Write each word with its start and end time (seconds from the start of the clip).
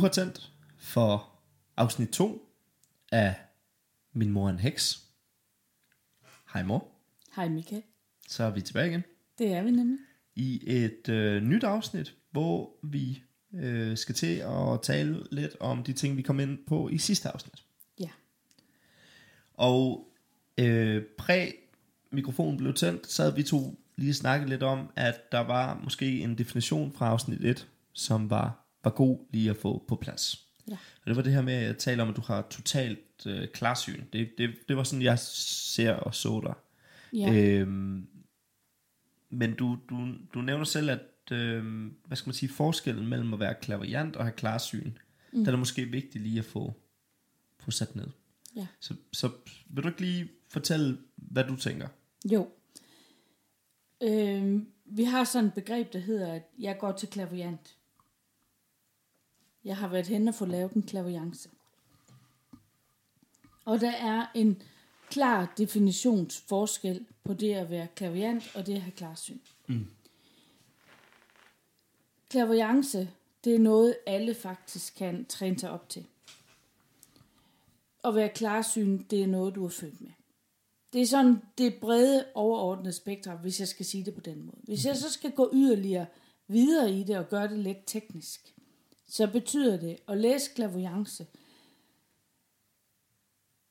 har 0.00 0.08
tændt 0.08 0.52
for 0.78 1.32
afsnit 1.76 2.08
2 2.08 2.48
af 3.12 3.34
Min 4.12 4.30
mor 4.30 4.46
er 4.46 4.50
en 4.52 4.58
heks. 4.58 5.02
Hej 6.52 6.62
mor. 6.62 6.88
Hej 7.36 7.48
Michael. 7.48 7.82
Så 8.28 8.44
er 8.44 8.50
vi 8.50 8.60
tilbage 8.60 8.88
igen 8.90 9.04
Det 9.38 9.52
er 9.52 9.62
vi 9.62 9.70
nemlig. 9.70 9.98
i 10.34 10.62
et 10.66 11.08
øh, 11.08 11.42
nyt 11.42 11.64
afsnit, 11.64 12.14
hvor 12.30 12.70
vi 12.82 13.22
øh, 13.54 13.96
skal 13.96 14.14
til 14.14 14.36
at 14.36 14.82
tale 14.82 15.26
lidt 15.30 15.56
om 15.60 15.82
de 15.84 15.92
ting, 15.92 16.16
vi 16.16 16.22
kom 16.22 16.40
ind 16.40 16.58
på 16.66 16.88
i 16.88 16.98
sidste 16.98 17.28
afsnit. 17.28 17.64
Ja. 18.00 18.08
Og 19.54 20.12
øh, 20.58 21.02
præ 21.18 21.50
mikrofonen 22.10 22.56
blev 22.56 22.74
tændt, 22.74 23.06
så 23.06 23.22
havde 23.22 23.36
vi 23.36 23.42
to 23.42 23.78
lige 23.96 24.14
snakket 24.14 24.48
lidt 24.48 24.62
om, 24.62 24.90
at 24.96 25.32
der 25.32 25.40
var 25.40 25.80
måske 25.84 26.20
en 26.20 26.38
definition 26.38 26.92
fra 26.92 27.08
afsnit 27.08 27.44
1, 27.44 27.68
som 27.92 28.30
var, 28.30 28.59
var 28.84 28.90
god 28.90 29.18
lige 29.30 29.50
at 29.50 29.56
få 29.56 29.84
på 29.88 29.96
plads. 29.96 30.46
Ja. 30.68 30.72
Og 30.72 31.06
det 31.06 31.16
var 31.16 31.22
det 31.22 31.32
her 31.32 31.42
med 31.42 31.54
at 31.54 31.76
tale 31.76 32.02
om, 32.02 32.08
at 32.08 32.16
du 32.16 32.22
har 32.26 32.46
totalt 32.50 33.26
øh, 33.26 33.48
klarsyn. 33.48 34.04
Det, 34.12 34.30
det, 34.38 34.50
det 34.68 34.76
var 34.76 34.82
sådan, 34.82 35.02
jeg 35.02 35.18
ser 35.18 35.92
og 35.92 36.14
så 36.14 36.40
dig. 36.40 36.54
Ja. 37.12 37.34
Øhm, 37.34 38.06
men 39.30 39.54
du, 39.54 39.78
du, 39.88 40.14
du 40.34 40.40
nævner 40.40 40.64
selv, 40.64 40.90
at 40.90 41.32
øhm, 41.32 41.94
hvad 42.06 42.16
skal 42.16 42.28
man 42.28 42.34
sige, 42.34 42.50
forskellen 42.52 43.06
mellem 43.06 43.34
at 43.34 43.40
være 43.40 43.54
klaverjant 43.54 44.16
og 44.16 44.24
have 44.24 44.32
klarsyn, 44.32 44.92
mm. 45.32 45.44
den 45.44 45.54
er 45.54 45.58
måske 45.58 45.84
vigtig 45.84 46.20
lige 46.20 46.38
at 46.38 46.44
få, 46.44 46.74
få 47.58 47.70
sat 47.70 47.96
ned. 47.96 48.08
Ja. 48.56 48.66
Så, 48.80 48.94
så 49.12 49.30
vil 49.70 49.84
du 49.84 49.88
ikke 49.88 50.00
lige 50.00 50.28
fortælle, 50.48 50.98
hvad 51.16 51.44
du 51.44 51.56
tænker? 51.56 51.88
Jo. 52.32 52.48
Øhm, 54.02 54.68
vi 54.84 55.04
har 55.04 55.24
sådan 55.24 55.48
et 55.48 55.54
begreb, 55.54 55.92
der 55.92 55.98
hedder, 55.98 56.32
at 56.32 56.42
jeg 56.58 56.78
går 56.78 56.92
til 56.92 57.08
klaviant. 57.08 57.76
Jeg 59.64 59.76
har 59.76 59.88
været 59.88 60.06
hen 60.06 60.28
og 60.28 60.34
få 60.34 60.44
lavet 60.44 60.72
en 60.72 60.82
klaviance. 60.82 61.48
Og 63.64 63.80
der 63.80 63.90
er 63.90 64.26
en 64.34 64.62
klar 65.10 65.54
definitionsforskel 65.58 67.06
på 67.24 67.34
det 67.34 67.54
at 67.54 67.70
være 67.70 67.86
klaviant 67.96 68.50
og 68.54 68.66
det 68.66 68.74
at 68.74 68.80
have 68.80 68.92
klarsyn. 68.92 69.38
Mm. 69.66 69.86
Klaviance, 72.28 73.10
det 73.44 73.54
er 73.54 73.58
noget, 73.58 73.96
alle 74.06 74.34
faktisk 74.34 74.94
kan 74.96 75.24
træne 75.24 75.58
sig 75.58 75.70
op 75.70 75.88
til. 75.88 76.06
At 78.04 78.14
være 78.14 78.28
klarsyn, 78.28 79.04
det 79.10 79.22
er 79.22 79.26
noget, 79.26 79.54
du 79.54 79.64
er 79.64 79.68
født 79.68 80.00
med. 80.00 80.10
Det 80.92 81.02
er 81.02 81.06
sådan 81.06 81.42
det 81.58 81.74
brede 81.80 82.26
overordnede 82.34 82.92
spektrum, 82.92 83.38
hvis 83.38 83.60
jeg 83.60 83.68
skal 83.68 83.86
sige 83.86 84.04
det 84.04 84.14
på 84.14 84.20
den 84.20 84.42
måde. 84.42 84.58
Hvis 84.62 84.86
jeg 84.86 84.96
så 84.96 85.10
skal 85.12 85.32
gå 85.32 85.50
yderligere 85.52 86.06
videre 86.48 86.92
i 86.92 87.02
det 87.02 87.18
og 87.18 87.28
gøre 87.28 87.48
det 87.48 87.58
lidt 87.58 87.78
teknisk, 87.86 88.54
så 89.10 89.26
betyder 89.26 89.80
det 89.80 89.96
at 90.08 90.18
læse 90.18 90.50
klaviance. 90.54 91.26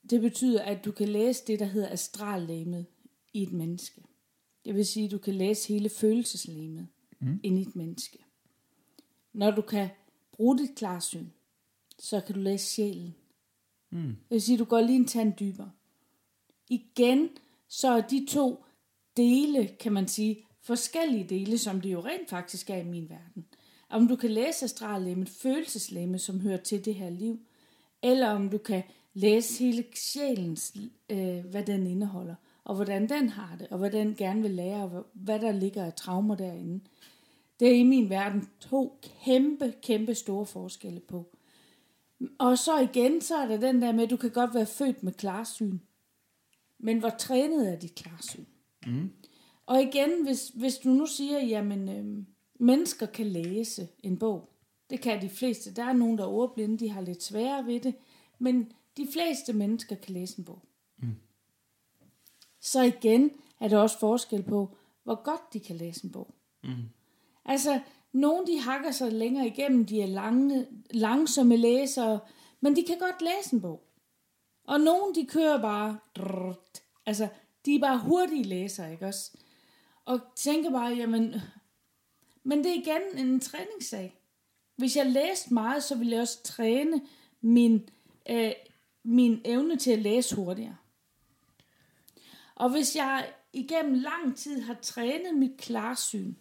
Det 0.09 0.21
betyder, 0.21 0.61
at 0.61 0.85
du 0.85 0.91
kan 0.91 1.09
læse 1.09 1.43
det, 1.47 1.59
der 1.59 1.65
hedder 1.65 1.89
astrallæmet 1.89 2.85
i 3.33 3.43
et 3.43 3.51
menneske. 3.51 4.03
Det 4.65 4.75
vil 4.75 4.85
sige, 4.85 5.05
at 5.05 5.11
du 5.11 5.17
kan 5.17 5.35
læse 5.35 5.67
hele 5.67 5.89
følelseslæmet 5.89 6.87
mm. 7.19 7.39
ind 7.43 7.59
i 7.59 7.61
et 7.61 7.75
menneske. 7.75 8.19
Når 9.33 9.51
du 9.51 9.61
kan 9.61 9.89
bruge 10.31 10.57
dit 10.57 10.75
klarsyn, 10.75 11.27
så 11.99 12.21
kan 12.21 12.35
du 12.35 12.41
læse 12.41 12.65
sjælen. 12.65 13.15
Mm. 13.89 14.07
Det 14.07 14.29
vil 14.29 14.41
sige, 14.41 14.55
at 14.55 14.59
du 14.59 14.65
går 14.65 14.81
lige 14.81 14.95
en 14.95 15.07
tand 15.07 15.33
dybere. 15.39 15.71
Igen, 16.69 17.29
så 17.67 17.87
er 17.87 18.01
de 18.01 18.25
to 18.29 18.63
dele, 19.17 19.67
kan 19.67 19.93
man 19.93 20.07
sige, 20.07 20.45
forskellige 20.61 21.29
dele, 21.29 21.57
som 21.57 21.81
det 21.81 21.91
jo 21.91 22.05
rent 22.05 22.29
faktisk 22.29 22.69
er 22.69 22.77
i 22.77 22.83
min 22.83 23.09
verden. 23.09 23.45
Om 23.89 24.07
du 24.07 24.15
kan 24.15 24.31
læse 24.31 24.65
astrallemmet, 24.65 25.29
følelseslemmet, 25.29 26.21
som 26.21 26.39
hører 26.39 26.57
til 26.57 26.85
det 26.85 26.95
her 26.95 27.09
liv, 27.09 27.39
eller 28.03 28.29
om 28.29 28.49
du 28.49 28.57
kan 28.57 28.83
læse 29.13 29.63
hele 29.63 29.85
sjælens, 29.95 30.73
øh, 31.09 31.45
hvad 31.45 31.63
den 31.63 31.87
indeholder, 31.87 32.35
og 32.63 32.75
hvordan 32.75 33.09
den 33.09 33.29
har 33.29 33.55
det, 33.59 33.67
og 33.67 33.77
hvad 33.77 33.91
den 33.91 34.15
gerne 34.15 34.41
vil 34.41 34.51
lære, 34.51 34.83
og 34.83 35.05
hvad 35.13 35.39
der 35.39 35.51
ligger 35.51 35.85
af 35.85 35.93
traumer 35.93 36.35
derinde. 36.35 36.79
Det 37.59 37.67
er 37.67 37.75
i 37.75 37.83
min 37.83 38.09
verden 38.09 38.49
to 38.59 38.99
kæmpe, 39.25 39.73
kæmpe 39.81 40.15
store 40.15 40.45
forskelle 40.45 40.99
på. 40.99 41.35
Og 42.37 42.57
så 42.57 42.79
igen, 42.79 43.21
så 43.21 43.35
er 43.35 43.47
der 43.47 43.57
den 43.57 43.81
der 43.81 43.91
med, 43.91 44.03
at 44.03 44.09
du 44.09 44.17
kan 44.17 44.29
godt 44.29 44.53
være 44.53 44.65
født 44.65 45.03
med 45.03 45.13
klarsyn. 45.13 45.77
Men 46.79 46.99
hvor 46.99 47.09
trænet 47.09 47.71
er 47.73 47.75
dit 47.75 47.95
klarsyn? 47.95 48.45
Mm. 48.87 49.11
Og 49.65 49.81
igen, 49.81 50.23
hvis, 50.23 50.51
hvis 50.55 50.77
du 50.77 50.89
nu 50.89 51.05
siger, 51.05 51.39
jamen, 51.39 51.89
øh, 51.89 52.23
mennesker 52.59 53.05
kan 53.05 53.25
læse 53.25 53.87
en 54.03 54.19
bog. 54.19 54.49
Det 54.89 55.01
kan 55.01 55.21
de 55.21 55.29
fleste. 55.29 55.73
Der 55.73 55.83
er 55.83 55.93
nogen, 55.93 56.17
der 56.17 56.23
er 56.23 56.27
ordblinde, 56.29 56.79
de 56.79 56.89
har 56.89 57.01
lidt 57.01 57.23
sværere 57.23 57.65
ved 57.65 57.79
det. 57.79 57.95
Men 58.39 58.71
de 58.97 59.07
fleste 59.13 59.53
mennesker 59.53 59.95
kan 59.95 60.13
læse 60.13 60.39
en 60.39 60.45
bog. 60.45 60.61
Mm. 60.97 61.15
Så 62.59 62.81
igen 62.81 63.31
er 63.59 63.67
der 63.67 63.77
også 63.77 63.99
forskel 63.99 64.43
på, 64.43 64.75
hvor 65.03 65.23
godt 65.23 65.53
de 65.53 65.59
kan 65.59 65.75
læse 65.75 66.05
en 66.05 66.11
bog. 66.11 66.35
Mm. 66.63 66.89
Altså, 67.45 67.81
nogle 68.11 68.47
de 68.47 68.59
hakker 68.59 68.91
sig 68.91 69.11
længere 69.11 69.47
igennem, 69.47 69.85
de 69.85 70.01
er 70.01 70.07
lange, 70.07 70.67
langsomme 70.91 71.57
læsere, 71.57 72.19
men 72.61 72.75
de 72.75 72.83
kan 72.83 72.99
godt 72.99 73.21
læse 73.21 73.53
en 73.53 73.61
bog. 73.61 73.83
Og 74.63 74.79
nogle 74.79 75.15
de 75.15 75.25
kører 75.25 75.61
bare, 75.61 75.99
drrrt, 76.15 76.83
altså, 77.05 77.27
de 77.65 77.75
er 77.75 77.79
bare 77.79 77.99
hurtige 77.99 78.43
læsere, 78.43 78.91
ikke 78.91 79.05
også? 79.05 79.31
Og 80.05 80.19
tænker 80.35 80.71
bare, 80.71 80.95
jamen, 80.95 81.35
men 82.49 82.63
det 82.63 82.71
er 82.71 82.75
igen 82.75 83.27
en 83.27 83.39
træningssag. 83.39 84.21
Hvis 84.75 84.95
jeg 84.95 85.05
læste 85.05 85.53
meget, 85.53 85.83
så 85.83 85.95
ville 85.95 86.11
jeg 86.11 86.21
også 86.21 86.43
træne 86.43 87.01
min, 87.41 87.89
øh, 88.29 88.51
min 89.03 89.41
evne 89.45 89.77
til 89.77 89.91
at 89.91 89.99
læse 89.99 90.35
hurtigere. 90.35 90.75
Og 92.55 92.69
hvis 92.69 92.95
jeg 92.95 93.29
igennem 93.53 93.93
lang 93.93 94.37
tid 94.37 94.61
har 94.61 94.77
trænet 94.81 95.35
mit 95.35 95.57
klarsyn, 95.57 96.33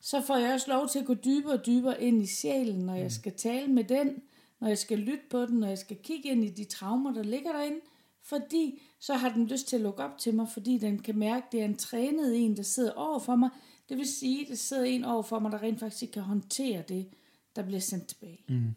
så 0.00 0.20
får 0.20 0.36
jeg 0.36 0.54
også 0.54 0.70
lov 0.70 0.88
til 0.88 0.98
at 0.98 1.06
gå 1.06 1.14
dybere 1.14 1.52
og 1.52 1.66
dybere 1.66 2.02
ind 2.02 2.22
i 2.22 2.26
sjælen, 2.26 2.80
når 2.80 2.94
jeg 2.94 3.12
skal 3.12 3.32
tale 3.32 3.66
med 3.66 3.84
den, 3.84 4.22
når 4.60 4.68
jeg 4.68 4.78
skal 4.78 4.98
lytte 4.98 5.24
på 5.30 5.46
den, 5.46 5.58
når 5.58 5.68
jeg 5.68 5.78
skal 5.78 5.96
kigge 5.96 6.28
ind 6.28 6.44
i 6.44 6.50
de 6.50 6.64
traumer, 6.64 7.12
der 7.12 7.22
ligger 7.22 7.52
derinde, 7.52 7.80
fordi 8.22 8.82
så 9.00 9.14
har 9.14 9.28
den 9.28 9.46
lyst 9.46 9.68
til 9.68 9.76
at 9.76 9.82
lukke 9.82 10.02
op 10.02 10.18
til 10.18 10.34
mig, 10.34 10.48
fordi 10.48 10.78
den 10.78 10.98
kan 10.98 11.18
mærke, 11.18 11.46
at 11.46 11.52
det 11.52 11.60
er 11.60 11.64
en 11.64 11.76
trænet 11.76 12.36
en, 12.36 12.56
der 12.56 12.62
sidder 12.62 12.92
over 12.92 13.18
for 13.18 13.36
mig. 13.36 13.50
Det 13.88 13.96
vil 13.96 14.06
sige, 14.06 14.42
at 14.42 14.48
der 14.48 14.54
sidder 14.54 14.84
en 14.84 15.04
over 15.04 15.22
for 15.22 15.38
mig, 15.38 15.52
der 15.52 15.62
rent 15.62 15.80
faktisk 15.80 16.02
ikke 16.02 16.12
kan 16.12 16.22
håndtere 16.22 16.82
det, 16.88 17.08
der 17.56 17.62
bliver 17.62 17.80
sendt 17.80 18.06
tilbage. 18.06 18.44
Mm. 18.48 18.74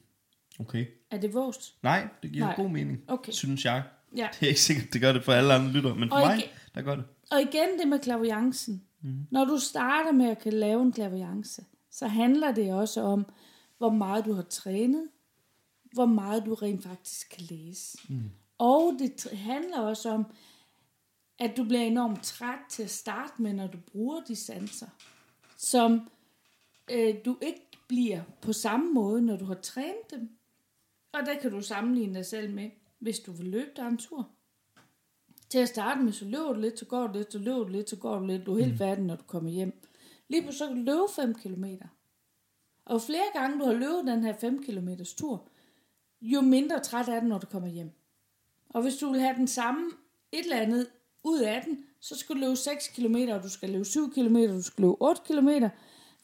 Okay. 0.59 0.85
Er 1.11 1.17
det 1.17 1.33
vores? 1.33 1.75
Nej, 1.83 2.07
det 2.23 2.31
giver 2.31 2.45
Nej. 2.45 2.55
god 2.55 2.69
mening, 2.69 2.99
Okay. 3.07 3.31
synes 3.31 3.65
jeg. 3.65 3.83
Ja. 4.17 4.27
Det 4.39 4.43
er 4.45 4.47
ikke 4.49 4.61
sikkert, 4.61 4.93
det 4.93 5.01
gør 5.01 5.13
det 5.13 5.23
for 5.23 5.31
alle 5.33 5.53
andre 5.53 5.71
lytter, 5.71 5.95
men 5.95 6.09
for 6.09 6.15
Og 6.15 6.27
mig, 6.27 6.35
ikke- 6.37 6.49
der 6.75 6.81
gør 6.81 6.95
det. 6.95 7.05
Og 7.31 7.41
igen 7.41 7.79
det 7.79 7.87
med 7.87 7.99
klaviancen. 7.99 8.83
Mm. 9.01 9.27
Når 9.31 9.45
du 9.45 9.57
starter 9.57 10.11
med 10.11 10.25
at 10.29 10.39
kan 10.39 10.53
lave 10.53 10.81
en 10.81 10.91
klaviance, 10.91 11.65
så 11.91 12.07
handler 12.07 12.51
det 12.51 12.73
også 12.73 13.01
om, 13.01 13.25
hvor 13.77 13.89
meget 13.89 14.25
du 14.25 14.33
har 14.33 14.41
trænet, 14.41 15.03
hvor 15.93 16.05
meget 16.05 16.45
du 16.45 16.53
rent 16.53 16.83
faktisk 16.83 17.29
kan 17.29 17.43
læse. 17.49 17.97
Mm. 18.09 18.21
Og 18.57 18.93
det 18.99 19.27
handler 19.37 19.79
også 19.79 20.09
om, 20.09 20.25
at 21.39 21.57
du 21.57 21.63
bliver 21.63 21.81
enormt 21.81 22.23
træt 22.23 22.59
til 22.69 22.83
at 22.83 22.89
starte 22.89 23.41
med, 23.41 23.53
når 23.53 23.67
du 23.67 23.77
bruger 23.91 24.21
de 24.21 24.35
sanser, 24.35 24.87
som 25.57 26.09
øh, 26.91 27.15
du 27.25 27.37
ikke 27.41 27.67
bliver 27.87 28.21
på 28.41 28.53
samme 28.53 28.93
måde, 28.93 29.21
når 29.21 29.37
du 29.37 29.45
har 29.45 29.55
trænet 29.55 30.11
dem. 30.11 30.29
Og 31.11 31.19
der 31.25 31.39
kan 31.41 31.51
du 31.51 31.61
sammenligne 31.61 32.13
dig 32.13 32.25
selv 32.25 32.53
med, 32.53 32.69
hvis 32.99 33.19
du 33.19 33.31
vil 33.31 33.47
løbe 33.47 33.71
dig 33.75 33.87
en 33.87 33.97
tur. 33.97 34.29
Til 35.49 35.59
at 35.59 35.67
starte 35.67 36.01
med, 36.01 36.11
så 36.11 36.25
løber 36.25 36.53
du 36.53 36.59
lidt, 36.59 36.79
så 36.79 36.85
går 36.85 37.07
du 37.07 37.13
lidt, 37.13 37.31
så 37.31 37.39
løber 37.39 37.63
du 37.63 37.67
lidt, 37.67 37.89
så 37.89 37.95
går 37.95 38.19
du 38.19 38.25
lidt. 38.25 38.45
Du 38.45 38.57
er 38.57 38.63
helt 38.63 38.77
færdig, 38.77 39.03
når 39.03 39.15
du 39.15 39.23
kommer 39.23 39.49
hjem. 39.49 39.81
Lige 40.27 40.45
på 40.45 40.51
så 40.51 40.67
kan 40.67 40.75
du 40.75 40.81
løbe 40.81 41.07
5 41.15 41.35
km. 41.35 41.65
Og 42.85 43.01
flere 43.01 43.23
gange 43.33 43.59
du 43.59 43.65
har 43.65 43.73
løbet 43.73 44.03
den 44.07 44.23
her 44.23 44.33
5 44.33 44.63
km 44.63 44.89
tur, 45.17 45.47
jo 46.21 46.41
mindre 46.41 46.79
træt 46.79 47.09
er 47.09 47.19
den, 47.19 47.29
når 47.29 47.37
du 47.37 47.47
kommer 47.47 47.69
hjem. 47.69 47.91
Og 48.69 48.81
hvis 48.81 48.97
du 48.97 49.11
vil 49.11 49.21
have 49.21 49.35
den 49.35 49.47
samme 49.47 49.91
et 50.31 50.43
eller 50.43 50.57
andet 50.57 50.87
ud 51.23 51.39
af 51.39 51.61
den, 51.65 51.77
så 51.99 52.17
skal 52.17 52.35
du 52.35 52.39
løbe 52.39 52.55
6 52.55 52.87
km, 52.87 53.15
og 53.31 53.43
du 53.43 53.49
skal 53.49 53.69
løbe 53.69 53.85
7 53.85 54.13
km, 54.13 54.35
og 54.35 54.49
du 54.49 54.61
skal 54.61 54.81
løbe 54.81 55.01
8 55.01 55.21
km, 55.25 55.49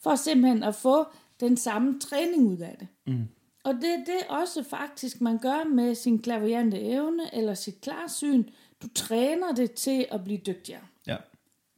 for 0.00 0.14
simpelthen 0.14 0.62
at 0.62 0.74
få 0.74 1.04
den 1.40 1.56
samme 1.56 2.00
træning 2.00 2.46
ud 2.46 2.58
af 2.58 2.76
det. 2.80 2.88
Mm. 3.06 3.28
Og 3.64 3.74
det 3.74 3.90
er 3.90 4.04
det 4.04 4.26
også 4.28 4.62
faktisk, 4.62 5.20
man 5.20 5.38
gør 5.38 5.64
med 5.64 5.94
sin 5.94 6.18
klaviante 6.22 6.80
evne 6.80 7.34
eller 7.34 7.54
sit 7.54 7.80
klarsyn. 7.80 8.44
Du 8.82 8.88
træner 8.94 9.52
det 9.52 9.72
til 9.72 10.06
at 10.10 10.24
blive 10.24 10.38
dygtigere. 10.46 10.82
Ja. 11.06 11.16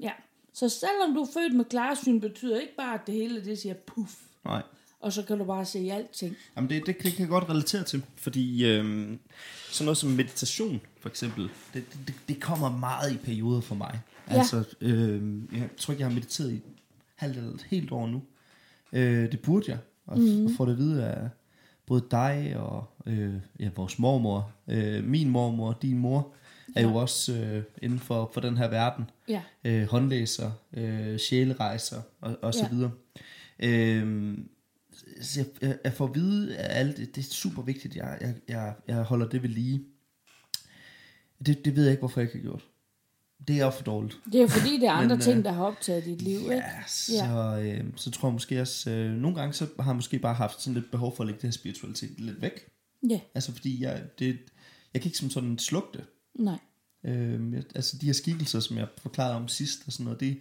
Ja. 0.01 0.13
Så 0.53 0.69
selvom 0.69 1.15
du 1.15 1.21
er 1.21 1.27
født 1.35 1.55
med 1.55 1.65
klarsyn, 1.65 2.21
betyder 2.21 2.61
ikke 2.61 2.77
bare, 2.77 2.95
at 2.95 3.07
det 3.07 3.15
hele 3.15 3.45
det 3.45 3.59
siger 3.59 3.75
puff. 3.75 4.15
Nej. 4.45 4.63
Og 5.01 5.13
så 5.13 5.23
kan 5.23 5.39
du 5.39 5.45
bare 5.45 5.65
se 5.65 5.91
alting. 5.93 6.37
Jamen 6.57 6.71
det, 6.71 6.87
det, 6.87 6.97
det 7.03 7.13
kan 7.13 7.21
jeg 7.21 7.29
godt 7.29 7.49
relatere 7.49 7.85
til, 7.85 8.03
fordi 8.17 8.65
øhm, 8.67 9.19
sådan 9.71 9.85
noget 9.85 9.99
som 9.99 10.11
meditation 10.11 10.81
for 11.01 11.09
eksempel, 11.09 11.49
det, 11.75 11.85
det, 12.07 12.15
det 12.29 12.41
kommer 12.41 12.71
meget 12.79 13.13
i 13.13 13.17
perioder 13.17 13.61
for 13.61 13.75
mig. 13.75 14.01
Ja. 14.31 14.35
Altså, 14.39 14.65
øhm, 14.81 15.49
jeg 15.53 15.69
tror 15.77 15.93
ikke, 15.93 16.01
jeg 16.01 16.09
har 16.09 16.15
mediteret 16.15 16.53
i 16.53 16.61
halvt 17.15 17.37
eller 17.37 17.51
et 17.55 17.67
helt 17.71 17.93
år 17.93 18.07
nu. 18.07 18.23
Øh, 18.93 19.33
det 19.33 19.41
burde 19.41 19.65
jeg, 19.71 19.79
og, 20.07 20.19
mm. 20.19 20.45
og 20.47 20.51
få 20.57 20.65
det 20.67 20.73
at 20.73 20.79
vide 20.79 21.07
af 21.07 21.29
både 21.87 22.05
dig 22.11 22.55
og 22.57 22.85
øh, 23.07 23.35
ja, 23.61 23.71
vores 23.77 23.99
mormor, 23.99 24.53
øh, 24.69 25.05
min 25.05 25.29
mormor, 25.29 25.79
din 25.83 25.99
mor, 25.99 26.33
er 26.77 26.83
jo 26.83 26.95
også 26.95 27.33
øh, 27.33 27.63
inden 27.83 27.99
for, 27.99 28.31
for 28.35 28.41
den 28.41 28.57
her 28.57 28.69
verden. 28.69 29.11
Ja. 29.29 29.43
Øh, 29.65 29.87
håndlæser, 29.89 30.51
øh, 30.73 31.19
sjælerejser 31.19 32.03
og, 32.21 32.37
og 32.43 32.55
så 32.55 32.61
Ja. 32.63 32.69
videre. 32.69 32.91
Øh, 33.61 34.39
så 35.23 35.41
jeg, 35.41 35.47
jeg, 35.63 35.79
jeg 35.85 35.93
får 35.93 36.07
at 36.07 36.15
vide, 36.15 36.57
at 36.57 36.77
alt 36.77 36.97
det, 36.97 37.17
det 37.17 37.27
er 37.27 37.33
super 37.35 37.63
vigtigt, 37.63 37.97
jeg, 37.97 38.19
jeg, 38.21 38.35
jeg, 38.49 38.75
jeg 38.89 39.03
holder 39.03 39.29
det 39.29 39.43
ved 39.43 39.49
lige. 39.49 39.85
Det, 41.47 41.65
det 41.65 41.77
ved 41.77 41.83
jeg 41.83 41.91
ikke, 41.91 42.01
hvorfor 42.01 42.21
jeg 42.21 42.29
ikke 42.29 42.39
har 42.39 42.43
gjort. 42.51 42.65
Det 43.49 43.61
er 43.61 43.65
jo 43.65 43.71
for 43.71 43.83
dårligt. 43.83 44.19
Det 44.33 44.41
er 44.43 44.47
fordi, 44.49 44.75
det 44.81 44.85
er 44.89 44.93
andre 44.93 45.17
Men, 45.17 45.23
ting, 45.23 45.39
øh, 45.39 45.45
der 45.45 45.53
har 45.53 45.65
optaget 45.65 46.05
dit 46.05 46.23
liv, 46.23 46.39
ikke? 46.41 46.55
Ja, 46.55 46.83
så, 46.87 47.61
øh, 47.63 47.85
så 47.97 48.11
tror 48.11 48.29
jeg 48.29 48.33
måske 48.33 48.61
også, 48.61 48.91
øh, 48.91 49.13
nogle 49.13 49.37
gange 49.37 49.53
så 49.53 49.67
har 49.81 49.91
jeg 49.91 49.97
måske 49.97 50.19
bare 50.19 50.35
haft 50.35 50.63
sådan 50.63 50.75
lidt 50.75 50.91
behov 50.91 51.17
for 51.17 51.23
at 51.23 51.27
lægge 51.27 51.41
det 51.41 51.47
her 51.47 51.53
spiritualitet 51.53 52.21
lidt 52.21 52.43
væk. 52.43 52.69
Ja, 53.11 53.21
Altså 53.35 53.53
fordi 53.53 53.83
jeg, 53.83 54.03
det, 54.19 54.39
jeg 54.95 55.03
kan 55.03 55.09
ikke 55.09 55.19
som 55.19 55.31
sådan 55.31 55.59
slukke 55.59 55.89
det. 55.93 56.05
nej. 56.35 56.59
Øh, 57.05 57.53
jeg, 57.53 57.63
altså 57.75 57.99
de 58.01 58.07
her 58.07 58.13
skikkelser, 58.13 58.61
som 58.61 58.79
jeg 58.79 58.89
forklarede 58.99 59.37
om 59.37 59.49
sidst 59.49 59.81
og 59.87 59.93
sådan 59.93 60.05
noget, 60.05 60.21
det, 60.21 60.41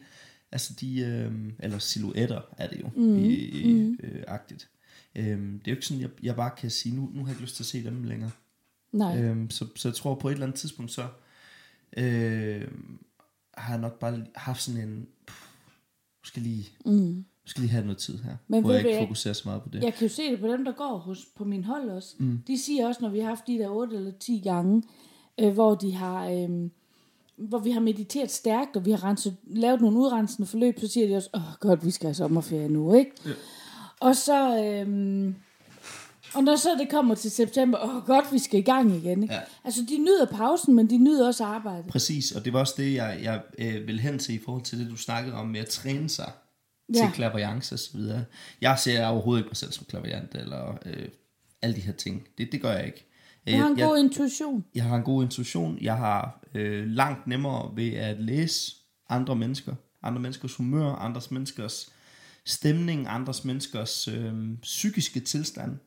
altså 0.52 0.74
de, 0.80 1.00
øh, 1.00 1.32
eller 1.60 1.80
silhuetter 1.80 2.42
er 2.58 2.68
det 2.68 2.80
jo, 2.82 2.90
mm, 2.96 3.20
i, 3.20 3.34
i, 3.34 3.74
mhm. 3.74 4.00
øh, 4.04 4.24
agtigt. 4.28 4.70
Øh, 5.16 5.26
det 5.26 5.56
er 5.66 5.72
jo 5.72 5.72
ikke 5.72 5.86
sådan, 5.86 6.02
jeg, 6.02 6.10
jeg 6.24 6.36
bare 6.36 6.52
kan 6.58 6.70
sige, 6.70 6.96
nu, 6.96 7.02
nu 7.14 7.20
har 7.20 7.28
jeg 7.28 7.32
ikke 7.32 7.42
lyst 7.42 7.56
til 7.56 7.64
at 7.64 7.68
se 7.68 7.84
dem 7.84 8.04
længere. 8.04 8.32
Nej. 8.92 9.22
Øhm, 9.22 9.50
så, 9.50 9.66
så 9.76 9.88
jeg 9.88 9.96
tror 9.96 10.16
på 10.16 10.28
et 10.28 10.34
eller 10.34 10.46
andet 10.46 10.60
tidspunkt, 10.60 10.92
så 10.92 11.08
øh, 11.98 12.68
har 13.58 13.74
jeg 13.74 13.82
nok 13.82 14.00
bare 14.00 14.26
haft 14.36 14.62
sådan 14.62 14.82
en, 14.82 15.08
pff, 15.28 15.48
skal 16.24 16.42
lige, 16.42 16.70
Mm. 16.86 17.26
skal 17.46 17.62
lige 17.62 17.72
have 17.72 17.84
noget 17.84 17.98
tid 17.98 18.18
her, 18.18 18.38
Men 18.48 18.64
hvor 18.64 18.74
jeg 18.74 18.86
ikke 18.88 19.00
fokuserer 19.00 19.34
så 19.34 19.42
meget 19.46 19.62
på 19.62 19.70
det. 19.70 19.84
Jeg 19.84 19.94
kan 19.94 20.08
jo 20.08 20.14
se 20.14 20.32
det 20.32 20.40
på 20.40 20.48
dem, 20.48 20.66
der 20.66 20.72
går 20.72 20.98
hos, 20.98 21.26
på 21.36 21.44
min 21.44 21.64
hold 21.64 21.90
også. 21.90 22.16
Mm. 22.20 22.44
De 22.48 22.58
siger 22.58 22.88
også, 22.88 23.02
når 23.02 23.10
vi 23.10 23.20
har 23.20 23.28
haft 23.28 23.48
de 23.48 23.58
der 23.58 23.70
8 23.70 23.96
eller 23.96 24.12
10 24.20 24.42
gange, 24.44 24.84
øh, 25.40 25.54
hvor 25.54 25.76
de 25.76 25.94
har... 25.94 26.30
Øh, 26.30 26.70
hvor 27.38 27.60
vi 27.60 27.72
har 27.72 27.80
mediteret 27.80 28.32
stærkt, 28.32 28.76
og 28.76 28.86
vi 28.86 28.92
har 28.92 29.04
renset, 29.04 29.36
lavet 29.48 29.82
nogle 29.82 29.98
udrensende 29.98 30.48
forløb, 30.48 30.80
så 30.80 30.88
siger 30.88 31.08
de 31.08 31.16
også, 31.16 31.30
åh 31.34 31.42
godt, 31.60 31.86
vi 31.86 31.92
skal 31.92 32.08
have 32.08 32.14
sommerferie 32.14 32.70
nu, 32.70 32.94
ikke? 32.94 33.12
Ja. 33.26 33.32
Og 34.00 34.16
så, 34.16 34.64
øhm, 34.64 35.36
og 36.34 36.44
når 36.44 36.56
så 36.56 36.70
det 36.80 36.90
kommer 36.90 37.16
til 37.16 37.32
september, 37.32 37.78
åh 37.84 38.06
godt, 38.06 38.26
vi 38.34 38.40
skal 38.40 38.60
i 38.60 38.64
gang 38.64 38.96
igen, 38.96 39.24
ikke? 39.24 39.34
Ja. 39.36 39.40
Altså, 39.64 39.82
de 39.90 39.98
nyder 39.98 40.26
pausen, 40.26 40.76
men 40.76 40.90
de 40.90 40.98
nyder 40.98 41.28
også 41.28 41.44
arbejdet. 41.44 41.86
Præcis, 41.88 42.32
og 42.32 42.46
det 42.46 42.54
var 42.54 42.60
også 42.60 42.74
det, 42.78 42.94
jeg, 42.94 43.20
jeg 43.24 43.42
øh, 43.58 43.88
vil 43.88 44.00
hen 44.00 44.20
til 44.20 44.36
i 44.36 44.40
forhold 44.46 44.64
til 44.64 44.80
det, 44.80 44.90
du 44.90 44.96
snakkede 44.98 45.36
om 45.36 45.48
med 45.48 45.60
at 45.60 45.68
træne 45.68 46.10
sig 46.10 46.32
Ja. 46.94 47.00
til 47.00 47.08
klaverjance 47.14 47.76
og 47.76 47.80
så 47.80 47.90
videre. 47.98 48.24
Jeg 48.62 48.80
ser 48.80 49.06
overhovedet 49.08 49.42
ikke 49.42 49.50
mig 49.50 49.58
selv 49.58 49.72
som 49.72 49.86
klaverjant, 49.90 50.36
eller 50.36 50.78
øh, 50.86 51.08
alle 51.62 51.76
de 51.76 51.82
her 51.82 51.94
ting. 51.94 52.28
Det, 52.38 52.50
det 52.52 52.62
gør 52.62 52.72
jeg 52.72 52.86
ikke. 52.86 53.06
Jeg 53.46 53.60
har 53.60 53.68
en 53.68 53.78
jeg, 53.80 53.88
god 53.88 53.98
intuition. 53.98 54.66
jeg 54.76 54.84
har 54.84 54.96
en 54.96 55.04
god 55.04 55.24
intuition. 55.24 55.78
Jeg 55.82 55.98
har 55.98 56.40
øh, 56.58 56.88
langt 56.88 57.28
nemmere 57.28 57.72
ved 57.76 57.94
at 57.94 58.20
læse 58.20 58.76
andre 59.10 59.36
mennesker. 59.36 59.76
Andre 60.04 60.22
menneskers 60.22 60.56
humør, 60.56 60.92
andres 60.92 61.32
menneskers 61.32 61.94
stemning, 62.46 63.08
andres 63.08 63.46
menneskers 63.46 64.08
øh, 64.08 64.34
psykiske 64.62 65.20
tilstand, 65.20 65.78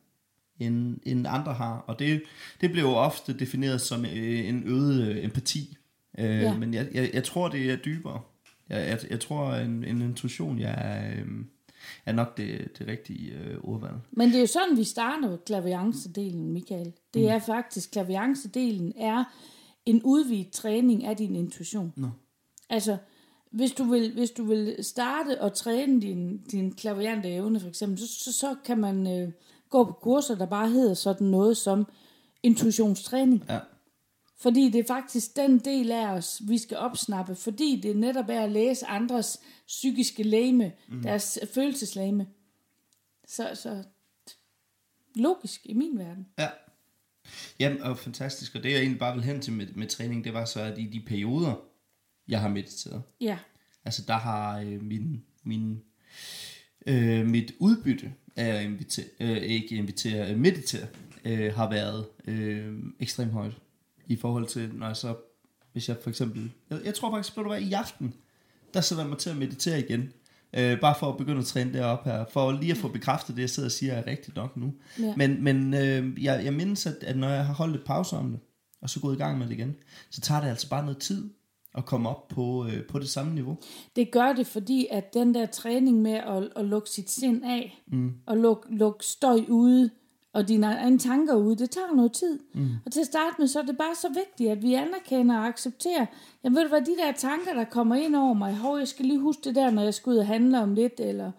end, 0.59 0.97
end 1.03 1.27
andre 1.29 1.53
har. 1.53 1.77
Og 1.87 1.99
det, 1.99 2.23
det 2.61 2.71
bliver 2.71 2.89
jo 2.89 2.95
ofte 2.95 3.33
defineret 3.39 3.81
som 3.81 4.05
øh, 4.05 4.49
en 4.49 4.63
øget 4.65 5.07
øh, 5.07 5.23
empati. 5.25 5.77
Øh, 6.19 6.25
Ja. 6.41 6.57
Men 6.57 6.73
jeg, 6.73 6.87
jeg, 6.93 7.09
jeg 7.13 7.23
tror, 7.23 7.47
det 7.49 7.71
er 7.71 7.75
dybere. 7.75 8.21
Jeg, 8.69 8.87
jeg, 8.87 8.99
jeg 9.09 9.19
tror, 9.19 9.53
en, 9.53 9.83
en 9.83 10.01
intuition 10.01 10.59
jeg 10.59 10.75
er, 10.77 11.11
øh, 11.11 11.27
er 12.05 12.11
nok 12.11 12.37
det, 12.37 12.71
det 12.79 12.87
rigtige 12.87 13.31
øh, 13.31 13.57
ordvalg. 13.63 13.93
Men 14.11 14.27
det 14.29 14.35
er 14.35 14.39
jo 14.39 14.47
sådan, 14.47 14.77
vi 14.77 14.83
starter 14.83 15.37
klaviancedelen, 15.45 16.53
Michael. 16.53 16.93
Det 17.13 17.29
er 17.29 17.39
faktisk, 17.39 17.91
klaviancedelen 17.91 18.93
er 18.97 19.23
en 19.85 20.01
udvidet 20.03 20.51
træning 20.51 21.05
af 21.05 21.17
din 21.17 21.35
intuition. 21.35 21.93
Nå. 21.95 22.09
Altså, 22.69 22.97
hvis 23.51 23.71
du 23.71 23.83
vil, 23.83 24.13
hvis 24.13 24.31
du 24.31 24.43
vil 24.43 24.75
starte 24.81 25.41
og 25.41 25.53
træne 25.53 26.01
din, 26.01 26.37
din 26.37 26.75
klaviante 26.75 27.29
evne, 27.29 27.59
for 27.59 27.67
eksempel, 27.67 27.99
så, 27.99 28.07
så, 28.07 28.33
så 28.33 28.55
kan 28.65 28.77
man 28.77 29.07
øh, 29.07 29.31
gå 29.69 29.83
på 29.83 29.91
kurser, 29.91 30.35
der 30.35 30.45
bare 30.45 30.69
hedder 30.69 30.93
sådan 30.93 31.27
noget 31.27 31.57
som 31.57 31.87
intuitionstræning. 32.43 33.45
Ja. 33.49 33.59
Fordi 34.37 34.69
det 34.69 34.79
er 34.79 34.87
faktisk 34.87 35.35
den 35.35 35.59
del 35.59 35.91
af 35.91 36.07
os, 36.07 36.41
vi 36.47 36.57
skal 36.57 36.77
opsnappe, 36.77 37.35
fordi 37.35 37.79
det 37.83 37.97
netop 37.97 38.29
er 38.29 38.41
at 38.41 38.51
læse 38.51 38.87
andres 38.87 39.41
psykiske 39.67 40.23
læme, 40.23 40.71
mm. 40.89 41.01
deres 41.01 41.39
følelseslæme. 41.53 42.27
Så, 43.27 43.49
så 43.53 43.83
logisk 45.15 45.61
i 45.65 45.73
min 45.73 45.99
verden. 45.99 46.27
Ja. 46.39 46.47
Jamen, 47.59 47.81
og 47.81 47.97
fantastisk. 47.97 48.55
Og 48.55 48.63
det 48.63 48.71
jeg 48.71 48.79
egentlig 48.79 48.99
bare 48.99 49.15
vil 49.15 49.23
hen 49.23 49.41
til 49.41 49.53
med, 49.53 49.67
med 49.75 49.87
træning, 49.87 50.23
det 50.23 50.33
var 50.33 50.45
så, 50.45 50.61
at 50.61 50.77
i 50.77 50.85
de 50.85 51.03
perioder, 51.07 51.55
jeg 52.27 52.41
har 52.41 52.49
mediteret, 52.49 53.03
Ja, 53.21 53.37
altså 53.85 54.03
der 54.07 54.17
har 54.17 54.59
øh, 54.59 54.83
min, 54.83 55.23
min, 55.43 55.81
øh, 56.87 57.27
mit 57.27 57.51
udbytte 57.59 58.13
af 58.35 58.45
at 58.45 58.63
invitere, 58.63 59.05
øh, 59.19 59.37
ikke 59.37 59.75
invitere, 59.75 60.31
øh, 60.31 60.37
meditere, 60.37 60.87
øh, 61.25 61.53
har 61.53 61.69
været 61.69 62.05
øh, 62.27 62.75
ekstremt 62.99 63.31
højt. 63.31 63.57
I 64.07 64.15
forhold 64.15 64.47
til, 64.47 64.69
når 64.73 64.87
jeg 64.87 64.95
så, 64.95 65.15
hvis 65.71 65.89
jeg 65.89 65.97
for 66.03 66.09
eksempel, 66.09 66.51
jeg, 66.69 66.81
jeg 66.85 66.93
tror 66.93 67.11
faktisk, 67.11 67.33
at 67.33 67.37
det 67.37 67.49
var 67.49 67.55
i 67.55 67.71
aften, 67.71 68.13
der 68.73 68.81
sætter 68.81 69.03
jeg 69.03 69.09
mig 69.09 69.17
til 69.17 69.29
at 69.29 69.37
meditere 69.37 69.79
igen. 69.79 70.13
Øh, 70.53 70.79
bare 70.79 70.95
for 70.99 71.09
at 71.09 71.17
begynde 71.17 71.39
at 71.39 71.45
træne 71.45 71.73
derop 71.73 72.03
her, 72.05 72.25
for 72.33 72.51
lige 72.51 72.71
at 72.71 72.77
få 72.77 72.87
bekræftet 72.87 73.35
det, 73.35 73.41
jeg 73.41 73.49
sidder 73.49 73.67
og 73.67 73.71
siger, 73.71 73.93
er 73.93 74.07
rigtigt 74.07 74.35
nok 74.35 74.57
nu. 74.57 74.73
Ja. 74.99 75.13
Men, 75.17 75.43
men 75.43 75.73
øh, 75.73 76.23
jeg, 76.23 76.45
jeg 76.45 76.53
mindes, 76.53 76.85
at, 76.85 76.95
at 77.01 77.17
når 77.17 77.29
jeg 77.29 77.45
har 77.45 77.53
holdt 77.53 77.75
et 77.75 77.83
pause 77.85 78.17
om 78.17 78.31
det, 78.31 78.39
og 78.81 78.89
så 78.89 78.99
gået 78.99 79.15
i 79.15 79.17
gang 79.17 79.37
med 79.37 79.47
det 79.47 79.53
igen, 79.53 79.75
så 80.09 80.21
tager 80.21 80.41
det 80.41 80.47
altså 80.47 80.69
bare 80.69 80.83
noget 80.83 80.97
tid 80.97 81.29
at 81.75 81.85
komme 81.85 82.09
op 82.09 82.27
på, 82.27 82.67
øh, 82.67 82.87
på 82.87 82.99
det 82.99 83.09
samme 83.09 83.35
niveau. 83.35 83.57
det 83.95 84.11
gør 84.11 84.33
det, 84.33 84.47
fordi 84.47 84.87
at 84.91 85.13
den 85.13 85.33
der 85.33 85.45
træning 85.45 86.01
med 86.01 86.11
at, 86.13 86.49
at 86.55 86.65
lukke 86.65 86.89
sit 86.89 87.09
sind 87.09 87.43
af, 87.45 87.83
mm. 87.87 88.13
og 88.25 88.37
lukke 88.37 88.75
luk 88.75 89.03
støj 89.03 89.41
ude, 89.47 89.89
og 90.33 90.47
dine 90.47 90.65
egne 90.65 90.99
tanker 90.99 91.35
ude, 91.35 91.55
det 91.55 91.69
tager 91.69 91.95
noget 91.95 92.11
tid. 92.11 92.39
Mm. 92.53 92.69
Og 92.85 92.91
til 92.91 92.99
at 92.99 93.05
starte 93.05 93.35
med, 93.39 93.47
så 93.47 93.59
er 93.59 93.63
det 93.63 93.77
bare 93.77 93.95
så 93.95 94.07
vigtigt, 94.07 94.51
at 94.51 94.61
vi 94.61 94.73
anerkender 94.73 95.37
og 95.37 95.45
accepterer, 95.45 96.05
jeg 96.43 96.51
ved 96.51 96.61
du 96.61 96.67
hvad, 96.67 96.81
de 96.81 96.97
der 96.97 97.11
tanker, 97.11 97.53
der 97.53 97.63
kommer 97.63 97.95
ind 97.95 98.15
over 98.15 98.33
mig, 98.33 98.55
hov, 98.55 98.77
jeg 98.77 98.87
skal 98.87 99.05
lige 99.05 99.19
huske 99.19 99.41
det 99.43 99.55
der, 99.55 99.71
når 99.71 99.81
jeg 99.81 99.93
skal 99.93 100.09
ud 100.09 100.17
og 100.17 100.27
handle 100.27 100.61
om 100.61 100.73
lidt, 100.73 100.99
eller 100.99 101.31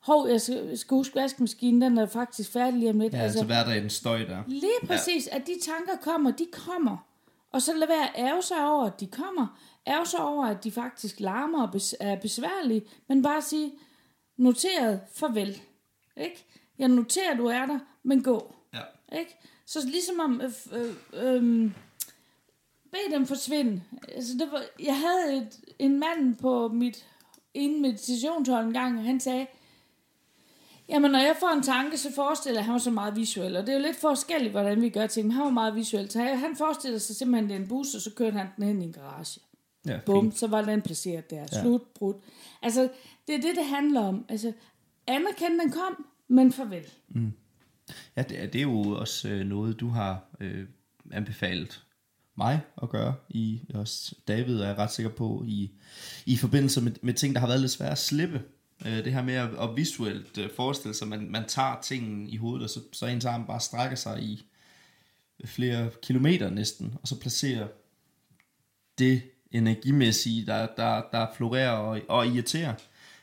hov, 0.00 0.28
jeg 0.28 0.40
skal, 0.40 0.78
skal 0.78 0.94
huske 0.94 1.14
vaskemaskinen, 1.14 1.82
den 1.82 1.98
er 1.98 2.06
faktisk 2.06 2.52
færdig 2.52 2.78
lige 2.78 2.90
om 2.90 3.00
lidt. 3.00 3.12
Ja, 3.12 3.18
altså, 3.18 3.38
altså 3.38 3.46
hverdagens 3.46 3.92
støj 3.92 4.18
der. 4.18 4.42
Lige 4.46 4.86
præcis, 4.86 5.28
ja. 5.32 5.36
at 5.36 5.46
de 5.46 5.52
tanker 5.62 5.96
kommer, 6.02 6.30
de 6.30 6.46
kommer. 6.52 6.96
Og 7.52 7.62
så 7.62 7.72
lad 7.76 7.88
være 7.88 8.02
at 8.02 8.12
ærge 8.16 8.42
sig 8.42 8.70
over, 8.70 8.84
at 8.84 9.00
de 9.00 9.06
kommer. 9.06 9.58
Ærge 9.86 10.06
sig 10.06 10.20
over, 10.20 10.46
at 10.46 10.64
de 10.64 10.70
faktisk 10.70 11.20
larmer 11.20 11.62
og 11.62 11.80
er 12.00 12.16
besværlige. 12.16 12.82
Men 13.08 13.22
bare 13.22 13.42
sige, 13.42 13.72
noteret, 14.36 15.00
farvel. 15.14 15.60
Ikke? 16.16 16.46
Jeg 16.78 16.88
noterer, 16.88 17.36
du 17.36 17.46
er 17.46 17.66
der, 17.66 17.78
men 18.04 18.22
gå. 18.22 18.54
Ja. 18.74 19.18
Ikke? 19.18 19.36
Så 19.66 19.86
ligesom 19.86 20.20
om, 20.20 20.40
øh, 20.40 20.52
øh, 20.72 20.94
øh, 21.12 21.70
bed 22.90 23.12
dem 23.12 23.26
forsvinde. 23.26 23.82
Altså, 24.14 24.32
det 24.32 24.48
var, 24.52 24.62
jeg 24.80 24.96
havde 24.98 25.36
et, 25.36 25.60
en 25.78 25.98
mand 25.98 26.36
på 26.36 26.68
mit 26.68 27.06
en 27.54 27.82
meditationshold 27.82 28.66
en 28.66 28.72
gang, 28.72 28.98
og 28.98 29.04
han 29.04 29.20
sagde, 29.20 29.46
Jamen, 30.88 31.10
når 31.10 31.18
jeg 31.18 31.36
får 31.40 31.48
en 31.56 31.62
tanke, 31.62 31.98
så 31.98 32.12
forestiller 32.12 32.58
jeg, 32.58 32.64
han 32.64 32.72
var 32.72 32.78
så 32.78 32.90
meget 32.90 33.16
visuel. 33.16 33.56
Og 33.56 33.62
det 33.62 33.68
er 33.68 33.76
jo 33.76 33.82
lidt 33.82 33.96
forskelligt, 33.96 34.50
hvordan 34.50 34.82
vi 34.82 34.88
gør 34.88 35.06
ting. 35.06 35.26
Men 35.26 35.36
han 35.36 35.44
var 35.44 35.50
meget 35.50 35.74
visuel. 35.74 36.10
Så 36.10 36.18
han 36.22 36.56
forestiller 36.56 36.98
sig 36.98 37.16
simpelthen, 37.16 37.48
det 37.48 37.56
er 37.56 37.60
en 37.60 37.68
bus, 37.68 37.94
og 37.94 38.00
så 38.00 38.10
kørte 38.16 38.36
han 38.36 38.46
den 38.56 38.64
hen 38.64 38.82
i 38.82 38.84
en 38.84 38.92
garage. 38.92 39.40
Ja, 39.86 39.98
Bum, 40.06 40.24
fint. 40.24 40.38
så 40.38 40.46
var 40.46 40.62
den 40.62 40.82
placeret 40.82 41.30
der. 41.30 41.46
Ja. 41.52 41.62
Slut, 41.62 41.82
brud. 41.94 42.14
Altså, 42.62 42.88
det 43.28 43.34
er 43.34 43.40
det, 43.40 43.56
det 43.56 43.64
handler 43.64 44.00
om. 44.00 44.24
Altså, 44.28 44.52
anerkende, 45.06 45.58
den 45.58 45.70
kom, 45.70 46.06
men 46.28 46.52
farvel. 46.52 46.92
Ja, 48.16 48.22
det 48.22 48.42
er, 48.42 48.46
det 48.46 48.58
er 48.58 48.62
jo 48.62 48.80
også 48.80 49.28
øh, 49.28 49.46
noget, 49.46 49.80
du 49.80 49.88
har 49.88 50.24
øh, 50.40 50.66
anbefalet 51.12 51.82
mig 52.36 52.60
at 52.82 52.88
gøre. 52.88 53.14
I 53.28 53.60
også 53.74 54.14
David 54.28 54.60
er 54.60 54.66
jeg 54.66 54.78
ret 54.78 54.92
sikker 54.92 55.10
på, 55.10 55.44
i, 55.46 55.70
i 56.26 56.36
forbindelse 56.36 56.80
med, 56.80 56.92
med 57.02 57.14
ting, 57.14 57.34
der 57.34 57.40
har 57.40 57.46
været 57.46 57.60
lidt 57.60 57.72
svære 57.72 57.90
at 57.90 57.98
slippe. 57.98 58.42
Øh, 58.86 59.04
det 59.04 59.12
her 59.12 59.22
med 59.22 59.34
at, 59.34 59.48
at 59.60 59.76
visuelt 59.76 60.38
øh, 60.38 60.50
forestille 60.56 60.94
sig, 60.94 61.04
at 61.04 61.08
man, 61.08 61.30
man 61.30 61.44
tager 61.48 61.80
tingen 61.82 62.28
i 62.28 62.36
hovedet, 62.36 62.64
og 62.64 62.70
så, 62.70 62.80
så 62.92 63.06
ens 63.06 63.24
arm 63.24 63.46
bare 63.46 63.60
strækker 63.60 63.96
sig 63.96 64.22
i 64.22 64.46
flere 65.44 65.90
kilometer 66.02 66.50
næsten, 66.50 66.94
og 67.02 67.08
så 67.08 67.20
placerer 67.20 67.68
det 68.98 69.22
energimæssige, 69.50 70.46
der, 70.46 70.66
der, 70.76 71.02
der 71.12 71.26
florerer 71.36 71.70
og, 71.70 72.00
og 72.08 72.26
irriterer, 72.26 72.74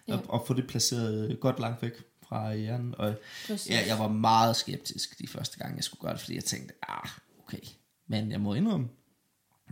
Ja. 0.08 0.14
og, 0.14 0.24
og 0.30 0.44
få 0.48 0.54
det 0.54 0.68
placeret 0.68 1.40
godt 1.40 1.60
langt 1.60 1.82
væk 1.82 1.92
fra 2.32 2.56
hjernen. 2.56 2.96
Og 2.98 3.16
Præcis. 3.48 3.70
ja, 3.70 3.80
jeg 3.88 4.00
var 4.00 4.08
meget 4.08 4.56
skeptisk 4.56 5.20
de 5.20 5.28
første 5.28 5.60
gange, 5.60 5.76
jeg 5.76 5.84
skulle 5.84 6.02
gøre 6.02 6.14
det, 6.14 6.22
fordi 6.22 6.36
jeg 6.36 6.44
tænkte, 6.44 6.74
ah, 6.88 7.10
okay. 7.44 7.62
Men 8.08 8.32
jeg 8.32 8.42
må 8.42 8.54
indrømme, 8.54 8.88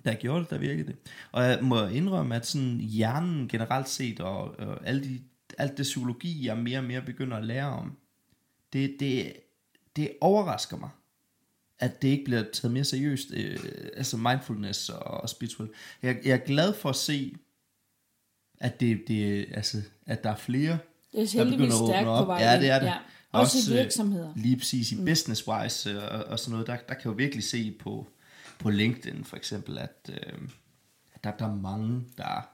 da 0.05 0.09
jeg 0.09 0.19
gjorde 0.19 0.41
det, 0.41 0.49
der 0.49 0.57
virkede 0.57 0.87
det. 0.87 0.95
Og 1.31 1.43
jeg 1.43 1.59
må 1.63 1.85
indrømme, 1.85 2.35
at 2.35 2.45
sådan 2.45 2.77
hjernen 2.77 3.47
generelt 3.47 3.89
set, 3.89 4.19
og, 4.19 4.59
og 4.59 4.87
alle 4.87 5.03
de, 5.03 5.21
alt 5.57 5.77
det 5.77 5.83
psykologi, 5.83 6.45
jeg 6.45 6.57
mere 6.57 6.79
og 6.79 6.83
mere 6.83 7.01
begynder 7.01 7.37
at 7.37 7.45
lære 7.45 7.67
om, 7.67 7.97
det, 8.73 8.95
det, 8.99 9.33
det 9.95 10.11
overrasker 10.21 10.77
mig, 10.77 10.89
at 11.79 12.01
det 12.01 12.07
ikke 12.07 12.23
bliver 12.23 12.43
taget 12.53 12.73
mere 12.73 12.83
seriøst, 12.83 13.31
øh, 13.33 13.59
altså 13.93 14.17
mindfulness 14.17 14.89
og, 14.89 15.03
og 15.03 15.29
spiritual. 15.29 15.69
Jeg, 16.01 16.19
jeg 16.23 16.33
er 16.33 16.45
glad 16.45 16.73
for 16.73 16.89
at 16.89 16.95
se, 16.95 17.35
at, 18.57 18.79
det, 18.79 19.03
det, 19.07 19.47
altså, 19.51 19.81
at 20.05 20.23
der 20.23 20.29
er 20.29 20.35
flere, 20.35 20.77
Det 21.11 21.23
er 21.23 21.37
heldigvis 21.43 21.73
stærkt 21.73 22.05
på 22.05 22.25
vej. 22.25 22.41
Ja, 22.43 22.59
det 22.59 22.69
er 22.69 22.79
det. 22.79 22.85
Ja. 22.87 22.97
Også, 23.31 23.57
Også, 23.57 23.71
i 23.71 23.75
øh, 23.77 23.83
virksomheder. 23.83 24.33
lige 24.35 24.57
præcis 24.57 24.91
i 24.91 24.95
mm. 24.95 25.05
business-wise 25.05 25.89
øh, 25.89 26.03
og, 26.03 26.23
og 26.25 26.39
sådan 26.39 26.51
noget, 26.51 26.67
der, 26.67 26.77
der 26.87 26.93
kan 26.93 27.11
jo 27.11 27.15
virkelig 27.17 27.43
se 27.43 27.71
på, 27.79 28.07
på 28.59 28.69
LinkedIn 28.69 29.23
for 29.23 29.37
eksempel, 29.37 29.77
at, 29.77 30.09
øh, 30.09 30.39
der, 31.23 31.31
der 31.31 31.45
er 31.45 31.55
mange, 31.55 32.01
der 32.17 32.49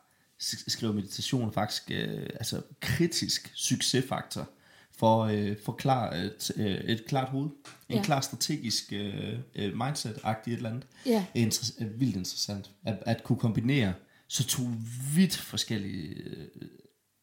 skriver 0.68 0.94
meditation 0.94 1.54
faktisk 1.54 1.84
øh, 1.92 2.30
altså 2.36 2.62
kritisk 2.80 3.52
succesfaktor 3.56 4.50
for, 4.98 5.24
øh, 5.24 5.56
for 5.66 5.72
klar, 5.72 6.14
et, 6.14 6.52
øh, 6.56 6.66
et 6.66 7.06
klart 7.08 7.30
hoved. 7.30 7.50
En 7.90 7.96
Ja. 7.96 8.04
klar 8.04 8.22
strategisk 8.22 8.94
øh, 8.94 9.34
øh, 9.56 9.74
mindset-agtigt 9.74 10.48
et 10.54 10.58
eller 10.58 10.70
andet. 10.70 10.84
Ja. 11.06 11.26
Inter- 11.38 11.84
øh, 11.84 12.00
vildt 12.00 12.16
interessant. 12.16 12.72
At, 12.86 13.04
at 13.06 13.24
kunne 13.24 13.40
kombinere 13.40 13.94
så 14.28 14.44
to 14.48 14.62
vidt 15.16 15.36
forskellige 15.38 16.08
øh, 16.16 16.48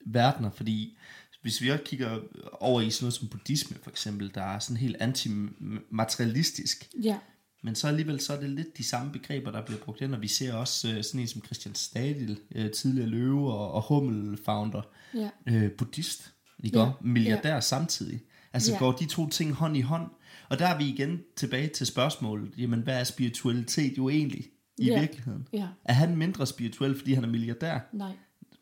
verdener, 0.06 0.50
fordi 0.50 0.96
hvis 1.42 1.60
vi 1.62 1.70
også 1.70 1.84
kigger 1.84 2.18
over 2.60 2.80
i 2.80 2.90
sådan 2.90 3.04
noget 3.04 3.14
som 3.14 3.28
buddhisme 3.28 3.76
for 3.82 3.90
eksempel, 3.90 4.30
der 4.34 4.42
er 4.42 4.58
sådan 4.58 4.76
helt 4.76 4.96
antimaterialistisk, 5.00 6.88
Ja. 7.02 7.18
men 7.62 7.74
så 7.74 7.88
alligevel 7.88 8.20
så 8.20 8.32
er 8.32 8.40
det 8.40 8.50
lidt 8.50 8.78
de 8.78 8.84
samme 8.84 9.12
begreber, 9.12 9.50
der 9.50 9.64
bliver 9.66 9.80
brugt 9.80 10.00
ind, 10.00 10.14
og 10.14 10.22
vi 10.22 10.28
ser 10.28 10.54
også 10.54 10.88
øh, 10.92 11.04
sådan 11.04 11.20
en 11.20 11.28
som 11.28 11.44
Christian 11.44 11.74
Stadil, 11.74 12.38
øh, 12.54 12.70
tidligere 12.70 13.08
løve 13.08 13.52
og, 13.52 13.72
og 13.72 13.82
Hummel-founder, 13.82 14.82
Ja. 15.14 15.30
øh, 15.46 15.70
buddhist, 15.70 16.32
ikke 16.64 16.78
Ja. 16.80 16.90
Milliardær 17.00 17.54
ja. 17.54 17.60
samtidig. 17.60 18.20
Altså 18.52 18.72
ja. 18.72 18.78
går 18.78 18.92
de 18.92 19.06
to 19.06 19.28
ting 19.28 19.52
hånd 19.52 19.76
i 19.76 19.80
hånd, 19.80 20.10
og 20.48 20.58
der 20.58 20.66
er 20.66 20.78
vi 20.78 20.84
igen 20.84 21.20
tilbage 21.36 21.68
til 21.68 21.86
spørgsmålet, 21.86 22.52
jamen 22.58 22.80
hvad 22.80 23.00
er 23.00 23.04
spiritualitet 23.04 23.98
jo 23.98 24.08
egentlig 24.08 24.44
i 24.78 24.86
Ja. 24.86 24.98
virkeligheden? 25.00 25.48
Ja. 25.52 25.66
Er 25.84 25.92
han 25.92 26.16
mindre 26.16 26.46
spirituel, 26.46 26.98
fordi 26.98 27.12
han 27.12 27.24
er 27.24 27.28
milliardær? 27.28 27.78
Nej. 27.92 28.12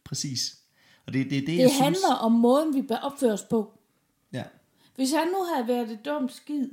Præcis. 0.05 0.57
Og 1.11 1.15
det, 1.15 1.25
det 1.25 1.41
det, 1.41 1.47
Det 1.47 1.59
jeg 1.59 1.71
handler 1.81 1.99
synes... 1.99 2.21
om 2.21 2.33
måden, 2.33 2.75
vi 2.75 2.83
bør 2.83 2.97
opføre 2.97 3.33
os 3.33 3.43
på. 3.43 3.73
Ja. 4.33 4.43
Hvis 4.97 5.13
han 5.13 5.27
nu 5.27 5.45
havde 5.55 5.69
været 5.69 5.91
et 5.91 6.05
dumt 6.05 6.33
skid, 6.33 6.69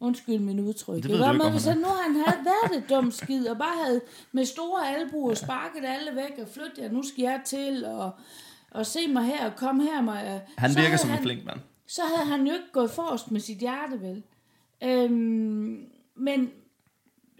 undskyld 0.00 0.38
min 0.38 0.60
udtryk, 0.60 0.96
Det 0.96 1.04
du 1.04 1.14
ikke, 1.14 1.32
men 1.32 1.52
hvis 1.52 1.64
han 1.64 1.72
han 1.72 1.82
nu 1.82 1.88
han 1.88 2.14
havde 2.14 2.44
været 2.44 2.82
et 2.82 2.90
dumt 2.90 3.14
skid, 3.14 3.48
og 3.48 3.58
bare 3.58 3.84
havde 3.84 4.00
med 4.32 4.44
store 4.44 4.96
albuer 4.96 5.34
sparket 5.34 5.84
alle 5.84 6.16
væk, 6.16 6.38
og 6.42 6.48
flyt 6.48 6.78
jer, 6.78 6.92
nu 6.92 7.02
skal 7.02 7.22
jeg 7.22 7.40
til, 7.44 7.84
og, 7.84 8.10
og 8.70 8.86
se 8.86 9.08
mig 9.08 9.24
her, 9.24 9.50
og 9.50 9.56
kom 9.56 9.80
her, 9.80 10.02
mig. 10.02 10.42
Han 10.56 10.72
så 10.72 10.80
virker 10.80 10.96
som 10.96 11.10
en 11.10 11.14
han, 11.14 11.22
flink 11.22 11.44
mand. 11.44 11.60
Så 11.86 12.02
havde 12.16 12.30
han 12.30 12.46
jo 12.46 12.52
ikke 12.52 12.72
gået 12.72 12.90
forrest 12.90 13.30
med 13.30 13.40
sit 13.40 13.58
hjerte, 13.58 14.00
vel? 14.00 14.22
Øhm, 14.82 15.84
men, 16.16 16.50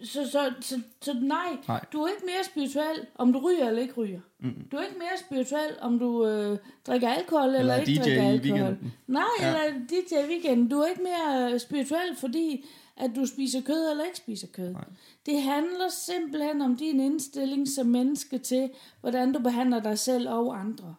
så, 0.04 0.30
så, 0.30 0.52
så, 0.60 0.80
så 1.02 1.12
nej, 1.22 1.56
Nej. 1.68 1.84
du 1.92 2.02
er 2.02 2.08
ikke 2.08 2.22
mere 2.26 2.44
spirituel, 2.44 3.06
om 3.14 3.32
du 3.32 3.38
ryger 3.38 3.68
eller 3.68 3.82
ikke 3.82 3.94
ryger. 3.94 4.20
Mm. 4.40 4.68
Du 4.72 4.76
er 4.76 4.82
ikke 4.82 4.98
mere 4.98 5.18
spirituel, 5.26 5.76
om 5.80 5.98
du 5.98 6.26
øh, 6.26 6.58
drikker 6.86 7.08
alkohol 7.08 7.48
eller, 7.48 7.58
Eller 7.60 7.76
ikke 7.76 7.92
DJ 7.92 7.98
drikker 8.04 8.22
alkohol. 8.22 8.58
weekenden. 8.60 8.92
Nej, 9.06 9.24
Ja. 9.40 9.64
eller 9.64 9.78
DJ 9.88 10.14
i 10.14 10.28
weekenden. 10.28 10.68
Du 10.68 10.78
er 10.80 10.86
ikke 10.86 11.02
mere 11.02 11.52
øh, 11.52 11.60
spirituel, 11.60 12.16
fordi 12.16 12.64
at 12.96 13.10
du 13.16 13.26
spiser 13.26 13.60
kød 13.62 13.90
eller 13.90 14.04
ikke 14.04 14.16
spiser 14.16 14.46
kød. 14.52 14.72
Nej. 14.72 14.84
Det 15.26 15.42
handler 15.42 15.88
simpelthen 15.88 16.60
om 16.60 16.76
din 16.76 17.00
indstilling 17.00 17.68
som 17.68 17.86
menneske 17.86 18.38
til, 18.38 18.70
hvordan 19.00 19.32
du 19.32 19.38
behandler 19.38 19.80
dig 19.82 19.98
selv 19.98 20.28
og 20.28 20.60
andre. 20.60 20.94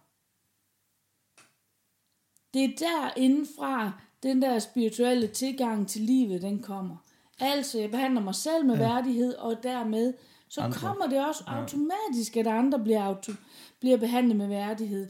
Det 2.54 2.64
er 2.64 2.76
derindefra, 2.80 3.92
den 4.24 4.42
der 4.42 4.60
spirituelle 4.60 5.28
tilgang 5.28 5.88
til 5.88 6.02
livet, 6.02 6.42
den 6.42 6.60
kommer. 6.62 6.96
Altså, 7.42 7.80
jeg 7.80 7.92
behandler 7.92 8.22
mig 8.22 8.36
selv 8.36 8.66
med 8.66 8.76
ja. 8.76 8.82
værdighed, 8.82 9.34
og 9.34 9.56
dermed, 9.64 10.14
så 10.50 10.62
Andre. 10.62 10.80
kommer 10.80 11.08
det 11.08 11.28
også 11.28 11.44
automatisk, 11.48 12.38
at 12.38 12.48
andre 12.48 12.80
bliver, 12.80 13.04
auto, 13.04 13.32
bliver 13.80 13.98
behandlet 13.98 14.38
med 14.38 14.48
værdighed. 14.48 15.08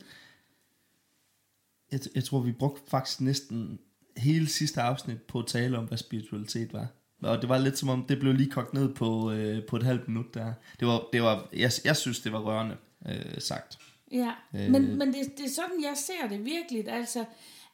Jeg, 1.91 1.99
jeg 2.15 2.23
tror, 2.23 2.39
vi 2.39 2.51
brugte 2.51 2.81
faktisk 2.87 3.21
næsten 3.21 3.79
hele 4.17 4.47
sidste 4.47 4.81
afsnit 4.81 5.21
på 5.21 5.39
at 5.39 5.47
tale 5.47 5.77
om, 5.77 5.85
hvad 5.85 5.97
spiritualitet 5.97 6.73
var. 6.73 6.87
Og 7.23 7.41
det 7.41 7.49
var 7.49 7.57
lidt 7.57 7.77
som 7.77 7.89
om, 7.89 8.05
det 8.05 8.19
blev 8.19 8.33
lige 8.33 8.49
kogt 8.49 8.73
ned 8.73 8.93
på, 8.93 9.31
øh, 9.31 9.65
på 9.65 9.75
et 9.75 9.83
halvt 9.83 10.07
minut 10.07 10.33
der. 10.33 10.53
Det 10.79 10.87
var, 10.87 11.03
det 11.13 11.21
var, 11.21 11.49
jeg, 11.53 11.71
jeg 11.85 11.97
synes, 11.97 12.19
det 12.19 12.31
var 12.31 12.39
rørende 12.39 12.77
øh, 13.09 13.41
sagt. 13.41 13.79
Ja, 14.11 14.31
Øh. 14.55 14.65
øh. 14.65 14.71
men, 14.71 14.97
men 14.97 15.07
det, 15.07 15.37
det 15.37 15.45
er 15.45 15.49
sådan, 15.49 15.83
jeg 15.83 15.93
ser 15.95 16.27
det 16.29 16.45
virkelig. 16.45 16.87
Altså, 16.89 17.25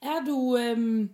er 0.01 0.25
du... 0.27 0.57
Øhm, 0.57 1.09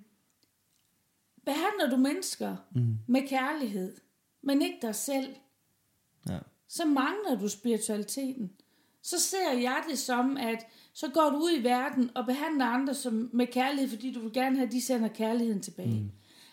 behandler 1.45 1.89
du 1.89 1.97
mennesker 1.97 2.55
mm. 2.75 2.97
med 3.07 3.27
kærlighed, 3.27 3.97
men 4.41 4.62
ikke 4.62 4.77
dig 4.81 4.95
selv, 4.95 5.35
Ja. 6.29 6.38
så 6.67 6.85
mangler 6.85 7.39
du 7.39 7.50
spiritualiteten. 7.50 8.51
Så 9.01 9.19
ser 9.19 9.51
jeg 9.51 9.83
det 9.89 10.00
som, 10.00 10.38
at 10.38 10.65
så 10.93 11.07
går 11.09 11.29
du 11.29 11.38
ud 11.38 11.51
i 11.59 11.63
verden 11.63 12.09
og 12.15 12.25
behandler 12.25 12.65
andre 12.65 12.93
som, 12.93 13.29
med 13.33 13.47
kærlighed, 13.47 13.89
fordi 13.89 14.13
du 14.13 14.19
vil 14.19 14.33
gerne 14.33 14.55
have, 14.55 14.65
at 14.67 14.71
de 14.71 14.81
sender 14.81 15.07
kærligheden 15.07 15.62
tilbage. 15.62 16.01
Mm. 16.01 16.12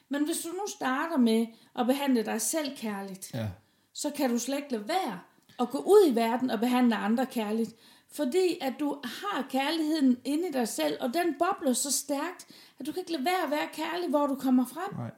Men 0.08 0.24
hvis 0.24 0.38
du 0.38 0.48
nu 0.48 0.64
starter 0.68 1.16
med 1.16 1.46
at 1.78 1.86
behandle 1.86 2.22
dig 2.24 2.40
selv 2.40 2.76
kærligt, 2.76 3.34
ja. 3.34 3.48
så 3.92 4.10
kan 4.10 4.30
du 4.30 4.38
slet 4.38 4.56
ikke 4.56 4.72
lade 4.72 4.88
være 4.88 5.20
at 5.60 5.70
gå 5.70 5.78
ud 5.78 6.12
i 6.12 6.14
verden 6.14 6.50
og 6.50 6.60
behandle 6.60 6.96
andre 6.96 7.26
kærligt. 7.26 7.74
Fordi 8.12 8.58
at 8.60 8.74
du 8.80 8.98
har 9.04 9.46
kærligheden 9.50 10.16
inde 10.24 10.48
i 10.48 10.52
dig 10.52 10.68
selv, 10.68 10.96
og 11.00 11.14
den 11.14 11.34
bobler 11.38 11.72
så 11.72 11.92
stærkt, 11.92 12.46
at 12.80 12.86
du 12.86 12.92
kan 12.92 13.00
ikke 13.00 13.12
lade 13.12 13.24
være 13.24 13.44
at 13.44 13.50
være 13.50 13.68
kærlig, 13.74 14.08
hvor 14.10 14.26
du 14.26 14.34
kommer 14.34 14.66
frem. 14.66 14.94
Nej. 15.00 15.10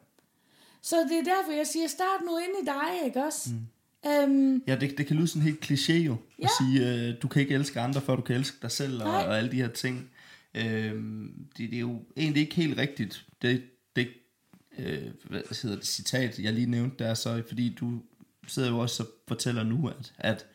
Så 0.83 0.97
det 0.97 1.19
er 1.19 1.35
derfor, 1.35 1.52
jeg 1.52 1.66
siger, 1.66 1.88
start 1.88 2.21
nu 2.26 2.38
inde 2.38 2.54
i 2.62 2.66
dig, 2.66 3.07
ikke 3.07 3.25
også? 3.25 3.50
Mm. 3.50 3.66
Øhm, 4.11 4.62
Ja, 4.66 4.76
det, 4.76 4.99
det 4.99 5.07
kan 5.07 5.16
lyde 5.16 5.28
sådan 5.28 5.42
helt 5.42 5.64
kliché 5.71 5.92
jo, 5.92 6.16
ja. 6.38 6.45
at 6.45 6.50
sige, 6.61 7.09
øh, 7.09 7.14
du 7.23 7.28
kan 7.28 7.42
ikke 7.42 7.54
elske 7.54 7.81
andre, 7.81 8.00
før 8.00 8.16
du 8.16 8.23
kan 8.23 8.37
elske 8.37 8.57
dig 8.62 8.71
selv, 8.71 9.02
og, 9.02 9.09
Nej. 9.09 9.26
og 9.26 9.38
alle 9.38 9.50
de 9.50 9.57
her 9.57 9.69
ting. 9.69 10.11
Øhm, 10.54 11.47
det, 11.59 11.71
det 11.71 11.76
er 11.76 11.81
jo 11.81 12.02
egentlig 12.16 12.40
ikke 12.42 12.54
helt 12.54 12.78
rigtigt, 12.78 13.26
det, 13.42 13.62
det 13.97 14.09
øh, 14.78 15.02
hvad 15.25 15.62
hedder 15.62 15.76
det, 15.76 15.87
citat, 15.87 16.38
jeg 16.38 16.52
lige 16.52 16.71
nævnte 16.71 17.04
der, 17.04 17.14
så 17.14 17.42
fordi 17.49 17.75
du 17.81 18.02
sidder 18.47 18.71
jo 18.71 18.78
også 18.78 19.02
og 19.02 19.09
fortæller 19.28 19.62
nu, 19.62 19.88
at, 19.88 20.12
at 20.19 20.47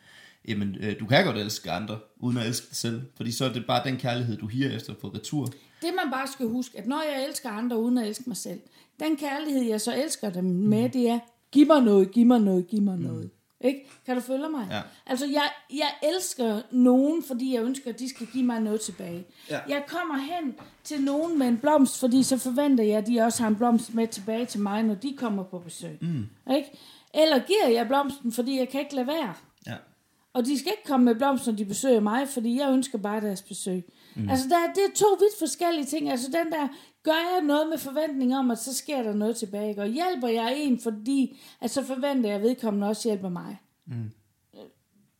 jamen, 0.48 0.76
øh, 0.80 1.00
du 1.00 1.06
kan 1.06 1.24
godt 1.24 1.36
elske 1.36 1.70
andre, 1.70 1.98
uden 2.16 2.38
at 2.38 2.46
elske 2.46 2.66
dig 2.68 2.76
selv, 2.76 3.02
fordi 3.16 3.32
så 3.32 3.44
er 3.44 3.52
det 3.52 3.66
bare 3.66 3.84
den 3.84 3.96
kærlighed, 3.96 4.36
du 4.36 4.46
higer 4.46 4.76
efter 4.76 4.94
få 5.00 5.08
retur. 5.08 5.52
Det 5.82 5.90
man 6.04 6.10
bare 6.12 6.26
skal 6.26 6.46
huske, 6.46 6.78
at 6.78 6.86
når 6.86 7.02
jeg 7.02 7.26
elsker 7.28 7.50
andre 7.50 7.78
uden 7.78 7.98
at 7.98 8.08
elske 8.08 8.24
mig 8.26 8.36
selv, 8.36 8.60
den 9.00 9.16
kærlighed, 9.16 9.62
jeg 9.62 9.80
så 9.80 9.94
elsker 9.94 10.30
dem 10.30 10.44
med, 10.44 10.88
det 10.88 11.08
er, 11.08 11.18
giv 11.52 11.66
mig 11.66 11.82
noget, 11.82 12.10
giv 12.10 12.26
mig 12.26 12.40
noget, 12.40 12.66
giv 12.66 12.82
mig 12.82 12.98
noget. 12.98 13.30
Ikke? 13.60 13.90
Kan 14.06 14.14
du 14.14 14.20
følge 14.20 14.48
mig? 14.48 14.66
Ja. 14.70 14.80
Altså, 15.06 15.26
jeg, 15.26 15.50
jeg 15.72 15.88
elsker 16.02 16.60
nogen, 16.70 17.22
fordi 17.22 17.54
jeg 17.54 17.62
ønsker, 17.62 17.90
at 17.90 17.98
de 17.98 18.08
skal 18.08 18.26
give 18.26 18.44
mig 18.44 18.60
noget 18.60 18.80
tilbage. 18.80 19.26
Ja. 19.50 19.58
Jeg 19.68 19.84
kommer 19.88 20.16
hen 20.16 20.54
til 20.84 21.02
nogen 21.02 21.38
med 21.38 21.48
en 21.48 21.58
blomst, 21.58 22.00
fordi 22.00 22.22
så 22.22 22.38
forventer 22.38 22.84
jeg, 22.84 22.98
at 22.98 23.06
de 23.06 23.20
også 23.20 23.42
har 23.42 23.48
en 23.48 23.56
blomst 23.56 23.94
med 23.94 24.08
tilbage 24.08 24.46
til 24.46 24.60
mig, 24.60 24.82
når 24.82 24.94
de 24.94 25.16
kommer 25.16 25.42
på 25.42 25.58
besøg. 25.58 25.98
Mm. 26.00 26.26
Ikke? 26.56 26.70
Eller 27.14 27.38
giver 27.38 27.68
jeg 27.68 27.86
blomsten, 27.86 28.32
fordi 28.32 28.58
jeg 28.58 28.68
kan 28.68 28.80
ikke 28.80 28.94
lade 28.94 29.06
være. 29.06 29.34
Ja. 29.66 29.74
Og 30.32 30.44
de 30.46 30.58
skal 30.58 30.72
ikke 30.72 30.88
komme 30.88 31.04
med 31.04 31.14
blomster, 31.14 31.52
når 31.52 31.56
de 31.56 31.64
besøger 31.64 32.00
mig, 32.00 32.28
fordi 32.28 32.58
jeg 32.58 32.72
ønsker 32.72 32.98
bare 32.98 33.20
deres 33.20 33.42
besøg. 33.42 33.84
Mm. 34.16 34.28
Altså, 34.28 34.48
der, 34.48 34.72
det 34.74 34.84
er 34.84 34.94
to 34.94 35.06
vidt 35.20 35.38
forskellige 35.38 35.86
ting. 35.86 36.10
Altså, 36.10 36.26
den 36.26 36.52
der, 36.52 36.68
gør 37.02 37.34
jeg 37.34 37.42
noget 37.44 37.68
med 37.68 37.78
forventning 37.78 38.36
om, 38.36 38.50
at 38.50 38.58
så 38.58 38.74
sker 38.74 39.02
der 39.02 39.14
noget 39.14 39.36
tilbage. 39.36 39.68
ikke? 39.68 39.82
Og 39.82 39.88
hjælper 39.88 40.28
jeg 40.28 40.54
en, 40.56 40.80
fordi 40.80 41.40
at 41.60 41.70
så 41.70 41.84
forventer 41.84 42.30
jeg, 42.30 42.36
at 42.36 42.42
vedkommende 42.42 42.86
også 42.86 43.08
hjælper 43.08 43.28
mig. 43.28 43.60
Mm. 43.86 44.10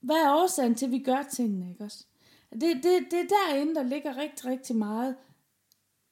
Hvad 0.01 0.17
er 0.17 0.35
årsagen 0.35 0.75
til, 0.75 0.87
at 0.87 0.93
vi 0.93 0.99
gør 0.99 1.23
tingene, 1.23 1.71
ikke 1.71 1.85
også? 1.85 2.05
Det, 2.53 2.63
det, 2.63 2.85
det 3.11 3.21
er 3.21 3.27
derinde, 3.49 3.75
der 3.75 3.83
ligger 3.83 4.17
rigtig, 4.17 4.47
rigtig 4.47 4.77
meget 4.77 5.17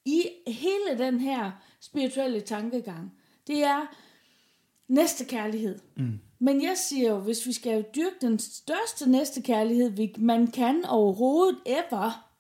i 0.05 0.23
hele 0.47 0.99
den 0.99 1.21
her 1.21 1.50
spirituelle 1.81 2.41
tankegang. 2.41 3.12
Det 3.47 3.65
er 3.65 3.87
næste 4.88 5.25
kærlighed. 5.25 5.79
Mm. 5.97 6.21
Men 6.38 6.62
jeg 6.62 6.76
siger 6.76 7.09
jo, 7.09 7.19
hvis 7.19 7.47
vi 7.47 7.52
skal 7.52 7.85
dyrke 7.97 8.16
den 8.21 8.38
største 8.38 9.11
næste 9.11 9.43
kærlighed, 9.43 9.90
vi, 9.90 10.14
man 10.19 10.47
kan 10.47 10.85
overhovedet 10.85 11.59
ever, 11.66 12.31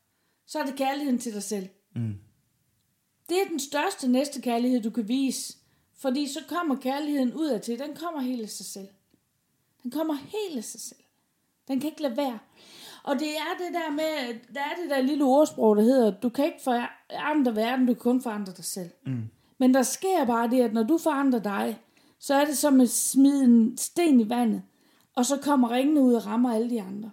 så 0.46 0.58
er 0.58 0.66
det 0.66 0.76
kærligheden 0.76 1.18
til 1.18 1.34
dig 1.34 1.42
selv. 1.42 1.68
Mm. 1.94 2.14
Det 3.28 3.36
er 3.42 3.48
den 3.48 3.60
største 3.60 4.08
næste 4.08 4.42
kærlighed, 4.42 4.82
du 4.82 4.90
kan 4.90 5.08
vise. 5.08 5.56
Fordi 5.98 6.26
så 6.26 6.40
kommer 6.48 6.76
kærligheden 6.76 7.32
ud 7.34 7.46
af 7.46 7.60
til. 7.60 7.78
Den 7.78 7.96
kommer 7.96 8.20
helt 8.20 8.42
af 8.42 8.48
sig 8.48 8.66
selv. 8.66 8.88
Den 9.82 9.90
kommer 9.90 10.14
helt 10.14 10.56
af 10.56 10.64
sig 10.64 10.80
selv. 10.80 11.00
Den 11.68 11.80
kan 11.80 11.90
ikke 11.90 12.02
lade 12.02 12.16
være. 12.16 12.38
Og 13.02 13.18
det 13.18 13.28
er 13.28 13.64
det 13.64 13.74
der 13.74 13.90
med, 13.90 14.40
der 14.54 14.60
er 14.60 14.74
det 14.82 14.90
der 14.90 15.00
lille 15.00 15.24
ordsprog, 15.24 15.76
der 15.76 15.82
hedder, 15.82 16.10
du 16.20 16.28
kan 16.28 16.44
ikke 16.44 16.62
forandre 16.64 17.56
verden, 17.56 17.86
du 17.86 17.94
kan 17.94 18.00
kun 18.00 18.22
forandre 18.22 18.52
dig 18.52 18.64
selv. 18.64 18.90
Mm. 19.06 19.22
Men 19.58 19.74
der 19.74 19.82
sker 19.82 20.24
bare 20.24 20.50
det, 20.50 20.60
at 20.60 20.72
når 20.72 20.82
du 20.82 20.98
forandrer 20.98 21.40
dig, 21.40 21.78
så 22.20 22.34
er 22.34 22.44
det 22.44 22.58
som 22.58 22.80
at 22.80 22.90
smide 22.90 23.44
en 23.44 23.78
sten 23.78 24.20
i 24.20 24.28
vandet, 24.28 24.62
og 25.14 25.26
så 25.26 25.36
kommer 25.36 25.70
ringene 25.70 26.00
ud 26.00 26.14
og 26.14 26.26
rammer 26.26 26.54
alle 26.54 26.70
de 26.70 26.82
andre. 26.82 27.10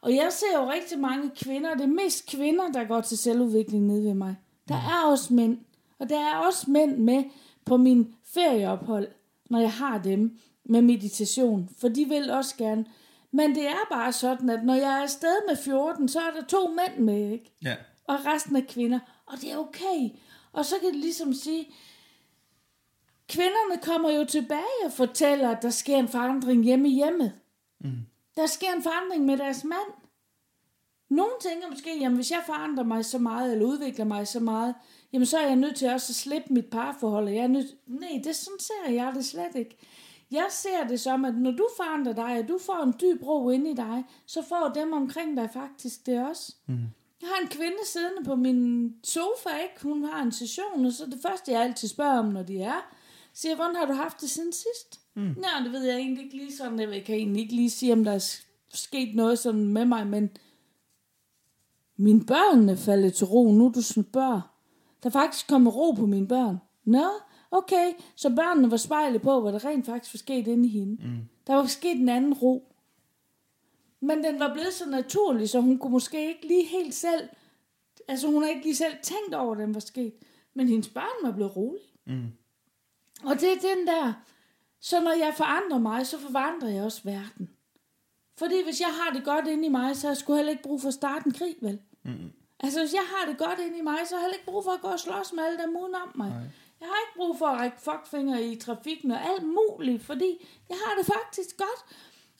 Og 0.00 0.14
jeg 0.14 0.28
ser 0.30 0.60
jo 0.60 0.70
rigtig 0.70 0.98
mange 0.98 1.30
kvinder, 1.36 1.74
det 1.74 1.82
er 1.82 2.04
mest 2.04 2.26
kvinder, 2.26 2.68
der 2.72 2.84
går 2.84 3.00
til 3.00 3.18
selvudvikling 3.18 3.86
nede 3.86 4.04
ved 4.04 4.14
mig. 4.14 4.36
Der 4.68 4.74
er 4.74 5.10
også 5.10 5.34
mænd, 5.34 5.58
og 5.98 6.08
der 6.08 6.18
er 6.18 6.36
også 6.36 6.70
mænd 6.70 6.96
med 6.96 7.24
på 7.64 7.76
min 7.76 8.14
ferieophold, 8.24 9.08
når 9.50 9.60
jeg 9.60 9.72
har 9.72 9.98
dem 9.98 10.38
med 10.64 10.82
meditation, 10.82 11.68
for 11.78 11.88
de 11.88 12.04
vil 12.04 12.30
også 12.30 12.56
gerne. 12.56 12.84
Men 13.30 13.54
det 13.54 13.66
er 13.66 13.86
bare 13.90 14.12
sådan, 14.12 14.50
at 14.50 14.64
når 14.64 14.74
jeg 14.74 14.98
er 14.98 15.02
afsted 15.02 15.48
med 15.48 15.56
14, 15.56 16.08
så 16.08 16.20
er 16.20 16.30
der 16.40 16.46
to 16.46 16.68
mænd 16.68 17.04
med, 17.04 17.30
ikke? 17.30 17.52
Ja. 17.64 17.74
og 18.06 18.26
resten 18.26 18.56
er 18.56 18.62
kvinder. 18.68 18.98
Og 19.26 19.40
det 19.40 19.52
er 19.52 19.56
okay. 19.56 20.10
Og 20.52 20.64
så 20.64 20.74
kan 20.80 20.88
det 20.92 21.00
ligesom 21.00 21.34
sige, 21.34 21.68
kvinderne 23.28 23.82
kommer 23.82 24.10
jo 24.10 24.24
tilbage 24.24 24.84
og 24.84 24.92
fortæller, 24.92 25.50
at 25.50 25.62
der 25.62 25.70
sker 25.70 25.96
en 25.96 26.08
forandring 26.08 26.64
hjemme 26.64 26.88
i 26.88 26.94
hjemmet. 26.94 27.32
Mm. 27.80 27.90
Der 28.36 28.46
sker 28.46 28.72
en 28.72 28.82
forandring 28.82 29.24
med 29.24 29.36
deres 29.36 29.64
mand. 29.64 29.92
Nogle 31.10 31.32
tænker 31.40 31.70
måske, 31.70 31.98
jamen 31.98 32.16
hvis 32.16 32.30
jeg 32.30 32.42
forandrer 32.46 32.84
mig 32.84 33.04
så 33.04 33.18
meget, 33.18 33.52
eller 33.52 33.66
udvikler 33.66 34.04
mig 34.04 34.28
så 34.28 34.40
meget, 34.40 34.74
jamen 35.12 35.26
så 35.26 35.38
er 35.38 35.46
jeg 35.46 35.56
nødt 35.56 35.76
til 35.76 35.90
også 35.90 36.10
at 36.10 36.14
slippe 36.14 36.54
mit 36.54 36.66
parforhold. 36.66 37.28
Jeg 37.28 37.44
er 37.44 37.48
nødt... 37.48 37.66
Nej, 37.86 38.20
det 38.24 38.36
sådan 38.36 38.58
ser 38.58 38.92
jeg 38.92 39.12
det 39.14 39.26
slet 39.26 39.54
ikke. 39.54 39.76
Jeg 40.30 40.46
ser 40.50 40.86
det 40.88 41.00
som, 41.00 41.24
at 41.24 41.34
når 41.34 41.50
du 41.50 41.68
forandrer 41.76 42.12
dig, 42.12 42.38
og 42.38 42.48
du 42.48 42.58
får 42.66 42.82
en 42.82 42.94
dyb 43.00 43.22
ro 43.22 43.50
ind 43.50 43.68
i 43.68 43.74
dig, 43.74 44.04
så 44.26 44.42
får 44.42 44.72
dem 44.74 44.92
omkring 44.92 45.36
dig 45.36 45.50
faktisk 45.52 46.06
det 46.06 46.28
også. 46.28 46.54
Mm. 46.66 46.74
Jeg 47.20 47.28
har 47.28 47.42
en 47.42 47.48
kvinde 47.48 47.76
siddende 47.84 48.24
på 48.24 48.36
min 48.36 48.92
sofa, 49.04 49.56
ikke? 49.62 49.82
Hun 49.82 50.04
har 50.04 50.22
en 50.22 50.32
session, 50.32 50.86
og 50.86 50.92
så 50.92 51.06
det 51.06 51.18
første, 51.22 51.52
jeg 51.52 51.62
altid 51.62 51.88
spørger 51.88 52.18
om, 52.18 52.24
når 52.24 52.42
de 52.42 52.58
er, 52.58 52.95
siger, 53.36 53.50
jeg, 53.50 53.56
hvordan 53.56 53.76
har 53.76 53.86
du 53.86 53.92
haft 53.92 54.20
det 54.20 54.30
siden 54.30 54.52
sidst? 54.52 55.00
Mm. 55.14 55.22
Nå, 55.22 55.64
det 55.64 55.72
ved 55.72 55.84
jeg 55.84 55.96
egentlig 55.96 56.24
ikke 56.24 56.36
lige 56.36 56.56
sådan. 56.56 56.80
Jeg 56.80 57.04
kan 57.04 57.14
egentlig 57.14 57.42
ikke 57.42 57.54
lige 57.54 57.70
sige, 57.70 57.92
om 57.92 58.04
der 58.04 58.12
er 58.12 58.36
sket 58.68 59.16
noget 59.16 59.38
sådan 59.38 59.66
med 59.66 59.84
mig, 59.84 60.06
men 60.06 60.30
mine 61.96 62.24
børn 62.24 62.68
er 62.68 62.76
faldet 62.76 63.14
til 63.14 63.26
ro, 63.26 63.52
nu 63.52 63.72
du 63.74 63.82
spørger. 63.82 64.52
Der 65.02 65.08
er 65.08 65.12
faktisk 65.12 65.48
kommet 65.48 65.74
ro 65.76 65.90
på 65.92 66.06
mine 66.06 66.28
børn. 66.28 66.58
Nå, 66.84 67.10
okay, 67.50 67.92
så 68.16 68.30
børnene 68.36 68.70
var 68.70 68.76
spejlet 68.76 69.22
på, 69.22 69.40
hvad 69.40 69.52
der 69.52 69.64
rent 69.64 69.86
faktisk 69.86 70.14
var 70.14 70.18
sket 70.18 70.46
inde 70.46 70.68
i 70.68 70.70
hende. 70.70 71.06
Mm. 71.06 71.18
Der 71.46 71.54
var 71.54 71.66
sket 71.66 72.00
en 72.00 72.08
anden 72.08 72.34
ro. 72.34 72.72
Men 74.00 74.24
den 74.24 74.40
var 74.40 74.52
blevet 74.52 74.72
så 74.72 74.90
naturlig, 74.90 75.48
så 75.48 75.60
hun 75.60 75.78
kunne 75.78 75.92
måske 75.92 76.28
ikke 76.28 76.48
lige 76.48 76.66
helt 76.66 76.94
selv, 76.94 77.28
altså 78.08 78.30
hun 78.30 78.42
har 78.42 78.50
ikke 78.50 78.62
lige 78.62 78.76
selv 78.76 78.94
tænkt 79.02 79.34
over, 79.34 79.52
at 79.52 79.58
den 79.58 79.74
var 79.74 79.80
sket. 79.80 80.14
Men 80.54 80.68
hendes 80.68 80.88
børn 80.88 81.28
var 81.28 81.32
blevet 81.32 81.56
rolig. 81.56 81.82
Mm. 82.06 82.26
Og 83.24 83.40
det 83.40 83.52
er 83.52 83.74
den 83.74 83.86
der, 83.86 84.12
så 84.80 85.00
når 85.00 85.12
jeg 85.12 85.34
forandrer 85.36 85.78
mig, 85.78 86.06
så 86.06 86.18
forandrer 86.18 86.68
jeg 86.68 86.82
også 86.82 87.00
verden. 87.04 87.50
Fordi 88.38 88.64
hvis 88.64 88.80
jeg 88.80 88.88
har 89.00 89.14
det 89.14 89.24
godt 89.24 89.46
inde 89.46 89.66
i 89.66 89.68
mig, 89.68 89.96
så 89.96 90.06
har 90.06 90.10
jeg 90.10 90.16
sgu 90.16 90.34
heller 90.34 90.50
ikke 90.50 90.62
brug 90.62 90.80
for 90.80 90.88
at 90.88 90.94
starte 90.94 91.26
en 91.26 91.32
krig, 91.32 91.56
vel? 91.60 91.78
Mm. 92.04 92.32
Altså 92.60 92.80
hvis 92.80 92.92
jeg 92.92 93.06
har 93.12 93.30
det 93.30 93.38
godt 93.38 93.58
inde 93.66 93.78
i 93.78 93.82
mig, 93.82 93.98
så 94.08 94.14
har 94.14 94.20
jeg 94.20 94.24
heller 94.24 94.38
ikke 94.38 94.50
brug 94.50 94.64
for 94.64 94.70
at 94.70 94.80
gå 94.80 94.88
og 94.88 95.00
slås 95.00 95.32
med 95.32 95.44
alle 95.44 95.58
dem 95.62 95.76
udenom 95.76 96.08
mig. 96.14 96.28
Nej. 96.28 96.38
Jeg 96.80 96.88
har 96.88 96.98
ikke 97.04 97.16
brug 97.16 97.38
for 97.38 97.46
at 97.46 97.60
række 97.60 97.76
fuckfinger 97.80 98.38
i 98.38 98.56
trafikken 98.56 99.10
og 99.10 99.20
alt 99.30 99.44
muligt, 99.58 100.02
fordi 100.02 100.30
jeg 100.68 100.76
har 100.84 100.92
det 100.98 101.06
faktisk 101.14 101.56
godt. 101.56 101.80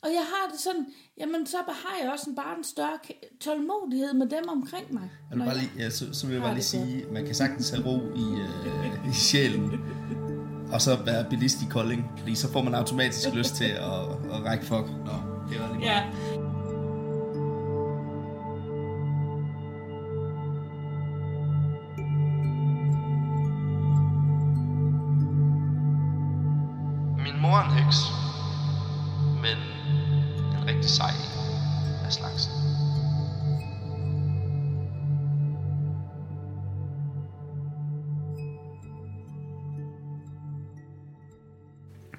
Og 0.03 0.09
jeg 0.13 0.25
har 0.33 0.51
det 0.53 0.61
sådan, 0.61 0.87
jamen 1.19 1.47
så 1.47 1.57
har 1.57 1.97
jeg 2.03 2.13
også 2.13 2.31
en, 2.31 2.37
bare 2.37 2.59
en 2.59 2.65
større 2.65 2.99
tålmodighed 3.41 4.13
med 4.15 4.27
dem 4.27 4.49
omkring 4.49 4.95
mig. 4.95 5.11
Vil 5.31 5.39
bare 5.39 5.59
lige, 5.59 5.71
ja, 5.79 5.91
så, 5.91 6.13
så 6.13 6.27
vil 6.27 6.35
jeg 6.35 6.43
bare 6.43 6.55
lige 6.55 6.65
sige, 6.65 7.07
man 7.13 7.25
kan 7.27 7.35
sagtens 7.35 7.71
have 7.71 7.87
ro 7.87 7.97
i, 7.97 8.27
øh, 8.41 9.11
i 9.11 9.15
sjælen, 9.15 9.71
og 10.73 10.81
så 10.83 10.97
være 11.05 11.25
bilist 11.31 11.63
i 11.63 11.67
Kolding, 11.71 12.11
fordi 12.19 12.35
så 12.35 12.53
får 12.53 12.63
man 12.63 12.75
automatisk 12.75 13.29
lyst 13.35 13.55
til 13.55 13.65
at, 13.65 14.01
at 14.33 14.45
række 14.45 14.65
fuck. 14.65 14.87
Nå, 15.05 15.13
det 15.51 15.57
er 15.57 15.77
lige 15.79 15.87
Ja. 15.87 16.03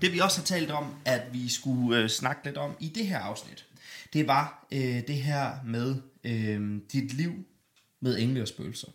Det 0.07 0.15
vi 0.15 0.19
også 0.19 0.41
har 0.41 0.45
talt 0.45 0.71
om, 0.71 0.95
at 1.05 1.33
vi 1.33 1.49
skulle 1.49 2.01
øh, 2.01 2.09
snakke 2.09 2.45
lidt 2.45 2.57
om 2.57 2.75
i 2.79 2.89
det 2.89 3.07
her 3.07 3.19
afsnit, 3.19 3.65
det 4.13 4.27
var 4.27 4.67
øh, 4.71 5.07
det 5.07 5.15
her 5.15 5.63
med 5.65 5.95
øh, 6.23 6.81
dit 6.91 7.13
liv 7.13 7.45
med 7.99 8.19
engle 8.19 8.41
og 8.41 8.47
spøgelser. 8.47 8.87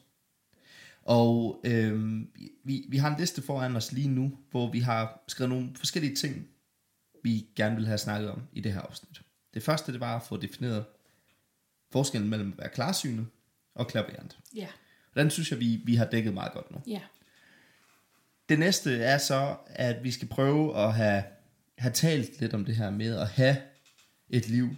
Og 1.03 1.61
øh, 1.65 2.21
vi, 2.65 2.85
vi 2.89 2.97
har 2.97 3.11
en 3.11 3.21
liste 3.21 3.43
foran 3.43 3.77
os 3.77 3.93
lige 3.93 4.09
nu, 4.09 4.39
hvor 4.51 4.71
vi 4.71 4.81
har 4.81 5.23
skrevet 5.29 5.49
nogle 5.49 5.71
forskellige 5.77 6.17
ting, 6.17 6.49
vi 7.23 7.47
gerne 7.57 7.77
vil 7.77 7.87
have 7.87 7.99
snakket 7.99 8.31
om 8.31 8.43
i 8.53 8.61
det 8.61 8.73
her 8.73 8.81
afsnit. 8.81 9.23
Det 9.55 9.63
første, 9.63 9.93
det 9.93 10.01
var 10.01 10.17
at 10.17 10.23
få 10.23 10.37
defineret 10.37 10.85
forskellen 11.91 12.31
mellem 12.31 12.53
at 12.53 12.59
være 12.59 12.69
klarsynet 12.69 13.27
og 13.75 13.89
klaverant. 13.89 14.39
Ja. 14.57 14.69
Og 15.15 15.21
den 15.21 15.31
synes 15.31 15.51
jeg, 15.51 15.61
vi, 15.61 15.81
vi 15.85 15.95
har 15.95 16.05
dækket 16.05 16.35
meget 16.35 16.53
godt 16.53 16.71
nu. 16.71 16.83
Ja. 16.87 17.01
Det 18.53 18.59
næste 18.59 18.97
er 18.97 19.19
så, 19.19 19.57
at 19.67 20.05
vi 20.05 20.11
skal 20.11 20.29
prøve 20.29 20.77
at 20.77 20.95
have, 20.95 21.23
have 21.79 21.93
talt 21.93 22.41
lidt 22.41 22.55
om 22.55 22.65
det 22.65 22.77
her 22.77 22.91
med 22.91 23.17
at 23.17 23.29
have 23.29 23.57
et 24.31 24.49
liv 24.49 24.69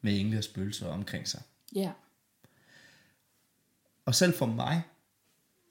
med 0.00 0.20
engle 0.20 0.38
og 0.38 0.44
spøgelser 0.44 0.86
omkring 0.86 1.28
sig. 1.28 1.42
Ja. 1.74 1.92
Og 4.04 4.14
selv 4.14 4.34
for 4.34 4.46
mig, 4.46 4.82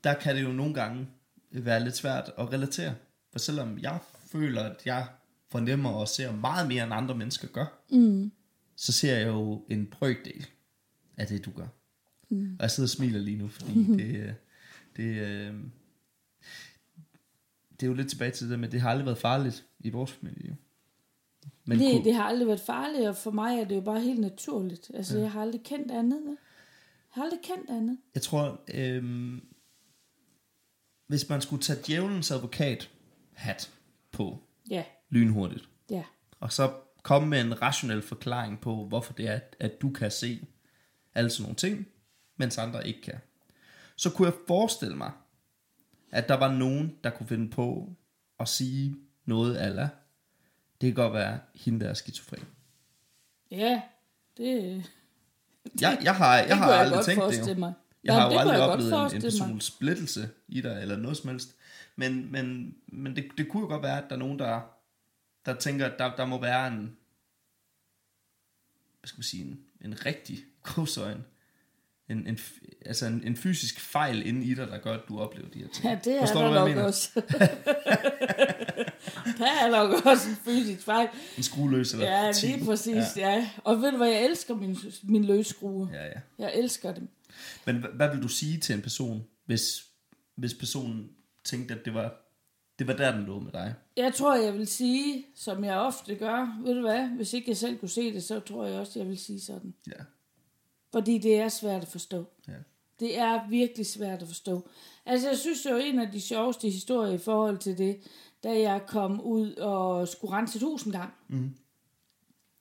der 0.04 0.14
kan 0.14 0.36
det 0.36 0.44
jo 0.44 0.52
nogle 0.52 0.74
gange 0.74 1.08
være 1.52 1.84
lidt 1.84 1.96
svært 1.96 2.32
at 2.38 2.54
relatere. 2.54 2.96
For 3.32 3.40
selvom 3.40 3.80
jeg 3.80 4.00
føler, 4.32 4.64
at 4.64 4.82
jeg 4.86 5.08
fornemmer 5.52 5.90
og 5.90 6.08
ser 6.08 6.32
meget 6.32 6.68
mere 6.68 6.84
end 6.84 6.94
andre 6.94 7.16
mennesker 7.16 7.48
gør, 7.48 7.84
mm. 7.92 8.32
så 8.76 8.92
ser 8.92 9.18
jeg 9.18 9.28
jo 9.28 9.66
en 9.70 9.88
brøkdel 9.88 10.48
af 11.18 11.28
det, 11.28 11.46
du 11.46 11.52
gør. 11.52 11.68
Mm. 12.30 12.56
Og 12.60 12.62
jeg 12.62 12.72
sidder 12.72 12.86
og 12.86 12.92
smiler 12.92 13.20
lige 13.20 13.38
nu, 13.38 13.48
fordi 13.48 13.74
det, 13.74 14.36
det, 14.98 15.04
øh, 15.04 15.54
det 17.80 17.86
er 17.86 17.88
jo 17.88 17.94
lidt 17.94 18.10
tilbage 18.10 18.32
til 18.32 18.50
det, 18.50 18.60
men 18.60 18.72
det 18.72 18.82
har 18.82 18.90
aldrig 18.90 19.06
været 19.06 19.18
farligt 19.18 19.66
i 19.80 19.90
vores 19.90 20.12
familie. 20.12 20.58
Men 21.66 21.78
Nej, 21.78 21.92
kunne- 21.92 22.04
det 22.04 22.16
har 22.16 22.24
aldrig 22.24 22.48
været 22.48 22.60
farligt, 22.60 23.08
og 23.08 23.16
for 23.16 23.32
mig 23.32 23.60
er 23.60 23.64
det 23.66 23.76
jo 23.76 23.82
bare 23.82 24.00
helt 24.02 24.20
naturligt. 24.20 24.92
Altså, 24.94 25.16
ja. 25.16 25.22
jeg 25.22 25.32
har 25.32 25.42
aldrig 25.42 25.64
kendt 25.64 25.92
andet. 25.92 26.22
Jeg 26.26 26.36
har 27.10 27.24
aldrig 27.24 27.40
kendt 27.44 27.70
andet. 27.70 27.98
Jeg 28.16 28.22
tror, 28.22 28.62
øhm, 28.74 29.42
hvis 31.08 31.30
man 31.30 31.42
skulle 31.42 31.62
tage 31.62 31.80
djævelens 31.88 32.32
advokat 32.32 32.90
hat 33.34 33.72
på 34.12 34.38
Ja, 34.70 34.84
lynhurtigt, 35.10 35.70
ja, 35.90 36.04
og 36.40 36.52
så 36.54 36.74
komme 37.04 37.28
med 37.28 37.42
en 37.42 37.62
rationel 37.62 38.02
forklaring 38.02 38.62
på, 38.62 38.86
hvorfor 38.86 39.14
det 39.14 39.28
er, 39.28 39.34
at, 39.34 39.56
at 39.60 39.82
du 39.82 39.90
kan 39.92 40.12
se 40.12 40.46
alle 41.16 41.30
sådan 41.30 41.44
nogle 41.44 41.56
ting, 41.56 41.88
mens 42.38 42.58
andre 42.58 42.88
ikke 42.88 43.02
kan. 43.02 43.20
Så 43.96 44.10
kunne 44.10 44.26
jeg 44.28 44.36
forestille 44.48 44.96
mig, 44.96 45.12
at 46.12 46.28
der 46.30 46.36
var 46.38 46.54
nogen, 46.54 46.96
der 47.04 47.10
kunne 47.10 47.28
finde 47.28 47.50
på 47.50 47.96
at 48.40 48.48
sige 48.48 48.96
noget 49.26 49.58
ala. 49.58 49.90
Det 50.82 50.88
kan 50.88 50.94
godt 50.94 51.14
være 51.14 51.40
hende, 51.56 51.80
der 51.80 51.90
er 51.90 51.94
skizofren. 51.94 52.46
ja. 53.52 53.82
Det, 54.38 54.84
Jeg, 55.82 56.00
jeg 56.04 56.16
har, 56.16 56.36
jeg 56.38 56.48
det 56.48 56.58
har 56.58 56.72
jeg 56.72 56.80
aldrig 56.80 57.06
tænkt 57.06 57.24
det 57.24 57.48
jo. 57.48 57.60
mig. 57.60 57.74
Jeg 58.04 58.16
Nå, 58.16 58.20
har 58.22 58.30
det 58.30 58.36
jo 58.36 58.40
aldrig 58.40 58.62
oplevet 58.62 59.12
en, 59.12 59.16
en 59.16 59.22
personlig 59.22 59.62
splittelse 59.64 60.30
i 60.48 60.62
dig, 60.62 60.82
eller 60.82 60.98
noget 60.98 61.18
som 61.18 61.30
helst. 61.30 61.56
Men, 61.96 62.32
men, 62.32 62.76
men 62.88 63.16
det, 63.16 63.26
det 63.38 63.50
kunne 63.50 63.62
jo 63.62 63.68
godt 63.68 63.84
være, 63.84 63.98
at 63.98 64.10
der 64.10 64.16
er 64.16 64.20
nogen, 64.20 64.40
der, 64.40 64.62
der 65.46 65.56
tænker, 65.56 65.86
at 65.86 66.00
der, 66.00 66.16
der 66.16 66.26
må 66.26 66.42
være 66.42 66.68
en, 66.68 66.98
hvad 69.00 69.08
skal 69.08 69.18
man 69.18 69.24
sige, 69.24 69.44
en, 69.44 69.60
en 69.82 70.06
rigtig 70.06 70.38
godsøjne, 70.76 71.24
en, 72.10 72.28
en, 72.28 72.40
altså 72.86 73.06
en, 73.06 73.24
en 73.26 73.36
fysisk 73.36 73.80
fejl 73.80 74.28
inde 74.28 74.46
i 74.46 74.54
dig, 74.54 74.68
der 74.68 74.78
gør, 74.78 74.94
at 74.94 75.02
du 75.10 75.20
oplever 75.20 75.50
de 75.50 75.60
her 75.60 75.68
ting. 75.68 75.86
Ja, 75.86 76.00
det 76.04 76.16
er 76.16 76.20
Forstår 76.20 76.40
der 76.42 76.48
du, 76.48 76.52
hvad 76.52 76.62
jeg 76.62 76.70
nok 76.70 76.76
mener? 76.76 76.88
også. 76.88 77.10
der 79.40 79.46
er 79.62 79.72
nok 79.72 80.06
også 80.06 80.30
en 80.30 80.36
fysisk 80.36 80.86
fejl. 80.86 81.08
En 81.38 81.44
skrueløs 81.44 81.94
eller 81.94 82.26
Ja, 82.26 82.32
ti. 82.34 82.46
lige 82.48 82.66
præcis, 82.66 82.96
ja. 82.96 83.04
ja. 83.18 83.50
Og 83.64 83.82
ved 83.82 83.92
du 83.92 83.98
hvad, 83.98 84.08
jeg 84.08 84.26
elsker 84.26 84.56
min, 84.56 84.78
min 85.04 85.26
løsskrue. 85.26 85.90
Ja, 85.94 86.06
ja. 86.06 86.12
Jeg 86.40 86.52
elsker 86.56 86.94
dem. 86.94 87.08
Men 87.66 87.76
hvad, 87.78 87.90
hvad 87.90 88.10
vil 88.16 88.24
du 88.24 88.28
sige 88.28 88.58
til 88.58 88.76
en 88.76 88.82
person, 88.82 89.24
hvis, 89.46 89.84
hvis 90.38 90.54
personen 90.54 91.10
tænkte, 91.46 91.74
at 91.74 91.86
det 91.86 91.94
var 91.94 92.14
Det 92.80 92.88
var 92.88 92.94
der, 92.94 93.16
den 93.16 93.26
lå 93.26 93.40
med 93.40 93.52
dig. 93.52 93.74
Jeg 93.98 94.14
tror, 94.14 94.36
jeg 94.36 94.54
vil 94.54 94.68
sige, 94.68 95.26
som 95.36 95.64
jeg 95.64 95.78
ofte 95.78 96.16
gør, 96.16 96.62
ved 96.66 96.76
du 96.76 96.82
hvad, 96.82 97.08
hvis 97.08 97.34
ikke 97.34 97.50
jeg 97.50 97.58
selv 97.58 97.78
kunne 97.78 97.90
se 97.90 98.14
det, 98.14 98.24
så 98.24 98.40
tror 98.40 98.66
jeg 98.66 98.80
også, 98.80 99.00
jeg 99.00 99.08
vil 99.08 99.18
sige 99.18 99.42
sådan. 99.42 99.74
Ja. 99.88 100.04
Fordi 100.92 101.18
det 101.18 101.36
er 101.40 101.50
svært 101.50 101.82
at 101.82 101.88
forstå. 101.88 102.26
ja. 102.48 102.54
Det 103.00 103.18
er 103.18 103.50
virkelig 103.50 103.86
svært 103.86 104.22
at 104.22 104.28
forstå. 104.28 104.68
Altså, 105.06 105.28
jeg 105.28 105.38
synes 105.38 105.66
jo, 105.66 105.78
en 105.78 106.00
af 106.00 106.12
de 106.12 106.22
sjoveste 106.22 106.70
historier 106.70 107.14
i 107.14 107.18
forhold 107.18 107.58
til 107.58 107.78
det, 107.78 108.00
da 108.44 108.60
jeg 108.60 108.82
kom 108.88 109.22
ud 109.22 109.56
og 109.56 110.08
skulle 110.08 110.34
rense 110.38 110.58
et 110.58 110.64
hus 110.64 110.84
en 110.84 110.92
gang. 110.92 111.14
Mm. 111.28 111.56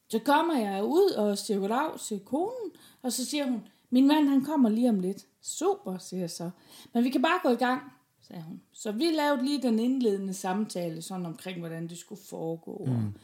Så 0.09 0.19
kommer 0.19 0.59
jeg 0.59 0.85
ud 0.85 1.11
og 1.11 1.38
siger 1.38 1.61
goddag 1.61 2.01
til 2.01 2.21
konen, 2.21 2.71
og 3.03 3.12
så 3.12 3.25
siger 3.25 3.45
hun, 3.45 3.62
min 3.91 4.07
mand 4.07 4.29
han 4.29 4.45
kommer 4.45 4.69
lige 4.69 4.88
om 4.88 5.01
lidt. 5.01 5.27
Super, 5.43 5.99
siger 5.99 6.21
jeg 6.21 6.31
så. 6.31 6.51
Men 6.95 7.05
vi 7.05 7.11
kan 7.11 7.23
bare 7.23 7.41
gå 7.43 7.49
i 7.49 7.57
gang, 7.57 7.83
sagde 8.21 8.43
hun. 8.43 8.61
Så 8.73 8.93
vi 8.93 9.11
lavede 9.11 9.45
lige 9.45 9.62
den 9.62 9.79
indledende 9.79 10.35
samtale, 10.35 11.03
sådan 11.03 11.27
omkring, 11.27 11.59
hvordan 11.59 11.88
det 11.88 11.99
skulle 11.99 12.21
foregå. 12.31 12.85
Mm. 12.85 13.14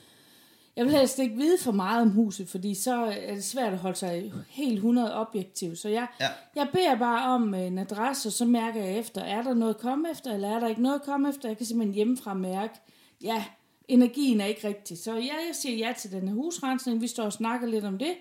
Jeg 0.76 0.84
vil 0.84 0.92
helst 0.94 1.18
ikke 1.18 1.36
vide 1.36 1.58
for 1.58 1.72
meget 1.72 2.02
om 2.02 2.10
huset, 2.10 2.48
fordi 2.48 2.74
så 2.74 2.94
er 3.04 3.34
det 3.34 3.44
svært 3.44 3.72
at 3.72 3.78
holde 3.78 3.96
sig 3.96 4.32
helt 4.48 4.74
100 4.74 5.14
objektiv. 5.14 5.76
Så 5.76 5.88
jeg, 5.88 6.06
Ja. 6.20 6.28
jeg 6.54 6.68
beder 6.72 6.98
bare 6.98 7.28
om 7.34 7.54
en 7.54 7.78
adresse, 7.78 8.28
og 8.28 8.32
så 8.32 8.44
mærker 8.44 8.84
jeg 8.84 8.98
efter, 8.98 9.20
er 9.22 9.42
der 9.42 9.54
noget 9.54 9.74
at 9.74 9.80
komme 9.80 10.10
efter, 10.10 10.34
eller 10.34 10.48
er 10.48 10.60
der 10.60 10.68
ikke 10.68 10.82
noget 10.82 10.94
at 10.94 11.02
komme 11.02 11.28
efter? 11.28 11.48
Jeg 11.48 11.56
kan 11.56 11.66
simpelthen 11.66 11.94
hjemmefra 11.94 12.34
mærke, 12.34 12.74
ja, 13.22 13.44
energien 13.88 14.40
er 14.40 14.44
ikke 14.46 14.68
rigtig. 14.68 14.98
Så 14.98 15.12
ja, 15.14 15.20
jeg 15.20 15.50
siger 15.52 15.76
ja 15.86 15.92
til 15.98 16.12
den 16.12 16.28
her 16.28 16.34
husrensning. 16.34 17.00
Vi 17.00 17.06
står 17.06 17.24
og 17.24 17.32
snakker 17.32 17.66
lidt 17.66 17.84
om 17.84 17.98
det. 17.98 18.14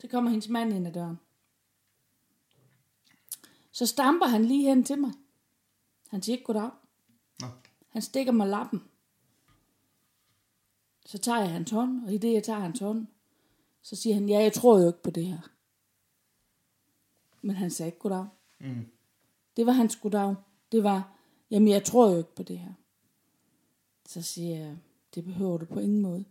Så 0.00 0.08
kommer 0.08 0.30
hendes 0.30 0.48
mand 0.48 0.72
ind 0.72 0.86
ad 0.86 0.92
døren. 0.92 1.18
Så 3.72 3.86
stamper 3.86 4.26
han 4.26 4.44
lige 4.44 4.68
hen 4.68 4.84
til 4.84 4.98
mig. 4.98 5.10
Han 6.10 6.22
siger 6.22 6.34
ikke 6.36 6.44
goddag. 6.44 6.70
Nå. 7.40 7.46
Han 7.88 8.02
stikker 8.02 8.32
mig 8.32 8.48
lappen. 8.48 8.82
Så 11.10 11.18
tager 11.18 11.38
jeg 11.38 11.50
hans 11.50 11.70
hånd, 11.70 12.04
og 12.04 12.14
i 12.14 12.18
det 12.18 12.32
jeg 12.32 12.42
tager 12.42 12.58
hans 12.58 12.78
hånd, 12.78 13.06
så 13.82 13.96
siger 13.96 14.14
han, 14.14 14.28
ja, 14.28 14.38
jeg 14.38 14.52
tror 14.52 14.80
jo 14.80 14.86
ikke 14.86 15.02
på 15.02 15.10
det 15.10 15.26
her. 15.26 15.50
Men 17.42 17.56
han 17.56 17.70
sagde 17.70 17.88
ikke 17.88 17.98
goddag. 17.98 18.26
Mm. 18.60 18.86
Det 19.56 19.66
var 19.66 19.72
hans 19.72 19.96
goddag. 19.96 20.34
Det 20.72 20.84
var, 20.84 21.18
jamen 21.50 21.68
jeg 21.68 21.84
tror 21.84 22.10
jo 22.10 22.18
ikke 22.18 22.34
på 22.34 22.42
det 22.42 22.58
her. 22.58 22.72
Så 24.06 24.22
siger 24.22 24.56
jeg, 24.56 24.76
det 25.14 25.24
behøver 25.24 25.58
du 25.58 25.64
på 25.64 25.80
ingen 25.80 26.02
måde. 26.02 26.24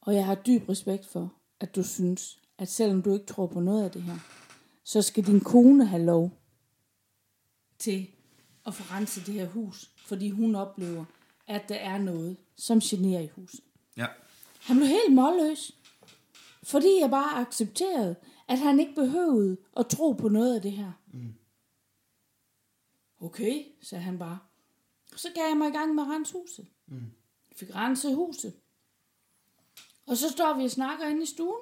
Og 0.00 0.14
jeg 0.14 0.26
har 0.26 0.34
dyb 0.34 0.68
respekt 0.68 1.06
for, 1.06 1.34
at 1.60 1.76
du 1.76 1.82
synes, 1.82 2.40
at 2.58 2.68
selvom 2.68 3.02
du 3.02 3.12
ikke 3.12 3.26
tror 3.26 3.46
på 3.46 3.60
noget 3.60 3.84
af 3.84 3.90
det 3.90 4.02
her, 4.02 4.18
så 4.84 5.02
skal 5.02 5.26
din 5.26 5.40
kone 5.40 5.86
have 5.86 6.04
lov 6.04 6.30
til 7.78 8.10
at 8.66 8.74
få 8.74 8.94
renset 8.94 9.26
det 9.26 9.34
her 9.34 9.46
hus, 9.46 9.90
fordi 9.96 10.30
hun 10.30 10.54
oplever, 10.54 11.04
at 11.46 11.68
der 11.68 11.74
er 11.74 11.98
noget, 11.98 12.36
som 12.56 12.80
generer 12.80 13.20
i 13.20 13.28
huset. 13.28 13.60
Ja. 13.96 14.06
Han 14.60 14.76
blev 14.76 14.88
helt 14.88 15.14
målløs, 15.14 15.72
fordi 16.62 16.98
jeg 17.00 17.10
bare 17.10 17.40
accepterede, 17.40 18.16
at 18.48 18.58
han 18.58 18.80
ikke 18.80 18.94
behøvede 18.94 19.56
at 19.76 19.86
tro 19.86 20.12
på 20.12 20.28
noget 20.28 20.54
af 20.54 20.62
det 20.62 20.72
her. 20.72 20.92
Mm. 21.12 21.34
Okay, 23.20 23.64
sagde 23.82 24.04
han 24.04 24.18
bare. 24.18 24.38
Så 25.16 25.28
gav 25.34 25.44
jeg 25.48 25.56
mig 25.56 25.68
i 25.68 25.72
gang 25.72 25.94
med 25.94 26.02
at 26.02 26.08
rense 26.08 26.32
huset. 26.32 26.66
Mm. 26.86 26.96
Jeg 27.50 27.56
fik 27.56 27.74
renset 27.74 28.14
huset. 28.14 28.52
Og 30.06 30.16
så 30.16 30.30
står 30.30 30.54
vi 30.58 30.64
og 30.64 30.70
snakker 30.70 31.06
inde 31.06 31.22
i 31.22 31.26
stuen. 31.26 31.60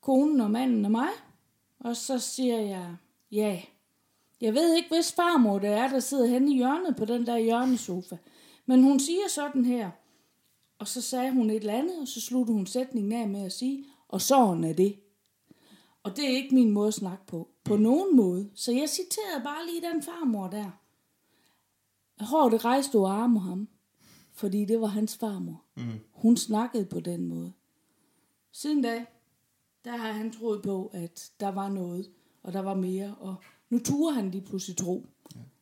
Konen 0.00 0.40
og 0.40 0.50
manden 0.50 0.84
og 0.84 0.90
mig. 0.90 1.08
Og 1.78 1.96
så 1.96 2.18
siger 2.18 2.60
jeg, 2.60 2.96
ja, 3.30 3.62
jeg 4.40 4.54
ved 4.54 4.74
ikke, 4.74 4.88
hvis 4.88 5.12
farmor 5.12 5.58
det 5.58 5.70
er, 5.70 5.88
der 5.88 6.00
sidder 6.00 6.26
henne 6.26 6.52
i 6.52 6.56
hjørnet 6.56 6.96
på 6.96 7.04
den 7.04 7.26
der 7.26 7.38
hjørnesofa. 7.38 8.16
Men 8.68 8.82
hun 8.82 9.00
siger 9.00 9.28
sådan 9.28 9.64
her. 9.64 9.90
Og 10.78 10.88
så 10.88 11.00
sagde 11.02 11.32
hun 11.32 11.50
et 11.50 11.56
eller 11.56 11.72
andet, 11.72 12.00
og 12.00 12.08
så 12.08 12.20
sluttede 12.20 12.56
hun 12.56 12.66
sætningen 12.66 13.12
af 13.12 13.28
med 13.28 13.44
at 13.44 13.52
sige, 13.52 13.84
og 14.08 14.20
sådan 14.20 14.64
er 14.64 14.72
det. 14.72 15.00
Og 16.02 16.16
det 16.16 16.24
er 16.24 16.36
ikke 16.36 16.54
min 16.54 16.70
måde 16.70 16.88
at 16.88 16.94
snakke 16.94 17.26
på. 17.26 17.48
På 17.64 17.76
nogen 17.76 18.16
måde. 18.16 18.50
Så 18.54 18.72
jeg 18.72 18.88
citerede 18.88 19.44
bare 19.44 19.66
lige 19.66 19.92
den 19.92 20.02
farmor 20.02 20.48
der. 20.48 20.70
Hårdt 22.24 22.64
rejste 22.64 22.96
over 22.96 23.08
arme 23.08 23.40
ham. 23.40 23.68
Fordi 24.32 24.64
det 24.64 24.80
var 24.80 24.86
hans 24.86 25.16
farmor. 25.16 25.64
Mm. 25.76 26.00
Hun 26.12 26.36
snakkede 26.36 26.84
på 26.84 27.00
den 27.00 27.28
måde. 27.28 27.52
Siden 28.52 28.82
da, 28.82 29.04
der 29.84 29.96
har 29.96 30.12
han 30.12 30.32
troet 30.32 30.62
på, 30.62 30.90
at 30.94 31.32
der 31.40 31.48
var 31.48 31.68
noget, 31.68 32.10
og 32.42 32.52
der 32.52 32.60
var 32.60 32.74
mere, 32.74 33.14
og 33.20 33.34
nu 33.70 33.78
turer 33.78 34.12
han 34.12 34.30
lige 34.30 34.44
pludselig 34.44 34.76
tro. 34.76 35.06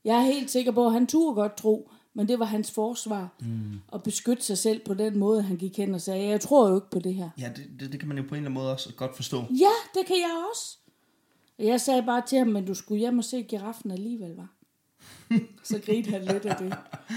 Jeg 0.04 0.16
er 0.16 0.32
helt 0.32 0.50
sikker 0.50 0.72
på, 0.72 0.86
at 0.86 0.92
han 0.92 1.06
turde 1.06 1.34
godt 1.34 1.56
tro, 1.56 1.90
men 2.16 2.28
det 2.28 2.38
var 2.38 2.44
hans 2.44 2.70
forsvar 2.70 3.28
mm. 3.40 3.80
at 3.92 4.02
beskytte 4.02 4.42
sig 4.42 4.58
selv 4.58 4.80
på 4.84 4.94
den 4.94 5.18
måde, 5.18 5.42
han 5.42 5.56
gik 5.56 5.76
hen 5.76 5.94
og 5.94 6.00
sagde, 6.00 6.28
jeg 6.28 6.40
tror 6.40 6.68
jo 6.68 6.74
ikke 6.74 6.90
på 6.90 6.98
det 6.98 7.14
her. 7.14 7.30
Ja, 7.38 7.50
det, 7.56 7.80
det, 7.80 7.92
det 7.92 8.00
kan 8.00 8.08
man 8.08 8.16
jo 8.18 8.22
på 8.22 8.28
en 8.28 8.34
eller 8.34 8.50
anden 8.50 8.54
måde 8.62 8.72
også 8.72 8.94
godt 8.94 9.16
forstå. 9.16 9.36
Ja, 9.50 9.70
det 9.94 10.06
kan 10.06 10.16
jeg 10.16 10.44
også. 10.52 10.78
Og 11.58 11.64
jeg 11.64 11.80
sagde 11.80 12.02
bare 12.02 12.22
til 12.26 12.38
ham, 12.38 12.46
men 12.46 12.66
du 12.66 12.74
skulle 12.74 12.98
hjem 12.98 13.18
og 13.18 13.24
se 13.24 13.42
giraffen 13.42 13.90
alligevel, 13.90 14.36
var. 14.36 14.48
Så 15.62 15.80
grinte 15.86 16.10
han 16.10 16.20
lidt 16.24 16.46
af 16.46 16.56
det. 16.56 16.76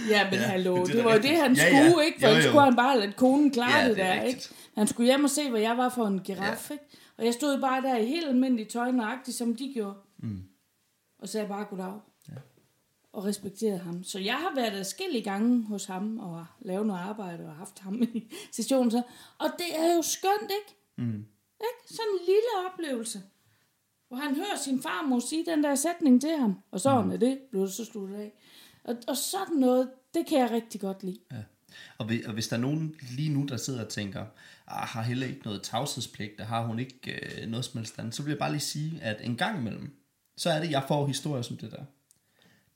Ja, 0.09 0.23
men 0.23 0.33
Ja, 0.33 0.39
ja, 0.39 0.47
hallo, 0.47 0.85
det 0.85 0.93
det, 0.93 1.03
var 1.05 1.13
jo 1.13 1.21
det, 1.21 1.29
han 1.37 1.53
Ja, 1.53 1.65
skulle, 1.69 1.99
ja. 2.01 2.05
ikke? 2.05 2.19
For 2.19 2.27
jo. 2.27 2.41
skulle 2.41 2.61
han 2.61 2.75
bare 2.75 2.99
lade 2.99 3.11
konen 3.11 3.51
klare 3.51 3.77
Ja, 3.79 3.89
det 3.89 3.97
det 3.97 4.03
er 4.05 4.13
der, 4.13 4.23
rigtigt. 4.23 4.45
ikke? 4.45 4.55
Han 4.77 4.87
skulle 4.87 5.05
hjem 5.07 5.23
og 5.23 5.29
se, 5.29 5.49
hvad 5.49 5.61
jeg 5.61 5.77
var 5.77 5.89
for 5.89 6.07
en 6.07 6.19
giraf, 6.19 6.71
ikke? 6.71 6.83
Og 7.17 7.25
jeg 7.25 7.33
stod 7.33 7.61
bare 7.61 7.81
der 7.81 7.97
i 7.97 8.05
helt 8.05 8.27
almindelig 8.27 8.67
tøj, 8.67 8.91
nøjagtigt 8.91 9.37
som 9.37 9.55
de 9.55 9.71
gjorde. 9.73 9.95
Mm. 10.17 10.41
Og 11.21 11.29
sagde 11.29 11.47
bare 11.47 11.65
goddag. 11.69 11.93
Og 13.13 13.25
respekterede 13.25 13.77
ham. 13.79 14.03
Så 14.03 14.19
jeg 14.19 14.35
har 14.35 14.55
været 14.55 14.71
adskillige 14.71 15.23
gange 15.23 15.65
hos 15.65 15.85
ham 15.85 16.19
og 16.19 16.45
lavet 16.61 16.87
noget 16.87 16.99
arbejde 16.99 17.45
og 17.45 17.55
haft 17.55 17.79
ham 17.79 18.03
i 18.13 18.31
sessionen. 18.51 18.91
Så. 18.91 19.01
Og 19.37 19.49
det 19.57 19.79
er 19.79 19.95
jo 19.95 20.01
skønt, 20.01 20.51
ikke? 20.59 20.79
Mm. 20.97 21.25
Ikke? 21.61 21.95
Sådan 21.95 22.11
en 22.19 22.25
lille 22.25 22.71
oplevelse. 22.71 23.21
Hvor 24.07 24.17
han 24.17 24.35
hører 24.35 24.57
sin 24.63 24.81
farmor 24.81 25.19
sige 25.19 25.45
den 25.45 25.63
der 25.63 25.75
sætning 25.75 26.21
til 26.21 26.37
ham. 26.37 26.59
Og 26.71 26.79
sådan 26.79 27.05
mm. 27.05 27.11
er 27.11 27.17
det, 27.17 27.39
blev 27.51 27.61
det 27.61 27.73
så 27.73 27.85
sluttet 27.85 28.15
af. 28.15 28.33
Og, 28.83 28.95
og 29.07 29.17
sådan 29.17 29.55
noget, 29.55 29.89
det 30.13 30.25
kan 30.25 30.39
jeg 30.39 30.51
rigtig 30.51 30.81
godt 30.81 31.03
lide. 31.03 31.19
Ja. 31.31 31.43
Og, 31.97 32.05
hvis, 32.05 32.25
og 32.25 32.33
hvis 32.33 32.47
der 32.47 32.55
er 32.55 32.61
nogen 32.61 32.95
lige 33.11 33.33
nu, 33.33 33.45
der 33.45 33.57
sidder 33.57 33.85
og 33.85 33.89
tænker, 33.89 34.25
ah, 34.67 34.87
har 34.87 35.01
heller 35.01 35.27
ikke 35.27 35.41
noget 35.45 35.63
tavshedspligt, 35.63 36.37
der 36.37 36.43
har 36.43 36.65
hun 36.65 36.79
ikke 36.79 37.11
øh, 37.11 37.47
noget 37.47 37.65
som 37.65 37.77
helst 37.77 37.99
andet, 37.99 38.15
så 38.15 38.23
vil 38.23 38.29
jeg 38.29 38.39
bare 38.39 38.51
lige 38.51 38.61
sige, 38.61 39.01
at 39.01 39.21
en 39.23 39.37
gang 39.37 39.59
imellem, 39.59 39.95
så 40.37 40.49
er 40.49 40.59
det, 40.59 40.71
jeg 40.71 40.83
får 40.87 41.07
historier 41.07 41.41
som 41.41 41.57
det 41.57 41.71
der. 41.71 41.83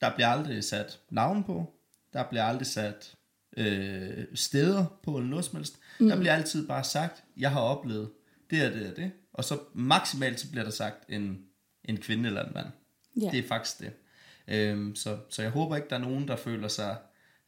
Der 0.03 0.15
bliver 0.15 0.27
aldrig 0.27 0.63
sat 0.63 0.99
navn 1.09 1.43
på, 1.43 1.73
der 2.13 2.23
bliver 2.29 2.43
aldrig 2.43 2.67
sat 2.67 3.15
øh, 3.57 4.25
steder 4.33 4.99
på, 5.03 5.17
eller 5.17 5.29
noget 5.29 5.45
som 5.45 5.55
helst. 5.55 5.79
Mm. 5.99 6.07
Der 6.07 6.19
bliver 6.19 6.33
altid 6.33 6.67
bare 6.67 6.83
sagt, 6.83 7.23
jeg 7.37 7.51
har 7.51 7.59
oplevet 7.59 8.11
det 8.49 8.65
og 8.65 8.73
det 8.73 8.91
og 8.91 8.95
det, 8.95 9.11
og 9.33 9.43
så 9.43 9.59
maksimalt 9.73 10.39
så 10.39 10.51
bliver 10.51 10.63
der 10.63 10.71
sagt 10.71 11.09
en, 11.09 11.39
en 11.83 11.97
kvinde 11.97 12.27
eller 12.27 12.45
en 12.45 12.53
mand. 12.53 12.67
Ja. 13.21 13.29
Det 13.31 13.39
er 13.39 13.47
faktisk 13.47 13.79
det. 13.79 13.91
Øhm, 14.47 14.95
så, 14.95 15.17
så 15.29 15.41
jeg 15.41 15.51
håber 15.51 15.75
ikke, 15.75 15.89
der 15.89 15.95
er 15.95 15.99
nogen, 15.99 16.27
der 16.27 16.35
føler 16.35 16.67
sig 16.67 16.97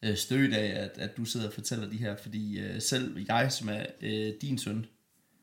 øh, 0.03 0.17
stødt 0.17 0.53
af, 0.53 0.83
at, 0.83 0.97
at 0.97 1.17
du 1.17 1.25
sidder 1.25 1.47
og 1.47 1.53
fortæller 1.53 1.89
de 1.89 1.97
her, 1.97 2.15
fordi 2.15 2.59
øh, 2.59 2.81
selv 2.81 3.25
jeg, 3.27 3.51
som 3.51 3.69
er 3.69 3.85
øh, 4.01 4.33
din 4.41 4.57
søn, 4.57 4.85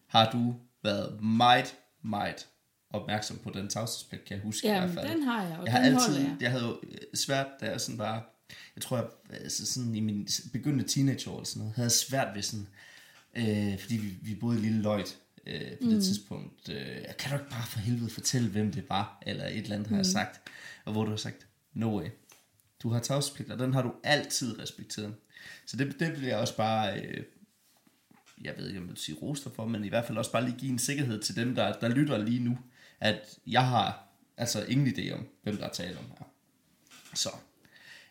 har 0.06 0.30
du 0.30 0.54
været 0.82 1.22
meget, 1.22 1.76
meget 2.04 2.48
opmærksom 2.92 3.38
på 3.38 3.50
den 3.54 3.68
tavshedspligt, 3.68 4.24
kan 4.24 4.36
jeg 4.36 4.44
huske 4.44 4.66
i 4.66 4.70
Ja, 4.70 4.80
hvert 4.80 4.94
fald. 4.94 5.08
den 5.14 5.22
har 5.22 5.42
jeg, 5.46 5.58
og 5.58 5.64
jeg 5.64 5.72
har 5.72 5.84
den 5.84 5.94
altid, 5.94 6.16
jeg. 6.16 6.36
jeg 6.40 6.50
havde 6.50 6.64
jo 6.64 6.80
øh, 6.82 6.98
svært, 7.14 7.46
da 7.60 7.70
jeg 7.70 7.80
sådan 7.80 7.98
var, 7.98 8.28
jeg 8.76 8.82
tror, 8.82 8.96
jeg, 8.96 9.06
altså 9.30 9.66
sådan 9.66 9.94
i 9.94 10.00
min 10.00 10.28
begyndende 10.52 10.84
teenageår, 10.88 11.34
eller 11.36 11.44
sådan 11.46 11.60
noget, 11.60 11.74
havde 11.76 11.90
svært 11.90 12.34
ved 12.34 12.42
sådan, 12.42 12.66
øh, 13.36 13.78
fordi 13.78 13.96
vi, 13.96 14.14
vi 14.22 14.34
boede 14.34 14.58
i 14.58 14.62
Lille 14.62 14.82
Løjt 14.82 15.16
øh, 15.46 15.60
på 15.70 15.84
mm. 15.84 15.90
det 15.90 16.04
tidspunkt, 16.04 16.68
øh, 16.68 16.76
jeg 17.06 17.16
kan 17.18 17.30
du 17.30 17.36
ikke 17.36 17.50
bare 17.50 17.66
for 17.66 17.78
helvede 17.78 18.10
fortælle, 18.10 18.48
hvem 18.48 18.72
det 18.72 18.84
var, 18.88 19.22
eller 19.26 19.46
et 19.46 19.56
eller 19.58 19.74
andet 19.74 19.88
har 19.88 19.96
jeg 19.96 20.06
sagt, 20.06 20.40
og 20.84 20.92
hvor 20.92 21.04
du 21.04 21.10
har 21.10 21.16
sagt, 21.16 21.46
no 21.74 21.98
way, 21.98 22.06
du 22.82 22.90
har 22.90 23.00
tavshedspligt, 23.00 23.50
og 23.50 23.58
den 23.58 23.72
har 23.72 23.82
du 23.82 23.92
altid 24.04 24.58
respekteret. 24.58 25.14
Så 25.66 25.76
det, 25.76 25.96
det 26.00 26.12
vil 26.20 26.22
jeg 26.28 26.36
også 26.36 26.56
bare, 26.56 27.00
øh, 27.00 27.24
jeg 28.44 28.54
ved 28.56 28.66
ikke, 28.68 28.78
om 28.78 28.84
jeg 28.84 28.90
vil 28.90 28.98
sige 28.98 29.18
roster 29.22 29.50
for, 29.50 29.66
men 29.66 29.84
i 29.84 29.88
hvert 29.88 30.04
fald 30.06 30.18
også 30.18 30.32
bare 30.32 30.44
lige 30.44 30.56
give 30.58 30.72
en 30.72 30.78
sikkerhed 30.78 31.20
til 31.22 31.36
dem, 31.36 31.54
der, 31.54 31.72
der 31.72 31.88
lytter 31.88 32.18
lige 32.18 32.40
nu, 32.40 32.58
at 33.02 33.38
jeg 33.46 33.68
har 33.68 34.08
altså 34.36 34.64
ingen 34.64 34.86
idé 34.86 35.12
om, 35.12 35.28
hvem 35.42 35.56
der 35.56 35.64
er 35.64 35.72
tale 35.72 35.98
om 35.98 36.04
her. 36.18 36.26
Så. 37.14 37.30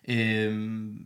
Øhm, 0.08 1.06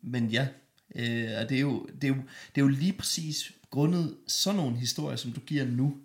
men 0.00 0.26
ja, 0.28 0.48
øh, 0.94 1.30
og 1.40 1.48
det 1.48 1.56
er, 1.56 1.60
jo, 1.60 1.86
det, 1.86 2.04
er 2.04 2.08
jo, 2.08 2.22
det 2.54 2.60
er 2.60 2.62
jo 2.62 2.68
lige 2.68 2.92
præcis 2.92 3.52
grundet 3.70 4.16
sådan 4.26 4.56
nogle 4.56 4.76
historier, 4.76 5.16
som 5.16 5.32
du 5.32 5.40
giver 5.40 5.64
nu, 5.64 5.96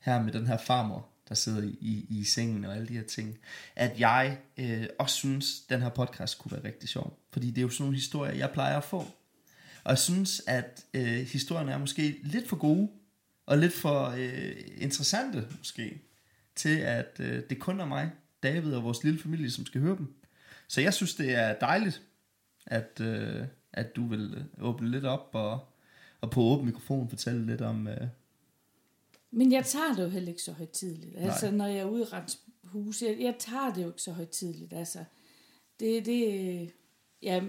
her 0.00 0.22
med 0.22 0.32
den 0.32 0.46
her 0.46 0.58
farmor, 0.58 1.08
der 1.28 1.34
sidder 1.34 1.62
i, 1.62 1.76
i, 1.80 2.06
i 2.08 2.24
sengen 2.24 2.64
og 2.64 2.74
alle 2.74 2.88
de 2.88 2.96
her 2.96 3.02
ting, 3.04 3.38
at 3.76 4.00
jeg 4.00 4.38
øh, 4.56 4.86
også 4.98 5.16
synes, 5.16 5.60
den 5.60 5.82
her 5.82 5.88
podcast 5.88 6.38
kunne 6.38 6.52
være 6.52 6.64
rigtig 6.64 6.88
sjov. 6.88 7.18
Fordi 7.32 7.50
det 7.50 7.58
er 7.58 7.62
jo 7.62 7.68
sådan 7.68 7.84
nogle 7.84 7.96
historier, 7.96 8.34
jeg 8.34 8.50
plejer 8.50 8.76
at 8.76 8.84
få. 8.84 8.98
Og 9.84 9.90
jeg 9.90 9.98
synes, 9.98 10.42
at 10.46 10.84
øh, 10.94 11.26
historierne 11.26 11.72
er 11.72 11.78
måske 11.78 12.16
lidt 12.22 12.48
for 12.48 12.56
gode, 12.56 12.88
og 13.46 13.58
lidt 13.58 13.72
for 13.72 14.14
øh, 14.18 14.56
interessante 14.76 15.46
måske, 15.58 16.00
til 16.56 16.78
at 16.78 17.20
øh, 17.20 17.42
det 17.50 17.58
kun 17.58 17.80
er 17.80 17.84
mig, 17.84 18.10
David 18.42 18.74
og 18.74 18.84
vores 18.84 19.04
lille 19.04 19.18
familie, 19.18 19.50
som 19.50 19.66
skal 19.66 19.80
høre 19.80 19.96
dem. 19.96 20.14
Så 20.68 20.80
jeg 20.80 20.94
synes, 20.94 21.14
det 21.14 21.34
er 21.34 21.54
dejligt 21.58 22.02
at, 22.66 23.00
øh, 23.00 23.44
at 23.72 23.96
du 23.96 24.06
vil 24.06 24.34
øh, 24.34 24.64
åbne 24.64 24.90
lidt 24.90 25.04
op 25.04 25.30
og, 25.32 25.60
og 26.20 26.30
på 26.30 26.40
åben 26.40 26.66
mikrofon 26.66 27.08
fortælle 27.08 27.46
lidt 27.46 27.60
om... 27.60 27.88
Øh, 27.88 28.06
Men 29.30 29.52
jeg 29.52 29.64
tager 29.64 29.94
det 29.94 30.02
jo 30.02 30.08
heller 30.08 30.28
ikke 30.28 30.42
så 30.42 30.52
højtidligt. 30.52 31.16
Altså, 31.16 31.50
når 31.50 31.66
jeg 31.66 31.78
er 31.78 31.84
ude 31.84 32.02
i 32.02 32.06
hus, 32.64 33.02
jeg, 33.02 33.16
jeg 33.20 33.34
tager 33.38 33.72
det 33.74 33.82
jo 33.82 33.86
ikke 33.86 34.02
så 34.02 34.12
højtidligt. 34.12 34.72
Altså, 34.72 35.04
det, 35.80 36.06
det, 36.06 36.72
ja, 37.22 37.42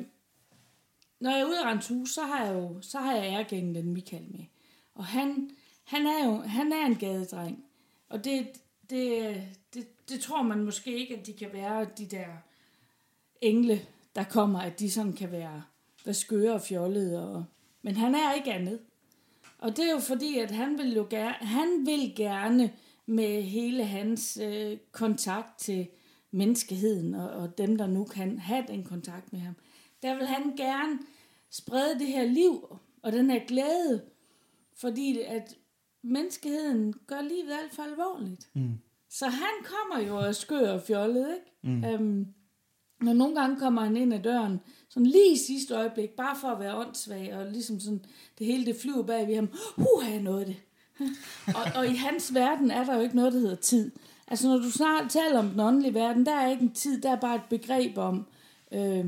når 1.19 1.31
jeg 1.31 1.39
er 1.39 1.45
ude 1.45 1.55
i 1.55 1.65
Rens 1.65 1.87
hus, 1.87 2.13
så 2.13 2.21
har 2.21 2.45
jeg 2.45 2.53
jo, 2.53 2.81
så 2.81 2.99
har 2.99 3.15
jeg 3.15 3.33
ærgænglen 3.39 3.93
Michael 3.93 4.25
med. 4.31 4.45
Og 4.95 5.05
han, 5.05 5.49
han 5.83 6.05
er 6.05 6.25
jo, 6.25 6.41
han 6.41 6.71
er 6.71 6.85
en 6.85 6.95
gadedreng. 6.95 7.65
Og 8.09 8.23
det, 8.23 8.47
det, 8.89 9.43
det, 9.73 10.09
det 10.09 10.19
tror 10.19 10.41
man 10.41 10.63
måske 10.63 10.97
ikke, 10.97 11.17
at 11.17 11.25
de 11.25 11.33
kan 11.33 11.49
være 11.53 11.87
de 11.97 12.05
der 12.05 12.27
engle, 13.41 13.81
der 14.15 14.23
kommer, 14.23 14.59
at 14.59 14.79
de 14.79 14.91
sådan 14.91 15.13
kan 15.13 15.31
være, 15.31 15.63
være 16.05 16.13
skøre 16.13 16.53
og 16.53 16.61
fjollede. 16.61 17.29
Og, 17.33 17.45
men 17.81 17.95
han 17.95 18.15
er 18.15 18.33
ikke 18.33 18.53
andet. 18.53 18.79
Og 19.59 19.77
det 19.77 19.85
er 19.85 19.91
jo 19.91 19.99
fordi, 19.99 20.37
at 20.37 20.51
han 20.51 20.77
vil 20.77 20.93
jo 20.95 21.07
gerne, 21.09 21.33
han 21.33 21.85
vil 21.85 22.13
gerne 22.15 22.73
med 23.05 23.41
hele 23.41 23.85
hans 23.85 24.39
øh, 24.43 24.77
kontakt 24.91 25.59
til 25.59 25.87
menneskeheden 26.31 27.15
og, 27.15 27.29
og 27.29 27.57
dem, 27.57 27.77
der 27.77 27.87
nu 27.87 28.03
kan 28.03 28.39
have 28.39 28.65
den 28.67 28.83
kontakt 28.83 29.33
med 29.33 29.39
ham, 29.39 29.55
der 30.03 30.15
vil 30.15 30.27
han 30.27 30.55
gerne 30.57 30.99
sprede 31.49 31.99
det 31.99 32.07
her 32.07 32.23
liv 32.23 32.77
og 33.01 33.11
den 33.11 33.29
her 33.29 33.45
glæde, 33.47 34.01
fordi 34.75 35.21
at 35.21 35.55
menneskeheden 36.07 36.93
gør 37.07 37.21
livet 37.21 37.51
alt 37.61 37.75
for 37.75 37.83
alvorligt. 37.83 38.49
Mm. 38.53 38.73
Så 39.09 39.25
han 39.27 39.53
kommer 39.63 40.07
jo 40.07 40.17
og 40.17 40.35
skør 40.35 40.71
og 40.71 40.81
fjollet, 40.81 41.27
ikke? 41.35 41.75
Mm. 41.75 41.85
Øhm, 41.85 42.27
når 43.01 43.13
nogle 43.13 43.35
gange 43.35 43.59
kommer 43.59 43.81
han 43.81 43.97
ind 43.97 44.13
ad 44.13 44.19
døren, 44.19 44.59
sådan 44.89 45.05
lige 45.05 45.33
i 45.33 45.37
sidste 45.37 45.75
øjeblik, 45.75 46.09
bare 46.09 46.35
for 46.41 46.47
at 46.47 46.59
være 46.59 46.77
åndssvag, 46.77 47.35
og 47.35 47.51
ligesom 47.51 47.79
sådan, 47.79 48.05
det 48.39 48.47
hele 48.47 48.65
det 48.65 48.75
flyver 48.81 49.03
bag 49.03 49.27
ved 49.27 49.35
ham. 49.35 49.49
Huh, 49.75 50.03
har 50.03 50.11
jeg 50.11 50.21
nået 50.21 50.47
det. 50.47 50.55
og, 51.57 51.63
og 51.75 51.87
i 51.87 51.95
hans 51.95 52.33
verden 52.33 52.71
er 52.71 52.83
der 52.83 52.95
jo 52.95 53.01
ikke 53.01 53.15
noget, 53.15 53.33
der 53.33 53.39
hedder 53.39 53.55
tid. 53.55 53.91
Altså 54.27 54.47
når 54.47 54.57
du 54.57 54.71
snart 54.71 55.11
taler 55.11 55.39
om 55.39 55.49
den 55.49 55.59
åndelige 55.59 55.93
verden, 55.93 56.25
der 56.25 56.35
er 56.35 56.51
ikke 56.51 56.63
en 56.63 56.73
tid, 56.73 57.01
der 57.01 57.11
er 57.11 57.19
bare 57.19 57.35
et 57.35 57.41
begreb 57.49 57.97
om, 57.97 58.25
øh, 58.71 59.05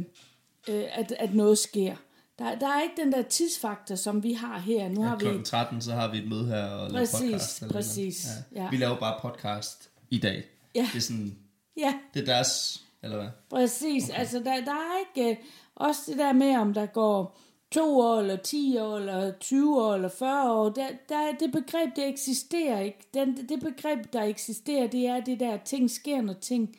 øh, 0.69 0.83
at, 0.91 1.11
at 1.19 1.33
noget 1.33 1.57
sker. 1.57 1.95
Der, 2.39 2.55
der 2.59 2.67
er 2.67 2.81
ikke 2.81 3.01
den 3.03 3.11
der 3.11 3.21
tidsfaktor, 3.21 3.95
som 3.95 4.23
vi 4.23 4.33
har 4.33 4.59
her. 4.59 4.89
Nu 4.89 5.01
ja, 5.01 5.07
har 5.07 5.15
vi 5.15 5.19
klokken 5.19 5.43
13, 5.43 5.81
så 5.81 5.91
har 5.93 6.11
vi 6.11 6.17
et 6.17 6.27
møde 6.29 6.45
her 6.47 6.63
og 6.65 6.91
laver 6.91 7.05
Præcis, 7.05 7.21
podcast. 7.21 7.61
eller 7.61 7.73
præcis, 7.73 8.25
noget. 8.25 8.43
Ja. 8.55 8.63
ja. 8.63 8.69
Vi 8.69 8.77
laver 8.77 8.99
bare 8.99 9.19
podcast 9.21 9.89
i 10.09 10.17
dag. 10.17 10.43
Ja. 10.75 10.89
Det 10.93 10.97
er 10.97 11.01
sådan, 11.01 11.35
Ja, 11.77 11.93
det 12.13 12.21
er 12.21 12.25
deres, 12.25 12.83
eller 13.03 13.17
hvad? 13.17 13.29
præcis. 13.49 14.09
Okay. 14.09 14.19
Altså 14.19 14.39
der, 14.39 14.43
der 14.65 14.71
er 14.71 14.99
ikke 15.17 15.31
øh, 15.31 15.37
også 15.75 16.01
det 16.07 16.17
der 16.17 16.33
med, 16.33 16.55
om 16.57 16.73
der 16.73 16.85
går 16.85 17.39
to 17.71 17.99
år, 17.99 18.19
eller 18.19 18.35
10 18.35 18.77
år, 18.77 18.97
eller 18.97 19.31
20 19.39 19.81
år, 19.83 19.93
eller 19.95 20.09
40 20.09 20.53
år. 20.53 20.69
Der, 20.69 20.87
der 21.09 21.17
er 21.17 21.31
det 21.39 21.51
begreb, 21.51 21.95
det 21.95 22.07
eksisterer 22.07 22.79
ikke. 22.79 22.99
Den, 23.13 23.49
det 23.49 23.59
begreb, 23.59 24.13
der 24.13 24.23
eksisterer, 24.23 24.87
det 24.87 25.07
er 25.07 25.19
det 25.19 25.39
der, 25.39 25.57
ting 25.65 25.91
sker, 25.91 26.21
når 26.21 26.33
ting 26.33 26.75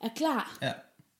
er 0.00 0.08
klar. 0.16 0.58
Ja. 0.62 0.72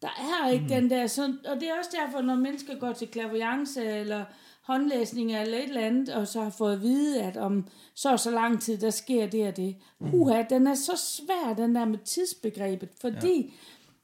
Der 0.04 0.44
er 0.44 0.50
ikke 0.50 0.62
mm. 0.62 0.68
den 0.68 0.90
der, 0.90 1.06
sådan, 1.06 1.38
og 1.46 1.60
det 1.60 1.68
er 1.68 1.78
også 1.78 1.90
derfor, 2.02 2.20
når 2.20 2.34
mennesker 2.34 2.78
går 2.78 2.92
til 2.92 3.08
klaviance 3.08 3.84
eller 3.84 4.24
håndlæsning 4.62 5.36
eller 5.36 5.58
et 5.58 5.64
eller 5.64 5.80
andet, 5.80 6.08
og 6.08 6.28
så 6.28 6.42
har 6.42 6.50
fået 6.50 6.72
at 6.72 6.82
vide, 6.82 7.22
at 7.22 7.36
om 7.36 7.66
så 7.94 8.12
og 8.12 8.20
så 8.20 8.30
lang 8.30 8.62
tid, 8.62 8.78
der 8.78 8.90
sker 8.90 9.26
det 9.26 9.48
og 9.48 9.56
det. 9.56 9.76
Uha, 10.00 10.42
den 10.50 10.66
er 10.66 10.74
så 10.74 10.96
svær, 10.96 11.54
den 11.54 11.74
der 11.74 11.84
med 11.84 11.98
tidsbegrebet, 11.98 12.88
fordi 13.00 13.54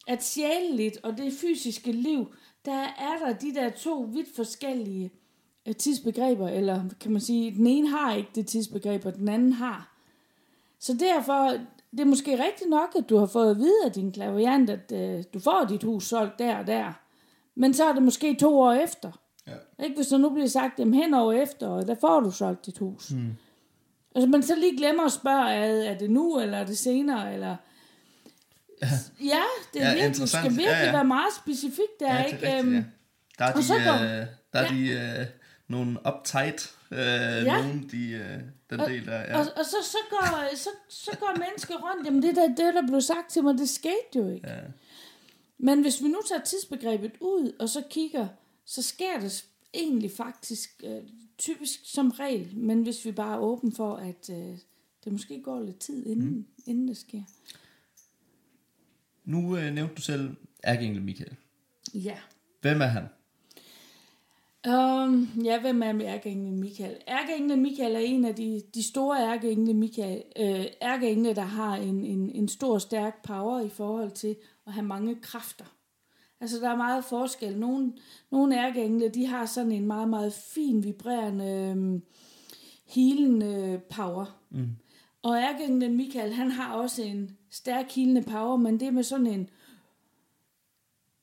ja. 0.09 0.13
at 0.13 0.25
sjæleligt 0.25 0.99
og 1.03 1.19
det 1.19 1.33
fysiske 1.33 1.93
liv, 1.93 2.35
der 2.65 2.83
er 2.83 3.27
der 3.27 3.33
de 3.33 3.55
der 3.55 3.71
to 3.71 4.09
vidt 4.13 4.37
forskellige 4.37 5.11
øh, 5.69 5.75
tidsbegreber, 5.75 6.49
eller 6.49 6.83
kan 7.01 7.13
man 7.13 7.21
sige, 7.21 7.51
den 7.51 7.67
ene 7.67 7.89
har 7.89 8.15
ikke 8.15 8.31
det 8.35 8.47
tidsbegreb, 8.47 9.07
og 9.07 9.15
den 9.15 9.29
anden 9.29 9.53
har. 9.53 9.97
Så 10.79 10.97
derfor, 11.01 11.59
det 11.91 12.01
er 12.01 12.05
måske 12.05 12.45
rigtigt 12.45 12.71
nok, 12.71 12.89
at 12.97 13.09
du 13.09 13.17
har 13.19 13.27
fået 13.27 13.51
at 13.51 13.57
vide 13.57 13.85
af 13.85 13.93
din 13.93 14.13
klaviant, 14.13 14.71
at 14.71 14.93
øh, 14.93 15.25
du 15.35 15.41
får 15.41 15.67
dit 15.69 15.83
hus 15.83 16.05
solgt 16.05 16.39
der 16.39 16.57
og 16.59 16.67
der. 16.67 16.93
Men 17.55 17.75
så 17.75 17.85
er 17.85 17.93
det 17.93 18.03
måske 18.03 18.35
to 18.41 18.61
år 18.61 18.73
efter. 18.73 19.13
Ja. 19.47 19.85
Ikke? 19.85 19.97
Hvis 19.97 20.07
der 20.07 20.19
nu 20.19 20.31
bliver 20.31 20.47
sagt, 20.49 20.79
dem 20.79 20.93
hen 20.93 21.15
over 21.15 21.33
efter, 21.33 21.69
og 21.69 21.87
der 21.87 21.95
får 22.01 22.21
du 22.21 22.31
solgt 22.31 22.67
dit 22.67 22.79
hus. 22.79 23.11
Mm. 23.11 23.37
Altså, 24.15 24.29
man 24.29 24.43
så 24.43 24.55
lige 24.57 24.77
glemmer 24.77 25.05
at 25.05 25.13
spørge, 25.13 25.51
er, 25.51 25.91
er 25.91 25.99
det 25.99 26.11
nu, 26.11 26.41
eller 26.41 26.59
er 26.59 26.67
det 26.67 26.79
senere, 26.79 27.35
eller... 27.35 27.57
Ja, 29.21 29.43
det 29.75 29.83
er 29.83 29.89
Ja, 29.91 29.97
ja, 29.97 30.03
virkelig, 30.07 30.29
skal 30.29 30.43
virkelig 30.43 30.65
Ja, 30.65 30.71
ja, 30.71 30.79
ja. 30.79 30.87
ja. 30.87 30.93
være 30.93 31.05
meget 31.05 31.33
specifik. 31.45 31.91
Der 32.01 32.07
Ja, 32.15 32.19
er 32.19 32.23
det 32.23 32.33
er 32.33 32.37
ikke... 32.37 32.47
rigtigt, 32.47 32.65
øhm, 32.67 32.75
ja. 32.75 32.85
Der 33.39 33.45
er 33.45 33.53
og 33.53 33.59
de, 33.59 33.65
så 33.65 33.75
går- 33.75 34.21
øh, 34.21 34.27
der 34.53 34.59
er 34.61 34.69
de 34.69 34.89
øh, 35.21 35.27
nogle 35.69 35.99
uptight, 36.09 36.75
øh, 36.91 36.99
ja. 36.99 37.63
nogle, 37.63 37.89
de, 37.91 38.11
øh, 38.11 38.41
den 38.71 38.81
del 38.81 39.07
der, 39.07 39.21
ja. 39.21 39.39
Og, 39.39 39.47
og 39.57 39.65
så, 39.65 39.77
så, 39.83 39.99
går, 40.11 40.57
så, 40.57 40.69
så 40.89 41.11
går 41.21 41.39
mennesker 41.39 41.75
rundt, 41.75 42.07
jamen 42.07 42.23
det 42.23 42.37
der, 42.37 42.47
det 42.47 42.75
der 42.75 42.87
blev 42.87 43.01
sagt 43.01 43.31
til 43.31 43.45
mig, 43.45 43.59
det 43.59 43.69
skete 43.69 44.17
jo 44.17 44.31
ikke. 44.31 44.49
ja. 44.49 44.61
Men 45.59 45.81
hvis 45.81 46.03
vi 46.03 46.09
nu 46.09 46.19
tager 46.29 46.43
tidsbegrebet 46.43 47.13
ud, 47.21 47.53
og 47.59 47.69
så 47.69 47.83
kigger, 47.91 48.29
så 48.65 48.83
sker 48.83 49.21
det 49.21 49.45
egentlig 49.75 50.11
faktisk 50.17 50.83
øh, 50.85 51.03
typisk 51.39 51.81
som 51.85 52.11
regel, 52.11 52.57
men 52.57 52.83
hvis 52.83 53.05
vi 53.05 53.13
bare 53.13 53.35
er 53.35 53.39
åben 53.39 53.73
for, 53.73 53.97
at 53.97 54.31
øh, 54.31 54.59
det 55.05 55.13
måske 55.13 55.43
går 55.43 55.61
lidt 55.61 55.79
tid, 55.79 56.07
inden, 56.07 56.31
mm. 56.31 56.47
inden 56.67 56.89
det 56.89 56.97
sker. 56.97 57.23
Nu 59.25 59.57
øh, 59.57 59.75
nævnte 59.75 59.95
du 59.95 60.01
selv 60.01 60.37
Ærkeengel 60.65 61.03
Michael. 61.03 61.37
Ja. 61.95 62.19
Hvem 62.61 62.81
er 62.81 62.87
han? 62.87 63.05
Um, 64.69 65.29
ja, 65.45 65.61
hvem 65.61 65.83
er 65.83 66.01
ærkeenglen 66.01 66.61
Michael? 66.61 66.97
Ærkeenglen 67.09 67.63
Michael 67.63 67.95
er 67.95 67.99
en 67.99 68.25
af 68.25 68.35
de, 68.35 68.63
de 68.75 68.83
store 68.83 69.33
ærkeengle, 69.33 69.75
Michael, 69.75 70.23
øh, 70.39 70.67
ærkeengle, 70.83 71.35
der 71.35 71.43
har 71.43 71.77
en, 71.77 72.05
en, 72.05 72.31
en 72.31 72.49
stor, 72.49 72.79
stærk 72.79 73.23
power 73.23 73.61
i 73.61 73.69
forhold 73.69 74.11
til 74.11 74.37
at 74.67 74.73
have 74.73 74.87
mange 74.87 75.17
kræfter. 75.23 75.65
Altså, 76.41 76.61
der 76.61 76.71
er 76.71 76.77
meget 76.77 77.05
forskel. 77.05 77.59
Nogle, 77.59 77.93
nogle 78.31 78.67
ærkeengle, 78.67 79.09
de 79.09 79.27
har 79.27 79.47
sådan 79.47 79.73
en 79.73 79.87
meget, 79.87 80.09
meget 80.09 80.33
fin, 80.33 80.85
vibrerende, 80.85 81.75
øh, 81.77 82.01
healende 82.87 83.81
power. 83.91 84.41
Mm. 84.51 84.69
Og 85.23 85.37
ærkeenglen 85.37 85.97
Michael, 85.97 86.33
han 86.33 86.51
har 86.51 86.75
også 86.75 87.03
en 87.03 87.37
stærk 87.51 87.91
healende 87.91 88.23
power, 88.23 88.57
men 88.57 88.81
det 88.81 88.89
er 88.89 88.93
med 88.93 89.03
sådan 89.03 89.27
en 89.27 89.51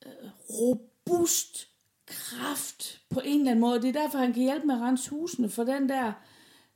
øh, 0.06 0.30
robust 0.50 1.67
kraft 2.07 3.01
på 3.09 3.21
en 3.25 3.39
eller 3.39 3.51
anden 3.51 3.61
måde. 3.61 3.81
Det 3.81 3.95
er 3.95 4.01
derfor, 4.01 4.17
han 4.17 4.33
kan 4.33 4.43
hjælpe 4.43 4.67
med 4.67 4.75
at 4.75 4.81
rense 4.81 5.09
husene, 5.09 5.49
for 5.49 5.63
den 5.63 5.89
der 5.89 6.11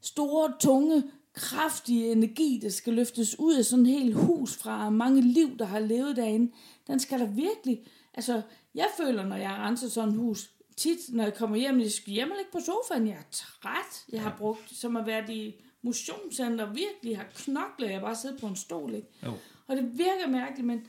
store, 0.01 0.53
tunge, 0.59 1.03
kraftige 1.33 2.11
energi, 2.11 2.59
der 2.61 2.69
skal 2.69 2.93
løftes 2.93 3.39
ud 3.39 3.55
af 3.55 3.65
sådan 3.65 3.85
et 3.85 3.91
helt 3.91 4.15
hus 4.15 4.57
fra 4.57 4.89
mange 4.89 5.21
liv, 5.21 5.57
der 5.57 5.65
har 5.65 5.79
levet 5.79 6.15
derinde, 6.15 6.51
den 6.87 6.99
skal 6.99 7.19
der 7.19 7.25
virkelig... 7.25 7.83
Altså, 8.13 8.41
jeg 8.75 8.87
føler, 8.97 9.25
når 9.25 9.35
jeg 9.35 9.51
renser 9.51 9.89
sådan 9.89 10.09
et 10.09 10.15
hus, 10.15 10.49
tit, 10.77 10.99
når 11.09 11.23
jeg 11.23 11.33
kommer 11.33 11.57
hjem, 11.57 11.79
jeg 11.79 11.91
skal 11.91 12.13
hjem 12.13 12.31
og 12.31 12.37
ligge 12.37 12.51
på 12.51 12.59
sofaen, 12.59 13.07
jeg 13.07 13.15
er 13.15 13.31
træt. 13.31 14.05
Jeg 14.11 14.21
har 14.21 14.35
brugt, 14.37 14.75
som 14.75 14.97
at 14.97 15.05
være 15.05 15.33
i 15.33 15.53
motionscenter, 15.81 16.73
virkelig 16.73 17.17
har 17.17 17.25
knoklet, 17.35 17.89
jeg 17.89 18.01
bare 18.01 18.15
siddet 18.15 18.41
på 18.41 18.47
en 18.47 18.55
stol, 18.55 18.93
ikke? 18.95 19.07
Jo. 19.25 19.33
Og 19.67 19.77
det 19.77 19.97
virker 19.97 20.27
mærkeligt, 20.27 20.67
men 20.67 20.87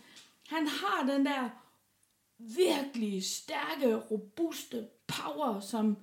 han 0.48 0.66
har 0.66 1.12
den 1.12 1.26
der 1.26 1.61
virkelig 2.56 3.24
stærke, 3.24 3.96
robuste 3.96 4.86
power, 5.06 5.60
som, 5.60 5.96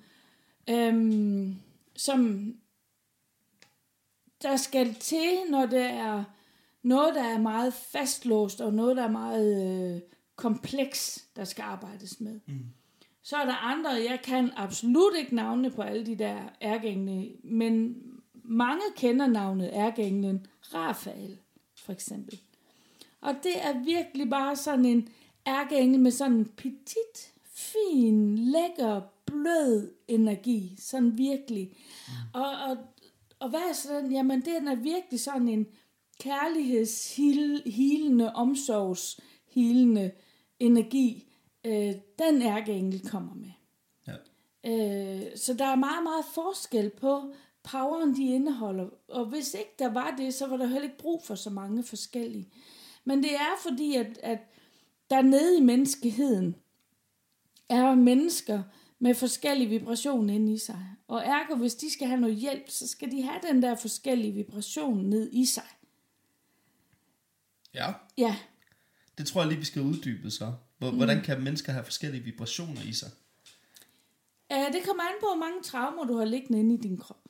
øhm, 0.70 1.56
som 1.96 2.54
der 4.42 4.56
skal 4.56 4.94
til, 4.94 5.38
når 5.50 5.66
det 5.66 5.86
er 5.86 6.24
noget, 6.84 7.16
der 7.16 7.24
er 7.24 7.40
meget 7.40 7.74
fastlåst, 7.74 8.62
og 8.62 8.74
noget, 8.74 8.98
der 8.98 9.04
er 9.04 9.12
meget 9.12 9.96
øh, 9.96 10.02
kompleks, 10.36 11.28
der 11.36 11.44
skal 11.44 11.62
arbejdes 11.62 12.20
med. 12.20 12.40
Mm. 12.46 12.66
Så 13.22 13.38
er 13.38 13.46
der 13.46 13.56
andre, 13.56 13.90
jeg 13.90 14.20
kan 14.24 14.52
absolut 14.56 15.16
ikke 15.18 15.36
navne 15.36 15.72
på 15.72 15.82
alle 15.82 16.06
de 16.06 16.16
der 16.16 16.38
ærgængne, 16.62 17.28
men 17.44 18.04
mange 18.34 18.84
kender 18.96 19.28
navnet 19.28 19.70
ærgænglen 19.74 20.48
Rafael, 20.74 21.38
for 21.76 21.92
eksempel. 21.92 22.40
Og 23.22 23.36
det 23.44 23.66
er 23.66 23.84
virkelig 23.84 24.30
bare 24.30 24.56
sådan 24.56 24.86
en 24.86 25.10
ærkeengel 25.48 26.00
med 26.00 26.12
sådan 26.12 26.34
en 26.34 26.46
petit, 26.46 27.34
fin, 27.44 28.38
lækker, 28.38 29.02
blød 29.26 29.92
energi. 30.08 30.76
Sådan 30.80 31.18
virkelig. 31.18 31.78
Mm. 32.08 32.14
Og, 32.34 32.52
og, 32.52 32.78
og 33.40 33.50
hvad 33.50 33.70
er 33.70 33.74
så 33.74 33.96
den? 33.96 34.12
Jamen, 34.12 34.42
den 34.42 34.68
er 34.68 34.76
virkelig 34.76 35.20
sådan 35.20 35.48
en 35.48 35.68
kærlighedshilende, 36.20 38.34
omsorgshilende 38.34 40.12
energi. 40.60 41.26
Øh, 41.66 41.94
den 42.20 42.42
ærkeengel 42.42 43.10
kommer 43.10 43.34
med. 43.34 43.52
Ja. 44.08 44.14
Øh, 44.66 45.22
så 45.36 45.54
der 45.54 45.66
er 45.66 45.76
meget, 45.76 46.04
meget 46.04 46.26
forskel 46.34 46.90
på 46.90 47.34
poweren, 47.64 48.16
de 48.16 48.26
indeholder. 48.26 48.90
Og 49.08 49.26
hvis 49.26 49.54
ikke 49.54 49.76
der 49.80 49.94
var 49.94 50.16
det, 50.18 50.34
så 50.34 50.48
var 50.48 50.58
der 50.58 50.66
heller 50.66 50.84
ikke 50.84 50.98
brug 50.98 51.24
for 51.24 51.36
så 51.36 51.50
mange 51.50 51.84
forskellige. 51.84 52.50
Men 53.04 53.24
det 53.24 53.34
er 53.34 53.58
fordi, 53.64 53.96
at, 53.96 54.20
at 54.24 54.40
der 55.10 55.22
nede 55.22 55.58
i 55.58 55.62
menneskeheden 55.62 56.56
er 57.70 57.96
mennesker 57.96 58.64
med 59.00 59.16
forskellige 59.16 59.70
vibrationer 59.70 60.34
inde 60.34 60.54
i 60.54 60.58
sig. 60.58 60.86
Og 61.08 61.22
ergo, 61.26 61.56
hvis 61.56 61.76
de 61.76 61.92
skal 61.94 62.08
have 62.08 62.20
noget 62.20 62.36
hjælp, 62.36 62.70
så 62.70 62.88
skal 62.88 63.12
de 63.12 63.22
have 63.22 63.40
den 63.52 63.62
der 63.62 63.76
forskellige 63.76 64.34
vibration 64.34 64.98
ned 65.06 65.30
i 65.34 65.46
sig. 65.46 65.64
Ja. 67.74 67.94
Ja, 68.18 68.36
Det 69.18 69.28
tror 69.28 69.42
jeg 69.42 69.48
lige, 69.48 69.60
vi 69.60 69.66
skal 69.66 69.82
uddybe 69.82 70.32
så. 70.32 70.54
Hvor- 70.78 70.92
Hvordan 70.92 71.22
kan 71.22 71.42
mennesker 71.42 71.72
have 71.72 71.84
forskellige 71.86 72.24
vibrationer 72.24 72.82
i 72.82 72.94
sig? 72.94 73.12
Øh, 74.52 74.58
det 74.74 74.82
kommer 74.86 75.04
an 75.04 75.16
på, 75.20 75.26
hvor 75.26 75.36
mange 75.46 75.64
traumer 75.64 76.04
du 76.06 76.18
har 76.18 76.26
liggende 76.26 76.60
inde 76.60 76.76
i 76.76 76.78
din 76.78 76.98
krop. 76.98 77.24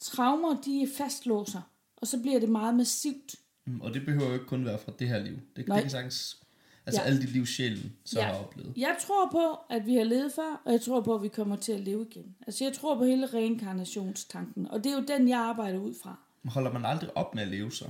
Traumer, 0.00 0.60
de 0.62 0.88
fastlåser, 0.96 1.62
og 1.96 2.06
så 2.06 2.20
bliver 2.22 2.40
det 2.40 2.48
meget 2.48 2.74
massivt. 2.74 3.34
Mm, 3.64 3.80
Og 3.80 3.94
det 3.94 4.04
behøver 4.04 4.26
jo 4.26 4.32
ikke 4.34 4.46
kun 4.46 4.64
være 4.64 4.78
fra 4.78 4.92
det 4.98 5.08
her 5.08 5.18
liv. 5.18 5.34
Det, 5.34 5.56
det 5.56 5.68
Nej. 5.68 5.80
kan 5.80 5.90
sagtens... 5.90 6.40
Altså 6.86 7.00
Ja. 7.02 7.06
alle 7.06 7.20
de 7.22 7.26
liv 7.26 7.46
sjælen 7.46 7.96
så 8.04 8.20
Ja. 8.20 8.26
har 8.26 8.34
oplevet. 8.44 8.72
Jeg 8.76 8.96
tror 9.06 9.28
på, 9.32 9.74
at 9.74 9.86
vi 9.86 9.94
har 9.94 10.04
levet 10.04 10.32
før, 10.32 10.62
og 10.64 10.72
jeg 10.72 10.80
tror 10.80 11.00
på, 11.00 11.14
at 11.14 11.22
vi 11.22 11.28
kommer 11.28 11.56
til 11.56 11.72
at 11.72 11.80
leve 11.80 12.06
igen. 12.10 12.36
Altså, 12.46 12.64
jeg 12.64 12.72
tror 12.72 12.98
på 12.98 13.04
hele 13.04 13.26
reinkarnationstanken, 13.26 14.68
og 14.68 14.84
det 14.84 14.92
er 14.92 14.96
jo 14.96 15.04
den, 15.18 15.28
jeg 15.28 15.38
arbejder 15.38 15.78
ud 15.78 15.94
fra. 16.02 16.18
Holder 16.44 16.72
man 16.72 16.84
aldrig 16.84 17.16
op 17.16 17.34
med 17.34 17.42
at 17.42 17.48
leve 17.48 17.72
så? 17.72 17.84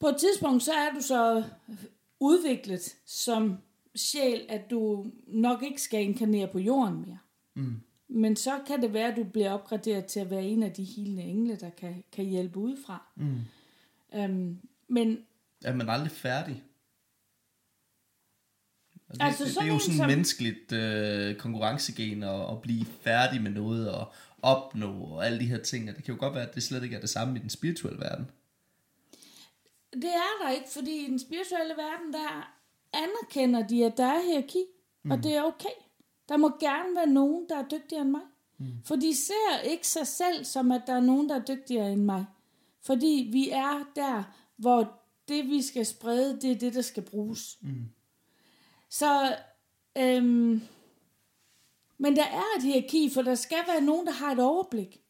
På 0.00 0.06
et 0.08 0.16
tidspunkt, 0.16 0.62
så 0.62 0.72
er 0.72 0.94
du 0.94 1.00
så 1.02 1.44
udviklet 2.20 2.96
som 3.06 3.56
sjæl, 3.94 4.46
at 4.48 4.70
du 4.70 5.06
nok 5.26 5.62
ikke 5.62 5.82
skal 5.82 6.02
inkarnere 6.02 6.48
på 6.48 6.58
jorden 6.58 7.00
mere. 7.00 7.18
Mm. 7.54 7.80
Men 8.08 8.36
så 8.36 8.60
kan 8.66 8.82
det 8.82 8.92
være, 8.92 9.08
at 9.10 9.16
du 9.16 9.24
bliver 9.24 9.50
opgraderet 9.52 10.04
til 10.06 10.20
at 10.20 10.30
være 10.30 10.44
en 10.44 10.62
af 10.62 10.72
de 10.72 10.84
helende 10.84 11.22
engle, 11.22 11.56
der 11.56 11.70
kan, 11.70 12.04
kan 12.12 12.24
hjælpe 12.24 12.58
udefra. 12.58 13.02
Mm. 13.16 13.40
Um, 14.18 14.58
men 14.88 15.18
Er 15.64 15.74
man 15.74 15.88
aldrig 15.88 16.10
færdig? 16.10 16.62
Det, 19.12 19.22
Altså, 19.22 19.38
det, 19.44 19.46
det 19.46 19.54
sådan 19.54 19.68
er 19.68 19.72
jo 19.74 19.78
sådan 19.78 19.96
som- 19.96 20.06
menneskeligt 20.06 20.72
øh, 20.72 21.36
konkurrencegen 21.36 22.22
at, 22.22 22.50
at 22.50 22.62
blive 22.62 22.84
færdig 23.00 23.42
med 23.42 23.50
noget 23.50 23.90
og 23.90 24.12
opnå 24.42 24.92
og 25.04 25.26
alle 25.26 25.40
de 25.40 25.44
her 25.46 25.58
ting. 25.62 25.90
Og 25.90 25.96
det 25.96 26.04
kan 26.04 26.14
jo 26.14 26.20
godt 26.20 26.34
være, 26.34 26.48
at 26.48 26.54
det 26.54 26.62
slet 26.62 26.82
ikke 26.82 26.96
er 26.96 27.00
det 27.00 27.10
samme 27.10 27.38
i 27.38 27.42
den 27.42 27.50
spirituelle 27.50 28.00
verden. 28.00 28.26
det 29.92 30.04
er 30.04 30.44
der 30.44 30.50
ikke, 30.50 30.68
fordi 30.72 31.04
i 31.06 31.10
den 31.10 31.18
spirituelle 31.18 31.74
verden, 31.76 32.12
der 32.12 32.52
anerkender 32.92 33.66
de, 33.66 33.84
at 33.84 33.96
der 33.96 34.04
er 34.04 34.22
hierarki, 34.26 34.64
mm. 35.04 35.10
og 35.10 35.22
det 35.22 35.36
er 35.36 35.42
okay. 35.42 35.76
Der 36.28 36.36
må 36.36 36.52
gerne 36.60 36.94
være 36.96 37.06
nogen, 37.06 37.46
der 37.48 37.56
er 37.58 37.64
dygtigere 37.70 38.02
end 38.02 38.10
mig. 38.10 38.20
Mm. 38.58 38.66
For 38.84 38.96
de 38.96 39.16
ser 39.16 39.60
ikke 39.64 39.86
sig 39.88 40.06
selv 40.06 40.44
som, 40.44 40.72
at 40.72 40.82
der 40.86 40.92
er 40.92 41.00
nogen, 41.00 41.28
der 41.28 41.34
er 41.40 41.44
dygtigere 41.44 41.92
end 41.92 42.02
mig. 42.04 42.24
Fordi 42.82 43.28
vi 43.32 43.50
er 43.50 43.84
der, 43.96 44.22
hvor 44.56 45.00
det, 45.28 45.44
vi 45.44 45.62
skal 45.62 45.86
sprede, 45.86 46.38
det 46.40 46.50
er 46.50 46.58
det, 46.58 46.74
der 46.74 46.82
skal 46.82 47.02
bruges. 47.02 47.58
Mm. 47.60 47.84
Så, 48.92 49.36
øhm, 49.98 50.62
men 51.98 52.16
der 52.16 52.24
er 52.24 52.56
et 52.56 52.62
hierarki, 52.62 53.10
for 53.14 53.22
der 53.22 53.34
skal 53.34 53.58
være 53.66 53.80
nogen, 53.80 54.06
der 54.06 54.12
har 54.12 54.32
et 54.32 54.40
overblik. 54.40 55.00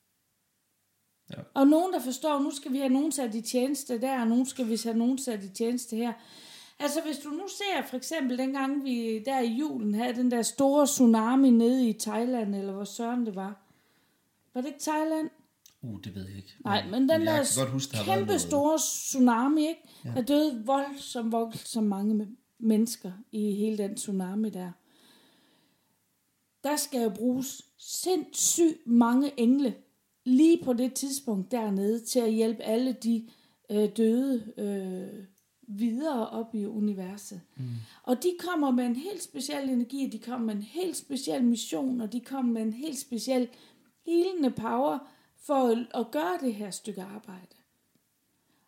Ja. 1.30 1.36
Og 1.54 1.66
nogen, 1.66 1.92
der 1.92 2.00
forstår, 2.00 2.38
nu 2.38 2.50
skal 2.50 2.72
vi 2.72 2.78
have 2.78 2.92
nogen 2.92 3.12
sat 3.12 3.34
i 3.34 3.40
tjeneste 3.40 4.00
der, 4.00 4.20
og 4.20 4.26
nu 4.26 4.44
skal 4.44 4.68
vi 4.68 4.80
have 4.84 4.98
nogen 4.98 5.18
sat 5.18 5.44
i 5.44 5.48
tjeneste 5.48 5.96
her. 5.96 6.12
Altså 6.78 7.00
hvis 7.00 7.18
du 7.18 7.28
nu 7.28 7.48
ser 7.48 7.86
for 7.86 7.96
eksempel 7.96 8.38
dengang 8.38 8.84
vi 8.84 9.22
der 9.26 9.40
i 9.40 9.52
julen 9.52 9.94
havde 9.94 10.14
den 10.14 10.30
der 10.30 10.42
store 10.42 10.86
tsunami 10.86 11.50
nede 11.50 11.88
i 11.88 11.92
Thailand, 11.92 12.54
eller 12.54 12.72
hvor 12.72 12.84
søren 12.84 13.26
det 13.26 13.36
var. 13.36 13.62
Var 14.54 14.60
det 14.60 14.68
ikke 14.68 14.80
Thailand? 14.80 15.30
Uh, 15.82 16.00
det 16.04 16.14
ved 16.14 16.26
jeg 16.26 16.36
ikke. 16.36 16.54
Nej, 16.64 16.86
men 16.86 17.08
den 17.08 17.22
jeg 17.22 17.46
der 17.56 17.66
huske, 17.66 17.96
der 17.96 18.04
kæmpe 18.04 18.38
store 18.38 18.78
tsunami, 18.78 19.68
ikke? 19.68 19.82
Ja. 20.04 20.10
Der 20.10 20.22
døde 20.22 20.62
voldsomt, 20.66 21.32
voldsomt 21.32 21.86
mange 21.86 22.14
mennesker 22.62 23.12
i 23.32 23.54
hele 23.54 23.78
den 23.78 23.96
tsunami 23.96 24.50
der. 24.50 24.72
Der 26.64 26.76
skal 26.76 27.02
jo 27.02 27.08
bruges 27.08 27.62
sindssygt 27.78 28.86
mange 28.86 29.40
engle 29.40 29.74
lige 30.24 30.64
på 30.64 30.72
det 30.72 30.94
tidspunkt 30.94 31.50
dernede 31.50 32.00
til 32.00 32.20
at 32.20 32.32
hjælpe 32.32 32.62
alle 32.62 32.92
de 32.92 33.28
øh, 33.70 33.88
døde 33.96 34.52
øh, 34.56 35.24
videre 35.62 36.28
op 36.28 36.54
i 36.54 36.66
universet. 36.66 37.40
Mm. 37.56 37.64
Og 38.02 38.22
de 38.22 38.32
kommer 38.38 38.70
med 38.70 38.84
en 38.84 38.96
helt 38.96 39.22
speciel 39.22 39.68
energi, 39.68 40.06
og 40.06 40.12
de 40.12 40.18
kommer 40.18 40.46
med 40.46 40.54
en 40.54 40.62
helt 40.62 40.96
speciel 40.96 41.44
mission, 41.44 42.00
og 42.00 42.12
de 42.12 42.20
kommer 42.20 42.52
med 42.52 42.62
en 42.62 42.72
helt 42.72 42.98
speciel 42.98 43.48
healende 44.06 44.50
power 44.50 44.98
for 45.36 45.54
at, 45.54 45.78
at 45.94 46.10
gøre 46.10 46.38
det 46.40 46.54
her 46.54 46.70
stykke 46.70 47.02
arbejde. 47.02 47.56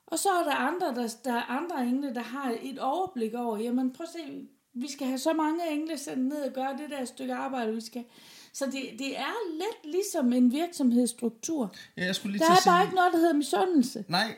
Og 0.06 0.18
så 0.18 0.28
er 0.28 0.44
der 0.44 0.54
andre, 0.54 1.02
der, 1.02 1.08
der 1.24 1.32
er 1.32 1.42
andre 1.42 1.86
engle, 1.86 2.14
der 2.14 2.22
har 2.22 2.54
et 2.62 2.78
overblik 2.78 3.34
over, 3.34 3.58
jamen 3.58 3.92
prøv 3.92 4.04
at 4.04 4.10
se, 4.26 4.46
vi 4.74 4.92
skal 4.92 5.06
have 5.06 5.18
så 5.18 5.32
mange 5.32 5.60
engle 5.72 5.98
sendt 5.98 6.24
ned 6.28 6.36
og 6.36 6.52
gøre 6.52 6.72
det 6.72 6.90
der 6.90 7.04
stykke 7.04 7.34
arbejde, 7.34 7.74
vi 7.74 7.80
skal. 7.80 8.04
Så 8.52 8.64
det, 8.66 8.82
det 8.98 9.18
er 9.18 9.32
lidt 9.52 9.94
ligesom 9.94 10.32
en 10.32 10.52
virksomhedsstruktur. 10.52 11.74
Ja, 11.96 12.04
jeg 12.04 12.14
skulle 12.14 12.32
lige 12.32 12.40
Der 12.40 12.46
til 12.46 12.52
er 12.52 12.56
at 12.56 12.62
sige... 12.62 12.70
bare 12.70 12.82
ikke 12.84 12.94
noget, 12.94 13.12
der 13.12 13.18
hedder 13.18 13.32
misundelse. 13.32 14.04
Nej, 14.08 14.34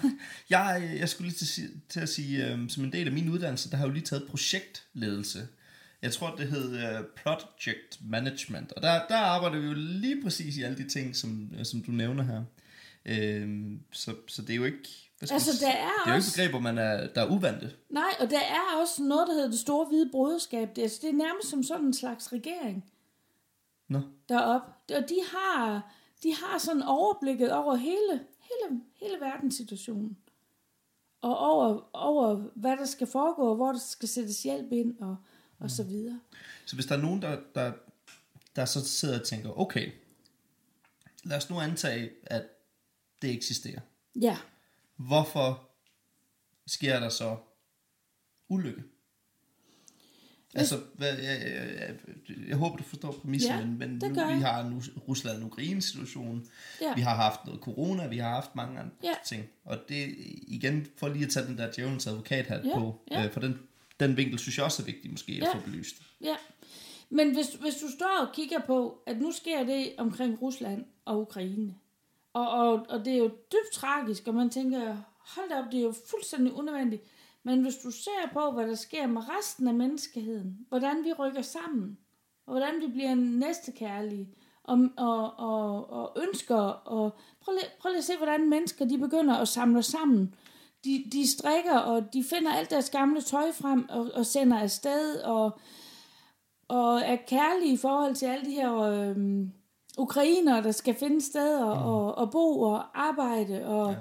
jeg, 0.50 0.96
jeg 0.98 1.08
skulle 1.08 1.28
lige 1.28 1.38
til, 1.38 1.44
at 1.44 1.48
sige- 1.48 1.80
til 1.88 2.00
at 2.00 2.08
sige, 2.08 2.46
øhm, 2.52 2.68
som 2.68 2.84
en 2.84 2.92
del 2.92 3.06
af 3.06 3.12
min 3.12 3.28
uddannelse, 3.28 3.70
der 3.70 3.76
har 3.76 3.84
jeg 3.84 3.88
jo 3.88 3.94
lige 3.94 4.04
taget 4.04 4.26
projektledelse. 4.28 5.48
Jeg 6.02 6.12
tror, 6.12 6.34
det 6.36 6.48
hed 6.48 6.76
øh, 6.76 7.04
Project 7.24 7.98
Management, 8.04 8.72
og 8.72 8.82
der, 8.82 9.06
der 9.08 9.16
arbejder 9.16 9.60
vi 9.60 9.66
jo 9.66 9.72
lige 9.76 10.22
præcis 10.22 10.56
i 10.56 10.62
alle 10.62 10.76
de 10.78 10.88
ting, 10.88 11.16
som, 11.16 11.50
øh, 11.58 11.64
som 11.64 11.80
du 11.82 11.90
nævner 11.90 12.22
her. 12.24 12.42
Øhm, 13.04 13.80
så, 13.92 14.14
så 14.26 14.42
det 14.42 14.50
er 14.50 14.54
jo 14.56 14.64
ikke... 14.64 15.09
skal 15.26 15.34
Altså, 15.34 15.64
der 15.66 15.70
er 15.72 15.74
det 15.74 16.06
er 16.06 16.10
jo 16.10 16.16
ikke 16.16 16.16
også- 16.16 16.36
begreber, 16.36 16.58
man 16.60 16.78
er, 16.78 17.06
der 17.06 17.20
er 17.22 17.30
uvante. 17.30 17.72
Nej, 17.90 18.10
og 18.20 18.30
der 18.30 18.40
er 18.40 18.76
også 18.80 19.02
noget, 19.02 19.26
der 19.28 19.34
hedder 19.34 19.50
det 19.50 19.58
store 19.58 19.86
hvide 19.86 20.10
broderskab. 20.12 20.68
Det 20.68 20.78
er, 20.78 20.82
altså, 20.82 20.98
det 21.02 21.08
er 21.08 21.14
nærmest 21.14 21.48
som 21.48 21.62
sådan 21.62 21.84
en 21.86 21.94
slags 21.94 22.32
regering 22.32 22.84
Nå, 23.88 24.00
deroppe. 24.28 24.66
Og 24.96 25.08
de 25.08 25.18
har, 25.32 25.92
de 26.22 26.34
har 26.34 26.58
sådan 26.58 26.82
overblikket 26.82 27.52
over 27.52 27.74
hele, 27.74 28.20
hele, 28.40 28.80
hele 28.94 29.14
verdenssituationen. 29.20 30.16
Og 31.22 31.38
over, 31.38 31.90
over, 31.92 32.34
hvad 32.54 32.76
der 32.76 32.84
skal 32.84 33.06
foregå, 33.06 33.48
og 33.50 33.56
hvor 33.56 33.72
der 33.72 33.78
skal 33.78 34.08
sættes 34.08 34.42
hjælp 34.42 34.72
ind, 34.72 34.98
og, 35.00 35.16
og 35.58 35.70
så 35.70 35.82
videre. 35.84 36.20
så 36.66 36.74
hvis 36.74 36.86
der 36.86 36.96
er 36.96 37.00
nogen, 37.00 37.22
der, 37.22 37.40
der, 37.54 37.72
der 38.56 38.64
så 38.64 38.84
sidder 38.88 39.18
og 39.20 39.26
tænker, 39.26 39.58
okay, 39.60 39.92
lad 41.24 41.36
os 41.36 41.50
nu 41.50 41.60
antage, 41.60 42.10
at 42.22 42.42
det 43.22 43.30
eksisterer. 43.30 43.80
Ja, 44.20 44.38
hvorfor 45.08 45.68
sker 46.66 47.00
der 47.00 47.08
så 47.08 47.36
ulykke? 48.48 48.82
Altså, 50.54 50.80
hvad, 50.94 51.18
jeg, 51.18 51.40
jeg, 51.42 51.78
jeg, 52.28 52.36
jeg 52.48 52.56
håber, 52.56 52.76
du 52.76 52.82
forstår 52.82 53.12
præmissen, 53.12 53.50
Ja, 53.50 53.64
men, 53.66 53.78
men 53.78 53.90
nu, 53.90 54.08
vi 54.08 54.40
har 54.42 54.68
nu 54.68 54.82
Rusland 55.08 55.40
og 55.42 55.46
Ukraine 55.46 55.82
situation, 55.82 56.46
Ja. 56.80 56.94
vi 56.94 57.00
har 57.00 57.14
haft 57.14 57.40
noget 57.46 57.60
corona, 57.60 58.06
vi 58.06 58.18
har 58.18 58.28
haft 58.30 58.56
mange 58.56 58.80
andre 58.80 58.92
Ja. 59.04 59.12
ting, 59.26 59.44
og 59.64 59.78
det 59.88 60.14
igen, 60.48 60.86
for 60.96 61.08
lige 61.08 61.24
at 61.24 61.30
tage 61.30 61.46
den 61.46 61.58
der 61.58 61.72
djævelens 61.72 62.06
advokat 62.06 62.46
hat 62.46 62.64
Ja, 62.64 62.78
på, 62.78 63.00
ja. 63.10 63.24
Øh, 63.24 63.32
for 63.32 63.40
den, 63.40 63.58
den 64.00 64.16
vinkel 64.16 64.38
synes 64.38 64.56
jeg 64.56 64.64
også 64.64 64.82
er 64.82 64.86
vigtig 64.86 65.10
måske 65.10 65.32
at 65.32 65.38
Ja. 65.38 65.54
få 65.54 65.60
belyst. 65.64 66.02
ja. 66.24 66.36
Men 67.12 67.34
hvis, 67.34 67.46
hvis 67.46 67.74
du 67.74 67.88
står 67.98 68.26
og 68.26 68.34
kigger 68.34 68.58
på, 68.66 69.02
at 69.06 69.16
nu 69.20 69.32
sker 69.32 69.64
det 69.64 69.92
omkring 69.98 70.42
Rusland 70.42 70.84
og 71.04 71.20
Ukraine, 71.20 71.74
og, 72.32 72.50
og, 72.50 72.86
og 72.88 73.04
det 73.04 73.12
er 73.12 73.18
jo 73.18 73.28
dybt 73.28 73.72
tragisk, 73.72 74.28
og 74.28 74.34
man 74.34 74.50
tænker, 74.50 74.96
hold 75.18 75.48
da 75.48 75.58
op, 75.58 75.72
det 75.72 75.80
er 75.80 75.84
jo 75.84 75.94
fuldstændig 76.10 76.52
unødvendigt. 76.52 77.02
Men 77.42 77.62
hvis 77.62 77.76
du 77.76 77.90
ser 77.90 78.30
på, 78.32 78.50
hvad 78.50 78.68
der 78.68 78.74
sker 78.74 79.06
med 79.06 79.22
resten 79.38 79.68
af 79.68 79.74
menneskeheden, 79.74 80.66
hvordan 80.68 81.04
vi 81.04 81.12
rykker 81.12 81.42
sammen, 81.42 81.98
og 82.46 82.52
hvordan 82.52 82.74
vi 82.80 82.86
bliver 82.86 83.14
næstekærlige, 83.14 84.28
og, 84.64 84.88
og, 84.96 85.38
og, 85.38 85.90
og 85.90 86.22
ønsker, 86.22 86.56
og 86.56 87.14
prøv 87.40 87.52
lige, 87.52 87.70
prøv 87.80 87.90
lige 87.90 87.98
at 87.98 88.04
se, 88.04 88.16
hvordan 88.16 88.50
mennesker 88.50 88.84
de 88.84 88.98
begynder 88.98 89.34
at 89.34 89.48
samle 89.48 89.82
sammen. 89.82 90.34
De, 90.84 91.04
de 91.12 91.30
strikker, 91.30 91.78
og 91.78 92.12
de 92.12 92.24
finder 92.24 92.52
alt 92.52 92.70
deres 92.70 92.90
gamle 92.90 93.20
tøj 93.20 93.52
frem, 93.52 93.88
og, 93.88 94.10
og 94.14 94.26
sender 94.26 94.58
afsted, 94.58 95.20
og, 95.20 95.58
og 96.68 97.00
er 97.00 97.16
kærlige 97.16 97.72
i 97.72 97.76
forhold 97.76 98.14
til 98.14 98.26
alle 98.26 98.44
de 98.44 98.54
her 98.54 98.74
øh, 98.76 99.16
ukrainere, 100.00 100.62
der 100.62 100.72
skal 100.72 100.94
finde 100.94 101.20
steder 101.20 101.64
og, 101.64 102.14
og 102.14 102.30
bo 102.30 102.60
og 102.60 103.00
arbejde. 103.06 103.66
Og, 103.66 103.92
ja. 103.92 103.98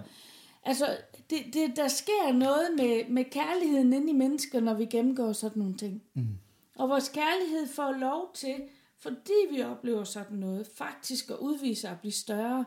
Altså, 0.64 0.98
det, 1.30 1.54
det, 1.54 1.76
der 1.76 1.88
sker 1.88 2.34
noget 2.34 2.70
med, 2.78 3.10
med 3.10 3.26
kærligheden 3.32 3.94
inde 3.94 4.10
i 4.10 4.16
mennesker, 4.16 4.60
når 4.60 4.74
vi 4.74 4.86
gennemgår 4.86 5.34
sådan 5.34 5.60
nogle 5.60 5.78
ting. 5.78 6.04
Mm. 6.14 6.28
Og 6.76 6.90
vores 6.90 7.10
kærlighed 7.10 7.68
får 7.68 7.92
lov 7.92 8.32
til, 8.34 8.56
fordi 9.00 9.34
vi 9.52 9.64
oplever 9.64 10.04
sådan 10.04 10.38
noget, 10.38 10.68
faktisk 10.76 11.30
at 11.30 11.38
udvise 11.38 11.82
sig 11.82 11.92
at 11.92 12.00
blive 12.00 12.12
større. 12.12 12.66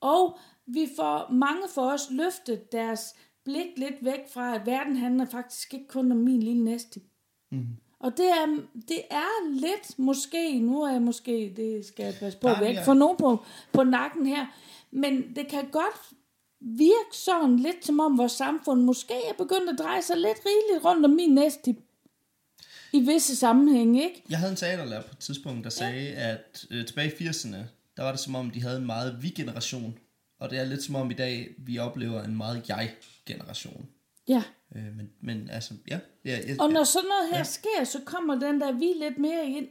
Og 0.00 0.38
vi 0.66 0.88
får, 0.96 1.32
mange 1.32 1.62
for 1.74 1.92
os 1.92 2.10
løftet 2.10 2.72
deres 2.72 3.14
blik 3.44 3.78
lidt 3.78 4.04
væk 4.04 4.20
fra, 4.34 4.54
at 4.54 4.66
verden 4.66 4.96
handler 4.96 5.24
faktisk 5.24 5.74
ikke 5.74 5.88
kun 5.88 6.12
om 6.12 6.18
min 6.18 6.42
lille 6.42 6.64
næste. 6.64 7.00
Mm. 7.50 7.66
Og 8.00 8.16
det 8.16 8.28
er, 8.28 8.46
det 8.88 9.02
er 9.10 9.50
lidt 9.50 9.98
måske, 9.98 10.58
nu 10.58 10.82
er 10.82 10.92
jeg 10.92 11.02
måske, 11.02 11.52
det 11.56 11.86
skal 11.86 12.04
jeg 12.04 12.14
passe 12.20 12.38
på 12.38 12.48
Nej, 12.48 12.60
væk, 12.60 12.74
ja. 12.74 12.82
for 12.84 12.94
nogen 12.94 13.16
på, 13.16 13.44
på 13.72 13.84
nakken 13.84 14.26
her, 14.26 14.46
men 14.90 15.34
det 15.36 15.48
kan 15.48 15.68
godt 15.72 16.00
virke 16.60 17.12
sådan 17.12 17.56
lidt 17.56 17.84
som 17.86 18.00
om 18.00 18.18
vores 18.18 18.32
samfund 18.32 18.82
måske 18.82 19.14
er 19.14 19.32
begyndt 19.38 19.70
at 19.70 19.78
dreje 19.78 20.02
sig 20.02 20.16
lidt 20.16 20.38
rigeligt 20.46 20.84
rundt 20.84 21.04
om 21.04 21.10
min 21.10 21.34
næste. 21.34 21.76
i 22.92 23.00
visse 23.00 23.36
sammenhænge, 23.36 24.04
ikke? 24.04 24.22
Jeg 24.30 24.38
havde 24.38 24.50
en 24.50 24.56
teaterlærer 24.56 25.02
på 25.02 25.08
et 25.12 25.18
tidspunkt, 25.18 25.64
der 25.64 25.70
sagde, 25.70 26.08
at 26.08 26.66
øh, 26.70 26.86
tilbage 26.86 27.12
i 27.20 27.28
80'erne, 27.28 27.56
der 27.96 28.02
var 28.02 28.10
det 28.10 28.20
som 28.20 28.34
om, 28.34 28.50
de 28.50 28.62
havde 28.62 28.78
en 28.78 28.86
meget 28.86 29.22
vi-generation. 29.22 29.98
Og 30.40 30.50
det 30.50 30.58
er 30.58 30.64
lidt 30.64 30.82
som 30.82 30.94
om 30.94 31.10
i 31.10 31.14
dag, 31.14 31.48
vi 31.58 31.78
oplever 31.78 32.22
en 32.22 32.36
meget 32.36 32.68
jeg-generation. 32.68 33.88
Ja. 34.28 34.42
Øh, 34.76 34.96
men, 34.96 35.10
men 35.20 35.50
altså, 35.50 35.74
ja. 35.90 36.00
ja, 36.24 36.38
ja 36.48 36.56
Og 36.60 36.72
når 36.72 36.84
sådan 36.84 37.08
noget 37.08 37.30
her 37.30 37.38
Ja. 37.38 37.44
sker, 37.44 37.84
så 37.84 38.00
kommer 38.06 38.38
den 38.38 38.60
der 38.60 38.72
vi 38.72 38.92
lidt 38.96 39.18
mere 39.18 39.46
ind. 39.50 39.68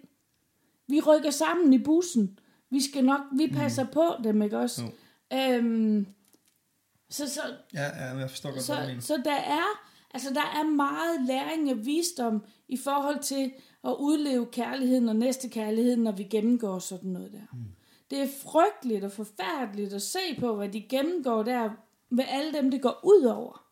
Vi 0.88 1.02
rykker 1.02 1.32
sammen 1.32 1.74
i 1.74 1.78
bussen. 1.78 2.40
Vi 2.70 2.82
skal 2.82 3.06
nok, 3.06 3.22
vi 3.38 3.48
passer 3.48 3.84
mm. 3.84 3.90
på 3.94 4.06
dem, 4.24 4.42
ikke 4.42 4.58
også? 4.58 4.82
Jo. 4.84 5.38
Øhm, 5.38 6.08
så, 7.10 7.30
så, 7.30 7.42
ja, 7.74 7.84
ja, 7.84 8.18
jeg 8.18 8.30
forstår 8.30 8.50
godt, 8.50 8.68
hvad 8.68 8.78
du 8.78 8.82
så, 8.82 8.88
mener. 8.88 9.02
så 9.02 9.22
der 9.26 9.36
er, 9.36 9.86
altså 10.14 10.30
der 10.34 10.60
er 10.60 10.64
meget 10.64 11.28
læring 11.28 11.72
og 11.72 11.86
visdom 11.86 12.46
i 12.68 12.78
forhold 12.78 13.20
til 13.20 13.52
at 13.84 13.96
udleve 14.00 14.46
kærligheden 14.46 15.10
og 15.10 15.16
næste 15.16 15.50
kærligheden, 15.50 16.00
når 16.04 16.12
vi 16.12 16.24
gennemgår 16.24 16.80
sådan 16.80 17.10
noget 17.10 17.32
der. 17.32 17.46
Mm. 17.54 17.66
Det 18.10 18.22
er 18.22 18.28
frygteligt 18.44 19.04
og 19.04 19.12
forfærdeligt 19.12 19.94
at 19.94 20.02
se 20.02 20.20
på, 20.40 20.56
hvad 20.56 20.70
de 20.70 20.82
gennemgår 20.82 21.44
der 21.44 21.70
med 22.10 22.24
alle 22.28 22.54
dem, 22.54 22.72
det 22.72 22.82
går 22.82 23.00
ud 23.04 23.24
over. 23.24 23.65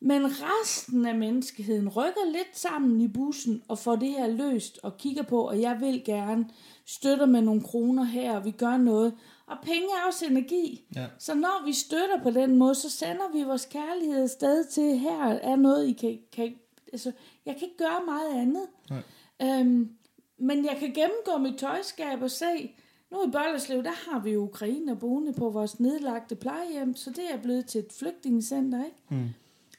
Men 0.00 0.22
resten 0.26 1.06
af 1.06 1.14
menneskeheden 1.14 1.88
rykker 1.88 2.32
lidt 2.32 2.58
sammen 2.58 3.00
i 3.00 3.08
bussen 3.08 3.62
og 3.68 3.78
får 3.78 3.96
det 3.96 4.08
her 4.08 4.26
løst 4.26 4.78
og 4.82 4.96
kigger 4.96 5.22
på, 5.22 5.48
og 5.48 5.60
jeg 5.60 5.80
vil 5.80 6.02
gerne 6.04 6.48
støtter 6.86 7.26
med 7.26 7.40
nogle 7.40 7.62
kroner 7.62 8.04
her, 8.04 8.36
og 8.36 8.44
vi 8.44 8.50
gør 8.50 8.76
noget. 8.76 9.14
Og 9.46 9.56
penge 9.62 9.88
er 9.88 10.06
også 10.06 10.26
energi. 10.26 10.84
Ja. 10.96 11.06
Så 11.18 11.34
når 11.34 11.66
vi 11.66 11.72
støtter 11.72 12.22
på 12.22 12.30
den 12.30 12.56
måde, 12.56 12.74
så 12.74 12.90
sender 12.90 13.32
vi 13.32 13.42
vores 13.42 13.66
kærlighed 13.66 14.22
afsted 14.22 14.64
til, 14.64 14.98
her 14.98 15.24
er 15.24 15.56
noget, 15.56 15.88
I 15.88 15.92
kan... 15.92 16.18
kan 16.32 16.54
altså, 16.92 17.12
jeg 17.46 17.54
kan 17.54 17.62
ikke 17.62 17.78
gøre 17.78 18.04
meget 18.06 18.40
andet. 18.40 18.66
Nej. 18.90 19.02
Øhm, 19.42 19.90
men 20.38 20.64
jeg 20.64 20.76
kan 20.78 20.92
gennemgå 20.92 21.38
mit 21.38 21.58
tøjskab 21.58 22.22
og 22.22 22.30
se, 22.30 22.74
nu 23.10 23.28
i 23.28 23.30
Børleslev, 23.30 23.82
der 23.82 24.10
har 24.10 24.20
vi 24.20 24.30
jo 24.30 24.42
Ukraine 24.42 24.96
boende 24.96 25.32
på 25.32 25.50
vores 25.50 25.80
nedlagte 25.80 26.36
plejehjem, 26.36 26.96
så 26.96 27.10
det 27.10 27.24
er 27.32 27.42
blevet 27.42 27.66
til 27.66 27.78
et 27.78 27.92
flygtningecenter, 27.98 28.84
ikke? 28.84 28.96
Mm. 29.08 29.28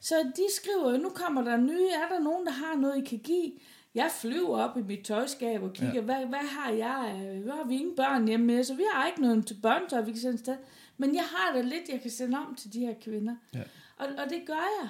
Så 0.02 0.32
de 0.36 0.46
skriver, 0.56 0.98
nu 0.98 1.10
kommer 1.10 1.42
der 1.44 1.58
nye, 1.58 1.88
er 1.90 2.08
der 2.10 2.20
nogen, 2.20 2.46
der 2.46 2.52
har 2.52 2.76
noget, 2.76 2.98
I 2.98 3.10
kan 3.10 3.20
give? 3.20 3.52
Jeg 3.96 4.12
flyver 4.22 4.58
op 4.64 4.78
i 4.78 4.82
mit 4.82 5.06
tøjskab 5.06 5.64
og 5.64 5.74
kigger, 5.74 5.94
ja. 5.94 6.02
hvad, 6.02 6.26
hvad 6.26 6.40
har 6.40 6.72
jeg? 6.72 7.22
øh, 7.36 7.44
Hvad 7.44 7.54
har 7.54 7.64
vi 7.64 7.76
ingen 7.76 7.96
børn 7.96 8.28
hjemme 8.28 8.46
med? 8.46 8.64
Så 8.64 8.76
vi 8.76 8.84
har 8.94 9.08
ikke 9.08 9.22
noget 9.22 9.48
til 9.48 9.58
børnetøj, 9.62 10.02
vi 10.02 10.12
kan 10.12 10.22
sende 10.22 10.38
sted. 10.38 10.58
Men 10.98 11.16
jeg 11.16 11.24
har 11.24 11.54
da 11.54 11.62
lidt, 11.62 11.90
jeg 11.90 12.02
kan 12.02 12.12
sende 12.12 12.38
om 12.38 12.56
til 12.56 12.74
de 12.74 12.80
her 12.80 12.94
kvinder. 13.02 13.36
Ja. 13.54 13.64
Og, 13.98 14.08
og 14.18 14.30
det 14.30 14.44
gør 14.46 14.68
jeg. 14.82 14.90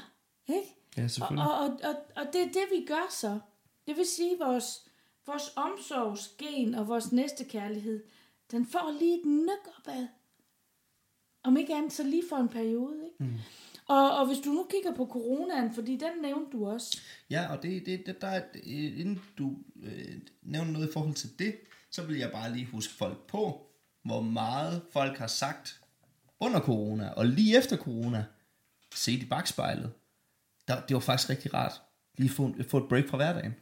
Ikke? 0.56 0.76
Ja, 0.98 1.08
selvfølgelig. 1.08 1.46
og, 1.52 1.58
og, 1.60 1.80
og, 1.84 1.96
og 2.16 2.34
det 2.34 2.42
er 2.42 2.46
det, 2.46 2.64
vi 2.72 2.86
gør 2.86 3.08
så. 3.10 3.40
Det 3.88 3.98
vil 3.98 4.06
sige, 4.06 4.38
vores, 4.40 4.88
vores 5.28 5.52
omsorgsgen 5.56 6.76
og 6.76 6.88
vores 6.88 7.12
næste 7.12 7.46
kærlighed, 7.46 8.04
den 8.52 8.66
får 8.66 8.96
lige 9.00 9.20
et 9.20 9.26
nyk 9.26 9.68
opad. 9.80 10.08
Om 11.44 11.58
ikke 11.58 11.76
andet, 11.76 11.94
så 11.94 12.04
lige 12.04 12.24
for 12.30 12.36
en 12.36 12.50
periode. 12.50 12.96
Ikke? 13.06 13.16
Mm. 13.24 13.34
Og, 13.92 14.18
og 14.18 14.28
hvis 14.28 14.38
du 14.46 14.50
nu 14.50 14.68
kigger 14.70 14.96
på 14.96 15.06
coronaen, 15.12 15.74
fordi 15.74 15.92
den 15.92 16.22
nævnte 16.22 16.58
du 16.58 16.68
også. 16.68 17.00
Ja, 17.30 17.52
og 17.56 17.64
det, 17.64 17.86
det, 17.86 18.04
det 18.06 18.22
der 18.22 18.28
er, 18.28 18.42
inden 18.64 19.22
du 19.38 19.56
øh, 19.84 20.16
nævner 20.42 20.72
noget 20.72 20.90
i 20.90 20.94
forhold 20.94 21.14
til 21.14 21.40
det, 21.40 21.56
så 21.92 22.04
vil 22.04 22.18
jeg 22.18 22.32
bare 22.32 22.54
lige 22.54 22.66
huske 22.66 22.94
folk 22.94 23.28
på, 23.28 23.68
hvor 24.04 24.22
meget 24.22 24.82
folk 24.92 25.18
har 25.18 25.28
sagt 25.28 25.82
under 26.40 26.60
corona, 26.60 27.10
og 27.10 27.26
lige 27.26 27.58
efter 27.58 27.78
corona, 27.78 28.26
set 28.96 29.24
i 29.24 29.26
bagspejlet. 29.26 29.92
Der, 30.68 30.82
det 30.86 30.94
var 30.94 31.00
faktisk 31.00 31.30
rigtig 31.30 31.54
rart, 31.54 31.82
lige 32.18 32.30
at 32.30 32.36
få, 32.36 32.46
en- 32.46 32.64
få 32.64 32.78
et 32.78 32.90
break 32.90 33.08
fra 33.10 33.18
hverdagen. 33.18 33.54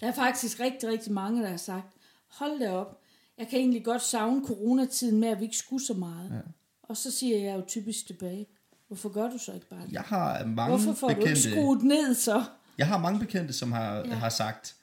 Der 0.00 0.06
er 0.08 0.12
faktisk 0.12 0.60
rigtig, 0.60 0.88
rigtig 0.88 1.12
mange, 1.12 1.42
der 1.42 1.48
har 1.48 1.56
sagt, 1.56 1.86
hold 2.28 2.58
da 2.60 2.70
op, 2.72 3.00
jeg 3.38 3.48
kan 3.48 3.58
egentlig 3.58 3.84
godt 3.84 4.02
savne 4.02 4.46
coronatiden 4.46 5.20
med, 5.20 5.28
at 5.28 5.38
vi 5.38 5.44
ikke 5.44 5.56
skulle 5.56 5.84
så 5.84 5.94
meget. 5.94 6.30
Ja. 6.30 6.40
Og 6.82 6.96
så 6.96 7.10
siger 7.10 7.38
jeg 7.38 7.56
jo 7.56 7.64
typisk 7.68 8.06
tilbage, 8.06 8.46
hvorfor 8.90 9.08
gør 9.08 9.30
du 9.30 9.38
så 9.38 9.52
ikke 9.52 9.68
bare 9.68 9.80
det? 9.86 9.92
Jeg 9.92 10.00
har 10.02 10.46
mange 10.46 10.68
Hvorfor 10.76 10.92
får 11.00 11.08
du 11.08 11.10
ikke 11.14 11.20
bekendte... 11.20 11.50
skruet 11.50 11.82
ned 11.82 12.14
så? 12.14 12.44
Jeg 12.78 12.86
har 12.86 12.98
mange 12.98 13.20
bekendte, 13.20 13.52
som 13.52 13.72
har, 13.72 13.96
ja. 13.96 14.14
Har 14.14 14.28
sagt, 14.28 14.76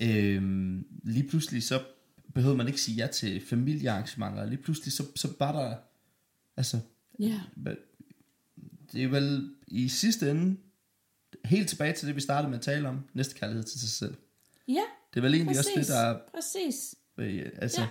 øhm, 0.00 0.86
lige 1.02 1.28
pludselig 1.28 1.62
så 1.62 1.82
behøver 2.34 2.56
man 2.56 2.66
ikke 2.66 2.80
sige 2.80 2.94
ja 2.96 3.06
til 3.06 3.46
familiearrangementer. 3.46 4.44
Lige 4.46 4.62
pludselig 4.62 4.92
så, 4.92 5.04
så 5.16 5.32
bare 5.38 5.56
der, 5.70 5.76
altså, 6.56 6.78
Ja. 7.18 7.40
det 8.92 9.04
er 9.04 9.08
vel 9.08 9.50
i 9.66 9.88
sidste 9.88 10.30
ende 10.30 10.56
helt 11.44 11.68
tilbage 11.68 11.92
til 11.92 12.06
det, 12.08 12.16
vi 12.16 12.20
startede 12.20 12.50
med 12.50 12.58
at 12.58 12.64
tale 12.64 12.88
om, 12.88 13.00
næste 13.14 13.34
kærlighed 13.34 13.64
til 13.64 13.80
sig 13.80 13.88
selv. 13.88 14.14
Ja, 14.68 14.82
Det 15.14 15.16
er 15.16 15.20
vel 15.20 15.34
egentlig 15.34 15.56
præcis. 15.56 15.76
også 15.76 15.80
det, 15.80 15.88
der 15.88 15.98
er, 16.00 16.18
Præcis. 16.34 16.94
øh, 17.18 17.50
altså, 17.58 17.80
Ja. 17.80 17.86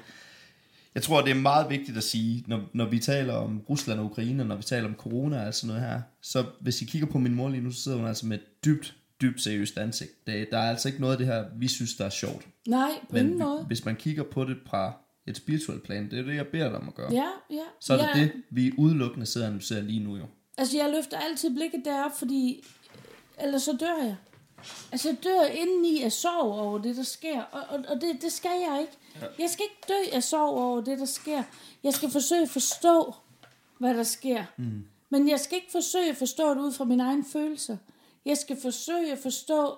Jeg 0.95 1.03
tror, 1.03 1.21
det 1.21 1.31
er 1.31 1.35
meget 1.35 1.69
vigtigt 1.69 1.97
at 1.97 2.03
sige, 2.03 2.43
når, 2.47 2.61
når 2.73 2.85
vi 2.85 2.99
taler 2.99 3.33
om 3.33 3.61
Rusland 3.69 3.99
og 3.99 4.05
Ukraine, 4.05 4.45
når 4.45 4.55
vi 4.55 4.63
taler 4.63 4.87
om 4.87 4.95
corona 4.95 5.47
og 5.47 5.53
sådan 5.53 5.75
noget 5.75 5.89
her, 5.89 6.01
så 6.21 6.45
hvis 6.61 6.81
I 6.81 6.85
kigger 6.85 7.07
på 7.07 7.19
min 7.19 7.35
mor 7.35 7.49
lige 7.49 7.61
nu, 7.61 7.71
så 7.71 7.81
sidder 7.81 7.97
hun 7.97 8.07
altså 8.07 8.25
med 8.25 8.37
et 8.37 8.65
dybt, 8.65 8.95
dybt 9.21 9.41
seriøst 9.41 9.77
ansigt. 9.77 10.27
Det, 10.27 10.47
der 10.51 10.57
er 10.57 10.69
altså 10.69 10.87
ikke 10.87 11.01
noget 11.01 11.13
af 11.13 11.17
det 11.17 11.27
her, 11.27 11.45
vi 11.57 11.67
synes, 11.67 11.95
der 11.95 12.05
er 12.05 12.09
sjovt. 12.09 12.47
Nej, 12.67 12.91
på 13.09 13.15
Men 13.15 13.25
ingen 13.25 13.39
måde. 13.39 13.63
hvis 13.67 13.85
man 13.85 13.95
kigger 13.95 14.23
på 14.23 14.43
det 14.43 14.57
fra 14.69 14.93
et 15.27 15.37
spirituelt 15.37 15.83
plan, 15.83 16.11
det 16.11 16.19
er 16.19 16.23
det, 16.23 16.35
jeg 16.35 16.47
beder 16.47 16.69
dig 16.69 16.77
om 16.77 16.87
at 16.87 16.95
gøre. 16.95 17.11
Ja, 17.13 17.27
ja. 17.49 17.63
Så 17.81 17.93
er 17.93 17.97
det 17.97 18.19
ja. 18.19 18.21
det, 18.23 18.31
vi 18.49 18.73
udelukkende 18.77 19.25
sidder 19.25 19.47
og 19.47 19.51
analyserer 19.51 19.81
lige 19.81 19.99
nu 20.03 20.17
jo. 20.17 20.25
Altså, 20.57 20.77
jeg 20.77 20.91
løfter 20.95 21.17
altid 21.17 21.55
blikket 21.55 21.81
derop, 21.85 22.11
fordi 22.19 22.65
ellers 23.43 23.61
så 23.61 23.77
dør 23.79 24.03
jeg. 24.05 24.15
Altså, 24.91 25.16
dør 25.24 25.43
indeni 25.43 26.01
af 26.01 26.11
sorg 26.11 26.59
over 26.59 26.78
det, 26.78 26.95
der 26.95 27.03
sker. 27.03 27.41
Og, 27.41 27.61
og, 27.70 27.86
og 27.89 28.01
det, 28.01 28.22
det 28.22 28.32
skal 28.32 28.51
jeg 28.70 28.82
ikke. 28.82 28.97
Jeg 29.39 29.49
skal 29.49 29.66
ikke 29.66 29.88
dø 29.88 30.16
af 30.16 30.24
sorg 30.24 30.57
over 30.57 30.82
det, 30.82 30.99
der 30.99 31.05
sker. 31.05 31.43
Jeg 31.84 31.93
skal 31.93 32.09
forsøge 32.09 32.41
at 32.41 32.49
forstå, 32.49 33.14
hvad 33.80 33.93
der 33.93 34.03
sker. 34.03 34.43
Mm. 34.57 34.86
Men 35.09 35.30
jeg 35.30 35.39
skal 35.39 35.55
ikke 35.55 35.72
forsøge 35.72 36.09
at 36.09 36.18
forstå 36.18 36.53
det 36.53 36.59
ud 36.59 36.72
fra 36.72 36.86
mine 36.86 37.03
egne 37.03 37.26
følelser. 37.26 37.78
Jeg 38.26 38.38
skal 38.38 38.61
forsøge 38.61 39.11
at 39.11 39.20
forstå 39.20 39.78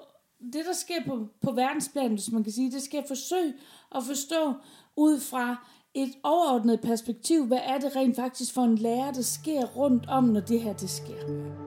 det, 0.54 0.66
der 0.66 0.74
sker 0.74 1.04
på, 1.08 1.28
på 1.42 1.52
verdensplan, 1.52 2.12
hvis 2.12 2.32
man 2.32 2.44
kan 2.44 2.54
sige. 2.54 2.72
Det 2.72 2.82
skal 2.82 2.98
jeg 2.98 3.06
forsøge 3.08 3.54
at 3.96 4.04
forstå 4.04 4.54
ud 4.96 5.20
fra 5.20 5.68
et 5.94 6.14
overordnet 6.24 6.82
perspektiv. 6.82 7.46
Hvad 7.46 7.60
er 7.64 7.78
det 7.78 7.96
rent 7.96 8.16
faktisk 8.16 8.54
for 8.54 8.64
en 8.64 8.78
lærer, 8.78 9.12
der 9.12 9.22
sker 9.22 9.66
rundt 9.66 10.06
om, 10.08 10.24
når 10.24 10.40
det 10.40 10.62
her 10.62 10.74
det 10.74 10.90
sker? 10.90 11.65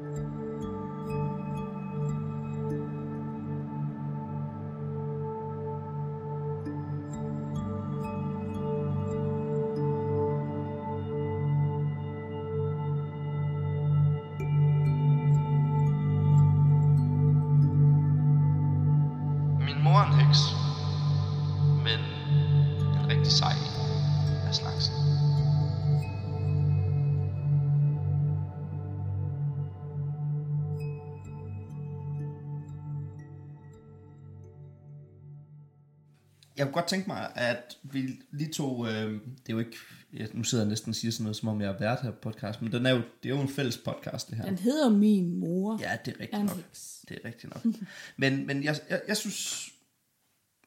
Jeg 36.58 36.66
kunne 36.66 36.74
godt 36.74 36.86
tænke 36.88 37.06
mig, 37.08 37.32
at 37.36 37.78
vi 37.82 38.22
lige 38.30 38.52
tog, 38.52 38.88
øh, 38.88 39.12
det 39.12 39.20
er 39.48 39.52
jo 39.52 39.58
ikke, 39.58 39.76
ja, 40.12 40.26
nu 40.32 40.44
sidder 40.44 40.64
jeg 40.64 40.68
næsten 40.68 40.90
og 40.90 40.94
siger 40.94 41.12
sådan 41.12 41.22
noget, 41.24 41.36
som 41.36 41.48
om 41.48 41.60
jeg 41.60 41.68
har 41.70 41.78
været 41.78 41.98
her 42.02 42.10
på 42.10 42.18
podcast, 42.20 42.62
men 42.62 42.72
den 42.72 42.86
er 42.86 42.90
jo, 42.90 42.96
det 43.22 43.30
er 43.30 43.34
jo 43.34 43.40
en 43.40 43.48
fælles 43.48 43.78
podcast, 43.78 44.28
det 44.28 44.36
her. 44.36 44.44
Den 44.44 44.58
hedder 44.58 44.90
Min 44.90 45.36
Mor. 45.40 45.78
Ja, 45.80 45.98
det 46.04 46.10
er 46.12 46.16
er 46.16 46.20
rigtigt 46.20 46.44
nok. 46.44 46.56
heks. 46.56 47.04
Det 47.08 47.18
er 47.24 47.28
rigtigt 47.28 47.54
nok. 47.54 47.74
men 48.16 48.46
men 48.46 48.64
jeg, 48.64 48.76
jeg, 48.90 49.02
jeg 49.08 49.16
synes, 49.16 49.68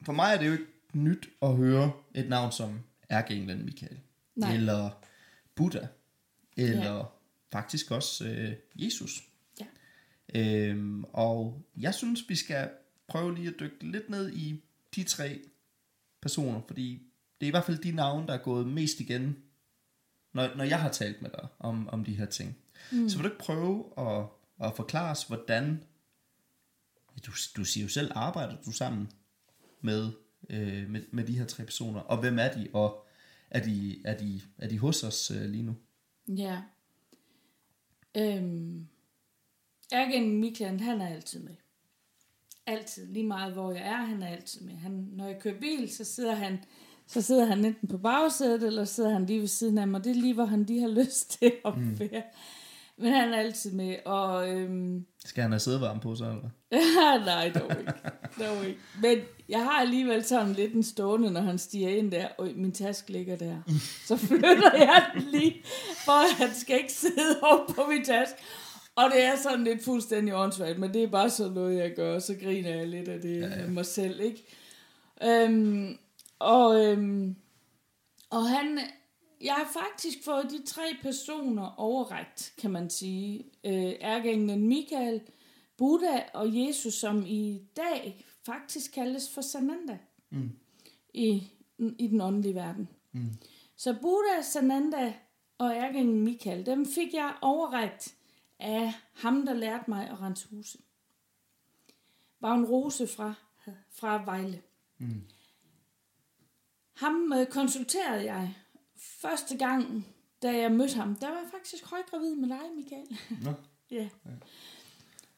for 0.01 0.13
mig 0.13 0.33
er 0.33 0.39
det 0.39 0.47
jo 0.47 0.51
ikke 0.51 0.65
nyt 0.93 1.29
at 1.41 1.55
høre 1.55 1.91
et 2.15 2.29
navn 2.29 2.51
som 2.51 2.79
Ærkeenglen 3.11 3.65
Michael. 3.65 3.99
Nej. 4.35 4.53
Eller 4.53 4.89
Buddha. 5.55 5.85
Eller 6.57 6.95
Ja. 6.95 7.01
faktisk 7.51 7.91
også 7.91 8.25
øh, 8.27 8.51
Jesus. 8.75 9.23
Ja. 9.59 9.65
Øhm, 10.41 11.03
og 11.03 11.61
jeg 11.77 11.93
synes, 11.93 12.29
vi 12.29 12.35
skal 12.35 12.69
prøve 13.07 13.35
lige 13.35 13.47
at 13.47 13.53
dykke 13.59 13.91
lidt 13.91 14.09
ned 14.09 14.33
i 14.33 14.63
de 14.95 15.03
tre 15.03 15.39
personer, 16.21 16.61
fordi 16.67 17.03
det 17.39 17.45
er 17.45 17.47
i 17.47 17.51
hvert 17.51 17.65
fald 17.65 17.77
de 17.77 17.91
navne, 17.91 18.27
der 18.27 18.33
er 18.33 18.43
gået 18.43 18.67
mest 18.67 18.99
igen, 18.99 19.37
når, 20.33 20.55
når 20.55 20.63
jeg 20.63 20.81
har 20.81 20.89
talt 20.91 21.21
med 21.21 21.29
dig 21.29 21.47
om, 21.59 21.89
om 21.89 22.05
de 22.05 22.15
her 22.15 22.25
ting. 22.25 22.57
Mm. 22.91 23.09
Så 23.09 23.17
vil 23.17 23.23
du 23.23 23.29
ikke 23.29 23.43
prøve 23.43 23.85
at, 23.97 24.25
at 24.67 24.75
forklare 24.75 25.11
os, 25.11 25.23
hvordan, 25.23 25.83
du, 27.25 27.31
du 27.55 27.65
siger 27.65 27.83
jo 27.83 27.89
selv, 27.89 28.11
arbejder 28.15 28.55
du 28.65 28.71
sammen 28.71 29.11
med, 29.81 30.11
øh, 30.49 30.89
med, 30.89 31.03
med 31.11 31.23
de 31.23 31.37
her 31.37 31.45
tre 31.45 31.63
personer, 31.63 31.99
og 31.99 32.19
hvem 32.19 32.39
er 32.39 32.53
de, 32.53 32.67
og 32.73 33.07
er 33.49 33.63
de, 33.63 34.01
er 34.05 34.17
de, 34.17 34.41
er 34.57 34.67
de 34.67 34.79
hos 34.79 35.03
os 35.03 35.31
øh, 35.31 35.49
lige 35.49 35.63
nu? 35.63 35.75
Ja. 36.27 36.61
Øhm, 38.17 38.87
Ergen 39.91 40.39
Mikland, 40.39 40.79
han 40.79 41.01
er 41.01 41.07
altid 41.07 41.39
med. 41.39 41.55
Altid. 42.67 43.07
Lige 43.07 43.27
meget 43.27 43.53
hvor 43.53 43.71
jeg 43.71 43.81
er, 43.81 44.05
han 44.05 44.23
er 44.23 44.27
altid 44.27 44.61
med. 44.61 44.73
Han, 44.73 45.07
når 45.11 45.27
jeg 45.27 45.39
kører 45.39 45.59
bil, 45.59 45.93
så 45.93 46.03
sidder 46.03 46.35
han 46.35 46.59
så 47.07 47.21
sidder 47.21 47.45
han 47.45 47.65
enten 47.65 47.87
på 47.87 47.97
bagsædet, 47.97 48.63
eller 48.63 48.85
sidder 48.85 49.09
han 49.09 49.25
lige 49.25 49.39
ved 49.39 49.47
siden 49.47 49.77
af 49.77 49.87
mig. 49.87 50.03
Det 50.03 50.09
er 50.09 50.21
lige, 50.21 50.33
hvor 50.33 50.45
han 50.45 50.63
lige 50.63 50.81
har 50.81 50.87
lyst 51.03 51.39
til 51.39 51.53
at 51.65 51.77
mm. 51.77 51.99
være. 51.99 52.23
Men 52.97 53.13
han 53.13 53.33
er 53.33 53.37
altid 53.37 53.71
med, 53.71 53.95
og... 54.05 54.49
Øhm, 54.49 55.05
Skal 55.25 55.41
han 55.41 55.51
have 55.51 55.59
sædevarme 55.59 55.99
på 55.99 56.15
så, 56.15 56.23
eller? 56.23 56.49
nej, 57.25 57.49
dog 57.49 57.79
ikke. 57.79 57.93
dog 58.39 58.65
ikke. 58.65 58.79
Men 59.01 59.17
jeg 59.49 59.63
har 59.63 59.81
alligevel 59.81 60.23
sådan 60.23 60.53
lidt 60.53 60.73
en 60.73 60.83
stående, 60.83 61.31
når 61.31 61.41
han 61.41 61.57
stiger 61.57 61.89
ind 61.89 62.11
der, 62.11 62.27
og 62.37 62.49
min 62.55 62.71
taske 62.71 63.11
ligger 63.11 63.35
der. 63.35 63.57
Så 64.05 64.17
flytter 64.17 64.75
jeg 64.75 65.05
den 65.13 65.21
lige, 65.21 65.63
for 66.05 66.37
han 66.37 66.55
skal 66.55 66.77
ikke 66.77 66.93
sidde 66.93 67.39
op 67.41 67.67
på 67.75 67.85
min 67.89 68.05
taske. 68.05 68.37
Og 68.95 69.11
det 69.11 69.23
er 69.23 69.35
sådan 69.35 69.63
lidt 69.63 69.83
fuldstændig 69.83 70.35
åndssvagt, 70.35 70.79
men 70.79 70.93
det 70.93 71.03
er 71.03 71.07
bare 71.07 71.29
sådan 71.29 71.53
noget, 71.53 71.77
jeg 71.77 71.95
gør, 71.95 72.19
så 72.19 72.35
griner 72.43 72.75
jeg 72.75 72.87
lidt 72.87 73.07
af 73.07 73.21
det 73.21 73.41
ja, 73.41 73.47
ja. 73.47 73.67
mig 73.67 73.85
selv, 73.85 74.19
ikke? 74.19 74.45
Øhm, 75.23 75.97
og, 76.39 76.85
øhm, 76.85 77.35
og 78.29 78.49
han, 78.49 78.79
jeg 79.41 79.53
har 79.53 79.69
faktisk 79.73 80.25
fået 80.25 80.51
de 80.51 80.65
tre 80.65 80.81
personer 81.01 81.73
overrækt, 81.77 82.53
kan 82.57 82.71
man 82.71 82.89
sige. 82.89 83.45
Øh, 83.65 83.93
ærkeenglen 84.01 84.67
Michael, 84.67 85.21
Buddha 85.77 86.19
og 86.33 86.57
Jesus, 86.57 86.93
som 86.93 87.25
i 87.27 87.61
dag 87.77 88.25
faktisk 88.45 88.91
kaldes 88.91 89.33
for 89.33 89.41
Sananda 89.41 89.97
mm. 90.29 90.51
i, 91.13 91.43
i 91.99 92.07
den 92.07 92.21
åndelige 92.21 92.55
verden. 92.55 92.89
Mm. 93.11 93.29
Så 93.77 93.95
Buddha, 94.01 94.41
Sananda 94.41 95.13
og 95.57 95.71
ærkeenglen 95.75 96.21
Michael, 96.21 96.65
dem 96.65 96.85
fik 96.85 97.13
jeg 97.13 97.33
overrækt 97.41 98.15
af 98.61 98.93
ham, 99.13 99.45
der 99.45 99.53
lærte 99.53 99.83
mig 99.87 100.09
at 100.09 100.21
rense 100.21 100.47
huse. 100.49 100.77
Var 102.39 102.53
en 102.53 102.65
rose 102.65 103.07
fra, 103.07 103.33
fra 103.91 104.25
Vejle. 104.25 104.61
Mm. 104.97 105.23
Ham 106.93 107.33
øh, 107.35 107.47
konsulterede 107.47 108.23
jeg 108.23 108.55
første 108.97 109.57
gang, 109.57 110.07
da 110.41 110.57
jeg 110.57 110.71
mødte 110.71 110.95
ham. 110.95 111.15
Der 111.15 111.27
var 111.27 111.37
jeg 111.37 111.47
faktisk 111.59 111.89
højgravid 111.89 112.35
med 112.35 112.49
dig, 112.49 112.59
Michael. 112.75 113.19
Nå. 113.43 113.53
ja. 113.97 114.09
ja. 114.25 114.31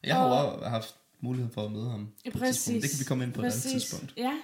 Jeg 0.02 0.16
har 0.16 0.24
og, 0.24 0.58
jo 0.62 0.68
haft 0.68 0.96
mulighed 1.20 1.52
for 1.52 1.64
at 1.64 1.72
møde 1.72 1.90
ham. 1.90 2.08
Ja, 2.24 2.30
præcis. 2.30 2.82
Det 2.82 2.90
kan 2.90 2.98
vi 2.98 3.04
komme 3.04 3.24
ind 3.24 3.32
på 3.32 3.40
præcis. 3.40 3.64
et 3.64 3.68
andet 3.68 3.82
tidspunkt. 3.82 4.14
Ja. 4.16 4.40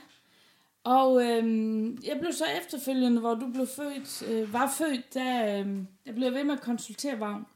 Og 0.84 1.24
øhm, 1.24 2.02
jeg 2.04 2.16
blev 2.20 2.32
så 2.32 2.44
efterfølgende, 2.62 3.20
hvor 3.20 3.34
du 3.34 3.52
blev 3.52 3.66
født, 3.66 4.22
øh, 4.28 4.52
var 4.52 4.74
født, 4.78 5.14
da 5.14 5.58
øh, 5.60 5.78
jeg 6.06 6.14
blev 6.14 6.34
ved 6.34 6.44
med 6.44 6.54
at 6.54 6.60
konsultere 6.60 7.20
Vagn. 7.20 7.46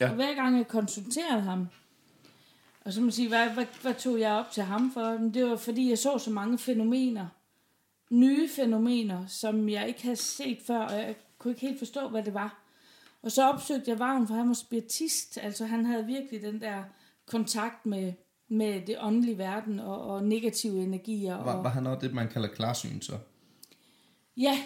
Ja. 0.00 0.08
Og 0.08 0.14
hver 0.14 0.34
gang 0.34 0.56
jeg 0.56 0.68
konsulterede 0.68 1.40
ham, 1.40 1.68
og 2.80 2.92
så 2.92 3.00
må 3.00 3.04
man 3.04 3.12
sige, 3.12 3.28
hvad, 3.28 3.48
hvad, 3.50 3.66
hvad 3.82 3.94
tog 3.94 4.20
jeg 4.20 4.32
op 4.32 4.50
til 4.50 4.62
ham 4.62 4.92
for? 4.92 5.02
Det 5.34 5.44
var 5.44 5.56
fordi, 5.56 5.88
jeg 5.88 5.98
så 5.98 6.18
så 6.18 6.30
mange 6.30 6.58
fænomener 6.58 7.26
nye 8.10 8.48
fænomener, 8.48 9.26
som 9.26 9.68
jeg 9.68 9.88
ikke 9.88 10.02
havde 10.02 10.16
set 10.16 10.58
før, 10.66 10.78
og 10.78 10.92
jeg 10.92 11.16
kunne 11.38 11.50
ikke 11.50 11.66
helt 11.66 11.78
forstå, 11.78 12.08
hvad 12.08 12.22
det 12.22 12.34
var. 12.34 12.62
Og 13.22 13.32
så 13.32 13.48
opsøgte 13.48 13.90
jeg 13.90 13.98
Vagn, 13.98 14.26
for 14.26 14.34
han 14.34 14.48
var 14.48 14.54
spiritist, 14.54 15.38
altså 15.42 15.66
han 15.66 15.86
havde 15.86 16.06
virkelig 16.06 16.42
den 16.42 16.60
der 16.60 16.82
kontakt 17.26 17.86
med, 17.86 18.12
med 18.48 18.86
det 18.86 18.96
åndelige 19.00 19.38
verden 19.38 19.80
og, 19.80 20.02
og 20.02 20.24
negative 20.24 20.82
energier. 20.82 21.36
Var, 21.36 21.52
og, 21.52 21.64
var 21.64 21.70
han 21.70 21.86
også 21.86 22.06
det, 22.06 22.14
man 22.14 22.28
kalder 22.28 22.48
klarsyn 22.48 23.00
så? 23.00 23.18
Ja, 24.36 24.58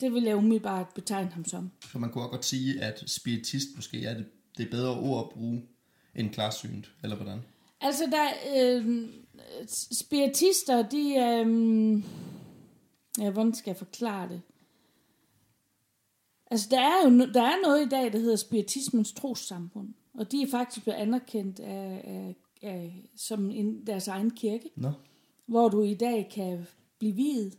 det 0.00 0.12
vil 0.12 0.22
jeg 0.22 0.36
umiddelbart 0.36 0.86
betegne 0.94 1.30
ham 1.30 1.44
som. 1.44 1.70
Så 1.92 1.98
man 1.98 2.10
kunne 2.10 2.24
også 2.24 2.30
godt 2.30 2.44
sige, 2.44 2.82
at 2.82 3.04
spiritist 3.06 3.68
måske 3.76 4.04
er 4.04 4.14
det, 4.14 4.26
det 4.58 4.70
bedre 4.70 5.00
ord 5.00 5.24
at 5.24 5.38
bruge 5.38 5.62
end 6.14 6.30
klarsynt, 6.30 6.92
eller 7.02 7.16
hvordan? 7.16 7.38
Altså, 7.80 8.04
der, 8.10 8.28
øh, 8.56 9.08
spiritister, 9.92 10.88
de, 10.88 11.14
øh, 11.16 12.02
Ja, 13.18 13.30
hvordan 13.30 13.54
skal 13.54 13.70
jeg 13.70 13.76
forklare 13.76 14.28
det? 14.28 14.42
Altså, 16.50 16.68
der 16.70 16.80
er 16.80 17.04
jo 17.04 17.26
der 17.34 17.42
er 17.42 17.62
noget 17.62 17.86
i 17.86 17.88
dag, 17.88 18.12
der 18.12 18.18
hedder 18.18 18.36
spiritismens 18.36 19.12
trossamfund. 19.12 19.94
Og 20.14 20.32
de 20.32 20.42
er 20.42 20.50
faktisk 20.50 20.84
blevet 20.84 20.98
anerkendt 20.98 21.60
af, 21.60 22.02
af, 22.04 22.36
af, 22.62 23.10
som 23.16 23.50
en, 23.50 23.86
deres 23.86 24.08
egen 24.08 24.30
kirke. 24.30 24.70
Nå. 24.76 24.92
Hvor 25.46 25.68
du 25.68 25.82
i 25.82 25.94
dag 25.94 26.30
kan 26.34 26.66
blive 26.98 27.14
videt, 27.14 27.58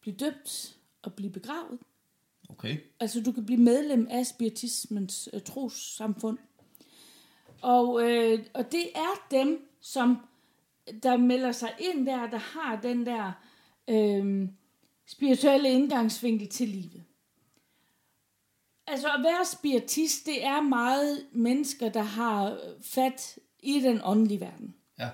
blive 0.00 0.16
døbt 0.16 0.78
og 1.02 1.14
blive 1.14 1.30
begravet. 1.30 1.78
Okay. 2.48 2.76
Altså, 3.00 3.20
du 3.20 3.32
kan 3.32 3.46
blive 3.46 3.60
medlem 3.60 4.06
af 4.10 4.26
spiritismens 4.26 5.28
uh, 5.32 5.40
trossamfund. 5.40 6.38
Og, 7.62 8.10
øh, 8.10 8.44
og 8.54 8.72
det 8.72 8.86
er 8.94 9.26
dem, 9.30 9.68
som 9.80 10.16
der 11.02 11.16
melder 11.16 11.52
sig 11.52 11.72
ind 11.78 12.06
der, 12.06 12.30
der 12.30 12.38
har 12.38 12.80
den 12.80 13.06
der... 13.06 13.32
Øh, 13.88 14.48
spirituelle 15.06 15.70
indgangsvinkel 15.70 16.48
til 16.48 16.68
livet. 16.68 17.04
Altså 18.86 19.08
at 19.08 19.20
være 19.24 19.44
spiritist, 19.44 20.26
det 20.26 20.44
er 20.44 20.60
meget 20.60 21.26
mennesker, 21.32 21.88
der 21.88 22.02
har 22.02 22.58
fat 22.82 23.38
i 23.58 23.80
den 23.80 24.00
åndelige 24.04 24.40
verden. 24.40 24.74
Ja. 24.98 25.10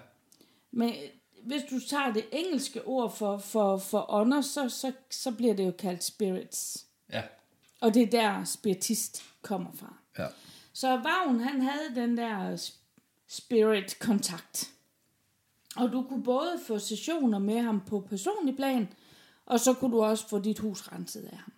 Men 0.70 0.94
hvis 1.42 1.62
du 1.70 1.80
tager 1.80 2.12
det 2.12 2.24
engelske 2.32 2.84
ord 2.84 3.16
for, 3.16 3.38
for, 3.38 3.76
for 3.76 4.06
ånder, 4.12 4.40
så, 4.40 4.68
så, 4.68 4.92
så 5.10 5.32
bliver 5.32 5.54
det 5.54 5.66
jo 5.66 5.72
kaldt 5.78 6.04
spirits. 6.04 6.86
Og 7.80 7.94
det 7.94 8.02
er 8.02 8.10
der 8.10 8.44
spiritist 8.44 9.22
kommer 9.42 9.72
fra. 9.74 9.94
Ja. 10.18 10.26
Så 10.72 10.88
Vagn, 10.88 11.40
han 11.40 11.60
havde 11.60 11.94
den 11.94 12.16
der 12.16 12.68
spirit-kontakt. 13.28 14.70
Og 15.76 15.92
du 15.92 16.02
kunne 16.08 16.22
både 16.22 16.60
få 16.66 16.78
sessioner 16.78 17.38
med 17.38 17.60
ham 17.60 17.80
på 17.86 18.00
personlig 18.00 18.56
plan, 18.56 18.88
og 19.46 19.60
så 19.60 19.74
kunne 19.74 19.92
du 19.92 20.02
også 20.02 20.28
få 20.28 20.38
dit 20.38 20.58
hus 20.58 20.92
renset 20.92 21.24
af 21.32 21.36
ham. 21.36 21.52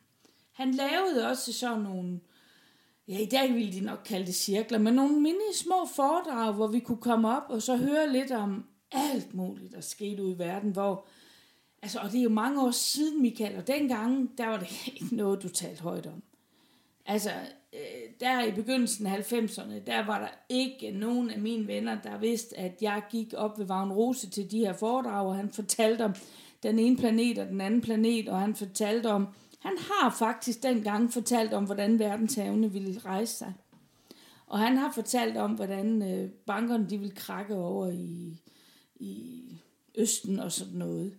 Han 0.53 0.75
lavede 0.75 1.29
også 1.29 1.53
sådan 1.53 1.79
nogle, 1.79 2.21
ja 3.09 3.19
i 3.19 3.27
dag 3.27 3.55
ville 3.55 3.73
de 3.73 3.81
nok 3.81 4.01
kalde 4.05 4.27
det 4.27 4.35
cirkler, 4.35 4.79
men 4.79 4.95
nogle 4.95 5.21
mini 5.21 5.55
små 5.55 5.87
foredrag, 5.97 6.53
hvor 6.53 6.67
vi 6.67 6.81
kunne 6.81 7.01
komme 7.01 7.37
op 7.37 7.43
og 7.49 7.63
så 7.63 7.77
høre 7.77 8.13
lidt 8.13 8.31
om 8.31 8.65
alt 8.93 9.35
muligt, 9.35 9.73
der 9.73 9.81
skete 9.81 10.23
ud 10.23 10.35
i 10.35 10.39
verden, 10.39 10.71
hvor, 10.71 11.07
altså, 11.83 11.99
og 11.99 12.13
det 12.13 12.19
er 12.19 12.23
jo 12.23 12.29
mange 12.29 12.63
år 12.63 12.71
siden, 12.71 13.23
Michael, 13.23 13.57
og 13.57 13.67
dengang, 13.67 14.39
der 14.39 14.47
var 14.47 14.59
det 14.59 14.69
ikke 14.95 15.17
noget, 15.17 15.43
du 15.43 15.49
talte 15.49 15.83
højt 15.83 16.07
om. 16.07 16.23
Altså, 17.07 17.31
øh, 17.73 18.11
der 18.21 18.45
i 18.45 18.53
begyndelsen 18.53 19.07
af 19.07 19.33
90'erne, 19.33 19.85
der 19.87 20.07
var 20.07 20.19
der 20.19 20.29
ikke 20.49 20.91
nogen 20.91 21.31
af 21.31 21.41
mine 21.41 21.67
venner, 21.67 22.03
der 22.03 22.19
vidste, 22.19 22.59
at 22.59 22.79
jeg 22.81 23.03
gik 23.11 23.35
op 23.37 23.59
ved 23.59 23.67
Vagn 23.67 23.93
Rose 23.93 24.31
til 24.31 24.51
de 24.51 24.59
her 24.59 24.73
foredrag, 24.73 25.27
og 25.27 25.37
han 25.37 25.51
fortalte 25.51 26.05
om 26.05 26.15
den 26.63 26.79
ene 26.79 26.97
planet 26.97 27.39
og 27.39 27.47
den 27.47 27.61
anden 27.61 27.81
planet, 27.81 28.29
og 28.29 28.41
han 28.41 28.55
fortalte 28.55 29.07
om, 29.07 29.29
han 29.61 29.79
har 29.79 30.11
faktisk 30.11 30.63
dengang 30.63 31.13
fortalt 31.13 31.53
om, 31.53 31.65
hvordan 31.65 31.99
verdenshavene 31.99 32.73
ville 32.73 33.01
rejse 33.05 33.37
sig. 33.37 33.53
Og 34.47 34.59
han 34.59 34.77
har 34.77 34.93
fortalt 34.93 35.37
om, 35.37 35.53
hvordan 35.53 36.03
øh, 36.03 36.31
bankerne 36.31 36.87
de 36.91 36.99
ville 36.99 37.15
krakke 37.15 37.55
over 37.55 37.89
i, 37.89 38.37
i 38.97 39.43
Østen 39.95 40.39
og 40.39 40.53
sådan 40.53 40.79
noget. 40.79 41.15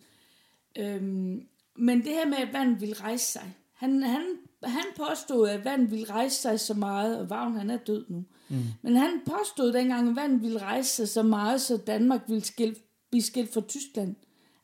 Øhm, 0.78 1.42
men 1.78 1.98
det 1.98 2.12
her 2.12 2.26
med, 2.26 2.38
at 2.38 2.54
vandet 2.54 2.82
ville 2.82 2.96
rejse 2.96 3.32
sig. 3.32 3.56
Han, 3.74 4.04
han, 4.04 4.22
han 4.64 4.84
påstod, 4.98 5.50
at 5.50 5.66
vandet 5.66 5.92
ville 5.92 6.06
rejse 6.10 6.42
sig 6.42 6.60
så 6.60 6.74
meget, 6.74 7.20
og 7.20 7.30
Vagn 7.30 7.56
han 7.56 7.70
er 7.70 7.78
død 7.78 8.06
nu. 8.10 8.24
Mm. 8.50 8.64
Men 8.82 8.96
han 8.96 9.22
påstod 9.26 9.74
dengang, 9.74 10.10
at 10.10 10.16
vandet 10.16 10.42
ville 10.42 10.62
rejse 10.62 10.90
sig 10.90 11.10
så 11.10 11.24
meget, 11.24 11.62
så 11.62 11.78
Danmark 11.78 12.22
ville 12.28 12.44
skil, 12.44 12.76
blive 13.10 13.24
skilt 13.24 13.54
fra 13.54 13.62
Tyskland. 13.62 14.16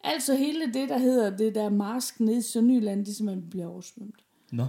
Altså 0.03 0.35
hele 0.35 0.73
det, 0.73 0.89
der 0.89 0.97
hedder 0.97 1.37
det 1.37 1.55
der 1.55 1.69
marsk 1.69 2.19
nede 2.19 2.37
i 2.37 2.41
Sønderjylland, 2.41 3.05
det 3.05 3.15
simpelthen 3.15 3.49
bliver 3.49 3.67
oversvømt. 3.67 4.25
Nå. 4.51 4.65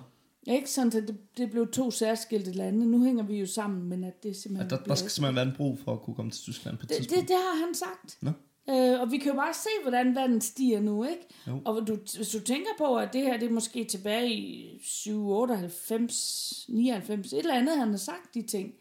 Ikke 0.46 0.70
sådan, 0.70 1.02
at 1.02 1.08
det, 1.08 1.16
det 1.36 1.50
blev 1.50 1.70
to 1.70 1.90
særskilte 1.90 2.52
lande. 2.52 2.86
Nu 2.86 3.04
hænger 3.04 3.22
vi 3.22 3.36
jo 3.36 3.46
sammen, 3.46 3.88
men 3.88 4.04
at 4.04 4.22
det 4.22 4.36
simpelthen 4.36 4.70
ja, 4.70 4.76
der, 4.76 4.82
der 4.84 4.94
skal 4.94 5.10
simpelthen 5.10 5.36
være 5.36 5.46
en 5.46 5.52
bro 5.56 5.78
for 5.84 5.92
at 5.92 6.02
kunne 6.02 6.14
komme 6.14 6.30
til 6.30 6.42
Tyskland 6.42 6.76
på 6.76 6.82
et 6.82 6.88
det, 6.88 6.96
tidspunkt. 6.96 7.20
Det, 7.20 7.28
det 7.28 7.36
har 7.36 7.66
han 7.66 7.74
sagt. 7.74 8.18
Nå. 8.22 8.30
Øh, 8.68 9.00
og 9.00 9.12
vi 9.12 9.18
kan 9.18 9.32
jo 9.32 9.36
bare 9.36 9.54
se, 9.54 9.68
hvordan 9.82 10.14
vandet 10.14 10.44
stiger 10.44 10.80
nu, 10.80 11.04
ikke? 11.04 11.26
Jo. 11.46 11.60
Og 11.64 11.86
du, 11.86 11.96
hvis 12.16 12.28
du 12.28 12.40
tænker 12.40 12.70
på, 12.78 12.96
at 12.96 13.12
det 13.12 13.22
her, 13.22 13.36
det 13.38 13.48
er 13.48 13.52
måske 13.52 13.84
tilbage 13.84 14.30
i 14.30 14.78
7, 14.82 15.28
98, 15.28 16.66
99, 16.68 17.32
et 17.32 17.38
eller 17.38 17.54
andet, 17.54 17.78
han 17.78 17.90
har 17.90 17.96
sagt 17.96 18.34
de 18.34 18.42
ting. 18.42 18.74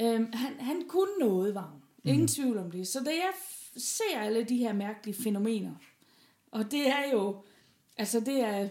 Øh, 0.00 0.32
han, 0.32 0.60
han 0.60 0.82
kunne 0.88 1.14
noget, 1.20 1.54
var 1.54 1.80
Ingen 2.04 2.22
mm. 2.22 2.28
tvivl 2.28 2.58
om 2.58 2.70
det. 2.70 2.88
Så 2.88 3.00
det 3.00 3.14
er 3.14 3.30
ser 3.76 4.18
alle 4.20 4.44
de 4.44 4.56
her 4.56 4.72
mærkelige 4.72 5.22
fænomener. 5.22 5.74
Og 6.50 6.70
det 6.70 6.88
er 6.88 7.10
jo, 7.12 7.42
altså 7.96 8.20
det 8.20 8.40
er, 8.40 8.68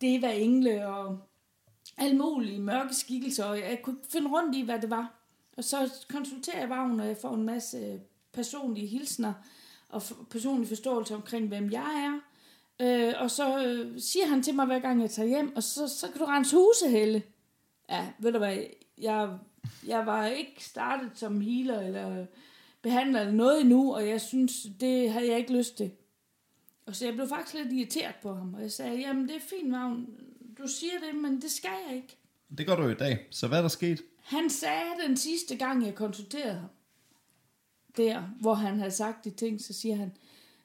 det 0.00 0.14
er 0.14 0.18
hvad 0.18 0.34
engle 0.36 0.86
og 0.86 1.18
alle 1.96 2.18
mulige 2.18 2.60
mørke 2.60 2.94
skikkelser, 2.94 3.44
og 3.44 3.58
jeg 3.58 3.80
kunne 3.82 3.98
finde 4.08 4.30
rundt 4.30 4.56
i, 4.56 4.60
hvad 4.60 4.78
det 4.78 4.90
var. 4.90 5.18
Og 5.56 5.64
så 5.64 6.04
konsulterer 6.08 6.58
jeg 6.58 6.68
Vagn, 6.68 7.00
og 7.00 7.06
jeg 7.06 7.16
får 7.16 7.34
en 7.34 7.42
masse 7.42 8.00
personlige 8.32 8.86
hilsner 8.86 9.32
og 9.92 10.02
personlig 10.30 10.68
forståelse 10.68 11.14
omkring, 11.14 11.48
hvem 11.48 11.70
jeg 11.70 11.80
er. 12.08 12.20
Øh, 12.80 13.14
og 13.18 13.30
så 13.30 13.64
øh, 13.66 14.00
siger 14.00 14.26
han 14.26 14.42
til 14.42 14.54
mig, 14.54 14.66
hver 14.66 14.78
gang 14.78 15.00
jeg 15.02 15.10
tager 15.10 15.28
hjem, 15.28 15.56
og 15.56 15.62
så, 15.62 15.88
så 15.88 16.06
kan 16.08 16.18
du 16.18 16.24
rense 16.24 16.56
huse, 16.56 16.88
Helle. 16.90 17.22
Ja, 17.90 18.08
ved 18.18 18.32
du 18.32 18.38
hvad, 18.38 18.58
jeg, 18.98 19.38
jeg 19.86 20.06
var 20.06 20.26
ikke 20.26 20.64
startet 20.64 21.10
som 21.14 21.40
healer, 21.40 21.80
eller 21.80 22.26
behandler 22.82 23.20
eller 23.20 23.32
noget 23.32 23.60
endnu, 23.60 23.94
og 23.94 24.08
jeg 24.08 24.20
synes, 24.20 24.66
det 24.80 25.10
havde 25.10 25.28
jeg 25.28 25.38
ikke 25.38 25.56
lyst 25.56 25.76
til. 25.76 25.90
Og 26.86 26.96
så 26.96 27.04
jeg 27.04 27.14
blev 27.14 27.28
faktisk 27.28 27.54
lidt 27.54 27.72
irriteret 27.72 28.14
på 28.22 28.34
ham, 28.34 28.54
og 28.54 28.62
jeg 28.62 28.72
sagde, 28.72 28.96
jamen 28.96 29.28
det 29.28 29.36
er 29.36 29.40
fint, 29.40 29.72
Vagn, 29.72 30.06
du 30.58 30.66
siger 30.66 30.92
det, 31.06 31.20
men 31.20 31.42
det 31.42 31.50
skal 31.50 31.70
jeg 31.88 31.96
ikke. 31.96 32.18
Det 32.58 32.66
gør 32.66 32.76
du 32.76 32.88
i 32.88 32.94
dag. 32.94 33.26
Så 33.30 33.48
hvad 33.48 33.58
er 33.58 33.62
der 33.62 33.68
sket? 33.68 34.02
Han 34.22 34.50
sagde 34.50 34.90
den 35.06 35.16
sidste 35.16 35.56
gang, 35.56 35.86
jeg 35.86 35.94
konsulterede 35.94 36.54
ham, 36.54 36.68
der, 37.96 38.22
hvor 38.40 38.54
han 38.54 38.78
havde 38.78 38.90
sagt 38.90 39.24
de 39.24 39.30
ting, 39.30 39.60
så 39.60 39.72
siger 39.72 39.96
han, 39.96 40.16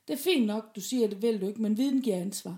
det 0.07 0.13
er 0.13 0.17
fint 0.17 0.45
nok, 0.45 0.75
du 0.75 0.81
siger, 0.81 1.07
det 1.07 1.21
vil 1.21 1.41
du 1.41 1.47
ikke, 1.47 1.61
men 1.61 1.77
viden 1.77 2.01
giver 2.01 2.17
ansvar. 2.21 2.57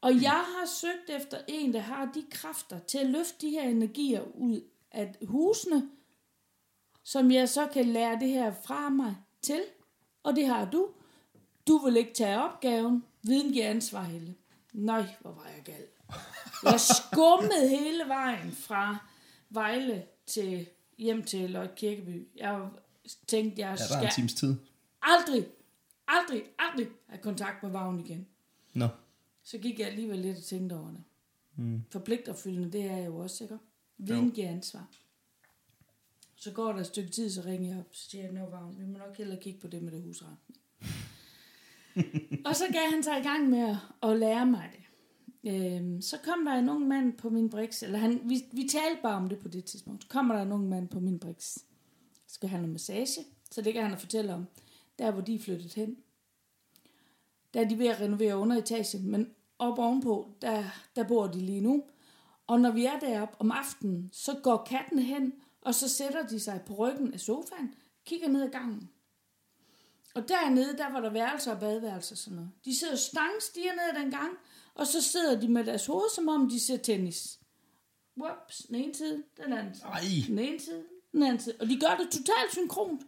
Og 0.00 0.22
jeg 0.22 0.30
har 0.30 0.66
søgt 0.66 1.22
efter 1.22 1.38
en, 1.48 1.72
der 1.72 1.80
har 1.80 2.10
de 2.14 2.24
kræfter 2.30 2.78
til 2.78 2.98
at 2.98 3.06
løfte 3.06 3.46
de 3.46 3.50
her 3.50 3.62
energier 3.62 4.22
ud 4.34 4.60
af 4.92 5.14
husene, 5.26 5.88
som 7.04 7.30
jeg 7.30 7.48
så 7.48 7.66
kan 7.66 7.86
lære 7.86 8.20
det 8.20 8.28
her 8.28 8.54
fra 8.64 8.88
mig 8.88 9.16
til. 9.42 9.60
Og 10.22 10.36
det 10.36 10.46
har 10.46 10.70
du. 10.70 10.88
Du 11.66 11.78
vil 11.78 11.96
ikke 11.96 12.14
tage 12.14 12.42
opgaven. 12.42 13.04
Viden 13.22 13.52
giver 13.52 13.68
ansvar, 13.68 14.02
Helle. 14.02 14.34
Nej, 14.72 15.04
hvor 15.20 15.30
var 15.30 15.46
jeg 15.56 15.62
gal. 15.64 15.86
Jeg 16.64 16.80
skummede 16.80 17.68
hele 17.68 18.04
vejen 18.08 18.52
fra 18.52 18.98
Vejle 19.50 20.06
til 20.26 20.68
hjem 20.98 21.22
til 21.24 21.50
Løg 21.50 21.74
Kirkeby. 21.74 22.28
Jeg 22.36 22.68
tænkte, 23.26 23.60
jeg 23.60 23.76
Ja, 23.80 23.84
der 23.84 24.00
en 24.00 24.02
skal 24.02 24.14
times 24.14 24.34
tid. 24.34 24.56
aldrig, 25.02 25.46
aldrig, 26.08 26.42
aldrig 26.58 26.88
have 27.06 27.22
kontakt 27.22 27.62
med 27.62 27.70
Vagn 27.70 28.00
igen. 28.00 28.26
Nå. 28.74 28.88
Så 29.44 29.58
gik 29.58 29.78
jeg 29.78 29.86
alligevel 29.88 30.18
lidt 30.18 30.36
og 30.36 30.42
tænkte 30.44 30.74
over 30.74 30.90
det. 30.90 31.02
Mm. 31.56 31.82
Forpligterfyldende, 31.90 32.72
det 32.72 32.84
er 32.84 32.96
jeg 32.96 33.06
jo 33.06 33.16
også, 33.16 33.44
ikke? 33.44 33.58
Viden 33.98 34.30
giver 34.30 34.48
ansvar. 34.48 34.86
Så 36.36 36.50
går 36.52 36.72
der 36.72 36.80
et 36.80 36.86
stykke 36.86 37.10
tid, 37.10 37.30
så 37.30 37.42
ringer 37.46 37.68
jeg 37.68 37.78
op, 37.78 37.88
så 37.92 38.10
siger 38.10 38.24
jeg, 38.24 38.32
nå 38.32 38.50
Vagn, 38.50 38.78
vi 38.78 38.84
må 38.86 38.98
nok 38.98 39.16
hellere 39.16 39.40
kigge 39.42 39.60
på 39.60 39.66
det 39.68 39.82
med 39.82 39.92
det 39.92 40.02
husretten. 40.02 40.54
og 42.46 42.56
så 42.56 42.64
gav 42.72 42.90
han 42.90 43.02
sig 43.02 43.18
i 43.20 43.22
gang 43.22 43.48
med 43.50 43.58
at, 43.58 43.76
at 44.10 44.18
lære 44.18 44.46
mig 44.46 44.70
det. 44.72 44.80
Øhm, 45.44 46.02
så 46.02 46.18
kom 46.24 46.44
der 46.44 46.52
en 46.52 46.68
ung 46.68 46.88
mand 46.88 47.12
på 47.12 47.30
min 47.30 47.50
briks, 47.50 47.82
eller 47.82 47.98
han, 47.98 48.20
vi, 48.24 48.44
vi 48.52 48.68
talte 48.68 49.02
bare 49.02 49.16
om 49.16 49.28
det 49.28 49.38
på 49.38 49.48
det 49.48 49.64
tidspunkt. 49.64 50.02
Så 50.02 50.08
kommer 50.08 50.34
der 50.34 50.42
en 50.42 50.52
ung 50.52 50.68
mand 50.68 50.88
på 50.88 51.00
min 51.00 51.18
briks. 51.18 51.58
Skal 52.26 52.48
han 52.48 52.60
noget 52.60 52.72
massage, 52.72 53.24
så 53.50 53.62
det 53.62 53.72
kan 53.72 53.82
han 53.82 53.92
og 53.92 54.00
fortælle 54.00 54.34
om. 54.34 54.46
Der, 54.98 55.10
hvor 55.10 55.20
de 55.20 55.34
er 55.34 55.38
flyttet 55.38 55.74
hen. 55.74 55.96
Der 57.54 57.60
er 57.60 57.68
de 57.68 57.78
ved 57.78 57.86
at 57.86 58.00
renovere 58.00 58.36
underetagen, 58.36 59.10
men 59.10 59.30
op 59.58 59.78
ovenpå, 59.78 60.28
der, 60.42 60.64
der 60.96 61.08
bor 61.08 61.26
de 61.26 61.40
lige 61.40 61.60
nu. 61.60 61.84
Og 62.46 62.60
når 62.60 62.70
vi 62.70 62.84
er 62.84 62.98
deroppe 62.98 63.36
om 63.38 63.50
aftenen, 63.50 64.10
så 64.12 64.40
går 64.42 64.66
katten 64.70 64.98
hen, 64.98 65.32
og 65.60 65.74
så 65.74 65.88
sætter 65.88 66.26
de 66.26 66.40
sig 66.40 66.62
på 66.66 66.74
ryggen 66.74 67.14
af 67.14 67.20
sofaen, 67.20 67.74
kigger 68.04 68.28
ned 68.28 68.42
ad 68.42 68.50
gangen. 68.50 68.90
Og 70.14 70.28
dernede, 70.28 70.76
der 70.78 70.92
var 70.92 71.00
der 71.00 71.10
værelser 71.10 71.54
og 71.54 71.60
badeværelser 71.60 72.14
og 72.14 72.18
sådan 72.18 72.36
noget. 72.36 72.50
De 72.64 72.78
sidder 72.78 72.96
stangstiger 72.96 73.72
ned 73.72 73.96
ad 73.96 74.02
den 74.02 74.10
gang, 74.10 74.30
og 74.78 74.86
så 74.86 75.02
sidder 75.02 75.40
de 75.40 75.48
med 75.48 75.64
deres 75.64 75.86
hoved, 75.86 76.14
som 76.14 76.28
om 76.28 76.48
de 76.50 76.60
ser 76.60 76.76
tennis. 76.76 77.38
Whoops, 78.20 78.56
den 78.68 78.74
ene 78.74 78.94
side, 78.94 79.22
den 79.44 79.52
anden 79.52 79.74
side. 79.74 79.86
Ej. 79.86 80.00
Den 80.28 80.38
ene 80.38 80.60
side, 80.60 80.82
den 81.12 81.22
anden 81.22 81.40
side. 81.40 81.54
Og 81.60 81.66
de 81.66 81.80
gør 81.80 81.96
det 82.00 82.06
totalt 82.10 82.52
synkront. 82.52 83.02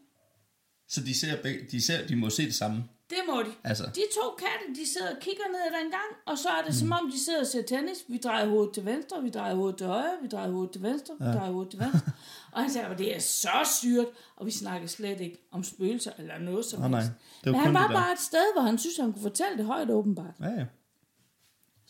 Så 0.88 1.00
de, 1.00 1.20
ser 1.20 1.42
de, 1.70 1.82
ser, 1.82 2.06
de 2.06 2.16
må 2.16 2.30
se 2.30 2.44
det 2.44 2.54
samme. 2.54 2.84
Det 3.10 3.18
må 3.28 3.42
de. 3.42 3.50
Altså, 3.64 3.84
De 3.84 4.00
to 4.14 4.34
katte, 4.38 4.80
de 4.80 4.88
sidder 4.92 5.10
og 5.16 5.20
kigger 5.20 5.42
ned 5.52 5.60
ad 5.60 5.82
den 5.84 5.90
gang, 5.90 6.10
og 6.26 6.38
så 6.38 6.48
er 6.48 6.58
det 6.62 6.66
mm. 6.68 6.72
som 6.78 6.92
om, 6.92 7.10
de 7.10 7.24
sidder 7.24 7.40
og 7.40 7.46
ser 7.46 7.62
tennis. 7.62 7.98
Vi 8.08 8.16
drejer 8.16 8.46
hovedet 8.46 8.74
til 8.74 8.84
venstre, 8.84 9.22
vi 9.22 9.30
drejer 9.30 9.54
hovedet 9.54 9.78
til 9.78 9.86
højre, 9.86 10.16
vi 10.22 10.28
drejer 10.28 10.50
hovedet 10.50 10.72
til 10.72 10.82
venstre, 10.82 11.14
vi 11.18 11.24
drejer 11.24 11.52
hovedet 11.52 11.70
til 11.70 11.80
venstre. 11.80 12.12
og 12.52 12.60
han 12.62 12.70
sagde, 12.70 12.86
at 12.88 12.98
det 12.98 13.16
er 13.16 13.20
så 13.20 13.74
syret, 13.80 14.06
og 14.36 14.46
vi 14.46 14.50
snakker 14.50 14.88
slet 14.88 15.20
ikke 15.20 15.48
om 15.52 15.64
spøgelser 15.64 16.12
eller 16.18 16.38
noget 16.38 16.64
som 16.64 16.82
Åh, 16.82 16.90
nej. 16.90 17.00
helst. 17.00 17.12
Det 17.44 17.52
var 17.52 17.58
Men 17.58 17.60
han 17.66 17.74
var 17.74 17.80
det 17.80 17.88
der. 17.90 17.94
bare 18.00 18.12
et 18.12 18.20
sted, 18.20 18.52
hvor 18.54 18.62
han 18.62 18.78
synes, 18.78 18.96
han 18.96 19.12
kunne 19.12 19.22
fortælle 19.22 19.56
det 19.58 19.64
højt 19.66 19.90
åbenbart. 19.90 20.34
ja, 20.40 20.48
ja. 20.48 20.64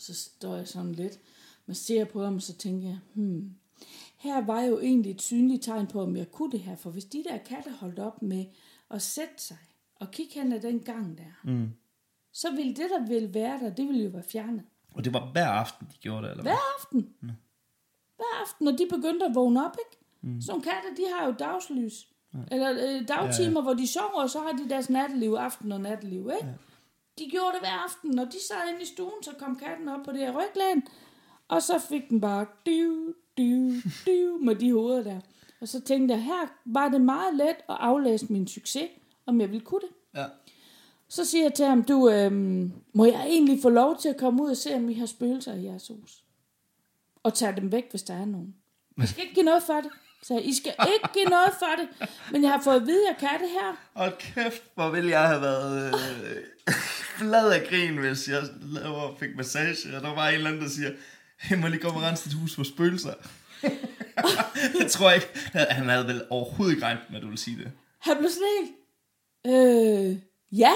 Så 0.01 0.15
står 0.15 0.57
jeg 0.57 0.69
sådan 0.69 0.93
lidt, 0.93 1.19
man 1.67 1.75
ser 1.75 2.05
på 2.05 2.25
ham, 2.25 2.35
og 2.35 2.43
så 2.43 2.57
tænker 2.57 2.89
jeg, 2.89 2.99
hmm, 3.15 3.51
her 4.17 4.45
var 4.47 4.61
jo 4.63 4.79
egentlig 4.81 5.11
et 5.11 5.23
synligt 5.23 5.63
tegn 5.65 5.87
på, 5.87 6.03
om 6.03 6.17
jeg 6.17 6.31
kunne 6.33 6.53
det 6.53 6.61
her. 6.61 6.77
For 6.77 6.91
hvis 6.91 7.05
de 7.05 7.25
der 7.29 7.39
katte 7.39 7.71
holdt 7.71 7.99
op 7.99 8.23
med 8.23 8.45
at 8.91 9.03
sætte 9.03 9.35
sig 9.39 9.57
og 9.97 10.11
kigge 10.11 10.35
hen 10.35 10.53
ad 10.53 10.61
den 10.61 10.81
gang 10.81 11.19
der, 11.19 11.51
Mm. 11.51 11.71
så 12.33 12.51
ville 12.51 12.75
det, 12.75 12.91
der 12.91 13.07
ville 13.07 13.35
være 13.35 13.59
der, 13.61 13.71
det 13.75 13.89
ville 13.89 14.03
jo 14.05 14.11
være 14.11 14.23
fjernet. 14.23 14.63
Og 14.95 15.05
det 15.05 15.13
var 15.13 15.33
hver 15.33 15.47
aften, 15.49 15.87
de 15.93 15.97
gjorde 16.01 16.23
det, 16.23 16.31
eller 16.31 16.43
hvad? 16.43 16.53
Hver 16.53 16.75
aften. 16.79 17.15
Hver 18.17 18.41
aften, 18.43 18.65
når 18.65 18.73
de 18.73 18.87
begyndte 18.91 19.27
at 19.27 19.35
vågne 19.35 19.67
op, 19.67 19.77
ikke? 19.91 20.05
Mm. 20.35 20.41
Sådan 20.41 20.61
katte, 20.61 20.89
de 20.97 21.03
har 21.15 21.27
jo 21.27 21.33
dagslys. 21.39 22.09
Eller 22.53 22.71
øh, 22.71 23.09
dagtimer, 23.09 23.51
ja, 23.51 23.59
ja. 23.59 23.61
hvor 23.63 23.75
de 23.75 23.87
sover, 23.87 24.23
og 24.23 24.31
så 24.31 24.39
har 24.41 24.53
de 24.53 24.69
deres 24.69 24.91
natteliv, 24.91 25.33
aften 25.33 25.73
og 25.73 25.81
natteliv, 25.81 26.31
ikke? 26.35 26.47
Ja. 26.47 26.53
De 27.21 27.31
gjorde 27.31 27.53
det 27.53 27.61
hver 27.61 27.85
aften. 27.85 28.11
Når 28.11 28.25
de 28.25 28.41
sad 28.49 28.69
inde 28.69 28.83
i 28.83 28.87
stuen, 28.87 29.23
så 29.23 29.31
kom 29.39 29.57
katten 29.57 29.89
op 29.89 30.01
på 30.05 30.13
det 30.13 30.21
her 30.21 30.33
ryglæn, 30.33 30.83
og 31.49 31.63
så 31.63 31.79
fik 31.79 32.09
den 32.09 32.21
bare 32.21 32.47
div, 32.67 33.15
div, 33.37 33.73
div 34.07 34.41
med 34.43 34.55
de 34.55 34.73
hoveder 34.73 35.03
der. 35.03 35.21
Og 35.61 35.69
så 35.69 35.81
tænkte 35.81 36.15
jeg, 36.15 36.25
her 36.25 36.47
var 36.65 36.89
det 36.89 37.01
meget 37.01 37.35
let 37.35 37.49
at 37.49 37.77
aflæse 37.81 38.27
min 38.33 38.49
succes, 38.49 38.91
om 39.27 39.41
jeg 39.41 39.51
ville 39.51 39.65
kunne 39.65 39.81
det. 39.81 40.21
Ja. 40.21 40.27
Så 41.09 41.25
siger 41.25 41.45
jeg 41.45 41.55
til 41.55 41.67
ham, 41.67 41.85
du, 41.85 42.11
øhm, 42.11 42.73
må 42.93 43.05
jeg 43.05 43.27
egentlig 43.27 43.63
få 43.63 43.69
lov 43.69 43.97
til 43.97 44.09
at 44.09 44.17
komme 44.17 44.43
ud 44.43 44.51
og 44.51 44.57
se, 44.57 44.75
om 44.75 44.89
I 44.89 44.95
har 44.95 45.07
spøgelser 45.07 45.55
i 45.55 45.65
jeres 45.65 45.89
hus? 45.89 46.25
Og 47.23 47.35
tage 47.35 47.57
dem 47.57 47.73
væk, 47.73 47.91
hvis 47.91 48.03
der 48.03 48.15
er 48.15 48.25
nogen. 48.25 48.55
I 49.03 49.07
skal 49.07 49.23
ikke 49.23 49.35
give 49.35 49.45
noget 49.45 49.63
for 49.63 49.75
det. 49.75 49.91
Så 50.23 50.35
jeg, 50.35 50.45
I 50.47 50.55
skal 50.55 50.75
ikke 50.95 51.09
give 51.13 51.25
noget 51.25 51.53
for 51.59 51.73
det. 51.79 52.09
Men 52.33 52.43
jeg 52.43 52.51
har 52.51 52.61
fået 52.63 52.77
at 52.77 52.87
vide, 52.87 53.09
at 53.09 53.17
jeg 53.23 53.29
kan 53.29 53.41
det 53.41 53.51
her. 53.51 53.77
Og 53.95 54.19
kæft, 54.19 54.63
hvor 54.75 54.91
ville 54.91 55.11
jeg 55.11 55.29
have 55.29 55.41
været 55.41 55.95
øh, 55.95 56.75
flad 57.19 57.53
af 57.53 57.69
grin, 57.69 57.97
hvis 57.97 58.29
jeg 58.29 58.43
laver 58.63 59.01
og 59.01 59.17
fik 59.19 59.37
massage, 59.37 59.97
og 59.97 60.03
der 60.03 60.15
var 60.15 60.29
en 60.29 60.35
eller 60.35 60.51
anden, 60.51 60.63
der 60.63 60.69
siger, 60.69 60.91
hey, 61.39 61.57
må 61.57 61.67
lige 61.69 61.81
komme 61.81 62.01
og 62.01 62.03
rense 62.03 62.25
dit 62.25 62.39
hus 62.39 62.55
for 62.55 62.63
spøgelser? 62.63 63.15
jeg 64.81 64.91
tror 64.91 65.11
ikke, 65.11 65.29
han 65.53 65.89
havde 65.89 66.07
vel 66.07 66.23
overhovedet 66.31 66.75
ikke 66.75 66.87
regnet 66.87 67.03
med, 67.09 67.17
at 67.17 67.23
du 67.23 67.27
ville 67.27 67.41
sige 67.41 67.57
det. 67.57 67.73
Han 67.99 68.17
blev 68.17 68.31
sådan 68.31 68.49
helt, 68.61 68.73
øh, 69.47 70.17
ja. 70.59 70.73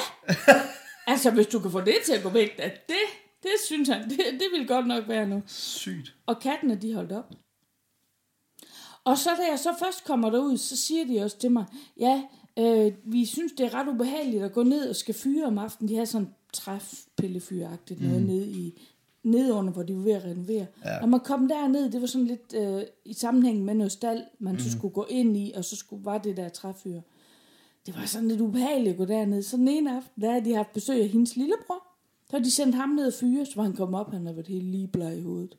altså, 1.06 1.30
hvis 1.30 1.46
du 1.46 1.58
kan 1.58 1.70
få 1.70 1.80
det 1.80 1.96
til 2.04 2.12
at 2.12 2.22
gå 2.22 2.28
væk, 2.28 2.58
da, 2.58 2.64
det, 2.64 3.04
det 3.42 3.50
synes 3.66 3.88
han, 3.88 4.10
det, 4.10 4.18
det 4.18 4.48
vil 4.52 4.68
godt 4.68 4.86
nok 4.86 5.08
være 5.08 5.26
nu. 5.26 5.42
Sygt. 5.46 6.14
Og 6.26 6.40
kattene, 6.40 6.76
de 6.82 6.94
holdt 6.94 7.12
op. 7.12 7.30
Og 9.04 9.18
så 9.18 9.30
da 9.38 9.50
jeg 9.50 9.58
så 9.58 9.74
først 9.78 10.04
kommer 10.04 10.30
derud, 10.30 10.56
så 10.56 10.76
siger 10.76 11.04
de 11.06 11.24
også 11.24 11.38
til 11.38 11.50
mig, 11.50 11.64
ja, 12.00 12.22
øh, 12.58 12.92
vi 13.04 13.24
synes, 13.24 13.52
det 13.52 13.66
er 13.66 13.74
ret 13.74 13.88
ubehageligt 13.88 14.44
at 14.44 14.52
gå 14.52 14.62
ned 14.62 14.88
og 14.88 14.96
skal 14.96 15.14
fyre 15.14 15.46
om 15.46 15.58
aftenen. 15.58 15.88
De 15.88 15.96
har 15.96 16.04
sådan 16.04 16.28
træfpillefyragtigt 16.52 18.02
noget 18.02 18.20
mm. 18.20 18.26
nede 18.26 18.50
i 18.50 18.80
nedunder, 19.22 19.72
hvor 19.72 19.82
de 19.82 19.96
var 19.96 20.02
ved 20.02 20.12
at 20.12 20.24
renovere. 20.24 20.66
Ja. 20.84 21.00
Når 21.00 21.06
man 21.06 21.20
kom 21.20 21.48
derned, 21.48 21.90
det 21.90 22.00
var 22.00 22.06
sådan 22.06 22.26
lidt 22.26 22.54
øh, 22.54 22.82
i 23.04 23.12
sammenhæng 23.12 23.64
med 23.64 23.74
noget 23.74 23.92
stald, 23.92 24.22
man 24.38 24.52
mm. 24.52 24.60
så 24.60 24.70
skulle 24.70 24.94
gå 24.94 25.06
ind 25.08 25.36
i, 25.36 25.52
og 25.56 25.64
så 25.64 25.76
skulle, 25.76 26.04
var 26.04 26.18
det 26.18 26.36
der 26.36 26.48
træfyr. 26.48 27.00
Det 27.86 27.96
var 27.96 28.06
sådan 28.06 28.28
lidt 28.28 28.40
ubehageligt 28.40 28.92
at 28.92 28.96
gå 28.98 29.04
derned. 29.04 29.42
Så 29.42 29.56
den 29.56 29.68
ene 29.68 29.96
aften, 29.96 30.22
der 30.22 30.30
havde 30.30 30.44
de 30.44 30.54
haft 30.54 30.72
besøg 30.72 31.02
af 31.02 31.08
hendes 31.08 31.36
lillebror. 31.36 31.82
Så 32.26 32.30
havde 32.30 32.44
de 32.44 32.50
sendt 32.50 32.74
ham 32.74 32.88
ned 32.88 33.06
og 33.06 33.12
fyre, 33.12 33.46
så 33.46 33.52
var 33.56 33.62
han 33.62 33.72
kommet 33.72 34.00
op, 34.00 34.10
han 34.12 34.22
havde 34.26 34.36
været 34.36 34.48
helt 34.48 34.64
lige 34.64 34.88
bleg 34.88 35.18
i 35.18 35.22
hovedet. 35.22 35.56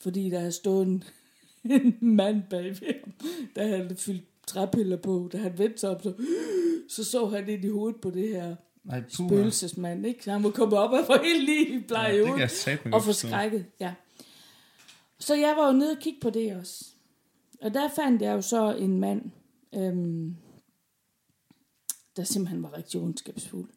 Fordi 0.00 0.30
der 0.30 0.40
er 0.40 0.50
stået 0.50 0.86
en, 0.86 1.04
en 1.70 1.96
mand 2.00 2.42
bag 2.50 2.64
ved 2.64 2.94
ham, 3.00 3.12
der 3.56 3.66
havde 3.66 3.96
fyldt 3.96 4.24
træpiller 4.46 4.96
på. 4.96 5.28
Da 5.32 5.38
han 5.38 5.58
vendte 5.58 5.78
sig 5.78 5.90
op, 5.90 6.02
så, 6.02 6.14
så 6.88 7.04
så 7.04 7.26
han 7.26 7.48
ind 7.48 7.64
i 7.64 7.68
hovedet 7.68 8.00
på 8.00 8.10
det 8.10 8.28
her 8.28 8.56
Nej, 8.84 9.00
puha. 9.16 9.28
spøgelsesmand. 9.28 10.06
Ikke? 10.06 10.24
Så 10.24 10.32
han 10.32 10.42
må 10.42 10.50
komme 10.50 10.76
op 10.76 10.90
og 10.90 11.06
få 11.06 11.22
helt 11.24 11.44
lige 11.44 11.84
bleg 11.88 12.34
Ja, 12.38 12.46
satme 12.46 12.94
Og 12.94 13.02
forskrækket, 13.02 13.66
ja. 13.80 13.94
Så 15.18 15.34
jeg 15.34 15.54
var 15.56 15.66
jo 15.66 15.72
nede 15.72 15.90
og 15.90 15.98
kigge 15.98 16.20
på 16.20 16.30
det 16.30 16.56
også. 16.56 16.84
Og 17.62 17.74
der 17.74 17.88
fandt 17.96 18.22
jeg 18.22 18.32
jo 18.32 18.42
så 18.42 18.76
en 18.76 19.00
mand, 19.00 19.22
øhm, 19.74 20.36
der 22.16 22.24
simpelthen 22.24 22.62
var 22.62 22.76
rigtig 22.76 23.00
ondskabsfuld. 23.00 23.70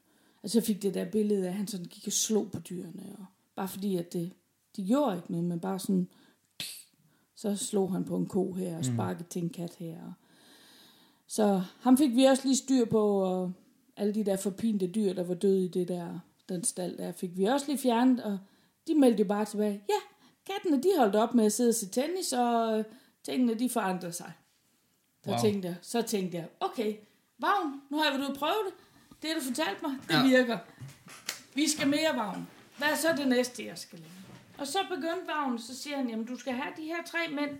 Altså 0.43 0.57
jeg 0.57 0.63
fik 0.63 0.81
det 0.81 0.93
der 0.93 1.05
billede 1.11 1.43
af, 1.45 1.47
at 1.47 1.53
han 1.53 1.67
sådan 1.67 1.85
gik 1.85 2.07
og 2.07 2.13
slog 2.13 2.51
på 2.51 2.59
dyrene. 2.59 3.15
Og 3.19 3.25
bare 3.55 3.67
fordi, 3.67 3.95
at 3.95 4.13
det, 4.13 4.31
de 4.75 4.85
gjorde 4.87 5.15
ikke 5.15 5.31
noget, 5.31 5.45
men 5.45 5.59
bare 5.59 5.79
sådan, 5.79 6.07
så 7.37 7.55
slog 7.55 7.91
han 7.91 8.03
på 8.05 8.15
en 8.17 8.25
ko 8.25 8.53
her, 8.53 8.77
og 8.77 8.85
sparkede 8.85 9.29
til 9.29 9.43
en 9.43 9.49
kat 9.49 9.75
her. 9.79 9.97
Så 11.27 11.61
ham 11.81 11.97
fik 11.97 12.15
vi 12.15 12.23
også 12.23 12.43
lige 12.45 12.55
styr 12.57 12.85
på, 12.85 13.21
og 13.23 13.51
alle 13.97 14.13
de 14.13 14.25
der 14.25 14.37
forpinte 14.37 14.87
dyr, 14.87 15.13
der 15.13 15.23
var 15.23 15.33
døde 15.33 15.65
i 15.65 15.67
det 15.67 15.87
der, 15.87 16.19
den 16.49 16.63
stald 16.63 16.97
der, 16.97 17.11
fik 17.11 17.37
vi 17.37 17.43
også 17.45 17.65
lige 17.67 17.77
fjernet, 17.77 18.23
og 18.23 18.39
de 18.87 18.95
meldte 18.95 19.23
jo 19.23 19.27
bare 19.27 19.45
tilbage, 19.45 19.81
ja, 19.89 19.99
kattene 20.53 20.83
de 20.83 20.89
holdt 20.97 21.15
op 21.15 21.33
med 21.33 21.45
at 21.45 21.53
sidde 21.53 21.69
og 21.69 21.75
se 21.75 21.87
tennis, 21.89 22.33
og 22.33 22.79
øh, 22.79 22.85
tingene 23.23 23.53
de 23.59 23.69
forandrede 23.69 24.13
sig. 24.13 24.31
Så, 25.23 25.29
Wow. 25.29 25.39
tænkte 25.41 25.67
jeg, 25.67 25.75
så 25.81 26.01
tænkte 26.01 26.37
jeg, 26.37 26.47
okay, 26.59 26.95
Vagn, 27.39 27.81
nu 27.89 27.97
har 27.97 28.03
jeg 28.11 28.19
været 28.19 28.29
ude 28.29 28.39
prøve 28.39 28.53
det. 28.65 28.73
Det, 29.21 29.29
du 29.35 29.41
fortalte 29.41 29.81
mig, 29.81 29.91
det 30.07 30.13
ja. 30.13 30.23
virker. 30.27 30.57
Vi 31.55 31.69
skal 31.69 31.87
mere, 31.87 32.15
Vagn. 32.15 32.47
Hvad 32.77 32.87
er 32.87 32.95
så 32.95 33.07
det 33.17 33.27
næste, 33.27 33.65
jeg 33.65 33.77
skal 33.77 33.99
lave? 33.99 34.11
Og 34.59 34.67
så 34.67 34.79
begyndte 34.89 35.27
Vagn, 35.27 35.59
så 35.59 35.77
siger 35.77 35.97
han, 35.97 36.09
jamen 36.09 36.25
du 36.25 36.35
skal 36.35 36.53
have 36.53 36.73
de 36.77 36.83
her 36.83 37.03
tre 37.05 37.17
mænd, 37.35 37.57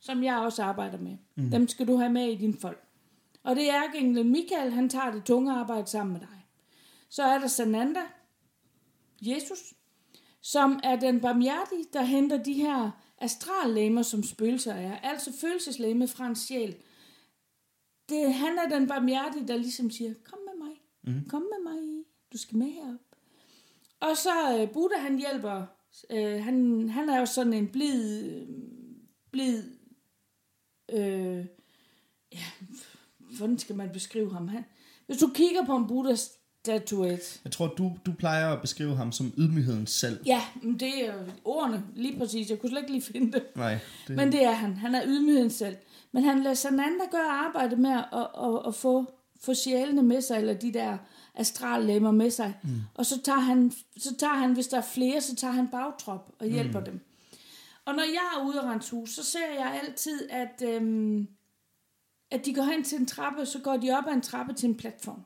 som 0.00 0.22
jeg 0.22 0.38
også 0.38 0.62
arbejder 0.62 0.98
med. 0.98 1.16
Mm. 1.34 1.50
Dem 1.50 1.68
skal 1.68 1.88
du 1.88 1.96
have 1.96 2.12
med 2.12 2.32
i 2.32 2.36
din 2.36 2.58
folk. 2.58 2.84
Og 3.42 3.56
det 3.56 3.70
er 3.70 3.82
ærkeenglen 3.84 4.32
Michael, 4.32 4.72
han 4.72 4.88
tager 4.88 5.10
det 5.10 5.24
tunge 5.24 5.52
arbejde 5.52 5.86
sammen 5.86 6.12
med 6.12 6.20
dig. 6.20 6.46
Så 7.08 7.22
er 7.22 7.38
der 7.38 7.46
Sananda, 7.46 8.00
Jesus, 9.20 9.74
som 10.40 10.80
er 10.84 10.96
den 10.96 11.20
barmhjertige, 11.20 11.84
der 11.92 12.02
henter 12.02 12.42
de 12.42 12.52
her 12.52 12.90
astrallæmer, 13.18 14.02
som 14.02 14.22
spøgelser 14.22 14.74
er. 14.74 14.98
Altså 14.98 15.32
følelseslæme 15.32 16.08
fra 16.08 16.26
en 16.26 16.36
sjæl. 16.36 16.76
Det, 18.08 18.34
han 18.34 18.58
er 18.58 18.68
den 18.68 18.88
barmhjertige, 18.88 19.48
der 19.48 19.56
ligesom 19.56 19.90
siger, 19.90 20.14
kom 20.24 20.38
med 20.38 20.66
mig, 20.66 20.76
mm. 21.02 21.28
kom 21.28 21.42
med 21.42 21.72
mig, 21.72 22.04
du 22.32 22.38
skal 22.38 22.56
med 22.56 22.66
herop. 22.66 23.00
Og 24.00 24.16
så 24.16 24.58
øh, 24.60 24.72
Buddha, 24.72 24.98
han 24.98 25.18
hjælper, 25.18 25.66
øh, 26.10 26.44
han, 26.44 26.88
han 26.88 27.08
er 27.08 27.18
jo 27.20 27.26
sådan 27.26 27.52
en 27.52 27.66
blid, 27.68 28.30
blid, 29.30 29.62
øh, 30.92 31.44
ja, 32.32 32.44
hvordan 33.36 33.58
skal 33.58 33.76
man 33.76 33.90
beskrive 33.92 34.32
ham? 34.32 34.48
Han, 34.48 34.64
hvis 35.06 35.18
du 35.18 35.28
kigger 35.34 35.66
på 35.66 35.76
en 35.76 35.86
Buddha 35.86 36.14
statuet, 36.14 37.40
Jeg 37.44 37.52
tror, 37.52 37.66
du, 37.66 37.92
du 38.06 38.12
plejer 38.12 38.52
at 38.52 38.60
beskrive 38.60 38.96
ham 38.96 39.12
som 39.12 39.32
ydmygheden 39.38 39.86
selv. 39.86 40.20
ja, 40.26 40.42
men 40.62 40.80
det 40.80 41.06
er 41.08 41.14
ordene 41.44 41.84
lige 41.94 42.18
præcis, 42.18 42.50
jeg 42.50 42.58
kunne 42.58 42.70
slet 42.70 42.80
ikke 42.80 42.92
lige 42.92 43.02
finde 43.02 43.32
det. 43.32 43.42
Nej, 43.56 43.78
det, 44.08 44.16
Men 44.16 44.32
det 44.32 44.44
er 44.44 44.52
han. 44.52 44.74
Han 44.74 44.94
er 44.94 45.02
ydmygheden 45.06 45.50
selv. 45.50 45.76
Men 46.12 46.24
han 46.24 46.42
lader 46.42 46.54
Sananda 46.54 47.04
gøre 47.10 47.30
arbejde 47.30 47.76
med 47.76 47.90
at, 47.90 48.04
at, 48.12 48.26
at, 48.48 48.62
at 48.66 48.74
få, 48.74 49.04
få 49.40 49.54
sjælene 49.54 50.02
med 50.02 50.20
sig, 50.20 50.38
eller 50.38 50.54
de 50.54 50.72
der 50.72 50.98
astrallemmer 51.34 52.10
med 52.10 52.30
sig. 52.30 52.58
Mm. 52.62 52.80
Og 52.94 53.06
så 53.06 53.22
tager, 53.22 53.38
han, 53.38 53.72
så 53.96 54.16
tager 54.16 54.34
han, 54.34 54.52
hvis 54.52 54.66
der 54.66 54.76
er 54.76 54.82
flere, 54.82 55.20
så 55.20 55.36
tager 55.36 55.52
han 55.52 55.68
bagtrop 55.68 56.34
og 56.38 56.46
hjælper 56.46 56.78
mm. 56.78 56.84
dem. 56.84 57.00
Og 57.84 57.94
når 57.94 58.02
jeg 58.02 58.32
er 58.36 58.46
ude 58.46 58.60
af 58.60 58.64
rense 58.64 58.90
hus, 58.90 59.10
så 59.10 59.22
ser 59.22 59.54
jeg 59.54 59.80
altid, 59.82 60.30
at, 60.30 60.62
øhm, 60.64 61.28
at 62.30 62.44
de 62.44 62.54
går 62.54 62.62
hen 62.62 62.84
til 62.84 62.98
en 62.98 63.06
trappe, 63.06 63.46
så 63.46 63.58
går 63.58 63.76
de 63.76 63.90
op 63.90 64.04
ad 64.08 64.12
en 64.12 64.22
trappe 64.22 64.52
til 64.52 64.68
en 64.68 64.76
platform. 64.76 65.22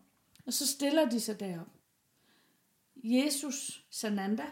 Og 0.46 0.52
så 0.52 0.66
stiller 0.66 1.08
de 1.08 1.20
sig 1.20 1.40
derop. 1.40 1.68
Jesus, 3.04 3.84
Sananda, 3.90 4.46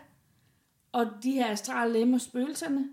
og 0.93 1.07
de 1.23 1.33
her 1.33 1.51
astrale 1.51 1.93
lemmer, 1.93 2.19
spøgelserne, 2.19 2.89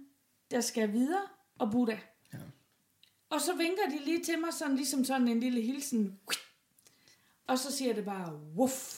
der 0.51 0.61
skal 0.61 0.93
videre, 0.93 1.21
og 1.59 1.71
Buddha. 1.71 1.97
Ja. 2.33 2.39
Og 3.29 3.41
så 3.41 3.55
vinker 3.55 3.83
de 3.89 4.05
lige 4.05 4.23
til 4.23 4.39
mig, 4.39 4.53
sådan 4.53 4.75
ligesom 4.75 5.05
sådan 5.05 5.27
en 5.27 5.39
lille 5.39 5.61
hilsen. 5.61 6.19
Og 7.47 7.59
så 7.59 7.71
siger 7.77 7.93
det 7.93 8.05
bare, 8.05 8.33
wuff, 8.57 8.93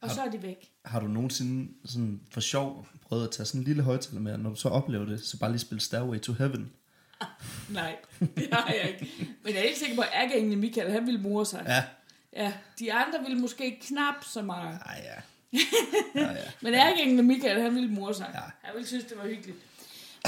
og 0.00 0.10
så 0.10 0.22
er 0.22 0.30
de 0.30 0.42
væk. 0.42 0.70
Har 0.84 1.00
du 1.00 1.06
nogensinde 1.06 1.72
sådan 1.84 2.20
for 2.30 2.40
sjov 2.40 2.86
prøvet 3.02 3.24
at 3.24 3.30
tage 3.30 3.46
sådan 3.46 3.60
en 3.60 3.64
lille 3.64 3.82
højtaler 3.82 4.20
med, 4.20 4.32
og 4.32 4.38
når 4.40 4.50
du 4.50 4.56
så 4.56 4.68
oplever 4.68 5.04
det, 5.04 5.24
så 5.24 5.38
bare 5.38 5.50
lige 5.50 5.60
spille 5.60 5.80
Stairway 5.80 6.20
to 6.20 6.32
Heaven? 6.32 6.72
Nej, 7.70 7.96
det 8.20 8.48
har 8.52 8.72
jeg 8.72 8.88
ikke. 8.88 9.12
Men 9.44 9.52
jeg 9.52 9.60
er 9.60 9.64
helt 9.66 9.78
sikker 9.78 9.96
på, 9.96 10.02
at 10.02 10.08
ærkeenglen 10.14 10.60
Michael, 10.60 10.92
han 10.92 11.06
ville 11.06 11.20
mure 11.20 11.46
sig. 11.46 11.64
Ja. 11.66 11.84
Ja, 12.44 12.52
de 12.78 12.92
andre 12.92 13.18
ville 13.22 13.38
måske 13.38 13.78
knap 13.82 14.14
så 14.24 14.42
meget. 14.42 14.78
Ej, 14.86 15.02
ja. 15.04 15.58
ja, 16.14 16.32
ja. 16.32 16.36
Men 16.62 16.74
ærkeenglen 16.74 17.26
Michael, 17.26 17.60
han 17.62 17.74
ville 17.74 17.90
mure 17.90 18.14
sig. 18.14 18.30
Ja. 18.34 18.40
Han 18.62 18.74
ville 18.74 18.86
synes, 18.86 19.04
det 19.04 19.16
var 19.18 19.26
hyggeligt. 19.26 19.58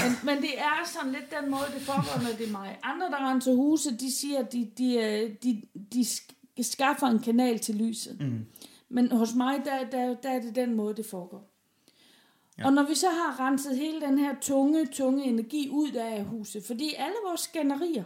Men, 0.01 0.11
men 0.23 0.37
det 0.41 0.59
er 0.59 0.89
sådan 0.93 1.11
lidt 1.11 1.25
den 1.41 1.51
måde, 1.51 1.63
det 1.73 1.81
foregår, 1.81 2.23
når 2.23 2.37
det 2.37 2.47
er 2.47 2.51
mig. 2.51 2.79
Andre, 2.83 3.07
der 3.07 3.31
renser 3.31 3.51
huse, 3.53 3.97
de 3.97 4.15
siger, 4.19 4.39
at 4.39 4.53
de, 4.53 4.71
de, 4.77 4.95
øh, 4.95 5.35
de, 5.43 5.61
de 5.93 6.01
sk- 6.01 6.33
skaffer 6.63 7.07
en 7.07 7.19
kanal 7.19 7.59
til 7.59 7.75
lyset. 7.75 8.21
Mm. 8.21 8.45
Men 8.89 9.11
hos 9.11 9.35
mig, 9.35 9.61
der, 9.65 9.89
der, 9.89 10.13
der 10.13 10.29
er 10.29 10.41
det 10.41 10.55
den 10.55 10.75
måde, 10.75 10.95
det 10.95 11.05
foregår. 11.05 11.53
Ja. 12.57 12.65
Og 12.65 12.73
når 12.73 12.83
vi 12.83 12.95
så 12.95 13.09
har 13.09 13.39
renset 13.39 13.77
hele 13.77 14.01
den 14.01 14.17
her 14.17 14.35
tunge, 14.41 14.85
tunge 14.85 15.23
energi 15.23 15.69
ud 15.69 15.91
af 15.91 16.25
huset, 16.25 16.63
fordi 16.63 16.93
alle 16.97 17.15
vores 17.27 17.41
skænderier, 17.41 18.03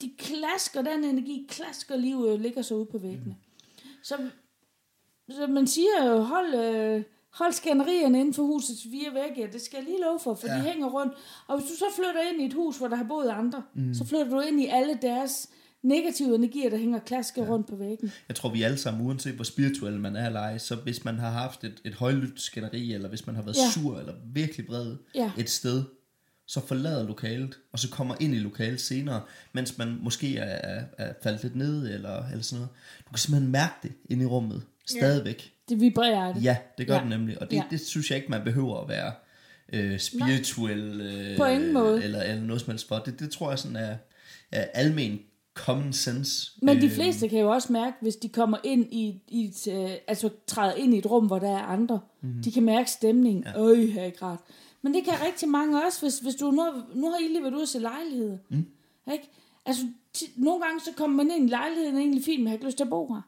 de 0.00 0.12
klasker, 0.18 0.82
den 0.82 1.04
energi 1.04 1.46
klasker 1.48 1.96
lige 1.96 2.16
ud 2.16 2.26
og 2.26 2.38
ligger 2.38 2.62
så 2.62 2.74
ude 2.74 2.86
på 2.86 2.98
væggene. 2.98 3.36
Mm. 3.78 3.90
Så, 4.02 4.28
så 5.30 5.46
man 5.46 5.66
siger 5.66 6.04
jo, 6.06 6.18
hold, 6.18 6.54
øh, 6.54 7.02
hold 7.30 7.52
skænderierne 7.52 8.20
inden 8.20 8.34
for 8.34 8.42
husets 8.42 8.82
fire 8.82 9.14
vægge, 9.14 9.52
det 9.52 9.60
skal 9.60 9.76
jeg 9.76 9.84
lige 9.84 10.00
love 10.00 10.18
for, 10.18 10.34
for 10.34 10.48
ja. 10.48 10.54
de 10.54 10.60
hænger 10.60 10.88
rundt. 10.88 11.14
Og 11.46 11.58
hvis 11.58 11.70
du 11.70 11.76
så 11.76 11.84
flytter 11.96 12.20
ind 12.32 12.42
i 12.42 12.46
et 12.46 12.52
hus, 12.52 12.78
hvor 12.78 12.88
der 12.88 12.96
har 12.96 13.04
boet 13.04 13.28
andre, 13.28 13.62
mm. 13.74 13.94
så 13.94 14.04
flytter 14.04 14.28
du 14.28 14.40
ind 14.40 14.60
i 14.60 14.66
alle 14.66 14.98
deres 15.02 15.50
negative 15.82 16.34
energier, 16.34 16.70
der 16.70 16.76
hænger 16.76 16.98
klasker 16.98 17.42
ja. 17.44 17.48
rundt 17.48 17.66
på 17.68 17.76
væggen. 17.76 18.12
Jeg 18.28 18.36
tror, 18.36 18.50
vi 18.50 18.62
alle 18.62 18.78
sammen, 18.78 19.06
uanset 19.06 19.34
hvor 19.34 19.44
spirituel 19.44 20.00
man 20.00 20.16
er 20.16 20.26
eller 20.26 20.40
ej, 20.40 20.58
så 20.58 20.74
hvis 20.74 21.04
man 21.04 21.18
har 21.18 21.30
haft 21.30 21.64
et, 21.64 21.80
et 21.84 21.94
højlydt 21.94 22.40
skænderi, 22.40 22.92
eller 22.92 23.08
hvis 23.08 23.26
man 23.26 23.34
har 23.36 23.42
været 23.42 23.56
Ja. 23.56 23.62
ja. 23.62 23.70
sur, 23.70 23.98
eller 23.98 24.12
virkelig 24.26 24.68
vred 24.68 24.96
Ja. 25.14 25.30
et 25.38 25.50
sted, 25.50 25.82
så 26.46 26.66
forlader 26.66 27.06
lokalet, 27.06 27.58
og 27.72 27.78
så 27.78 27.88
kommer 27.90 28.14
ind 28.20 28.34
i 28.34 28.38
lokalet 28.38 28.80
senere, 28.80 29.22
mens 29.52 29.78
man 29.78 29.98
måske 30.00 30.36
er, 30.36 30.44
er, 30.78 30.84
er 30.98 31.12
faldet 31.22 31.42
lidt 31.42 31.56
ned, 31.56 31.94
eller, 31.94 32.26
eller 32.28 32.42
sådan 32.42 32.58
noget. 32.60 32.68
Du 33.06 33.10
kan 33.10 33.18
simpelthen 33.18 33.52
mærke 33.52 33.74
det 33.82 33.92
inde 34.10 34.22
i 34.22 34.26
rummet, 34.26 34.62
stadigvæk. 34.86 35.52
Det 35.68 35.80
vibrerer 35.80 36.32
det. 36.34 36.44
Ja, 36.44 36.56
det 36.78 36.86
gør 36.86 36.94
Ja. 36.94 36.98
ja. 36.98 37.04
det 37.10 37.18
nemlig, 37.18 37.42
og 37.42 37.50
det, 37.50 37.56
Ja. 37.56 37.62
ja. 37.62 37.66
det 37.70 37.80
synes 37.80 38.10
jeg 38.10 38.16
ikke, 38.16 38.30
man 38.30 38.44
behøver 38.44 38.80
at 38.80 38.88
være 38.88 39.12
øh, 39.72 39.98
spirituel, 39.98 41.00
øh, 41.00 41.36
På 41.36 41.44
ingen 41.44 41.72
måde. 41.72 42.04
Eller, 42.04 42.22
eller 42.22 42.42
noget 42.42 42.62
som 42.62 42.70
helst 42.70 42.88
for. 42.88 42.98
Det, 42.98 43.18
det 43.20 43.30
tror 43.30 43.50
jeg 43.50 43.58
sådan 43.58 43.76
er, 43.76 43.96
er 44.52 44.62
almen 44.74 45.18
common 45.54 45.92
sense. 45.92 46.50
Men 46.62 46.80
de 46.80 46.86
Øh, 46.86 46.92
fleste 46.92 47.28
kan 47.28 47.38
jo 47.38 47.50
også 47.50 47.72
mærke, 47.72 47.96
hvis 48.00 48.16
de 48.16 48.28
kommer 48.28 48.58
ind 48.64 48.92
i, 48.92 49.22
i 49.28 49.44
et, 49.44 49.68
øh, 49.68 49.90
altså 50.08 50.30
træder 50.46 50.74
ind 50.74 50.94
i 50.94 50.98
et 50.98 51.10
rum, 51.10 51.26
hvor 51.26 51.38
der 51.38 51.50
er 51.50 51.62
andre. 51.62 52.00
Mm. 52.22 52.42
De 52.42 52.52
kan 52.52 52.62
mærke 52.62 52.90
stemningen. 52.90 53.44
Ja. 53.46 53.60
Øj, 53.60 53.74
her 53.74 54.04
ikke 54.04 54.22
rart. 54.24 54.40
Men 54.82 54.94
det 54.94 55.04
kan 55.04 55.12
rigtig 55.26 55.48
mange 55.48 55.84
også, 55.86 56.00
hvis, 56.00 56.18
hvis 56.18 56.34
du 56.34 56.50
nu, 56.50 56.62
nu 56.94 57.10
har 57.10 57.18
I 57.18 57.28
lige 57.28 57.42
været 57.42 57.54
ude 57.54 57.62
og 57.62 57.68
se 57.68 57.78
lejligheder. 57.78 58.38
Mm. 58.50 58.66
Ikke? 59.12 59.30
Altså, 59.66 59.82
nogle 60.36 60.64
gange 60.64 60.80
så 60.80 60.90
kommer 60.96 61.24
man 61.24 61.36
ind 61.36 61.48
i 61.48 61.50
lejligheden, 61.52 61.94
og 61.94 62.00
egentlig 62.00 62.24
fint, 62.24 62.40
men 62.40 62.46
har 62.46 62.54
ikke 62.54 62.66
lyst 62.66 62.76
til 62.76 62.84
at 62.84 62.90
bo 62.90 63.14
her. 63.14 63.22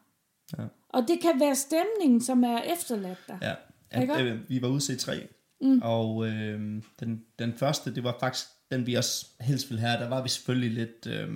Ja. 0.58 0.64
Og 0.88 1.08
det 1.08 1.20
kan 1.20 1.40
være 1.40 1.54
stemningen, 1.54 2.20
som 2.20 2.44
er 2.44 2.58
efterladt 2.58 3.18
der. 3.28 3.38
Ja, 3.42 3.54
Ikke? 4.00 4.14
ja 4.14 4.24
øh, 4.24 4.48
vi 4.48 4.62
var 4.62 4.68
ude 4.68 4.80
se 4.80 4.96
tre, 4.96 5.28
mm. 5.60 5.80
og 5.82 6.26
øh, 6.26 6.82
den, 7.00 7.24
den 7.38 7.52
første, 7.56 7.94
det 7.94 8.04
var 8.04 8.16
faktisk 8.20 8.46
den, 8.70 8.86
vi 8.86 8.94
også 8.94 9.26
helst 9.40 9.70
ville 9.70 9.80
have. 9.80 10.00
Der 10.00 10.08
var 10.08 10.22
vi 10.22 10.28
selvfølgelig 10.28 10.70
lidt, 10.70 11.06
øh, 11.06 11.28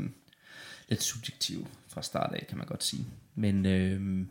lidt 0.88 1.02
subjektive 1.02 1.66
fra 1.86 2.02
start 2.02 2.34
af, 2.34 2.46
kan 2.48 2.58
man 2.58 2.66
godt 2.66 2.84
sige. 2.84 3.06
Men 3.34 3.66
øh, 3.66 4.26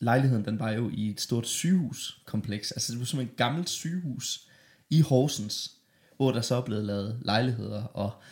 lejligheden, 0.00 0.44
den 0.44 0.58
var 0.58 0.70
jo 0.70 0.90
i 0.94 1.10
et 1.10 1.20
stort 1.20 1.46
sygehuskompleks. 1.46 2.72
Altså 2.72 2.92
det 2.92 2.98
var 2.98 3.06
som 3.06 3.20
et 3.20 3.36
gammelt 3.36 3.68
sygehus 3.68 4.48
i 4.90 5.00
Horsens, 5.00 5.76
hvor 6.16 6.32
der 6.32 6.40
så 6.40 6.54
er 6.54 6.64
blevet 6.64 6.84
lavet 6.84 7.20
lejligheder, 7.24 7.82
og 7.82 8.22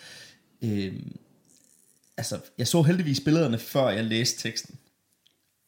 øh, 0.62 1.02
altså, 2.16 2.40
jeg 2.58 2.68
så 2.68 2.82
heldigvis 2.82 3.20
billederne, 3.20 3.58
før 3.58 3.88
jeg 3.88 4.04
læste 4.04 4.48
teksten. 4.48 4.78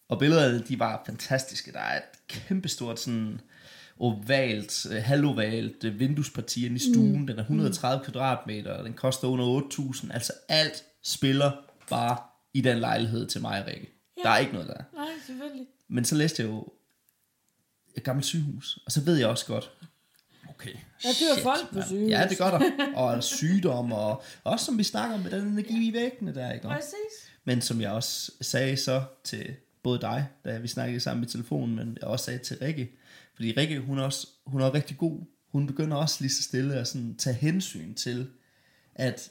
Og 0.09 0.19
billederne, 0.19 0.65
de 0.69 0.79
var 0.79 1.03
fantastiske. 1.07 1.73
Der 1.73 1.81
er 1.81 1.97
et 1.97 2.27
kæmpestort 2.29 3.01
sådan 3.01 3.41
ovalt, 3.99 4.87
øh, 4.91 5.03
halvovalt 5.03 5.85
øh, 5.85 6.01
vinduesparti 6.01 6.67
inde 6.67 6.77
i 6.77 6.93
stuen. 6.93 7.21
Mm. 7.21 7.27
Den 7.27 7.37
er 7.39 7.43
130 7.43 7.99
mm. 7.99 8.05
kvadratmeter, 8.05 8.73
og 8.73 8.85
den 8.85 8.93
koster 8.93 9.29
under 9.29 9.61
8.000. 9.61 10.13
Altså 10.15 10.33
alt 10.49 10.85
spiller 11.03 11.53
bare 11.91 12.17
i 12.55 12.61
den 12.61 12.79
lejlighed 12.79 13.27
til 13.27 13.41
mig 13.41 13.61
og 13.63 13.67
Rikke. 13.67 13.93
Ja. 14.17 14.23
Der 14.23 14.31
er 14.31 14.39
ikke 14.39 14.53
noget 14.53 14.69
der. 14.69 14.83
Nej, 14.95 15.09
selvfølgelig. 15.27 15.67
Men 15.89 16.05
så 16.05 16.15
læste 16.15 16.43
jeg 16.43 16.51
jo 16.51 16.69
et 17.97 18.03
gammelt 18.03 18.27
sygehus, 18.27 18.79
og 18.87 18.93
så 18.93 19.01
ved 19.01 19.17
jeg 19.17 19.29
også 19.29 19.47
godt, 19.47 19.71
okay, 20.49 20.71
Der 21.03 21.09
dør 21.09 21.35
shit, 21.35 21.43
folk 21.43 21.69
på 21.69 21.75
mand. 21.75 21.87
sygehus. 21.87 22.11
Ja, 22.11 22.27
det 22.29 22.39
gør 22.39 22.51
der. 22.59 22.71
Og 23.03 23.25
sygdom, 23.25 23.93
og 23.93 24.23
også 24.45 24.67
som 24.67 24.79
vi 24.79 24.83
snakker 24.83 25.15
om 25.17 25.21
med 25.23 25.31
den 25.31 25.45
energi 25.47 25.89
i 25.89 25.93
væggene 25.93 26.35
der, 26.35 26.53
ikke? 26.53 26.69
Præcis. 26.69 27.31
Men 27.45 27.61
som 27.61 27.81
jeg 27.81 27.91
også 27.91 28.33
sagde 28.41 28.77
så 28.77 29.03
til 29.25 29.55
både 29.83 30.01
dig, 30.01 30.27
da 30.45 30.59
vi 30.59 30.69
snakkede 30.69 31.01
sammen 31.01 31.25
i 31.25 31.27
telefonen, 31.29 31.77
men 31.77 31.99
jeg 32.01 32.09
også 32.09 32.25
sagde 32.25 32.39
til 32.39 32.59
Rikke, 32.63 32.93
fordi 33.37 33.53
Rikke, 33.53 33.80
hun 33.80 33.99
er, 33.99 34.03
også, 34.03 34.28
hun 34.47 34.61
er 34.61 34.74
rigtig 34.74 34.99
god. 34.99 35.20
Hun 35.49 35.66
begynder 35.66 35.97
også 35.97 36.16
lige 36.20 36.32
så 36.32 36.43
stille 36.43 36.74
at 36.74 36.89
sådan 36.89 37.16
tage 37.16 37.37
hensyn 37.37 37.95
til, 37.95 38.30
at 38.95 39.30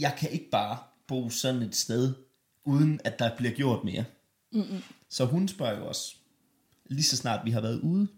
jeg 0.00 0.16
kan 0.18 0.30
ikke 0.30 0.48
bare 0.50 0.78
bo 1.06 1.30
sådan 1.30 1.62
et 1.62 1.76
sted, 1.76 2.14
uden 2.64 3.00
at 3.04 3.18
der 3.18 3.36
bliver 3.36 3.52
gjort 3.52 3.84
mere. 3.84 4.04
Mm-mm. 4.52 4.82
Så 5.08 5.24
hun 5.24 5.48
spørger 5.48 5.78
jo 5.78 5.88
også, 5.88 6.16
lige 6.86 7.04
så 7.04 7.16
snart 7.16 7.44
vi 7.44 7.50
har 7.50 7.60
været 7.60 7.80
ude, 7.80 8.08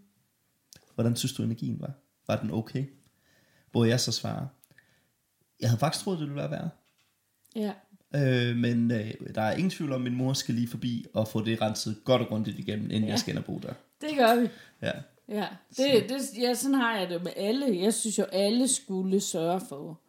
hvordan 0.95 1.15
synes 1.15 1.33
du 1.33 1.43
energien 1.43 1.81
var? 1.81 1.91
Var 2.27 2.41
den 2.41 2.51
okay? 2.51 2.85
Hvor 3.71 3.85
jeg 3.85 3.99
så 3.99 4.11
svarer, 4.11 4.47
jeg 5.59 5.69
havde 5.69 5.79
faktisk 5.79 6.03
troet, 6.03 6.19
det 6.19 6.27
ville 6.27 6.41
være 6.41 6.51
værre. 6.51 6.69
Ja. 7.55 7.73
Øh, 8.15 8.55
men 8.55 8.91
øh, 8.91 9.13
der 9.35 9.41
er 9.41 9.55
ingen 9.55 9.69
tvivl 9.69 9.91
om, 9.91 10.01
at 10.01 10.11
min 10.11 10.15
mor 10.15 10.33
skal 10.33 10.55
lige 10.55 10.67
forbi 10.67 11.05
og 11.13 11.27
få 11.27 11.45
det 11.45 11.61
renset 11.61 12.01
godt 12.03 12.21
og 12.21 12.27
grundigt 12.27 12.59
igennem, 12.59 12.85
inden 12.85 13.03
ja. 13.03 13.09
jeg 13.09 13.19
skal 13.19 13.31
ind 13.31 13.39
og 13.39 13.45
bo 13.45 13.59
der. 13.59 13.73
Det 14.01 14.09
gør 14.17 14.35
vi. 14.41 14.47
Ja. 14.81 14.91
Ja, 15.29 15.47
det, 15.77 16.09
det, 16.09 16.21
ja, 16.41 16.53
sådan 16.53 16.73
har 16.75 16.97
jeg 16.97 17.09
det 17.09 17.23
med 17.23 17.31
alle. 17.35 17.79
Jeg 17.81 17.93
synes 17.93 18.17
jo, 18.19 18.23
alle 18.23 18.67
skulle 18.67 19.19
sørge 19.19 19.61
for 19.69 20.01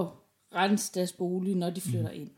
at 0.00 0.06
rense 0.54 0.92
deres 0.94 1.12
bolig, 1.12 1.54
når 1.56 1.70
de 1.70 1.80
flytter 1.80 2.10
mm. 2.14 2.20
ind. 2.20 2.30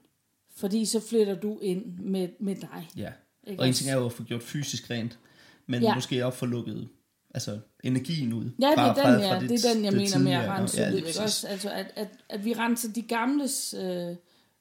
Fordi 0.56 0.84
så 0.84 1.00
flytter 1.00 1.34
du 1.34 1.58
ind 1.58 1.98
med, 1.98 2.28
med 2.40 2.56
dig. 2.56 2.88
ja. 2.96 3.12
Ikke 3.46 3.60
Og 3.62 3.68
en 3.68 3.74
ting 3.74 3.90
er 3.90 3.94
jo 3.96 4.06
at 4.06 4.12
få 4.12 4.22
gjort 4.22 4.42
fysisk 4.42 4.90
rent, 4.90 5.18
men 5.66 5.82
Ja. 5.82 5.94
måske 5.94 6.26
også 6.26 6.38
få 6.38 6.46
lukket 6.46 6.88
altså 7.34 7.58
energien 7.84 8.32
ud. 8.32 8.44
Ja, 8.60 8.66
det 8.66 8.74
fra- 8.74 8.88
er 8.90 8.94
fra- 8.94 9.10
den, 9.12 9.20
fra 9.20 9.26
ja, 9.34 9.40
det- 9.40 9.48
det 9.50 9.64
er 9.64 9.74
den 9.74 9.84
jeg 9.84 9.92
det 9.92 10.00
mener 10.00 10.18
med 10.18 10.32
at 10.32 10.48
rense 10.50 10.80
Ja, 10.82 10.90
ud. 10.90 10.96
Ikke? 10.96 11.08
Også, 11.22 11.48
altså, 11.48 11.70
at, 11.70 11.92
at, 11.96 12.08
at 12.28 12.44
vi 12.44 12.52
renser 12.52 12.92
de 12.92 13.02
gamles 13.02 13.74
øh, 13.78 14.16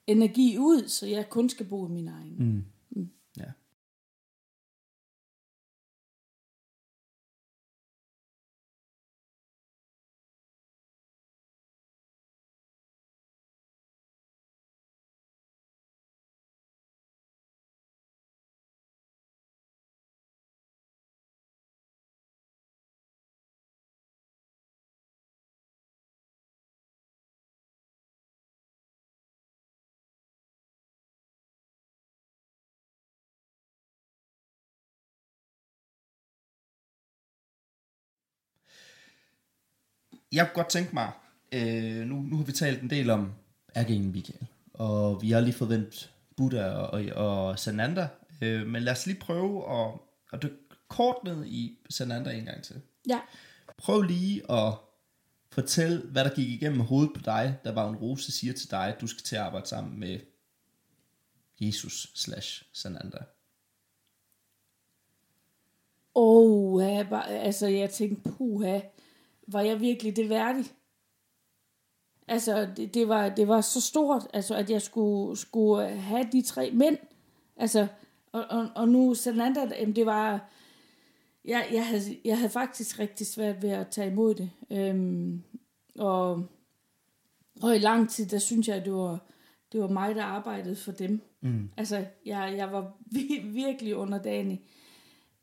energi 0.08 0.58
ud, 0.58 0.88
så 0.88 1.06
jeg 1.08 1.30
kun 1.30 1.50
skal 1.50 1.66
bo 1.66 1.88
i 1.88 1.92
min 1.92 2.08
egen. 2.08 2.36
Mm. 2.40 2.66
Jeg 40.32 40.46
kunne 40.48 40.56
godt 40.64 40.70
tænke 40.70 40.94
mig, 40.94 41.12
øh, 41.52 42.06
nu, 42.06 42.16
nu 42.16 42.38
har 42.38 42.44
vi 42.44 42.52
talt 42.52 42.82
en 42.82 42.90
del 42.90 43.10
om 43.10 43.34
ærkeengel 43.76 44.12
Michael, 44.12 44.48
og 44.74 45.22
vi 45.22 45.32
har 45.32 45.40
lige 45.40 45.54
forventet 45.54 46.14
Buddha 46.38 46.70
og, 46.70 46.90
og, 47.16 47.36
og 47.48 47.60
Sananda, 47.60 48.08
øh, 48.42 48.68
men 48.68 48.84
lad 48.84 48.94
os 48.94 49.06
lige 49.06 49.20
prøve 49.20 49.80
at, 49.82 49.92
at 50.34 50.44
dykke 50.44 50.56
kort 50.88 51.16
ned 51.24 51.46
i 51.46 51.80
Sananda 51.90 52.32
en 52.32 52.46
gang 52.46 52.64
til. 52.64 52.82
Ja. 53.10 53.20
Prøv 53.78 54.02
lige 54.02 54.52
at 54.52 54.74
fortælle, 55.52 56.02
hvad 56.02 56.24
der 56.26 56.36
gik 56.36 56.50
igennem 56.50 56.80
hovedet 56.80 57.12
på 57.16 57.22
dig, 57.26 57.58
da 57.66 57.72
Vagn 57.72 57.96
Rose 57.96 58.32
siger 58.32 58.54
til 58.54 58.72
dig, 58.72 58.88
at 58.96 59.02
du 59.02 59.08
skal 59.08 59.24
til 59.24 59.36
at 59.36 59.42
arbejde 59.42 59.68
sammen 59.68 60.00
med 60.00 60.20
Jesus 61.60 62.12
slash 62.16 62.64
Sananda. 62.74 63.18
Åh, 66.16 67.10
bare- 67.10 67.30
altså 67.30 67.68
jeg 67.68 67.90
tænkte, 67.90 68.32
puha, 68.32 68.80
var 69.54 69.62
jeg 69.62 69.82
virkelig 69.82 70.16
det 70.16 70.30
værdig? 70.30 70.66
Altså, 72.28 72.68
det, 72.78 72.94
det, 72.94 73.08
var, 73.08 73.30
det 73.30 73.48
var 73.48 73.62
så 73.62 73.82
stort, 73.82 74.28
altså, 74.34 74.56
at 74.56 74.70
jeg 74.70 74.82
skulle, 74.82 75.38
skulle 75.38 75.88
have 75.90 76.28
de 76.32 76.42
tre 76.42 76.72
mænd. 76.72 76.98
Altså, 77.56 77.88
og, 78.32 78.46
og, 78.50 78.70
og 78.76 78.90
nu 78.90 79.14
Sananda, 79.14 79.60
jamen, 79.80 79.96
det 79.96 80.06
var... 80.06 80.50
Jeg, 81.46 81.68
jeg, 81.72 81.88
havde, 81.88 82.02
jeg 82.26 82.38
havde 82.38 82.50
faktisk 82.50 83.00
rigtig 83.00 83.28
svært 83.28 83.62
ved 83.62 83.70
at 83.70 83.88
tage 83.88 84.12
imod 84.12 84.34
det. 84.36 84.52
Øhm, 84.72 85.44
og, 86.00 86.46
og 87.62 87.76
i 87.76 87.80
lang 87.80 88.10
tid, 88.10 88.26
der 88.26 88.40
synes 88.40 88.68
jeg, 88.68 88.76
at 88.76 88.86
det 88.86 88.94
var, 88.94 89.20
det 89.72 89.82
var 89.82 89.88
mig, 89.88 90.16
der 90.16 90.24
arbejdede 90.24 90.76
for 90.76 90.92
dem. 90.92 91.22
Mm. 91.42 91.70
Altså, 91.78 92.06
jeg, 92.26 92.54
jeg 92.58 92.72
var 92.72 92.98
vi- 93.06 93.42
virkelig 93.64 93.96
underdanig. 93.96 94.62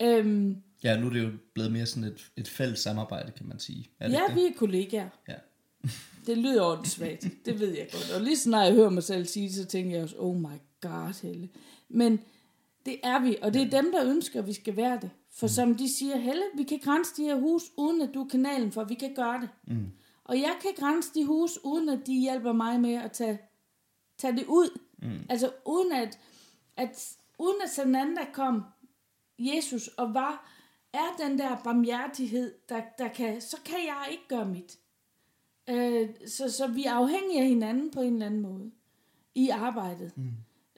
Øhm, 0.03 0.63
Ja, 0.85 1.01
nu 1.01 1.07
er 1.07 1.11
det 1.11 1.22
jo 1.22 1.31
blevet 1.55 1.72
mere 1.72 1.87
sådan 1.87 2.05
et, 2.05 2.31
et 2.37 2.49
fælles 2.49 2.81
samarbejde, 2.81 3.33
kan 3.33 3.47
man 3.47 3.59
sige. 3.59 3.91
Er 4.01 4.09
det 4.09 4.14
ja, 4.14 4.22
ikke 4.22 4.35
vi 4.35 4.41
det? 4.41 4.55
er 4.55 4.59
kollegaer. 4.59 5.09
Ja. 5.29 5.35
Det 6.26 6.39
lyder 6.39 6.64
åndssvagt. 6.64 7.26
Det 7.45 7.61
ved 7.61 7.76
jeg 7.76 7.89
godt. 7.93 8.11
Og 8.14 8.20
lige 8.20 8.37
så 8.37 8.51
når 8.51 8.62
jeg 8.62 8.74
hører 8.74 8.91
mig 8.91 9.03
selv 9.03 9.26
sige 9.26 9.49
det, 9.49 9.55
så 9.55 9.64
tænker 9.64 9.95
jeg 9.95 10.03
også, 10.03 10.16
oh 10.18 10.37
my 10.37 10.57
god, 10.81 11.22
Helle. 11.22 11.49
Men 11.89 12.20
det 12.87 13.01
er 13.03 13.20
vi, 13.20 13.37
og 13.43 13.55
det 13.55 13.62
er 13.62 13.83
dem, 13.83 13.93
der 13.93 14.11
ønsker, 14.11 14.41
at 14.41 14.47
vi 14.47 14.53
skal 14.53 14.76
være 14.76 14.99
det. 15.03 15.11
For 15.33 15.47
som 15.47 15.74
de 15.74 15.97
siger, 15.97 16.16
Helle, 16.16 16.43
vi 16.57 16.62
kan 16.62 16.79
grænse 16.79 17.12
de 17.16 17.22
her 17.22 17.37
hus, 17.37 17.62
uden 17.76 18.03
at 18.03 18.11
du 18.14 18.24
er 18.24 18.29
kanalen, 18.29 18.72
for 18.72 18.85
vi 18.85 18.95
kan 18.95 19.14
gøre 19.14 19.41
det. 19.41 19.49
Mm. 19.66 19.87
Og 20.24 20.37
jeg 20.37 20.57
kan 20.62 20.70
grænse 20.76 21.11
de 21.14 21.24
hus, 21.24 21.59
uden 21.64 21.89
at 21.89 21.99
de 22.07 22.20
hjælper 22.20 22.53
mig 22.53 22.81
med 22.81 22.95
at 22.95 23.12
tage, 23.12 23.39
tage 24.18 24.37
det 24.37 24.45
ud. 24.47 24.79
Mm. 25.03 25.26
Altså 25.29 25.51
uden 25.66 25.93
at, 25.93 26.18
at, 26.76 27.16
uden 27.39 27.57
at 27.64 27.70
Sananda 27.70 28.20
kom, 28.33 28.64
Jesus, 29.39 29.89
og 29.89 30.14
var, 30.14 30.51
er 30.99 31.26
den 31.26 31.38
der 31.38 31.57
barmhjertighed, 31.64 32.55
der, 32.68 32.82
der 32.99 33.09
kan, 33.09 33.40
så 33.40 33.57
kan 33.64 33.78
jeg 33.86 34.09
ikke 34.11 34.28
gøre 34.28 34.46
mit. 34.46 34.78
Øh, 35.68 36.09
så, 36.26 36.51
så 36.51 36.66
vi 36.66 36.84
er 36.84 36.92
afhængige 36.92 37.40
af 37.40 37.46
hinanden 37.46 37.90
på 37.90 38.01
en 38.01 38.12
eller 38.12 38.26
anden 38.26 38.40
måde 38.40 38.70
i 39.34 39.49
arbejdet. 39.49 40.12
Mm. 40.16 40.30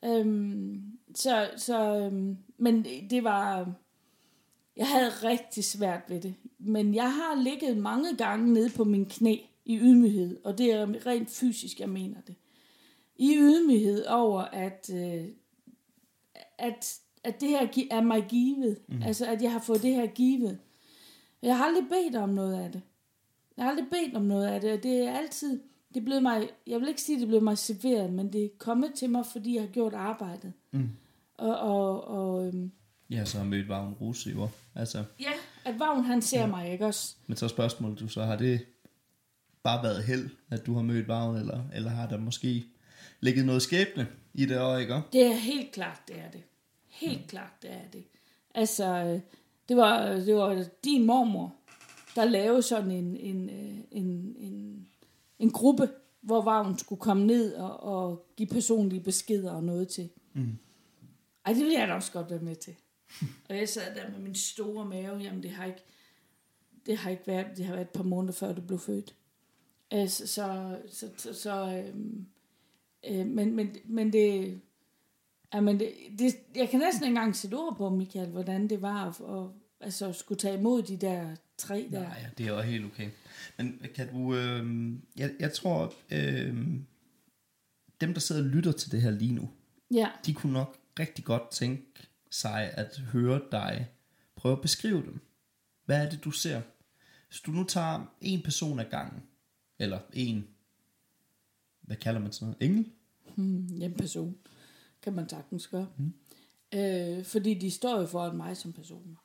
Øhm, 0.05 0.99
så, 1.15 1.51
så, 1.57 1.97
øhm, 1.99 2.37
men 2.59 2.85
det, 3.11 3.25
var, 3.25 3.73
jeg 4.77 4.89
havde 4.89 5.11
rigtig 5.11 5.65
svært 5.65 6.03
ved 6.09 6.21
det. 6.21 6.35
Men 6.59 6.95
jeg 6.95 7.13
har 7.13 7.43
ligget 7.43 7.77
mange 7.77 8.17
gange 8.17 8.53
nede 8.53 8.71
på 8.71 8.85
min 8.85 9.07
knæ 9.07 9.37
i 9.65 9.79
ydmyghed, 9.79 10.45
og 10.45 10.59
det 10.59 10.73
er 10.73 11.07
rent 11.07 11.31
fysisk, 11.31 11.81
jeg 11.81 11.89
mener 11.89 12.21
det. 12.21 12.35
I 13.17 13.37
ydmyghed 13.37 14.07
over, 14.07 14.41
at, 14.41 14.91
øh, 14.95 15.25
at, 16.59 17.01
at 17.25 17.41
det 17.41 17.49
her 17.49 17.87
er 17.91 18.01
mig 18.01 18.27
givet. 18.29 18.79
Mm. 18.89 19.03
Altså, 19.03 19.27
at 19.27 19.43
jeg 19.43 19.53
har 19.53 19.61
fået 19.61 19.83
det 19.83 19.95
her 19.95 20.07
givet. 20.07 20.59
Jeg 21.43 21.57
har 21.57 21.65
aldrig 21.65 21.85
bedt 21.89 22.17
om 22.17 22.29
noget 22.29 22.55
af 22.55 22.73
det. 22.73 22.83
Jeg 23.57 23.65
har 23.65 23.71
aldrig 23.71 23.87
bedt 23.91 24.17
om 24.17 24.23
noget 24.23 24.47
af 24.47 24.61
det, 24.61 24.73
og 24.73 24.83
det 24.83 25.03
er 25.03 25.13
altid, 25.13 25.61
det 25.95 26.05
blevet 26.05 26.23
mig, 26.23 26.49
jeg 26.67 26.81
vil 26.81 26.89
ikke 26.89 27.03
sige, 27.03 27.17
at 27.17 27.21
det 27.21 27.29
blevet 27.29 27.45
mig 27.45 27.59
serveret, 27.59 28.13
men 28.13 28.33
det 28.33 28.45
er 28.45 28.49
kommet 28.59 28.95
til 28.95 29.11
mig, 29.11 29.27
fordi 29.27 29.55
jeg 29.55 29.63
har 29.63 29.69
gjort 29.69 29.95
arbejdet. 29.95 30.53
Mm. 30.71 30.91
Og, 31.35 31.59
og, 31.59 32.09
og 32.09 32.47
øhm, 32.47 32.73
Ja, 33.11 33.25
så 33.25 33.39
har 33.39 33.45
mødt 33.45 33.69
Vagn 33.69 33.95
Rose 34.01 34.31
jo. 34.31 34.49
Altså, 34.75 35.05
ja, 35.21 35.31
at 35.65 35.79
Vagn 35.79 36.05
han 36.05 36.23
ser 36.23 36.47
mig, 36.47 36.73
ikke 36.73 36.87
også? 36.87 37.17
men 37.27 37.37
så 37.37 37.49
spørgsmålet, 37.49 38.01
du 38.01 38.09
så 38.09 38.23
har 38.23 38.37
det 38.37 38.67
bare 39.63 39.83
været 39.83 40.05
held, 40.05 40.31
at 40.51 40.67
du 40.67 40.75
har 40.75 40.83
mødt 40.83 41.09
Vagn, 41.09 41.37
eller, 41.37 41.61
eller 41.75 41.91
har 41.91 42.09
der 42.09 42.19
måske 42.19 42.65
ligget 43.21 43.47
noget 43.47 43.63
skæbne 43.63 44.07
i 44.35 44.47
det 44.47 44.61
år, 44.61 44.77
ikke? 44.77 45.01
Det 45.13 45.27
er 45.27 45.35
helt 45.35 45.73
klart, 45.73 46.01
det 46.09 46.19
er 46.19 46.31
det. 46.31 46.43
Helt 47.01 47.29
klart, 47.29 47.53
det 47.63 47.71
er 47.73 47.89
det. 47.93 48.05
Altså, 48.55 48.85
øh, 48.85 49.21
det 49.69 49.77
var, 49.77 50.07
det 50.11 50.35
var 50.35 50.65
din 50.85 51.07
mormor, 51.07 51.55
der 52.17 52.25
lavede 52.25 52.63
sådan 52.63 52.91
en, 52.91 53.17
en, 53.17 53.51
øh, 53.51 53.79
en, 53.91 54.37
en, 54.39 54.89
en 55.39 55.51
gruppe, 55.51 55.89
hvor 56.21 56.43
Vagn 56.43 56.79
skulle 56.79 57.01
komme 57.01 57.27
ned 57.27 57.55
og, 57.55 57.81
og 57.83 58.27
give 58.37 58.49
personlige 58.49 59.01
beskeder 59.01 59.53
og 59.53 59.65
noget 59.65 59.89
til. 59.89 60.11
Mm. 60.33 60.59
Ej, 61.45 61.53
det 61.53 61.63
ville 61.63 61.79
jeg 61.79 61.89
da 61.89 61.95
også 61.95 62.13
godt 62.13 62.31
være 62.31 62.41
med 62.41 62.57
til. 62.57 62.75
Og 63.49 63.57
jeg 63.57 63.69
sad 63.69 63.95
der 63.95 64.11
med 64.11 64.19
min 64.19 64.35
store 64.35 64.85
mave, 64.85 65.19
jamen 65.19 65.43
det 65.43 65.51
har 65.51 65.65
ikke, 65.65 65.83
det 66.87 66.97
har 66.97 67.11
ikke 67.11 67.27
været, 67.27 67.47
det 67.57 67.65
har 67.65 67.73
været 67.73 67.85
et 67.87 67.91
par 67.91 68.03
måneder 68.03 68.33
før 68.33 68.53
du 68.53 68.61
blev 68.61 68.79
født. 68.79 69.15
Øh, 69.93 70.09
Så, 70.09 70.27
så, 70.27 70.79
så, 70.89 71.09
så, 71.17 71.35
så 71.35 71.83
øhm, 71.87 72.27
øh, 73.09 73.27
men, 73.27 73.55
men, 73.57 73.77
men 73.85 74.13
det, 74.13 74.61
ja, 75.55 75.61
men 75.61 75.81
det, 75.81 75.93
det, 76.19 76.35
jeg 76.55 76.69
kan 76.71 76.81
næsten 76.81 77.05
ikke 77.05 77.09
engang 77.09 77.37
sætte 77.37 77.55
ord 77.55 77.77
på, 77.77 77.91
Michael, 77.91 78.29
hvordan 78.29 78.69
det 78.69 78.83
var 78.83 79.09
at, 79.09 79.21
at, 79.37 79.51
altså, 79.81 80.13
skulle 80.13 80.39
tage 80.39 80.59
imod 80.59 80.83
de 80.83 80.97
der 80.97 81.37
tre 81.59 81.89
der. 81.93 82.01
Nej, 82.01 82.19
ja, 82.23 82.29
det 82.39 82.47
er 82.47 82.55
jo 82.55 82.61
helt 82.61 82.85
okay. 82.85 83.09
Men 83.57 83.81
kan 83.95 84.13
du, 84.13 84.35
øh, 84.35 84.93
jeg, 85.17 85.31
jeg 85.41 85.53
tror, 85.53 85.95
øh, 86.11 86.57
dem 88.01 88.13
der 88.13 88.21
sidder 88.21 88.43
og 88.43 88.49
lytter 88.49 88.73
til 88.73 88.93
det 88.93 89.03
her 89.03 89.11
lige 89.11 89.35
nu, 89.35 89.51
Ja, 89.95 90.09
de 90.27 90.35
kunne 90.35 90.53
nok 90.53 90.77
rigtig 90.99 91.25
godt 91.25 91.51
tænke 91.51 92.09
sig 92.31 92.71
at 92.75 92.99
høre 93.13 93.41
dig 93.53 93.89
prøve 94.41 94.53
at 94.53 94.61
beskrive 94.61 95.03
dem. 95.03 95.21
Hvad 95.85 96.07
er 96.07 96.11
det, 96.11 96.25
du 96.25 96.31
ser? 96.31 96.63
Hvis 97.29 97.41
du 97.41 97.51
nu 97.51 97.65
tager 97.65 98.15
en 98.21 98.43
person 98.43 98.81
ad 98.81 98.85
gangen, 98.91 99.23
eller 99.79 99.99
en, 100.13 100.49
hvad 101.81 101.97
kalder 101.97 102.21
man 102.21 102.33
sådan 102.33 102.47
noget, 102.47 102.71
engel? 102.71 102.93
hmm, 103.37 103.83
en 103.83 103.95
person 103.95 104.37
kan 105.03 105.13
man 105.13 105.29
sagtens 105.29 105.67
gøre. 105.67 105.89
Mm. 105.99 106.13
Øh, 106.79 107.25
fordi 107.25 107.55
de 107.55 107.71
står 107.71 108.01
jo 108.01 108.07
foran 108.07 108.37
mig 108.37 108.57
som 108.57 108.73
personer. 108.73 109.17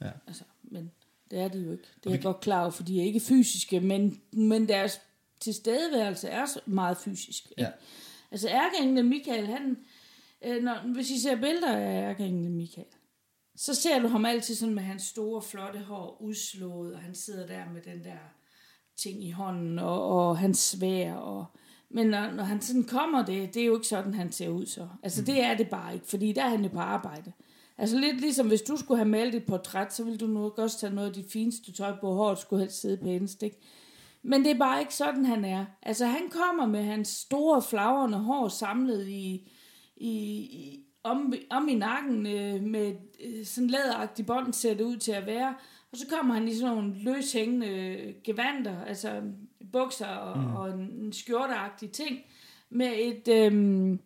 Ja. 0.00 0.10
Altså, 0.26 0.44
men 0.62 0.90
det 1.30 1.38
er 1.38 1.48
de 1.48 1.58
jo 1.58 1.72
ikke. 1.72 1.84
Det 2.04 2.06
er 2.06 2.14
jeg 2.14 2.22
godt 2.22 2.40
klar 2.40 2.60
over, 2.60 2.70
for 2.70 2.82
de 2.82 3.00
er 3.00 3.04
ikke 3.04 3.20
fysiske, 3.20 3.80
men, 3.80 4.20
men 4.32 4.68
deres 4.68 5.00
tilstedeværelse 5.40 6.28
er 6.28 6.46
så 6.46 6.60
meget 6.66 6.96
fysisk. 6.96 7.50
Ikke? 7.50 7.62
Ja. 7.62 7.70
Altså 8.30 8.48
ærkeenglen 8.48 9.08
Michael, 9.08 9.46
han, 9.46 9.78
øh, 10.44 10.62
når, 10.62 10.92
hvis 10.94 11.10
I 11.10 11.20
ser 11.20 11.36
billeder 11.36 11.76
af 11.76 12.10
ærkeenglen 12.10 12.56
Michael, 12.56 12.86
så 13.56 13.74
ser 13.74 13.98
du 13.98 14.08
ham 14.08 14.24
altid 14.24 14.54
sådan 14.54 14.74
med 14.74 14.82
hans 14.82 15.02
store, 15.02 15.42
flotte 15.42 15.78
hår 15.78 16.16
udslået, 16.20 16.94
og 16.94 17.00
han 17.00 17.14
sidder 17.14 17.46
der 17.46 17.70
med 17.72 17.82
den 17.82 18.04
der 18.04 18.18
ting 18.96 19.24
i 19.24 19.30
hånden, 19.30 19.78
og, 19.78 20.08
og 20.08 20.38
hans 20.38 20.58
svær, 20.58 21.14
og, 21.14 21.46
men 21.94 22.06
når, 22.06 22.30
når 22.30 22.44
han 22.44 22.60
sådan 22.60 22.84
kommer, 22.84 23.24
det, 23.24 23.54
det 23.54 23.62
er 23.62 23.66
jo 23.66 23.74
ikke 23.74 23.86
sådan, 23.86 24.14
han 24.14 24.32
ser 24.32 24.48
ud 24.48 24.66
så. 24.66 24.88
Altså 25.02 25.20
mm. 25.20 25.26
det 25.26 25.42
er 25.42 25.56
det 25.56 25.68
bare 25.68 25.94
ikke, 25.94 26.06
fordi 26.06 26.32
der 26.32 26.44
er 26.44 26.48
han 26.48 26.62
jo 26.62 26.68
på 26.68 26.78
arbejde. 26.78 27.32
Altså 27.78 27.98
lidt 27.98 28.20
ligesom, 28.20 28.48
hvis 28.48 28.62
du 28.62 28.76
skulle 28.76 28.98
have 28.98 29.08
malet 29.08 29.34
et 29.34 29.46
portræt, 29.46 29.94
så 29.94 30.04
ville 30.04 30.18
du 30.18 30.26
nok 30.26 30.58
også 30.58 30.78
tage 30.78 30.94
noget 30.94 31.08
af 31.08 31.14
dit 31.14 31.32
fineste 31.32 31.72
tøj 31.72 31.92
på, 32.00 32.14
håret 32.14 32.38
skulle 32.38 32.62
helst 32.62 32.80
sidde 32.80 32.96
pænest, 32.96 33.42
ikke? 33.42 33.60
Men 34.22 34.44
det 34.44 34.50
er 34.50 34.58
bare 34.58 34.80
ikke 34.80 34.94
sådan, 34.94 35.24
han 35.24 35.44
er. 35.44 35.64
Altså, 35.82 36.06
han 36.06 36.22
kommer 36.30 36.66
med 36.66 36.82
hans 36.82 37.08
store, 37.08 37.62
flagrende 37.62 38.18
hår 38.18 38.48
samlet 38.48 39.08
i, 39.08 39.50
i, 39.96 40.10
i 40.40 40.84
om, 41.02 41.34
om 41.50 41.68
i 41.68 41.74
nakken 41.74 42.26
øh, 42.26 42.62
med 42.62 42.94
øh, 43.24 43.44
sådan 43.46 43.70
læderagtig 43.70 44.26
bånd, 44.26 44.52
ser 44.52 44.74
det 44.74 44.84
ud 44.84 44.96
til 44.96 45.12
at 45.12 45.26
være. 45.26 45.54
Og 45.92 45.98
så 45.98 46.06
kommer 46.06 46.34
han 46.34 46.48
i 46.48 46.54
sådan 46.54 46.76
nogle 46.76 46.94
løshængende 46.94 48.14
gevanter, 48.24 48.84
altså 48.84 49.22
bukser 49.72 50.06
og, 50.06 50.38
mm. 50.38 50.56
og 50.56 50.70
en, 50.70 51.12
skjorteagtig 51.12 51.90
ting, 51.90 52.18
med 52.70 52.92
et, 52.94 53.28
øhm, 53.28 54.00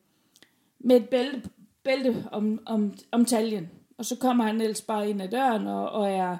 med 0.78 0.96
et 0.96 1.08
bælte, 1.08 1.50
bælte 1.84 2.24
om, 2.32 2.60
om, 2.66 2.94
om 3.12 3.24
taljen. 3.24 3.70
Og 3.98 4.04
så 4.04 4.16
kommer 4.16 4.44
han 4.44 4.60
ellers 4.60 4.82
bare 4.82 5.10
ind 5.10 5.22
ad 5.22 5.28
døren 5.28 5.66
og, 5.66 5.90
og 5.90 6.10
er... 6.10 6.36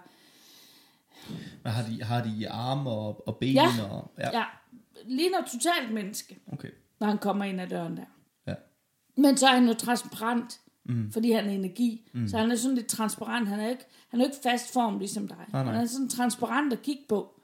Men 1.63 1.73
har 1.73 1.83
de, 1.83 2.03
har 2.03 2.25
de 2.25 2.49
arme 2.51 2.91
og, 2.91 3.29
og 3.29 3.37
ben? 3.37 3.55
Ja. 3.55 3.67
Og, 3.91 4.11
Ja. 4.19 4.39
ja, 4.39 4.45
ligner 5.05 5.39
totalt 5.53 5.93
menneske, 5.93 6.39
Okay. 6.53 6.71
når 7.01 7.07
han 7.07 7.19
kommer 7.19 7.45
ind 7.45 7.61
ad 7.61 7.69
døren 7.69 7.97
der. 7.97 8.05
Ja. 8.47 8.55
Men 9.17 9.37
så 9.37 9.47
er 9.47 9.55
han 9.55 9.67
jo 9.67 9.75
transparent, 9.75 10.61
mm. 10.85 11.13
fordi 11.13 11.31
han 11.33 11.47
er 11.47 11.51
energi. 11.51 12.09
Mm. 12.15 12.29
Så 12.29 12.39
han 12.39 12.51
er 12.51 12.57
sådan 12.57 12.75
lidt 12.75 12.87
transparent. 12.87 13.49
Han 13.49 13.61
er 13.61 13.69
ikke, 13.69 13.85
han 14.09 14.21
er 14.21 14.25
ikke 14.25 14.37
fast 14.43 14.73
form 14.73 14.99
ligesom 14.99 15.29
dig. 15.29 15.47
Nej, 15.53 15.65
nej. 15.65 15.73
Han 15.73 15.83
er 15.83 15.87
sådan 15.89 16.09
transparent 16.09 16.73
at 16.73 16.83
kigge 16.83 17.03
på. 17.09 17.36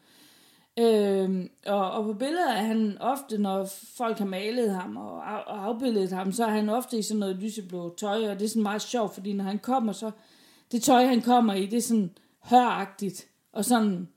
Øhm, 0.78 1.50
og, 1.66 1.90
og 1.90 2.04
på 2.04 2.12
billeder 2.12 2.52
er 2.52 2.62
han 2.62 2.96
ofte, 3.00 3.38
når 3.38 3.68
folk 3.96 4.18
har 4.18 4.26
malet 4.26 4.74
ham 4.74 4.96
og, 4.96 5.12
og 5.12 5.64
afbildet 5.64 6.12
ham, 6.12 6.32
så 6.32 6.44
er 6.44 6.50
han 6.50 6.68
ofte 6.68 6.98
i 6.98 7.02
sådan 7.02 7.20
noget 7.20 7.36
lyseblå 7.36 7.94
tøj, 7.98 8.30
og 8.30 8.38
det 8.38 8.44
er 8.44 8.48
sådan 8.48 8.62
meget 8.62 8.82
sjovt, 8.82 9.14
fordi 9.14 9.32
når 9.32 9.44
han 9.44 9.58
kommer, 9.58 9.92
så 9.92 10.10
det 10.72 10.82
tøj, 10.82 11.04
han 11.04 11.22
kommer 11.22 11.54
i, 11.54 11.66
det 11.66 11.76
er 11.76 11.82
sådan 11.82 12.10
høragtigt, 12.40 13.28
og 13.52 13.64
sådan 13.64 14.08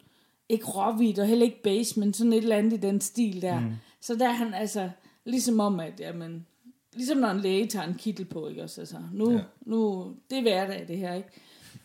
ikke 0.49 0.65
råhvidt, 0.65 1.19
og 1.19 1.27
heller 1.27 1.45
ikke 1.45 1.63
beige, 1.63 1.99
men 1.99 2.13
sådan 2.13 2.33
et 2.33 2.37
eller 2.37 2.55
andet 2.55 2.73
i 2.73 2.81
den 2.81 3.01
stil 3.01 3.41
der. 3.41 3.59
Mm. 3.59 3.71
Så 4.01 4.15
der 4.15 4.27
er 4.27 4.33
han 4.33 4.53
altså, 4.53 4.89
ligesom 5.25 5.59
om, 5.59 5.79
at 5.79 5.99
jamen, 5.99 6.45
ligesom 6.93 7.17
når 7.17 7.29
en 7.29 7.39
læge 7.39 7.67
tager 7.67 7.87
en 7.87 7.95
kittel 7.95 8.25
på, 8.25 8.47
ikke 8.47 8.63
også? 8.63 8.81
Altså, 8.81 8.97
nu, 9.13 9.31
ja. 9.31 9.39
nu, 9.61 10.11
det 10.29 10.37
er 10.37 10.41
hverdag, 10.41 10.85
det 10.87 10.97
her, 10.97 11.13
ikke? 11.13 11.29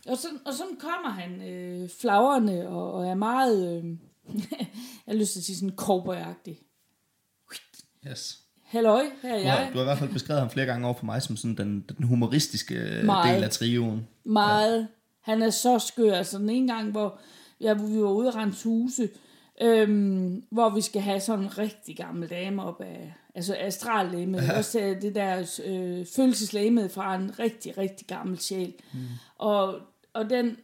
Og 0.09 0.17
sådan, 0.17 0.39
og 0.47 0.55
sådan 0.55 0.77
kommer 0.77 1.11
han 1.11 1.43
øh, 1.43 1.89
flagrende 1.89 2.69
og, 2.69 2.93
og 2.93 3.07
er 3.07 3.15
meget, 3.15 3.77
øh, 3.77 3.85
jeg 5.07 5.13
har 5.13 5.15
lyst 5.15 5.33
til 5.33 5.41
at 5.41 5.45
sige 5.45 5.57
sådan 5.57 5.77
cowboyagtig. 5.77 6.59
Yes. 8.11 8.39
Halløj, 8.65 9.03
her 9.23 9.35
er 9.35 9.39
Du 9.43 9.49
har, 9.49 9.59
jeg. 9.59 9.71
du 9.73 9.79
har 9.79 9.85
i 9.85 9.85
hvert 9.85 9.99
fald 9.99 10.13
beskrevet 10.13 10.41
ham 10.41 10.51
flere 10.51 10.67
gange 10.67 10.87
over 10.87 10.95
for 10.97 11.05
mig 11.05 11.23
som 11.23 11.37
sådan 11.37 11.57
den, 11.57 11.85
den 11.99 12.05
humoristiske 12.07 13.01
Meget. 13.05 13.35
del 13.35 13.45
af 13.45 13.51
trioen. 13.51 14.09
Meget. 14.25 14.89
Han 15.21 15.43
er 15.43 15.51
så 15.51 15.79
skør. 15.79 16.15
Altså 16.15 16.39
den 16.39 16.51
ene 16.51 16.75
gang, 16.75 16.91
hvor 16.91 17.19
ja, 17.61 17.75
hvor 17.75 17.87
vi 17.87 18.03
var 18.03 18.11
ude 18.11 18.29
og 18.29 18.35
rense 18.35 18.65
huse, 18.69 19.09
øhm, 19.63 20.45
hvor 20.51 20.69
vi 20.71 20.81
skal 20.81 21.03
have 21.03 21.21
sådan 21.21 21.45
en 21.45 21.59
rigtig 21.59 21.97
gammel 21.97 22.31
dame 22.31 22.65
op 22.65 22.81
af, 22.81 23.15
altså 23.35 23.57
astrallæme, 23.59 24.39
ja. 24.43 24.59
også 24.59 24.97
det 25.03 25.15
der 25.15 25.61
øh, 25.65 26.07
følelseslæme 26.17 26.89
fra 26.89 27.15
en 27.15 27.39
rigtig, 27.39 27.79
rigtig 27.79 28.07
gammel 28.07 28.39
sjæl. 28.39 28.75
Mm. 28.93 29.01
Og, 29.39 29.81
og 30.13 30.31
den, 30.31 30.57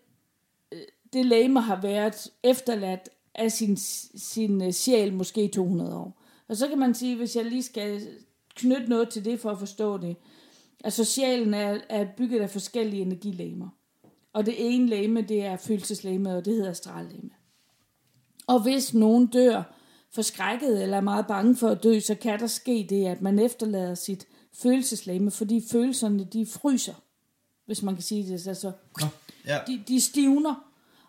øh, 0.73 0.81
det 1.12 1.27
læme 1.27 1.61
har 1.61 1.81
været 1.81 2.29
efterladt 2.43 3.09
af 3.37 3.53
sin, 3.53 3.76
sin 4.16 4.62
øh, 4.62 4.72
sjæl 4.72 5.14
måske 5.14 5.49
200 5.49 5.95
år. 5.95 6.22
Og 6.49 6.57
så 6.57 6.68
kan 6.68 6.78
man 6.78 6.95
sige, 6.95 7.16
hvis 7.16 7.37
jeg 7.37 7.45
lige 7.45 7.62
skal 7.62 8.09
knytte 8.55 8.89
noget 8.89 9.09
til 9.09 9.24
det 9.24 9.41
for 9.41 9.51
at 9.51 9.59
forstå 9.59 9.99
det, 9.99 10.16
altså 10.84 11.05
sjælen 11.05 11.55
er, 11.55 11.78
er 11.89 12.07
bygget 12.16 12.41
af 12.41 12.51
forskellige 12.51 13.03
energilæmer. 13.03 13.68
Og 14.32 14.47
det 14.47 14.55
ene 14.59 14.87
læme, 14.87 15.22
det 15.22 15.45
er 15.45 15.57
følelseslæme, 15.57 16.37
og 16.37 16.45
det 16.45 16.55
hedder 16.55 16.70
astrallæme. 16.70 17.30
Og 18.47 18.62
hvis 18.62 18.95
nogen 18.95 19.26
dør 19.26 19.62
forskrækket 20.11 20.82
eller 20.82 20.97
er 20.97 21.01
meget 21.01 21.26
bange 21.26 21.57
for 21.57 21.68
at 21.68 21.82
dø, 21.82 22.01
så 22.01 22.14
kan 22.14 22.41
der 22.41 22.47
ske 22.47 22.87
det, 22.91 23.07
at 23.07 23.22
man 23.22 23.39
efterlader 23.39 23.95
sit 23.95 24.26
følelseslæme, 24.53 25.30
fordi 25.30 25.66
følelserne, 25.70 26.24
de 26.24 26.47
fryser, 26.47 26.95
hvis 27.66 27.82
man 27.82 27.95
kan 27.95 28.03
sige 28.03 28.32
det. 28.32 28.47
Altså, 28.47 28.72
Nå, 29.01 29.07
ja. 29.47 29.59
de, 29.66 29.82
de 29.89 30.01
stivner. 30.01 30.66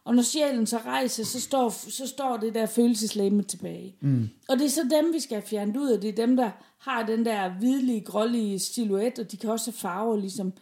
Og 0.08 0.16
når 0.16 0.24
sjælen 0.24 0.66
så 0.66 0.78
rejser, 0.78 1.24
så 1.24 1.41
står, 1.41 1.70
så 1.70 2.08
står 2.08 2.38
det 2.38 2.53
der 2.53 2.66
følelseslæme 2.66 3.43
tilbage. 3.43 3.95
Mm. 3.99 4.30
Og 4.49 4.58
det 4.58 4.66
er 4.66 4.70
så 4.70 4.82
dem, 4.82 5.14
vi 5.14 5.20
skal 5.20 5.36
have 5.36 5.47
fjernet 5.47 5.78
ud 5.78 5.89
af. 5.89 6.01
Det 6.01 6.10
er 6.10 6.26
dem, 6.26 6.38
der 6.38 6.49
har 6.78 7.05
den 7.05 7.26
der 7.26 7.49
hvidlige, 7.49 8.01
grålige 8.01 8.60
silhuet, 8.60 9.20
og 9.20 9.32
de 9.32 9.38
kan 9.38 9.49
også 9.49 9.72
have 9.72 9.78
farver, 9.78 10.18
ligesom, 10.18 10.53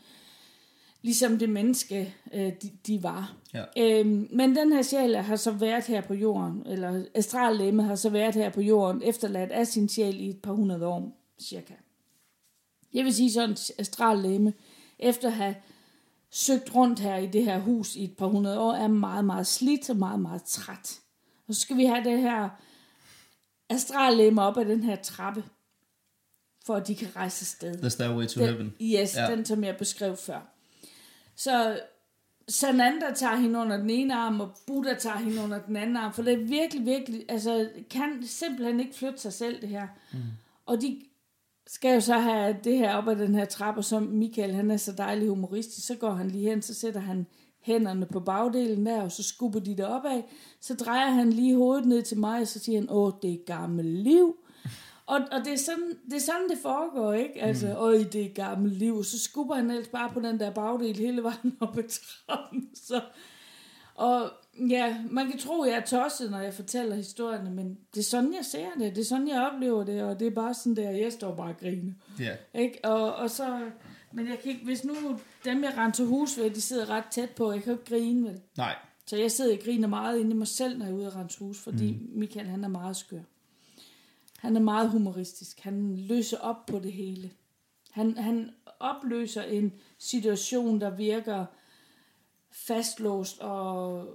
ligesom 1.01 1.39
det 1.39 1.49
menneske, 1.49 2.15
øh, 2.33 2.51
de, 2.61 2.71
de 2.87 3.03
var. 3.03 3.35
Ja. 3.53 3.63
Øhm, 3.77 4.27
men 4.31 4.55
den 4.55 4.71
her 4.71 4.81
sjæl 4.81 5.15
har 5.15 5.35
så 5.35 5.51
været 5.51 5.83
her 5.83 6.01
på 6.01 6.13
jorden, 6.13 6.63
eller 6.65 7.03
astrallæme 7.13 7.83
har 7.83 7.95
så 7.95 8.09
været 8.09 8.35
her 8.35 8.49
på 8.49 8.61
jorden, 8.61 9.01
efterladt 9.05 9.51
af 9.51 9.67
sin 9.67 9.89
sjæl 9.89 10.21
i 10.21 10.29
et 10.29 10.41
par 10.41 10.53
hundrede 10.53 10.87
år, 10.87 11.17
cirka. 11.41 11.73
Jeg 12.93 13.05
vil 13.05 13.13
sige 13.13 13.31
sådan, 13.31 13.57
astrallæme, 13.77 14.53
efter 14.99 15.27
at 15.27 15.33
have 15.33 15.55
søgt 16.31 16.75
rundt 16.75 16.99
her 16.99 17.17
i 17.17 17.27
det 17.27 17.45
her 17.45 17.59
hus 17.59 17.95
i 17.95 18.03
et 18.03 18.17
par 18.17 18.27
hundrede 18.27 18.59
år, 18.59 18.73
er 18.73 18.87
meget, 18.87 19.25
meget 19.25 19.47
slidt 19.47 19.89
og 19.89 19.97
meget, 19.97 20.19
meget 20.19 20.43
træt. 20.43 20.99
Og 21.47 21.55
så 21.55 21.61
skal 21.61 21.77
vi 21.77 21.85
have 21.85 22.03
det 22.03 22.19
her 22.19 22.49
astrallæme 23.69 24.41
op 24.41 24.57
ad 24.57 24.65
den 24.65 24.83
her 24.83 24.95
trappe, 24.95 25.43
for 26.65 26.75
at 26.75 26.87
de 26.87 26.95
kan 26.95 27.15
rejse 27.15 27.43
afsted. 27.43 27.77
The 27.77 27.89
Stairway 27.89 28.27
to 28.27 28.39
Den, 28.41 28.49
Heaven. 28.49 28.73
yes, 28.81 29.15
ja. 29.15 29.31
den 29.31 29.45
som 29.45 29.63
jeg 29.63 29.77
beskrev 29.77 30.17
før. 30.17 30.39
Så 31.35 31.79
Sananda 32.47 33.13
tager 33.15 33.35
hende 33.35 33.59
under 33.59 33.77
den 33.77 33.89
ene 33.89 34.15
arm, 34.15 34.41
og 34.41 34.57
Buddha 34.67 34.93
tager 34.93 35.17
hende 35.17 35.41
under 35.43 35.61
den 35.61 35.75
anden 35.75 35.97
arm, 35.97 36.13
for 36.13 36.23
det 36.23 36.33
er 36.33 36.37
virkelig, 36.37 36.85
virkelig, 36.85 37.25
altså 37.29 37.69
kan 37.89 38.23
simpelthen 38.27 38.79
ikke 38.79 38.95
flytte 38.95 39.17
sig 39.19 39.33
selv 39.33 39.61
det 39.61 39.69
her. 39.69 39.87
Mm. 40.13 40.19
Og 40.65 40.81
de 40.81 41.01
skal 41.67 41.93
jo 41.93 41.99
så 41.99 42.13
have 42.13 42.57
det 42.63 42.77
her 42.77 42.95
op 42.95 43.07
ad 43.07 43.15
den 43.15 43.35
her 43.35 43.45
trappe, 43.45 43.79
og 43.79 43.85
som 43.85 44.03
Michael, 44.03 44.53
han 44.53 44.71
er 44.71 44.77
så 44.77 44.91
dejlig 44.91 45.29
humoristisk, 45.29 45.87
så 45.87 45.95
går 45.95 46.11
han 46.11 46.31
lige 46.31 46.49
hen, 46.49 46.61
så 46.61 46.73
sætter 46.73 46.99
han 46.99 47.25
hænderne 47.59 48.05
på 48.05 48.19
bagdelen 48.19 48.85
der, 48.85 49.01
og 49.01 49.11
så 49.11 49.23
skubber 49.23 49.59
de 49.59 49.77
det 49.77 49.85
opad, 49.85 50.21
så 50.61 50.75
drejer 50.75 51.09
han 51.09 51.33
lige 51.33 51.55
hovedet 51.55 51.85
ned 51.85 52.01
til 52.01 52.19
mig, 52.19 52.41
og 52.41 52.47
så 52.47 52.59
siger 52.59 52.79
han, 52.79 52.91
åh, 52.91 53.11
det 53.21 53.33
er 53.33 53.45
gammelt 53.45 53.97
liv. 53.97 54.35
Og, 55.07 55.19
og 55.31 55.45
det, 55.45 55.53
er 55.53 55.57
sådan, 55.57 55.97
det 56.05 56.13
er 56.13 56.19
sådan, 56.19 56.49
det 56.49 56.57
foregår, 56.61 57.13
ikke? 57.13 57.41
Altså, 57.41 57.67
mm. 57.67 57.73
øj, 57.73 57.97
det 58.13 58.25
er 58.25 58.33
gammelt 58.33 58.73
liv. 58.73 59.03
Så 59.03 59.19
skubber 59.19 59.55
han 59.55 59.69
ellers 59.69 59.87
bare 59.87 60.09
på 60.13 60.19
den 60.19 60.39
der 60.39 60.51
bagdel 60.51 60.95
hele 60.95 61.23
vejen 61.23 61.57
op 61.59 61.77
ad 61.77 61.83
trappen. 62.27 62.69
Så. 62.73 63.01
Og 63.95 64.31
ja, 64.69 64.97
man 65.09 65.29
kan 65.29 65.39
tro, 65.39 65.61
at 65.61 65.71
jeg 65.71 65.77
er 65.77 65.85
tosset, 65.85 66.31
når 66.31 66.39
jeg 66.39 66.53
fortæller 66.53 66.95
historierne, 66.95 67.51
men 67.51 67.77
det 67.93 67.99
er 67.99 68.03
sådan, 68.03 68.33
jeg 68.33 68.45
ser 68.45 68.67
det. 68.79 68.95
Det 68.95 69.01
er 69.01 69.05
sådan, 69.05 69.27
jeg 69.27 69.51
oplever 69.51 69.83
det, 69.83 70.03
og 70.03 70.19
det 70.19 70.27
er 70.27 70.31
bare 70.31 70.53
sådan 70.53 70.75
der, 70.75 70.89
jeg 70.89 71.11
står 71.11 71.35
bare 71.35 71.49
og 71.49 71.57
griner. 71.59 71.93
Ja. 72.19 72.35
Ikke? 72.53 72.79
Og, 72.83 73.15
og 73.15 73.29
så, 73.29 73.69
men 74.11 74.27
jeg 74.27 74.39
kan 74.39 74.51
ikke, 74.51 74.65
hvis 74.65 74.85
nu 74.85 74.93
dem, 75.45 75.63
jeg 75.63 75.77
renser 75.77 76.05
hus 76.05 76.37
ved, 76.37 76.49
de 76.49 76.61
sidder 76.61 76.89
ret 76.89 77.05
tæt 77.11 77.29
på, 77.29 77.51
jeg 77.51 77.63
kan 77.63 77.73
jo 77.73 77.79
ikke 77.79 77.89
grine 77.89 78.29
vel. 78.29 78.41
Nej. 78.57 78.75
Så 79.07 79.17
jeg 79.17 79.31
sidder 79.31 79.53
og 79.53 79.63
griner 79.63 79.87
meget 79.87 80.19
inde 80.19 80.31
i 80.31 80.33
mig 80.33 80.47
selv, 80.47 80.77
når 80.77 80.85
jeg 80.85 80.91
er 80.91 80.97
ude 80.97 81.07
og 81.07 81.15
rense 81.15 81.39
hus, 81.39 81.59
fordi 81.59 81.91
mm. 81.91 82.09
Michael, 82.19 82.47
han 82.47 82.63
er 82.63 82.67
meget 82.67 82.97
skør. 82.97 83.21
Han 84.39 84.55
er 84.55 84.59
meget 84.59 84.89
humoristisk. 84.89 85.59
Han 85.59 85.97
løser 85.97 86.37
op 86.37 86.65
på 86.65 86.79
det 86.79 86.91
hele. 86.91 87.31
Han, 87.91 88.17
han 88.17 88.49
opløser 88.79 89.43
en 89.43 89.73
situation, 89.97 90.81
der 90.81 90.89
virker 90.89 91.45
fastlåst 92.51 93.39
og 93.39 94.07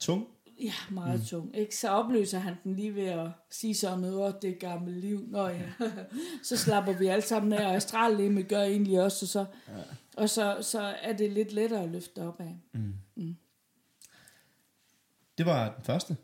Tung. 0.00 0.26
ja, 0.60 0.72
meget 0.90 1.20
mm. 1.20 1.26
tung. 1.26 1.56
Ikke? 1.56 1.76
Så 1.76 1.88
opløser 1.88 2.38
han 2.38 2.54
den 2.64 2.74
lige 2.76 2.94
ved 2.94 3.04
at 3.06 3.28
sige 3.50 3.74
sådan 3.74 3.98
noget, 3.98 4.14
"Åh, 4.26 4.32
det 4.42 4.58
gammelt 4.58 4.96
liv. 4.96 5.24
Nå 5.28 5.48
ja, 5.48 5.62
så 6.42 6.56
slapper 6.56 6.98
vi 6.98 7.06
alle 7.06 7.22
sammen 7.22 7.52
af, 7.52 7.66
og 7.66 7.74
astrallemme 7.74 8.42
gør 8.42 8.62
egentlig 8.62 9.00
også, 9.02 9.24
og 9.24 9.28
så, 9.28 9.46
ja. 9.68 9.82
og 10.16 10.30
så, 10.30 10.58
så 10.62 10.80
er 10.80 11.12
det 11.12 11.32
lidt 11.32 11.52
lettere 11.52 11.82
at 11.82 11.88
løfte 11.90 12.22
op 12.28 12.40
af. 12.40 12.56
Det 15.38 15.46
var 15.46 15.74
den 15.74 15.84
første. 15.84 16.16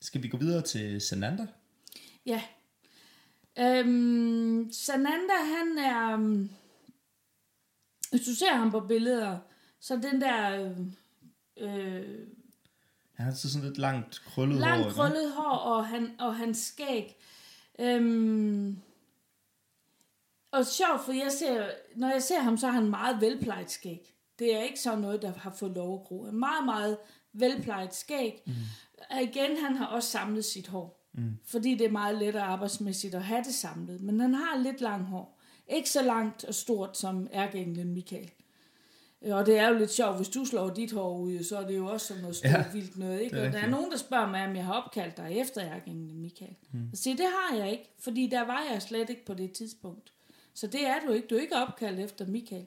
Skal 0.00 0.22
vi 0.22 0.28
gå 0.28 0.36
videre 0.36 0.62
til 0.62 1.00
Sananda? 1.00 1.46
Ja. 2.26 2.42
Øhm, 3.58 4.68
Sananda, 4.72 5.34
han 5.44 5.78
er... 5.78 6.12
øhm, 6.12 6.50
Hvis 8.10 8.20
du 8.26 8.34
ser 8.34 8.54
ham 8.54 8.70
på 8.70 8.80
billeder, 8.80 9.38
så 9.80 9.96
den 9.96 10.20
der... 10.20 10.70
Øh, 11.56 12.08
Han 13.22 13.32
har 13.32 13.38
så 13.38 13.52
sådan 13.52 13.68
lidt 13.68 13.78
langt 13.78 14.22
krøllet 14.26 14.58
hår. 14.58 14.66
langt 14.66 14.86
ikke? 14.86 14.94
krøllet 14.94 15.32
hår 15.32 15.56
og, 15.56 15.86
han, 15.86 16.10
og 16.18 16.36
hans 16.36 16.58
skæg. 16.58 17.16
Øhm, 17.78 18.78
og 20.52 20.66
sjovt, 20.66 21.04
for 21.04 21.12
jeg 21.12 21.32
ser, 21.38 21.70
når 21.96 22.08
jeg 22.08 22.22
ser 22.22 22.40
ham, 22.40 22.56
så 22.56 22.66
har 22.66 22.80
han 22.80 22.90
meget 22.90 23.20
velplejet 23.20 23.70
skæg. 23.70 24.14
Det 24.38 24.54
er 24.54 24.62
ikke 24.62 24.80
sådan 24.80 24.98
noget, 24.98 25.22
der 25.22 25.32
har 25.32 25.50
fået 25.50 25.72
lov 25.72 26.00
at 26.00 26.06
gro. 26.06 26.30
Meget, 26.32 26.64
meget 26.64 26.98
velplejet 27.32 27.94
skæg. 27.94 28.42
Mm. 28.46 28.52
Og 29.10 29.22
igen, 29.22 29.56
han 29.64 29.76
har 29.76 29.86
også 29.86 30.08
samlet 30.08 30.44
sit 30.44 30.68
hår. 30.68 31.08
Mm. 31.12 31.38
Fordi 31.44 31.74
det 31.74 31.86
er 31.86 31.90
meget 31.90 32.18
lettere 32.18 32.42
arbejdsmæssigt 32.42 33.14
at 33.14 33.24
have 33.24 33.44
det 33.44 33.54
samlet. 33.54 34.00
Men 34.00 34.20
han 34.20 34.34
har 34.34 34.58
lidt 34.58 34.80
langt 34.80 35.08
hår. 35.08 35.40
Ikke 35.68 35.90
så 35.90 36.02
langt 36.02 36.44
og 36.44 36.54
stort 36.54 36.98
som 36.98 37.28
ærkeenglen 37.32 37.92
Michael. 37.92 38.30
Øh, 39.24 39.36
Og 39.36 39.46
det 39.46 39.58
er 39.58 39.68
jo 39.68 39.78
lidt 39.78 39.90
sjovt, 39.90 40.16
hvis 40.16 40.28
du 40.28 40.44
slår 40.44 40.70
dit 40.70 40.92
hår 40.92 41.18
ud, 41.18 41.42
så 41.44 41.58
er 41.58 41.66
det 41.66 41.76
jo 41.76 41.86
også 41.86 42.06
sådan 42.06 42.20
noget 42.22 42.36
stort 42.36 42.50
Ja, 42.52 42.64
vildt 42.72 42.98
noget. 42.98 43.20
Ikke? 43.20 43.42
Og 43.42 43.52
der 43.52 43.58
er 43.58 43.70
nogen, 43.70 43.90
der 43.90 43.96
spørger 43.96 44.30
mig, 44.30 44.46
om 44.46 44.56
jeg 44.56 44.64
har 44.64 44.72
opkaldt 44.72 45.16
dig 45.16 45.38
efter 45.38 45.62
ærkeenglen 45.64 46.20
Michael. 46.22 46.54
Mm. 46.72 46.88
Og 46.92 46.98
siger, 46.98 47.16
det 47.16 47.26
har 47.26 47.56
jeg 47.56 47.70
ikke, 47.70 47.94
fordi 47.98 48.28
der 48.30 48.40
var 48.46 48.62
jeg 48.72 48.82
slet 48.82 49.10
ikke 49.10 49.24
på 49.24 49.34
det 49.34 49.52
tidspunkt. 49.52 50.12
Så 50.54 50.66
det 50.66 50.86
er 50.86 50.94
du 51.06 51.12
ikke. 51.12 51.26
Du 51.28 51.34
er 51.34 51.40
ikke 51.40 51.56
opkaldt 51.56 52.00
efter 52.00 52.26
Michael. 52.26 52.66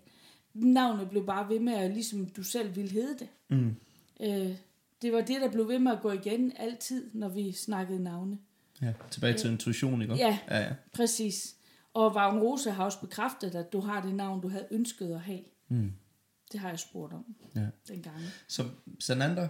Navnet 0.54 1.10
blev 1.10 1.26
bare 1.26 1.50
ved 1.50 1.60
med, 1.60 1.74
at 1.74 1.92
ligesom 1.92 2.26
du 2.26 2.44
selv 2.44 2.76
ville 2.76 2.92
hedde 2.92 3.20
det. 3.20 3.28
Mm. 3.50 3.76
Øh, 4.22 4.56
det 5.02 5.14
var 5.14 5.22
det, 5.22 5.42
der 5.42 5.52
blev 5.52 5.68
ved 5.68 5.80
med 5.80 5.92
at 5.92 6.02
gå 6.02 6.12
igen 6.12 6.54
altid, 6.58 7.10
når 7.14 7.30
vi 7.30 7.52
snakkede 7.52 8.04
navne. 8.04 8.38
Ja, 8.82 8.94
tilbage 9.12 9.34
til 9.34 9.52
intuition, 9.52 10.02
ikke? 10.02 10.14
Ja. 10.14 10.38
ja, 10.50 10.60
ja. 10.60 10.70
Præcis. 10.94 11.56
Og 11.94 12.16
Vagn 12.16 12.40
Rosa 12.40 12.70
har 12.70 12.86
også 12.86 13.00
bekræftet, 13.00 13.56
at 13.56 13.74
du 13.74 13.80
har 13.80 14.02
det 14.02 14.16
navn, 14.16 14.42
du 14.42 14.48
havde 14.48 14.66
ønsket 14.72 15.14
at 15.14 15.20
have. 15.20 15.40
Mm. 15.70 15.92
Det 16.56 16.62
har 16.62 16.70
jeg 16.70 16.80
spurgt 16.80 17.14
om 17.14 17.26
ja. 17.56 17.68
dengang. 17.88 18.16
Så 18.48 18.66
Sananda, 19.00 19.48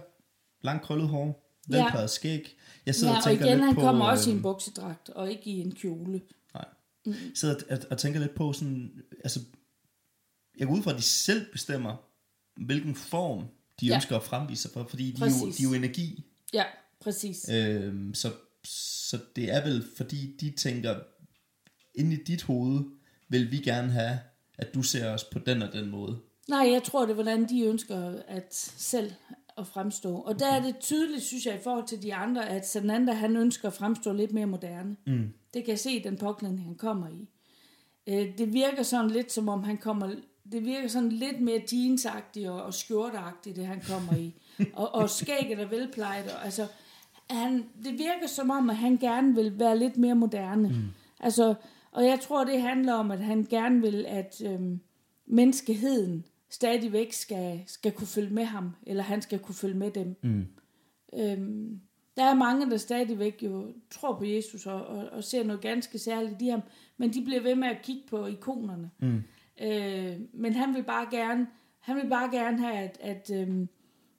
langt 0.64 0.82
krøllet 0.82 1.08
hår, 1.08 1.42
Ja. 1.70 1.82
velplejet 1.84 2.10
skæg. 2.10 2.56
Jeg 2.86 2.94
sidder 2.94 3.12
Ja, 3.12 3.18
og 3.18 3.22
og 3.24 3.30
tænker 3.30 3.44
igen, 3.46 3.56
lidt 3.56 3.66
han 3.66 3.74
på... 3.74 3.80
kommer 3.80 4.04
også 4.04 4.30
i 4.30 4.32
en 4.32 4.42
buksedragt, 4.42 5.08
og 5.08 5.30
ikke 5.30 5.50
i 5.50 5.60
en 5.60 5.74
kjole. 5.74 6.20
Nej. 6.54 6.64
Jeg 7.06 7.14
sidder 7.34 7.54
og, 7.70 7.78
og 7.90 7.98
tænker 7.98 8.20
lidt 8.20 8.34
på 8.34 8.52
sådan, 8.52 9.02
altså, 9.24 9.40
jeg 10.58 10.66
går 10.66 10.74
ud 10.74 10.82
fra, 10.82 10.90
at 10.90 10.96
de 10.96 11.02
selv 11.02 11.52
bestemmer, 11.52 11.96
hvilken 12.66 12.94
form 12.94 13.40
de 13.80 13.86
Ja. 13.86 13.90
ja. 13.90 13.96
ønsker 13.96 14.16
at 14.16 14.22
fremvise 14.22 14.62
sig 14.62 14.70
for, 14.70 14.84
fordi 14.88 15.10
de 15.12 15.22
er, 15.22 15.26
jo, 15.26 15.46
de 15.46 15.62
er 15.62 15.68
jo 15.68 15.74
energi. 15.74 16.24
Ja, 16.52 16.64
præcis. 17.00 17.48
Øhm, 17.52 18.14
så, 18.14 18.32
så 19.08 19.18
det 19.36 19.52
er 19.54 19.64
vel, 19.64 19.84
fordi 19.96 20.36
de 20.40 20.50
tænker, 20.50 21.00
inde 21.94 22.16
i 22.16 22.24
dit 22.24 22.42
hoved, 22.42 22.84
vil 23.28 23.50
vi 23.50 23.56
gerne 23.56 23.90
have, 23.92 24.18
at 24.58 24.74
du 24.74 24.82
ser 24.82 25.10
os 25.10 25.24
på 25.24 25.38
den 25.38 25.62
og 25.62 25.72
den 25.72 25.90
måde. 25.90 26.20
Nej, 26.48 26.70
jeg 26.72 26.82
tror, 26.82 27.00
det 27.00 27.10
er, 27.10 27.14
hvordan 27.14 27.48
de 27.48 27.62
ønsker 27.62 28.14
at 28.28 28.54
selv 28.76 29.12
at 29.58 29.66
fremstå. 29.66 30.14
Og 30.16 30.38
der 30.38 30.46
er 30.46 30.62
det 30.62 30.78
tydeligt, 30.78 31.22
synes 31.22 31.46
jeg, 31.46 31.54
i 31.54 31.62
forhold 31.62 31.86
til 31.86 32.02
de 32.02 32.14
andre, 32.14 32.48
at 32.48 32.68
Sananda, 32.68 33.12
han 33.12 33.36
ønsker 33.36 33.68
at 33.68 33.74
fremstå 33.74 34.12
lidt 34.12 34.32
mere 34.32 34.46
moderne. 34.46 34.96
Mm. 35.06 35.32
Det 35.54 35.64
kan 35.64 35.70
jeg 35.70 35.78
se 35.78 35.90
i 35.92 36.02
den 36.02 36.16
påklædning, 36.16 36.64
han 36.64 36.74
kommer 36.74 37.08
i. 37.08 37.28
Øh, 38.06 38.38
Det 38.38 38.52
virker 38.52 38.82
sådan 38.82 39.10
lidt, 39.10 39.32
som 39.32 39.48
om 39.48 39.64
han 39.64 39.76
kommer... 39.76 40.10
Det 40.52 40.64
virker 40.64 40.88
sådan 40.88 41.12
lidt 41.12 41.40
mere 41.40 41.62
jeansagtigt 41.72 42.48
og, 42.48 42.62
og 42.62 42.74
skjorteagtigt, 42.74 43.56
det 43.56 43.66
han 43.66 43.80
kommer 43.80 44.16
i. 44.16 44.34
Og, 44.74 44.94
og 44.94 45.10
skægget 45.10 45.60
er 45.60 45.68
velplejet. 45.68 46.32
Og, 46.32 46.44
altså, 46.44 46.66
han, 47.30 47.64
det 47.84 47.92
virker 47.92 48.26
som 48.26 48.50
om, 48.50 48.70
at 48.70 48.76
han 48.76 48.96
gerne 48.96 49.34
vil 49.34 49.58
være 49.58 49.78
lidt 49.78 49.96
mere 49.96 50.14
moderne. 50.14 50.68
Mm. 50.68 50.84
Altså, 51.20 51.54
og 51.92 52.04
jeg 52.04 52.20
tror, 52.20 52.44
det 52.44 52.62
handler 52.62 52.92
om, 52.92 53.10
at 53.10 53.18
han 53.18 53.46
gerne 53.50 53.80
vil, 53.80 54.06
at 54.08 54.42
øhm, 54.44 54.80
menneskeheden 55.26 56.24
stadigvæk 56.50 57.12
skal, 57.12 57.62
skal 57.66 57.92
kunne 57.92 58.06
følge 58.06 58.34
med 58.34 58.44
ham, 58.44 58.70
eller 58.86 59.02
han 59.02 59.22
skal 59.22 59.38
kunne 59.38 59.54
følge 59.54 59.78
med 59.78 59.90
dem. 59.90 60.16
Mm. 60.22 60.46
Øhm, 61.14 61.80
der 62.16 62.24
er 62.24 62.34
mange, 62.34 62.70
der 62.70 62.76
stadigvæk 62.76 63.42
jo 63.42 63.72
tror 63.90 64.18
på 64.18 64.24
Jesus 64.24 64.66
og, 64.66 64.86
og, 64.86 65.08
og 65.12 65.24
ser 65.24 65.44
noget 65.44 65.60
ganske 65.62 65.98
særligt 65.98 66.42
i 66.42 66.46
ham, 66.48 66.60
men 66.96 67.12
de 67.12 67.24
bliver 67.24 67.42
ved 67.42 67.54
med 67.54 67.68
at 67.68 67.82
kigge 67.82 68.02
på 68.08 68.26
ikonerne. 68.26 68.90
Mm. 68.98 69.22
Øh, 69.66 70.20
men 70.32 70.52
han 70.52 70.74
vil 70.74 70.82
bare 70.82 71.06
gerne, 71.10 71.46
han 71.80 71.96
vil 71.96 72.08
bare 72.08 72.30
gerne 72.30 72.58
have, 72.58 72.76
at, 72.76 72.98
at 73.00 73.30
øhm, 73.34 73.68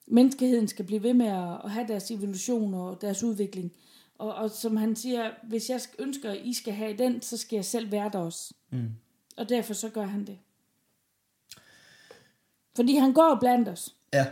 menneskeheden 0.07 0.67
skal 0.67 0.85
blive 0.85 1.03
ved 1.03 1.13
med 1.13 1.25
at, 1.27 1.61
at 1.63 1.71
have 1.71 1.87
deres 1.87 2.11
evolution 2.11 2.73
og 2.73 3.01
deres 3.01 3.23
udvikling. 3.23 3.71
Og, 4.17 4.35
og 4.35 4.49
som 4.49 4.77
han 4.77 4.95
siger, 4.95 5.31
hvis 5.43 5.69
jeg 5.69 5.77
sk- 5.77 5.95
ønsker, 5.99 6.31
at 6.31 6.39
I 6.43 6.53
skal 6.53 6.73
have 6.73 6.97
den, 6.97 7.21
så 7.21 7.37
skal 7.37 7.57
jeg 7.57 7.65
selv 7.65 7.91
være 7.91 8.09
der 8.13 8.19
også. 8.19 8.53
Mm. 8.71 8.89
Og 9.37 9.49
derfor 9.49 9.73
så 9.73 9.89
gør 9.89 10.05
han 10.05 10.27
det. 10.27 10.37
Fordi 12.77 12.95
han 12.95 13.13
går 13.13 13.37
blandt 13.39 13.69
os. 13.69 13.95
Ja. 14.13 14.25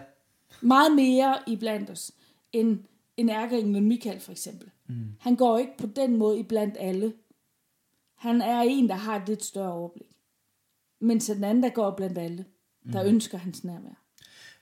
Meget 0.61 0.95
mere 0.95 1.37
i 1.47 1.55
blandt 1.55 1.89
os, 1.89 2.11
end 2.53 2.79
en 3.17 3.29
ærkeengel 3.29 3.83
Michael 3.83 4.19
for 4.19 4.31
eksempel. 4.31 4.69
Mm. 4.87 5.15
Han 5.19 5.35
går 5.35 5.57
ikke 5.57 5.77
på 5.77 5.87
den 5.87 6.17
måde 6.17 6.39
i 6.39 6.43
blandt 6.43 6.77
alle. 6.79 7.13
Han 8.15 8.41
er 8.41 8.61
en, 8.61 8.89
der 8.89 8.95
har 8.95 9.15
et 9.15 9.27
lidt 9.27 9.43
større 9.43 9.71
overblik. 9.71 10.11
Men 10.99 11.21
så 11.21 11.33
den 11.33 11.43
anden, 11.43 11.63
der 11.63 11.69
går 11.69 11.95
blandt 11.97 12.17
alle, 12.17 12.45
der 12.93 13.03
mm. 13.03 13.09
ønsker 13.09 13.37
hans 13.37 13.63
nærvær. 13.63 14.03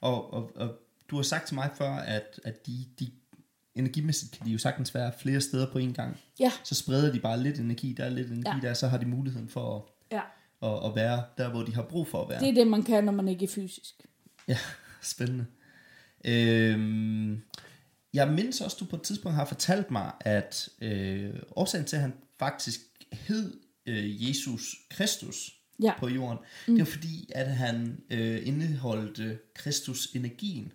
Og, 0.02 0.34
og, 0.34 0.52
og 0.56 0.70
du 1.10 1.16
har 1.16 1.24
sagt 1.24 1.48
til 1.48 1.56
mig 1.56 1.70
før, 1.78 1.92
at, 1.92 2.40
at 2.44 2.68
de, 2.68 2.86
de 3.00 3.12
energimæssigt 3.76 4.32
kan 4.32 4.46
de 4.46 4.52
jo 4.52 4.58
sagtens 4.58 4.96
være 4.96 5.12
flere 5.20 5.42
steder 5.42 5.72
på 5.72 5.78
en 5.78 5.94
gang. 5.94 6.18
Ja, 6.40 6.52
Så 6.64 6.76
spreder 6.76 7.12
de 7.12 7.20
bare 7.20 7.40
lidt 7.40 7.60
energi, 7.60 7.94
der 7.94 8.06
er 8.06 8.10
lidt 8.10 8.32
energi 8.32 8.60
ja. 8.64 8.68
der, 8.68 8.74
så 8.74 8.88
har 8.88 8.98
de 8.98 9.06
muligheden 9.06 9.50
for 9.50 9.76
at, 9.76 9.82
at, 10.64 10.86
at 10.86 10.96
være 10.96 11.24
der, 11.38 11.50
hvor 11.50 11.64
de 11.64 11.76
har 11.76 11.82
brug 11.84 12.08
for 12.08 12.22
at 12.24 12.30
være. 12.30 12.40
Det 12.40 12.50
er 12.50 12.54
det, 12.54 12.68
man 12.68 12.84
kan, 12.84 13.04
når 13.04 13.12
man 13.12 13.28
ikke 13.28 13.44
er 13.46 13.50
fysisk. 13.50 13.96
Ja, 14.48 14.58
spændende. 15.02 15.46
Øhm, 16.26 17.42
jeg 18.14 18.28
mindes 18.32 18.62
også, 18.62 18.78
du 18.80 18.86
på 18.86 18.96
et 18.96 19.02
tidspunkt 19.02 19.36
har 19.36 19.46
fortalt 19.46 19.92
mig, 19.92 20.12
at 20.20 20.70
øh, 20.82 21.34
årsagen 21.56 21.86
til, 21.86 21.96
at 21.96 22.02
han 22.02 22.14
faktisk 22.40 22.80
hed 23.12 23.60
øh, 23.86 24.30
Jesus 24.30 24.76
Kristus 24.90 25.60
Ja. 25.82 25.94
på 26.00 26.08
jorden, 26.10 26.38
mm. 26.68 26.74
det 26.76 26.80
var 26.80 26.92
fordi, 26.92 27.30
at 27.36 27.48
han 27.56 28.04
øh, 28.10 28.48
indeholdte 28.48 29.40
Kristus-energien. 29.54 30.74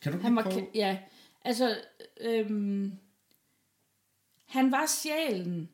Kan 0.00 0.12
du 0.12 0.18
Han 0.18 0.36
var, 0.36 0.42
prøve? 0.42 0.66
ja, 0.74 0.98
altså, 1.44 1.76
øhm, 2.20 2.92
han 4.46 4.70
var 4.70 4.86
sjælen, 5.02 5.68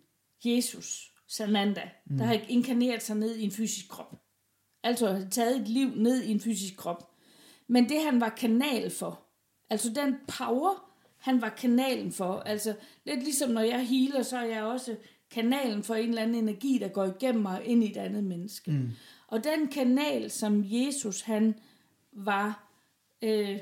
Jesus, 0.45 1.10
Sananda, 1.31 1.91
mm. 2.07 2.19
der 2.19 2.25
har 2.25 2.41
inkarneret 2.49 3.03
sig 3.03 3.17
ned 3.17 3.37
i 3.37 3.45
en 3.45 3.51
fysisk 3.51 3.89
krop. 3.89 4.23
Altså 4.83 5.13
har 5.13 5.27
taget 5.31 5.61
et 5.61 5.69
liv 5.69 5.91
ned 5.97 6.23
i 6.23 6.31
en 6.31 6.41
fysisk 6.41 6.77
krop. 6.77 7.11
Men 7.69 7.89
det 7.89 8.05
han 8.05 8.21
var 8.21 8.29
kanal 8.29 8.91
for, 8.91 9.23
altså 9.71 9.91
den 9.91 10.17
power, 10.39 10.93
han 11.19 11.41
var 11.41 11.49
kanalen 11.49 12.13
for, 12.13 12.35
altså 12.35 12.75
lidt 13.05 13.23
ligesom 13.23 13.51
når 13.51 13.61
jeg 13.61 13.89
healer, 13.89 14.23
så 14.23 14.37
er 14.39 14.45
jeg 14.45 14.63
også 14.63 14.97
kanalen 15.31 15.83
for 15.83 15.95
en 15.95 16.09
eller 16.09 16.23
anden 16.23 16.49
energi, 16.49 16.79
der 16.79 16.89
går 16.89 17.05
igennem 17.05 17.43
mig 17.43 17.65
ind 17.65 17.85
i 17.85 17.91
et 17.91 17.97
andet 17.97 18.25
menneske. 18.25 18.71
Mm. 18.71 18.91
Og 19.27 19.45
den 19.45 19.69
kanal, 19.69 20.31
som 20.31 20.65
Jesus 20.67 21.21
han 21.21 21.55
var 22.13 22.71
øh, 23.23 23.59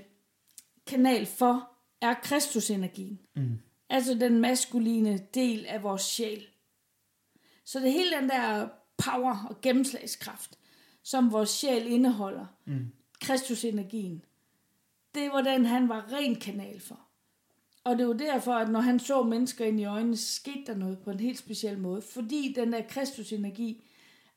kanal 0.86 1.26
for, 1.26 1.70
er 2.00 2.14
Kristusenergien. 2.14 3.18
Mm. 3.36 3.58
Altså 3.90 4.14
den 4.14 4.40
maskuline 4.40 5.18
del 5.34 5.66
af 5.66 5.82
vores 5.82 6.02
sjæl. 6.02 6.46
Så 7.68 7.78
det 7.78 7.88
er 7.88 7.92
hele 7.92 8.16
den 8.16 8.28
der 8.28 8.68
power 8.96 9.46
og 9.50 9.60
gennemslagskraft, 9.60 10.58
som 11.02 11.32
vores 11.32 11.50
sjæl 11.50 11.86
indeholder. 11.86 12.46
Mm. 12.64 12.92
Kristusenergien. 13.20 14.24
Det 15.14 15.30
var 15.32 15.42
den, 15.42 15.66
han 15.66 15.88
var 15.88 16.12
ren 16.12 16.36
kanal 16.36 16.80
for. 16.80 17.00
Og 17.84 17.98
det 17.98 18.08
var 18.08 18.12
derfor, 18.12 18.52
at 18.52 18.70
når 18.70 18.80
han 18.80 18.98
så 18.98 19.22
mennesker 19.22 19.64
ind 19.64 19.80
i 19.80 19.84
øjnene, 19.84 20.16
skete 20.16 20.64
der 20.66 20.74
noget 20.74 20.98
på 20.98 21.10
en 21.10 21.20
helt 21.20 21.38
speciel 21.38 21.78
måde. 21.78 22.02
Fordi 22.02 22.52
den 22.56 22.72
der 22.72 22.82
Kristusenergi 22.88 23.84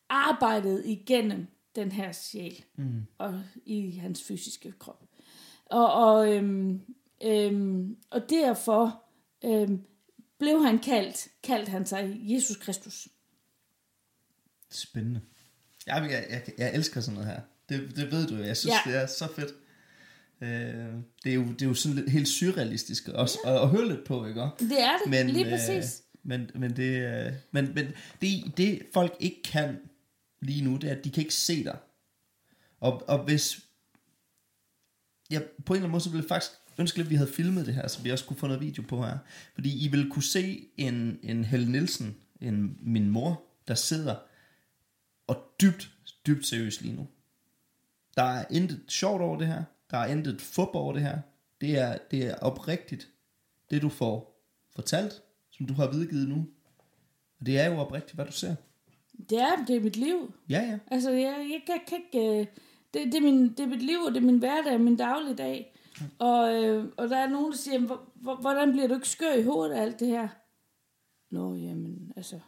arbejdede 0.10 0.88
igennem 0.88 1.48
den 1.76 1.92
her 1.92 2.12
sjæl 2.12 2.64
mm. 2.76 3.06
og 3.18 3.42
i 3.66 3.92
hans 3.92 4.24
fysiske 4.24 4.74
krop. 4.80 5.04
Og, 5.66 5.94
og, 5.94 6.36
øhm, 6.36 6.82
øhm, 7.24 7.98
og 8.10 8.30
derfor 8.30 9.04
øhm, 9.46 9.82
blev 10.38 10.64
han 10.64 10.80
kaldt, 10.80 11.28
kaldt 11.44 11.70
han 11.70 11.86
sig 11.86 12.20
Jesus 12.24 12.58
Kristus. 12.58 13.08
Spændende. 14.72 15.22
Jeg, 15.88 16.08
jeg, 16.12 16.26
jeg, 16.30 16.42
jeg 16.58 16.74
elsker 16.76 17.02
sådan 17.02 17.14
noget 17.20 17.30
her. 17.30 17.42
Det, 17.70 17.96
det 17.96 18.12
ved 18.12 18.28
du. 18.28 18.36
Jeg 18.36 18.58
synes, 18.58 18.74
Ja. 18.86 18.92
ja. 18.92 18.96
det 18.98 19.04
er 19.04 19.08
så 19.08 19.28
fedt. 19.36 19.52
Øh, 20.42 20.94
det, 21.24 21.30
er 21.30 21.34
jo, 21.34 21.44
det 21.52 21.62
er 21.62 21.66
jo 21.66 21.74
sådan 21.74 21.96
lidt 21.96 22.10
helt 22.10 22.28
surrealistisk 22.28 23.08
også 23.08 23.40
at, 23.46 23.62
at 23.62 23.70
høre 23.70 23.88
lidt 23.88 24.04
på, 24.06 24.26
ikke? 24.26 24.40
Det 24.40 24.82
er 24.82 24.98
det, 25.04 25.10
Men, 25.12 25.30
lige 25.30 25.46
øh, 25.46 25.52
præcis. 25.52 26.02
men, 26.24 26.50
men, 26.56 26.76
det, 26.76 27.26
øh, 27.26 27.34
men, 27.52 27.74
men 27.76 27.88
det, 28.22 28.58
det 28.58 28.82
folk 28.94 29.16
ikke 29.20 29.42
kan 29.44 29.80
lige 30.42 30.64
nu, 30.64 30.76
det 30.78 30.92
er, 30.92 30.96
at 30.96 31.04
de 31.04 31.10
kan 31.10 31.22
ikke 31.24 31.34
se 31.34 31.64
dig. 31.64 31.78
Og, 32.80 33.10
og 33.10 33.24
hvis... 33.24 33.60
Ja, 35.32 35.40
på 35.66 35.74
en 35.74 35.78
eller 35.78 35.84
anden 35.84 35.92
måde, 35.92 36.04
så 36.04 36.10
ville 36.10 36.24
jeg 36.24 36.30
faktisk 36.30 36.52
ønske 36.78 36.98
lidt, 36.98 37.06
at 37.06 37.10
vi 37.10 37.16
havde 37.16 37.32
filmet 37.32 37.66
det 37.66 37.74
her, 37.74 37.88
så 37.88 38.02
vi 38.02 38.10
også 38.10 38.26
kunne 38.26 38.38
få 38.38 38.48
noget 38.48 38.62
video 38.62 38.84
på 38.88 39.04
her. 39.06 39.18
Fordi 39.54 39.86
I 39.86 39.88
vil 39.88 40.10
kunne 40.10 40.24
se 40.24 40.68
en, 40.78 41.20
en 41.24 41.46
Helle 41.46 41.72
Nielsen, 41.72 42.16
en, 42.42 42.78
min 42.82 43.10
mor, 43.10 43.44
der 43.68 43.76
sidder 43.76 44.16
og 45.28 45.38
dybt, 45.62 45.90
dybt 46.28 46.46
seriøs 46.46 46.82
lige 46.82 46.96
nu. 46.96 47.08
Der 48.18 48.24
er 48.24 48.46
intet 48.52 48.84
sjovt 48.88 49.22
over 49.22 49.38
det 49.38 49.48
her. 49.48 49.64
Der 49.92 49.98
er 49.98 50.06
intet 50.08 50.42
fup 50.42 50.70
over 50.74 50.94
det 50.94 51.02
her. 51.02 51.20
Det 51.62 51.78
er, 51.80 51.98
det 52.12 52.26
er 52.28 52.36
oprigtigt, 52.36 53.08
det 53.70 53.82
du 53.82 53.90
får 53.90 54.42
fortalt, 54.76 55.22
som 55.52 55.66
du 55.66 55.74
har 55.74 55.92
videregivet 55.92 56.30
nu. 56.30 56.46
Og 57.40 57.46
det 57.46 57.60
er 57.60 57.66
jo 57.72 57.78
oprigtigt, 57.78 58.16
hvad 58.16 58.26
du 58.26 58.32
ser. 58.32 58.56
Det 59.30 59.38
er, 59.42 59.66
det 59.68 59.76
er 59.76 59.80
mit 59.80 59.96
liv. 59.98 60.34
Ja, 60.50 60.62
ja. 60.62 60.80
Altså, 60.92 61.12
jeg, 61.12 61.48
jeg 61.52 61.62
kan, 61.68 61.80
kan 61.88 61.98
ikke... 62.14 62.40
øh, 62.40 62.46
Det, 62.94 63.06
det, 63.06 63.16
er 63.16 63.22
min, 63.22 63.50
det 63.50 63.60
er 63.60 63.68
mit 63.68 63.82
liv, 63.82 63.98
og 64.00 64.12
det 64.14 64.18
er 64.22 64.26
min 64.26 64.38
hverdag, 64.40 64.80
min 64.80 64.96
dagligdag. 64.98 65.76
Og, 66.20 66.54
øh, 66.64 66.86
og 66.98 67.10
der 67.10 67.18
er 67.18 67.30
nogen, 67.30 67.52
der 67.52 67.58
siger, 67.58 67.80
"Hvor- 67.80 68.10
hvor- 68.16 68.36
hvordan 68.36 68.72
bliver 68.72 68.88
du 68.88 68.94
ikke 68.94 69.10
skør 69.10 69.34
i 69.34 69.44
hovedet 69.44 69.76
af 69.76 69.82
alt 69.82 70.00
det 70.00 70.08
her? 70.08 70.28
Nå, 71.30 71.56
jamen, 71.56 72.14
altså... 72.16 72.40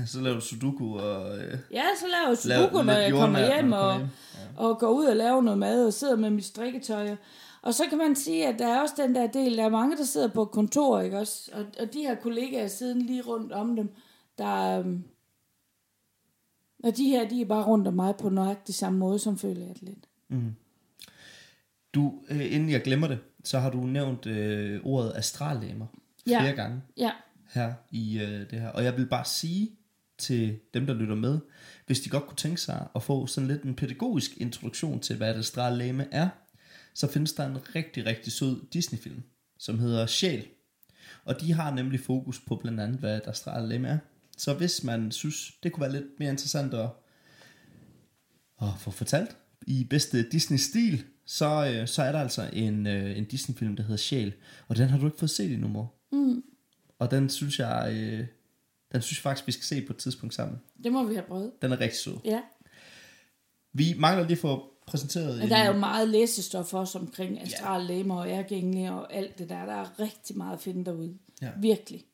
Ja, 0.00 0.06
Så 0.12 0.20
laver 0.20 0.34
du 0.34 0.40
sudoku 0.40 0.98
og... 0.98 1.38
Øh, 1.38 1.58
Ja, 1.72 1.82
så 2.00 2.06
laver 2.10 2.28
jeg 2.28 2.38
sudoku, 2.38 2.76
når 2.76 2.92
lidt 2.92 3.02
jeg 3.02 3.12
kommer 3.12 3.54
hjem, 3.54 3.64
når 3.64 3.76
og, 3.76 3.92
kommer 3.92 4.08
og 4.56 4.78
går 4.78 4.88
ud 4.90 5.04
og 5.04 5.16
laver 5.16 5.40
noget 5.42 5.58
mad, 5.58 5.86
og 5.86 5.92
sidder 5.92 6.16
med 6.16 6.30
mit 6.30 6.44
strikketøj. 6.44 7.16
Og 7.62 7.74
så 7.74 7.84
kan 7.88 7.98
man 7.98 8.16
sige, 8.16 8.46
at 8.46 8.58
der 8.58 8.66
er 8.66 8.80
også 8.80 8.94
den 8.98 9.14
der 9.14 9.26
del, 9.26 9.56
der 9.56 9.64
er 9.64 9.68
mange, 9.68 9.96
der 9.96 10.04
sidder 10.04 10.28
på 10.28 10.44
kontor, 10.44 11.00
ikke 11.00 11.18
også? 11.18 11.50
Og, 11.52 11.64
og 11.80 11.92
de 11.92 11.98
her 11.98 12.14
kollegaer 12.14 12.68
siden 12.68 13.02
lige 13.02 13.22
rundt 13.22 13.52
om 13.52 13.76
dem, 13.76 13.90
der... 14.38 14.78
øhm, 14.78 15.04
Og 16.84 16.96
de 16.96 17.04
her, 17.08 17.28
de 17.28 17.40
er 17.40 17.44
bare 17.46 17.64
rundt 17.64 17.88
om 17.88 17.94
mig 17.94 18.14
på 18.16 18.28
nøjagtig 18.28 18.74
samme 18.74 18.98
måde, 18.98 19.18
som 19.18 19.38
føler 19.38 19.66
jeg 19.66 19.74
lidt. 19.82 20.06
Du, 21.94 22.14
øh, 22.30 22.52
inden 22.54 22.70
jeg 22.70 22.82
glemmer 22.82 23.08
det, 23.08 23.18
så 23.44 23.58
har 23.58 23.70
du 23.70 23.78
nævnt 23.78 24.26
øh, 24.26 24.80
ordet 24.84 25.12
astrallæmer 25.16 25.86
Ja. 26.26 26.40
flere 26.40 26.56
gange 26.56 26.82
Ja, 26.96 27.10
her 27.54 27.72
i 27.90 28.18
øh, 28.22 28.50
det 28.50 28.60
her. 28.60 28.68
Og 28.68 28.84
jeg 28.84 28.96
vil 28.96 29.06
bare 29.06 29.24
sige 29.24 29.70
til 30.18 30.58
dem, 30.74 30.86
der 30.86 30.94
lytter 30.94 31.14
med, 31.14 31.38
hvis 31.86 32.00
de 32.00 32.08
godt 32.10 32.26
kunne 32.26 32.36
tænke 32.36 32.60
sig 32.60 32.88
at 32.94 33.02
få 33.02 33.26
sådan 33.26 33.48
lidt 33.48 33.62
en 33.62 33.74
pædagogisk 33.74 34.36
introduktion 34.36 35.00
til, 35.00 35.16
hvad 35.16 35.34
et 35.34 35.38
astrallæme 35.38 36.06
er, 36.10 36.28
så 36.94 37.12
findes 37.12 37.32
der 37.32 37.46
en 37.46 37.74
rigtig, 37.74 38.06
rigtig 38.06 38.32
sød 38.32 38.60
Disney-film, 38.72 39.22
som 39.58 39.78
hedder 39.78 40.06
Sjæl. 40.06 40.46
Og 41.24 41.40
de 41.40 41.52
har 41.52 41.74
nemlig 41.74 42.00
fokus 42.00 42.40
på 42.40 42.56
blandt 42.56 42.80
andet, 42.80 43.00
hvad 43.00 43.16
et 43.16 43.26
astrallæme 43.26 43.88
er. 43.88 43.98
Så 44.38 44.54
hvis 44.54 44.84
man 44.84 45.12
synes, 45.12 45.52
det 45.62 45.72
kunne 45.72 45.80
være 45.82 45.92
lidt 45.92 46.18
mere 46.18 46.30
interessant 46.30 46.74
at, 46.74 46.88
at 48.62 48.68
få 48.78 48.90
fortalt 48.90 49.36
i 49.66 49.84
bedste 49.84 50.28
Disney-stil, 50.30 51.04
så, 51.26 51.72
øh, 51.74 51.88
så 51.88 52.02
er 52.02 52.12
der 52.12 52.20
altså 52.20 52.50
en, 52.52 52.86
øh, 52.86 53.18
en 53.18 53.24
Disney-film, 53.24 53.76
der 53.76 53.82
hedder 53.82 53.96
Sjæl. 53.96 54.32
Og 54.68 54.76
den 54.76 54.88
har 54.88 54.98
du 54.98 55.06
ikke 55.06 55.18
fået 55.18 55.30
set 55.30 55.52
endnu, 55.52 55.68
mor. 55.68 55.94
mm, 56.12 56.42
Og 56.98 57.10
den 57.10 57.28
synes 57.28 57.58
jeg, 57.58 57.92
øh, 57.92 58.26
den 58.92 59.02
synes 59.02 59.18
jeg 59.18 59.22
faktisk, 59.22 59.46
vi 59.46 59.52
skal 59.52 59.64
se 59.64 59.86
på 59.86 59.92
et 59.92 59.96
tidspunkt 59.96 60.34
sammen. 60.34 60.60
det 60.84 60.92
må 60.92 61.04
vi 61.04 61.14
have 61.14 61.26
prøvet. 61.26 61.52
Den 61.62 61.72
er 61.72 61.80
rigtig 61.80 61.98
sød. 61.98 62.16
Ja. 62.24 62.40
Vi 63.72 63.94
mangler 63.98 64.22
lige 64.24 64.32
at 64.32 64.38
få 64.38 64.72
præsenteret 64.86 65.38
Men 65.38 65.48
der 65.48 65.56
er 65.56 65.66
jo 65.66 65.78
meget 65.78 66.08
læsestof 66.08 66.74
også 66.74 66.98
omkring 66.98 67.40
astrallæmer 67.40 68.20
og 68.20 68.28
ærgængle 68.28 68.92
og 68.92 69.14
alt 69.14 69.38
det 69.38 69.48
der. 69.48 69.66
Der 69.66 69.72
er 69.72 70.00
rigtig 70.00 70.36
meget 70.36 70.56
at 70.56 70.60
finde 70.62 70.84
derude. 70.84 71.18
Ja. 71.42 71.50
Virkelig. 71.60 72.04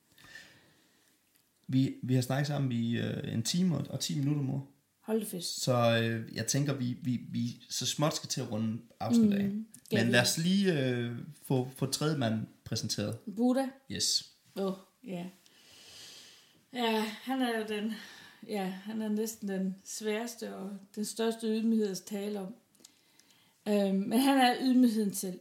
vi, 1.69 1.95
vi 2.03 2.15
har 2.15 2.23
snakket 2.23 2.47
sammen 2.47 2.73
i 2.73 2.99
øh, 2.99 3.35
en 3.35 3.43
time 3.43 3.77
og, 3.77 3.87
og 3.91 4.01
10 4.01 4.19
minutter, 4.19 4.43
mor. 4.43 4.69
Hold 5.03 5.21
det 5.21 5.29
fest. 5.29 5.61
Så 5.61 5.99
øh, 6.03 6.35
jeg 6.35 6.47
tænker, 6.47 6.75
vi, 6.75 6.97
vi, 7.03 7.21
vi 7.31 7.63
så 7.71 7.87
småt 7.87 8.17
skal 8.17 8.29
til 8.29 8.41
at 8.41 8.53
runde 8.53 8.79
afsnit 9.01 9.33
af. 9.33 9.45
Mm, 9.45 9.67
ja, 9.93 10.05
Men 10.05 10.13
lad 10.13 10.21
os 10.21 10.39
lige 10.39 10.81
øh, 10.81 11.19
få, 11.47 11.69
få 11.77 11.87
tredje 11.87 12.19
mand 12.19 12.47
præsenteret. 12.65 13.19
Buddha. 13.37 13.67
Yes. 13.91 14.33
Åh, 14.57 14.67
oh, 14.67 14.75
ja. 15.07 15.25
Ja, 16.73 17.01
han 17.01 17.43
er 17.43 17.67
den, 17.67 17.93
ja, 18.47 18.65
han 18.65 19.03
er 19.03 19.09
næsten 19.09 19.49
den 19.49 19.77
sværeste 19.85 20.57
og 20.57 20.71
den 20.95 21.05
største 21.05 21.47
ydmyghed 21.47 21.91
at 21.91 22.03
tale 22.07 22.41
om. 22.41 22.55
Øhm, 23.69 23.95
men 23.95 24.19
han 24.19 24.39
er 24.39 24.57
ydmygheden 24.61 25.15
selv. 25.15 25.41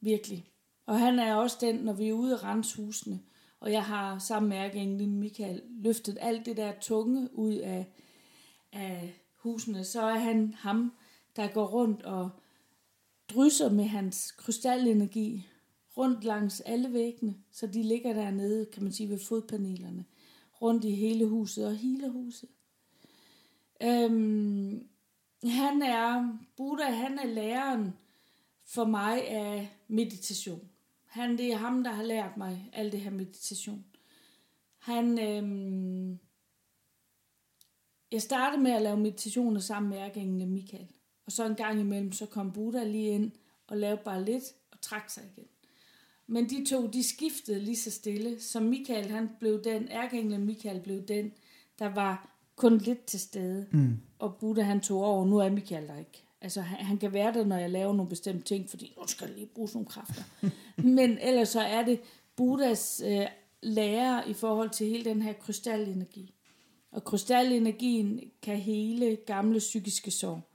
Virkelig. 0.00 0.46
Og 0.86 1.00
han 1.00 1.18
er 1.18 1.34
også 1.34 1.56
den, 1.60 1.74
når 1.76 1.92
vi 1.92 2.08
er 2.08 2.12
ude 2.12 2.34
at 2.34 2.44
rense 2.44 2.76
husene, 2.76 3.20
og 3.60 3.72
jeg 3.72 3.84
har 3.84 4.18
sammen 4.18 4.48
med 4.48 4.56
ærkeenglen 4.56 5.18
Michael 5.18 5.62
løftet 5.70 6.18
alt 6.20 6.46
det 6.46 6.56
der 6.56 6.72
tunge 6.80 7.28
ud 7.32 7.54
af, 7.54 7.86
af 8.72 9.14
husene, 9.36 9.84
så 9.84 10.02
er 10.02 10.18
han 10.18 10.54
ham, 10.54 10.92
der 11.36 11.48
går 11.48 11.66
rundt 11.66 12.02
og 12.02 12.30
drysser 13.28 13.70
med 13.70 13.84
hans 13.84 14.32
krystalenergi 14.32 15.46
rundt 15.96 16.24
langs 16.24 16.60
alle 16.60 16.92
væggene, 16.92 17.34
så 17.50 17.66
de 17.66 17.82
ligger 17.82 18.12
dernede, 18.12 18.66
kan 18.66 18.82
man 18.82 18.92
sige, 18.92 19.08
ved 19.08 19.18
fodpanelerne, 19.18 20.04
rundt 20.62 20.84
i 20.84 20.90
hele 20.90 21.26
huset 21.26 21.66
og 21.66 21.76
hele 21.76 22.10
huset. 22.10 22.48
Øhm, 23.82 24.88
han 25.44 25.82
er, 25.82 26.38
Buddha, 26.56 26.90
han 26.90 27.18
er 27.18 27.26
læreren 27.26 27.92
for 28.64 28.84
mig 28.84 29.28
af 29.28 29.76
meditation. 29.88 30.68
Han, 31.04 31.38
det 31.38 31.52
er 31.52 31.56
ham, 31.56 31.84
der 31.84 31.90
har 31.90 32.02
lært 32.02 32.36
mig 32.36 32.70
alt 32.72 32.92
det 32.92 33.00
her 33.00 33.10
meditation. 33.10 33.84
Han, 34.78 35.18
øhm, 35.18 36.18
jeg 38.12 38.22
startede 38.22 38.62
med 38.62 38.70
at 38.70 38.82
lave 38.82 38.96
meditationer 38.96 39.60
sammen 39.60 39.90
med 39.90 39.98
ærgængende 39.98 40.46
Michael. 40.46 40.88
Og 41.26 41.32
så 41.32 41.46
en 41.46 41.54
gang 41.54 41.80
imellem, 41.80 42.12
så 42.12 42.26
kom 42.26 42.52
Buddha 42.52 42.84
lige 42.84 43.10
ind 43.10 43.32
og 43.66 43.76
lavede 43.76 44.02
bare 44.04 44.24
lidt 44.24 44.44
og 44.70 44.80
trak 44.80 45.10
sig 45.10 45.24
igen. 45.36 45.48
Men 46.32 46.50
de 46.50 46.64
to, 46.64 46.86
de 46.86 47.02
skiftede 47.02 47.60
lige 47.60 47.76
så 47.76 47.90
stille. 47.90 48.40
Så 48.40 48.60
Michael, 48.60 49.10
han 49.10 49.30
blev 49.40 49.64
den, 49.64 49.88
ærkeenglen 49.90 50.46
Michael 50.46 50.80
blev 50.80 51.02
den, 51.02 51.32
der 51.78 51.86
var 51.86 52.36
kun 52.56 52.78
lidt 52.78 53.04
til 53.04 53.20
stede. 53.20 53.66
Mm. 53.70 53.96
Og 54.18 54.36
Buddha, 54.36 54.62
han 54.62 54.80
tog 54.80 55.04
over. 55.04 55.26
Nu 55.26 55.38
er 55.38 55.50
Michael 55.50 55.88
der 55.88 55.98
ikke. 55.98 56.24
Altså, 56.40 56.60
han, 56.60 56.86
han 56.86 56.98
kan 56.98 57.12
være 57.12 57.32
der, 57.32 57.44
når 57.44 57.56
jeg 57.56 57.70
laver 57.70 57.92
nogle 57.92 58.08
bestemte 58.08 58.44
ting, 58.44 58.70
fordi 58.70 58.94
nu 59.00 59.06
skal 59.06 59.26
jeg 59.26 59.36
lige 59.36 59.46
bruge 59.46 59.68
nogle 59.74 59.86
kræfter. 59.86 60.22
Men 60.96 61.18
ellers 61.18 61.48
så 61.48 61.60
er 61.60 61.84
det 61.84 62.00
Buddhas 62.36 63.02
øh, 63.06 63.26
lære 63.62 64.28
i 64.28 64.32
forhold 64.32 64.70
til 64.70 64.86
hele 64.86 65.04
den 65.04 65.22
her 65.22 65.32
krystalenergi. 65.32 66.34
Og 66.90 67.04
krystalenergien 67.04 68.20
kan 68.42 68.56
hele 68.56 69.16
gamle 69.26 69.58
psykiske 69.58 70.10
sår. 70.10 70.52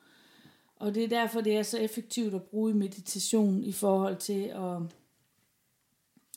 Og 0.76 0.96
det 0.96 1.04
er 1.04 1.08
derfor, 1.08 1.42
det 1.42 1.58
er 1.58 1.64
så 1.64 1.78
effektivt 1.78 2.34
at 2.34 2.44
bruge 2.44 2.74
meditation 2.74 3.64
i 3.64 3.72
forhold 3.72 4.18
til 4.18 4.44
at 4.44 4.82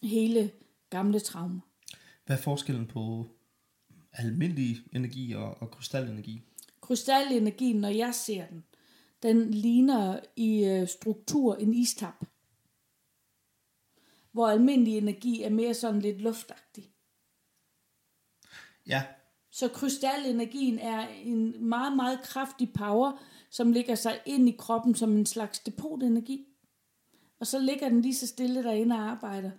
hele 0.02 0.50
gamle 0.90 1.20
traumer. 1.20 1.60
Hvad 2.26 2.36
er 2.36 2.40
forskellen 2.40 2.86
på 2.86 3.28
almindelig 4.12 4.76
energi 4.92 5.32
og, 5.32 5.62
og 5.62 5.70
krystalenergi? 5.70 6.42
Krystalenergien, 6.80 7.76
når 7.76 7.88
jeg 7.88 8.14
ser 8.14 8.46
den, 8.46 8.64
den 9.22 9.50
ligner 9.50 10.20
i 10.36 10.64
øh, 10.64 10.88
struktur 10.88 11.54
en 11.54 11.74
istap. 11.74 12.24
Hvor 14.32 14.48
almindelig 14.48 14.98
energi 14.98 15.42
er 15.42 15.50
mere 15.50 15.74
sådan 15.74 16.00
lidt 16.00 16.20
luftagtig. 16.20 16.92
Ja, 18.86 19.02
Så 19.50 19.68
krystalenergien 19.68 20.78
er 20.78 21.08
en 21.08 21.64
meget, 21.68 21.96
meget 21.96 22.20
kraftig 22.22 22.72
power, 22.72 23.22
som 23.50 23.72
ligger 23.72 23.94
sig 23.94 24.20
ind 24.26 24.48
i 24.48 24.56
kroppen 24.58 24.94
som 24.94 25.16
en 25.16 25.26
slags 25.26 25.58
depotenergi. 25.58 26.46
Og 27.40 27.46
så 27.46 27.58
ligger 27.58 27.88
den 27.88 28.00
lige 28.00 28.14
så 28.14 28.26
stille 28.26 28.62
derinde 28.62 28.96
og 28.96 29.02
arbejder. 29.02 29.50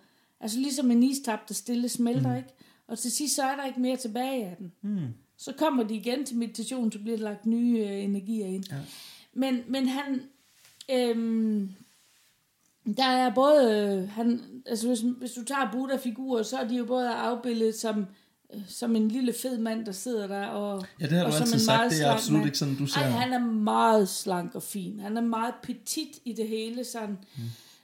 Altså 0.42 0.60
ligesom 0.60 0.92
en 0.92 1.04
istap, 1.04 1.48
der 1.48 1.54
stille 1.54 1.90
smelter, 1.90 2.30
mm. 2.30 2.38
ikke? 2.38 2.50
Og 2.88 3.00
til 3.00 3.12
sidst, 3.12 3.36
så 3.36 3.44
er 3.44 3.56
der 3.56 3.66
ikke 3.66 3.82
mere 3.82 3.98
tilbage 3.98 4.46
af 4.46 4.56
den. 4.58 4.72
mm. 4.82 5.08
Så 5.38 5.54
kommer 5.58 5.84
de 5.84 5.96
igen 5.96 6.26
til 6.26 6.38
meditation, 6.38 6.92
så 6.92 7.00
bliver 7.00 7.18
der 7.18 7.24
lagt 7.24 7.46
nye 7.46 7.80
øh, 7.80 8.04
energier 8.04 8.46
ind. 8.48 8.64
Ja. 8.72 8.78
Men, 9.34 9.62
men 9.68 9.88
han... 9.88 10.22
Øhm, 10.92 11.70
der 12.98 13.06
er 13.06 13.34
både... 13.34 13.82
Øh, 13.82 14.10
han, 14.10 14.42
altså 14.66 14.88
hvis, 14.88 15.00
hvis 15.18 15.32
du 15.32 15.44
tager 15.44 15.72
Buddha-figurer, 15.72 16.44
så 16.44 16.58
er 16.58 16.68
de 16.68 16.76
jo 16.76 16.86
både 16.86 17.10
afbildet 17.10 17.76
som, 17.76 18.06
øh, 18.54 18.62
som 18.68 18.96
en 18.96 19.08
lille 19.08 19.34
fed 19.34 19.58
mand, 19.58 19.86
der 19.86 19.92
sidder 19.92 20.28
der. 20.28 20.46
Og, 20.48 20.86
ja 21.02 21.06
det 21.08 21.18
har 21.18 21.26
og 21.26 21.32
du 21.32 21.36
altid 21.36 21.54
en 21.54 21.60
sagt. 21.60 21.78
meget 21.78 21.92
Det 21.92 22.02
er 22.02 22.12
absolut 22.12 22.40
mand. 22.40 22.46
ikke 22.48 22.58
sådan, 22.58 22.76
du 22.76 22.86
ser. 22.86 23.02
Ej, 23.02 23.10
han 23.10 23.34
er 23.34 23.40
meget 23.46 24.10
slank 24.10 24.56
og 24.56 24.64
fin. 24.64 25.00
Han 25.00 25.18
er 25.18 25.22
meget 25.22 25.54
petit 25.64 26.20
i 26.26 26.34
det 26.34 26.48
hele, 26.48 26.84
sådan. 26.84 27.18
Mm. 27.38 27.44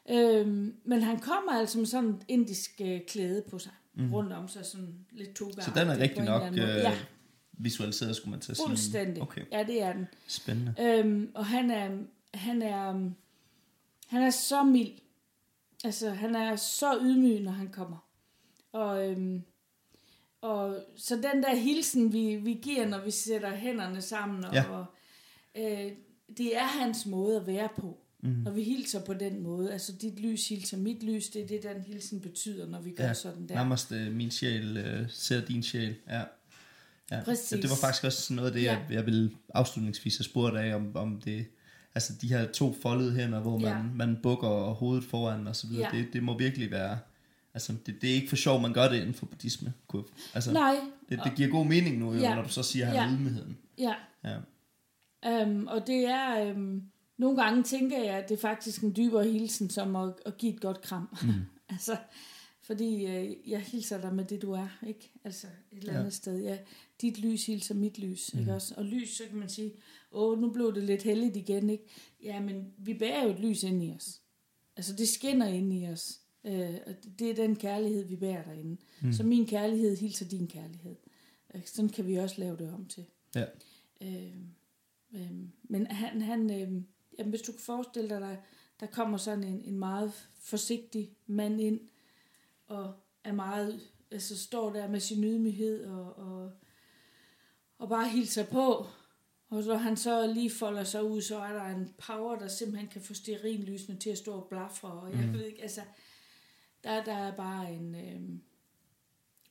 Øhm, 0.09 0.75
men 0.85 1.01
han 1.01 1.19
kommer 1.19 1.51
altså 1.51 1.77
med 1.77 1.85
sådan 1.85 2.09
et 2.09 2.21
indisk 2.27 2.81
øh, 2.85 3.01
klæde 3.07 3.43
på 3.49 3.59
sig. 3.59 3.71
Mm. 3.93 4.13
Rundt 4.13 4.33
om 4.33 4.47
sig, 4.47 4.65
sådan 4.65 4.95
lidt 5.11 5.35
toga 5.35 5.61
Så 5.61 5.71
den 5.75 5.87
er 5.87 5.97
rigtig 5.97 6.23
nok 6.23 6.51
øh, 6.51 6.57
Ja, 6.57 6.97
visualiseret, 7.53 8.15
skulle 8.15 8.29
man 8.31 8.37
at 8.37 8.45
sige. 8.45 8.67
fuldstændig. 8.67 9.21
Okay, 9.23 9.41
Ja, 9.51 9.63
det 9.63 9.81
er 9.81 9.93
den. 9.93 10.07
spændende. 10.27 10.73
Øhm, 10.79 11.31
og 11.35 11.45
han 11.45 11.71
er, 11.71 11.89
han 12.33 12.61
er, 12.61 12.93
han 14.07 14.21
er 14.23 14.29
så 14.29 14.63
mild. 14.63 14.91
Altså, 15.83 16.09
han 16.09 16.35
er 16.35 16.55
så 16.55 16.97
ydmyg, 17.01 17.39
når 17.41 17.51
han 17.51 17.67
kommer. 17.71 17.97
Og, 18.71 19.09
øhm, 19.11 19.41
og 20.41 20.77
så 20.95 21.15
den 21.15 21.43
der 21.43 21.55
hilsen, 21.55 22.13
vi, 22.13 22.35
vi 22.35 22.53
giver, 22.61 22.87
når 22.87 22.99
vi 23.03 23.11
sætter 23.11 23.55
hænderne 23.55 24.01
sammen, 24.01 24.45
og, 24.45 24.53
Ja. 24.53 24.63
og 24.69 24.85
øh, 25.57 25.91
det 26.37 26.57
er 26.57 26.63
hans 26.65 27.05
måde 27.05 27.35
at 27.39 27.47
være 27.47 27.69
på. 27.77 27.97
Mm. 28.23 28.29
Når 28.29 28.51
vi 28.51 28.63
hilser 28.63 29.05
på 29.05 29.13
den 29.13 29.43
måde. 29.43 29.71
Altså, 29.73 29.91
dit 30.01 30.19
lys 30.19 30.49
hilser 30.49 30.77
mit 30.77 31.03
lys, 31.03 31.29
det 31.29 31.41
er 31.43 31.47
det, 31.47 31.63
den 31.63 31.81
hilsen 31.81 32.19
betyder, 32.21 32.67
når 32.67 32.81
vi 32.81 32.91
gør 32.91 33.03
Ja, 33.03 33.13
sådan 33.13 33.47
der. 33.49 33.55
Nærmest 33.55 33.91
øh, 33.91 34.13
min 34.13 34.31
sjæl 34.31 34.77
øh, 34.77 35.05
ser 35.09 35.45
din 35.45 35.63
sjæl. 35.63 35.95
Ja. 36.09 36.21
Ja. 37.11 37.23
Præcis. 37.23 37.49
Det, 37.49 37.61
det 37.61 37.69
var 37.69 37.75
faktisk 37.75 38.03
også 38.03 38.33
noget 38.33 38.47
af 38.49 38.53
det, 38.53 38.63
jeg, 38.63 38.85
jeg 38.91 39.05
ville 39.05 39.31
afslutningsvis 39.53 40.17
have 40.17 40.23
spurgt 40.23 40.57
af, 40.57 40.75
om, 40.75 40.95
om 40.95 41.21
det, 41.25 41.45
altså 41.95 42.13
de 42.21 42.27
her 42.27 42.51
to 42.51 42.75
foldede 42.81 43.11
hænder, 43.13 43.39
hvor 43.39 43.57
man, 43.57 43.67
Ja. 43.69 43.81
man 43.95 44.17
bukker 44.23 44.49
hovedet 44.73 45.03
foran 45.03 45.47
og 45.47 45.55
så 45.55 45.67
videre, 45.67 45.89
Ja. 45.95 45.97
det, 46.01 46.13
det 46.13 46.23
må 46.23 46.37
virkelig 46.37 46.71
være, 46.71 46.99
altså 47.53 47.73
det, 47.85 47.95
det 48.01 48.09
er 48.09 48.13
ikke 48.13 48.29
for 48.29 48.35
sjov, 48.35 48.61
man 48.61 48.73
gør 48.73 48.89
det 48.89 48.97
inden 48.97 49.13
for 49.13 49.25
buddhisme. 49.25 49.73
Altså, 50.33 50.53
Nej, 50.53 50.75
det, 51.09 51.19
det 51.23 51.33
giver 51.35 51.49
god 51.49 51.65
mening 51.65 51.97
nu, 51.97 52.13
jo, 52.13 52.19
Ja. 52.19 52.35
når 52.35 52.43
du 52.43 52.49
så 52.49 52.63
siger, 52.63 52.85
at 52.85 52.91
han 52.91 52.99
er 53.09 53.11
Ja. 53.11 53.17
ydmygheden. 53.17 53.57
ja. 53.77 53.93
Ja. 54.23 54.37
Um, 55.43 55.67
og 55.67 55.87
det 55.87 56.05
er, 56.05 56.53
um, 56.55 56.81
nogle 57.17 57.43
gange 57.43 57.63
tænker 57.63 58.03
jeg, 58.03 58.13
at 58.15 58.29
det 58.29 58.35
er 58.35 58.41
faktisk 58.41 58.81
en 58.83 58.95
dybere 58.95 59.23
hilsen, 59.27 59.69
som 59.69 59.95
at, 59.95 60.13
at 60.25 60.37
give 60.37 60.53
et 60.53 60.61
godt 60.61 60.81
kram. 60.81 61.17
Mm. 61.23 61.29
altså, 61.73 61.97
fordi 62.61 63.05
øh, 63.05 63.49
jeg 63.49 63.61
hilser 63.61 64.01
dig 64.01 64.15
med 64.15 64.25
det, 64.25 64.41
du 64.41 64.51
er, 64.51 64.67
ikke? 64.87 65.11
Altså, 65.23 65.47
et 65.71 65.77
eller 65.77 65.93
Ja. 65.93 65.99
andet 65.99 66.13
sted. 66.13 66.39
Ja, 66.41 66.57
dit 67.01 67.17
lys 67.19 67.45
hilser 67.45 67.75
mit 67.75 67.99
lys, 67.99 68.33
mm. 68.33 68.39
ikke 68.39 68.53
også? 68.53 68.73
Og 68.77 68.85
lys, 68.85 69.17
så 69.17 69.23
kan 69.29 69.37
man 69.37 69.49
sige, 69.49 69.73
åh, 70.11 70.39
nu 70.41 70.49
blev 70.51 70.75
det 70.75 70.83
lidt 70.83 71.03
heldigt 71.03 71.35
igen, 71.37 71.69
ikke? 71.69 71.83
Ja, 72.23 72.39
men 72.39 72.73
vi 72.77 72.93
bærer 72.93 73.23
jo 73.23 73.29
et 73.29 73.39
lys 73.39 73.63
ind 73.63 73.83
i 73.83 73.91
os. 73.91 74.21
Altså, 74.75 74.93
det 74.95 75.09
skinner 75.09 75.47
ind 75.47 75.73
i 75.73 75.87
os. 75.87 76.19
Øh, 76.45 76.75
og 76.87 76.93
det 77.19 77.29
er 77.29 77.35
den 77.35 77.55
kærlighed, 77.55 78.05
vi 78.05 78.15
bærer 78.15 78.43
derinde. 78.43 78.77
Mm. 79.01 79.13
Så 79.13 79.23
min 79.23 79.45
kærlighed 79.47 79.97
hilser 79.97 80.25
din 80.25 80.47
kærlighed. 80.47 80.95
Øh, 81.55 81.61
Sådan 81.65 81.89
kan 81.89 82.07
vi 82.07 82.15
også 82.15 82.35
lave 82.39 82.57
det 82.57 82.73
om 82.73 82.85
til. 82.85 83.05
Ja. 83.35 83.45
Øh, 84.01 84.35
øh, 85.15 85.31
men 85.63 85.87
han, 85.87 86.21
han 86.21 86.51
øh, 86.61 86.81
jamen, 87.17 87.29
hvis 87.29 87.41
du 87.41 87.51
kan 87.51 87.61
forestille 87.61 88.09
dig, 88.09 88.21
der, 88.21 88.35
der 88.79 88.87
kommer 88.87 89.17
sådan 89.17 89.43
en, 89.43 89.61
en 89.61 89.79
meget 89.79 90.13
forsigtig 90.39 91.17
mand 91.27 91.61
ind, 91.61 91.79
og 92.67 92.93
er 93.23 93.31
meget, 93.31 93.81
altså 94.11 94.37
står 94.37 94.73
der 94.73 94.87
med 94.87 94.99
sin 94.99 95.23
ydmyghed, 95.23 95.85
og, 95.85 96.17
og, 96.17 96.51
og 97.77 97.89
bare 97.89 98.09
hilser 98.09 98.45
på, 98.45 98.87
og 99.49 99.63
så 99.63 99.75
han 99.75 99.97
så 99.97 100.27
lige 100.33 100.51
folder 100.51 100.83
sig 100.83 101.03
ud, 101.03 101.21
så 101.21 101.37
er 101.37 101.53
der 101.53 101.65
en 101.65 101.93
power, 101.97 102.35
der 102.35 102.47
simpelthen 102.47 102.89
kan 102.89 103.01
få 103.01 103.13
stearinlysene 103.13 103.99
til 103.99 104.09
at 104.09 104.17
stå 104.17 104.33
og 104.33 104.47
blafre. 104.49 104.91
Og 104.91 105.11
jeg 105.11 105.25
mm. 105.25 105.33
ved 105.33 105.45
ikke, 105.45 105.61
altså, 105.61 105.81
der, 106.83 107.03
der 107.03 107.13
er 107.13 107.35
bare 107.35 107.73
en... 107.73 107.95
Øh, 107.95 108.39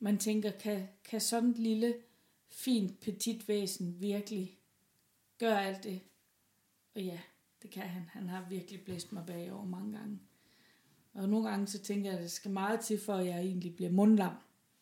man 0.01 0.19
tænker, 0.19 0.51
kan, 0.51 0.89
kan 1.05 1.21
sådan 1.21 1.51
et 1.51 1.59
lille, 1.59 1.95
fint, 2.49 3.01
petit 3.01 3.49
væsen 3.49 4.01
virkelig 4.01 4.59
gøre 5.39 5.67
alt 5.67 5.85
det? 5.85 6.01
Og 6.95 7.03
ja, 7.03 7.19
det 7.63 7.71
kan 7.71 7.83
han. 7.83 8.03
Han 8.13 8.29
har 8.29 8.47
virkelig 8.51 8.81
blæst 8.81 9.13
mig 9.13 9.23
bagover 9.27 9.65
mange 9.65 9.99
gange. 9.99 10.19
Og 11.15 11.29
nogle 11.29 11.49
gange 11.49 11.67
så 11.67 11.79
tænker 11.79 12.11
jeg, 12.11 12.19
at 12.19 12.23
det 12.23 12.33
skal 12.33 12.51
meget 12.51 12.81
til, 12.81 13.01
for 13.07 13.15
at 13.15 13.27
jeg 13.27 13.39
egentlig 13.39 13.77
bliver 13.77 13.91
mundlam. 13.91 14.33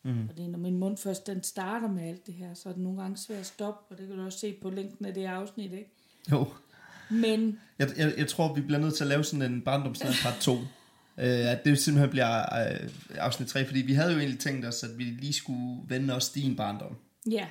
Mm. 0.03 0.29
Og 0.29 0.37
det 0.37 0.45
er, 0.45 0.49
når 0.49 0.59
min 0.59 0.77
mund 0.77 0.97
først 0.97 1.27
den 1.27 1.43
starter 1.43 1.87
med 1.87 2.03
alt 2.03 2.27
det 2.27 2.33
her, 2.33 2.53
så 2.53 2.69
er 2.69 2.73
det 2.73 2.81
nogle 2.81 3.01
gange 3.01 3.17
svært 3.17 3.39
at 3.39 3.45
stoppe, 3.45 3.93
og 3.93 3.97
det 3.97 4.07
kan 4.07 4.17
du 4.17 4.25
også 4.25 4.39
se 4.39 4.57
på 4.61 4.69
længden 4.69 5.05
af 5.05 5.13
det 5.13 5.25
afsnit, 5.25 5.71
ikke? 5.71 5.91
Jo. 6.31 6.47
Men... 7.09 7.59
Jeg, 7.79 7.89
jeg, 7.97 8.13
jeg 8.17 8.27
tror, 8.27 8.53
vi 8.53 8.61
bliver 8.61 8.79
nødt 8.79 8.95
til 8.95 9.03
at 9.03 9.07
lave 9.07 9.23
sådan 9.23 9.51
en 9.51 9.61
barndomsland 9.61 10.13
part 10.23 10.37
2. 10.41 10.57
Øh, 11.17 11.51
at 11.51 11.65
det 11.65 11.79
simpelthen 11.79 12.09
bliver 12.09 12.41
øh, 12.41 12.89
afsnit 13.15 13.47
3, 13.47 13.65
fordi 13.65 13.81
vi 13.81 13.93
havde 13.93 14.11
jo 14.11 14.19
egentlig 14.19 14.39
tænkt 14.39 14.65
os, 14.65 14.83
at 14.83 14.97
vi 14.97 15.03
lige 15.03 15.33
skulle 15.33 15.81
vende 15.87 16.15
os 16.15 16.29
din 16.29 16.55
barndom. 16.55 16.95
Ja. 17.31 17.47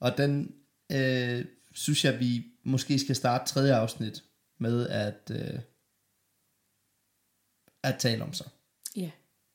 Og 0.00 0.18
den 0.18 0.52
øh, 0.92 1.44
synes 1.72 2.04
jeg, 2.04 2.20
vi 2.20 2.46
måske 2.64 2.98
skal 2.98 3.16
starte 3.16 3.52
tredje 3.52 3.74
afsnit 3.74 4.22
med 4.58 4.88
at, 4.88 5.30
øh, 5.30 5.60
at 7.82 7.98
tale 7.98 8.22
om 8.22 8.32
så. 8.32 8.44
Ja, 8.96 9.10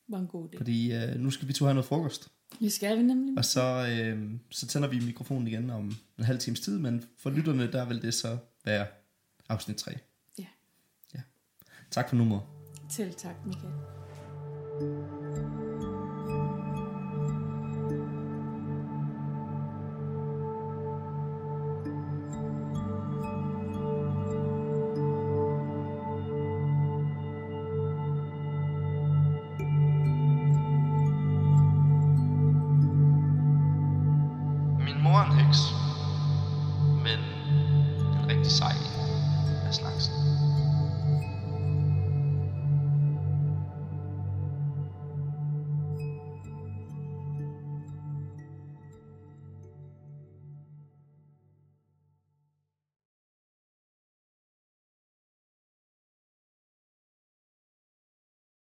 var 0.08 0.18
en 0.18 0.26
god 0.26 0.48
idé. 0.48 0.56
Fordi 0.56 0.92
øh, 0.94 1.16
nu 1.16 1.30
skal 1.30 1.48
vi 1.48 1.52
to 1.52 1.64
have 1.64 1.74
noget 1.74 1.86
frokost. 1.86 2.28
Det 2.60 2.72
skal 2.72 2.98
vi 2.98 3.02
nemlig. 3.02 3.38
Og 3.38 3.44
så, 3.44 3.88
øh, 3.90 4.30
så 4.50 4.66
tænder 4.66 4.88
vi 4.88 5.00
mikrofonen 5.00 5.48
igen 5.48 5.70
om 5.70 5.96
en 6.18 6.24
halv 6.24 6.38
times 6.38 6.60
tid, 6.60 6.78
men 6.78 7.04
for 7.16 7.30
lytterne, 7.30 7.72
der 7.72 7.84
vil 7.84 8.02
det 8.02 8.14
så 8.14 8.38
være 8.64 8.86
afsnit 9.48 9.76
3. 9.76 9.92
Ja. 10.38 10.46
ja. 11.14 11.20
Tak 11.90 12.08
for 12.08 12.16
nu, 12.16 12.24
mor. 12.24 12.46
Til 12.90 13.14
tak, 13.14 13.46
Michael. 13.46 13.72
Min 14.80 14.92
mor 14.92 15.19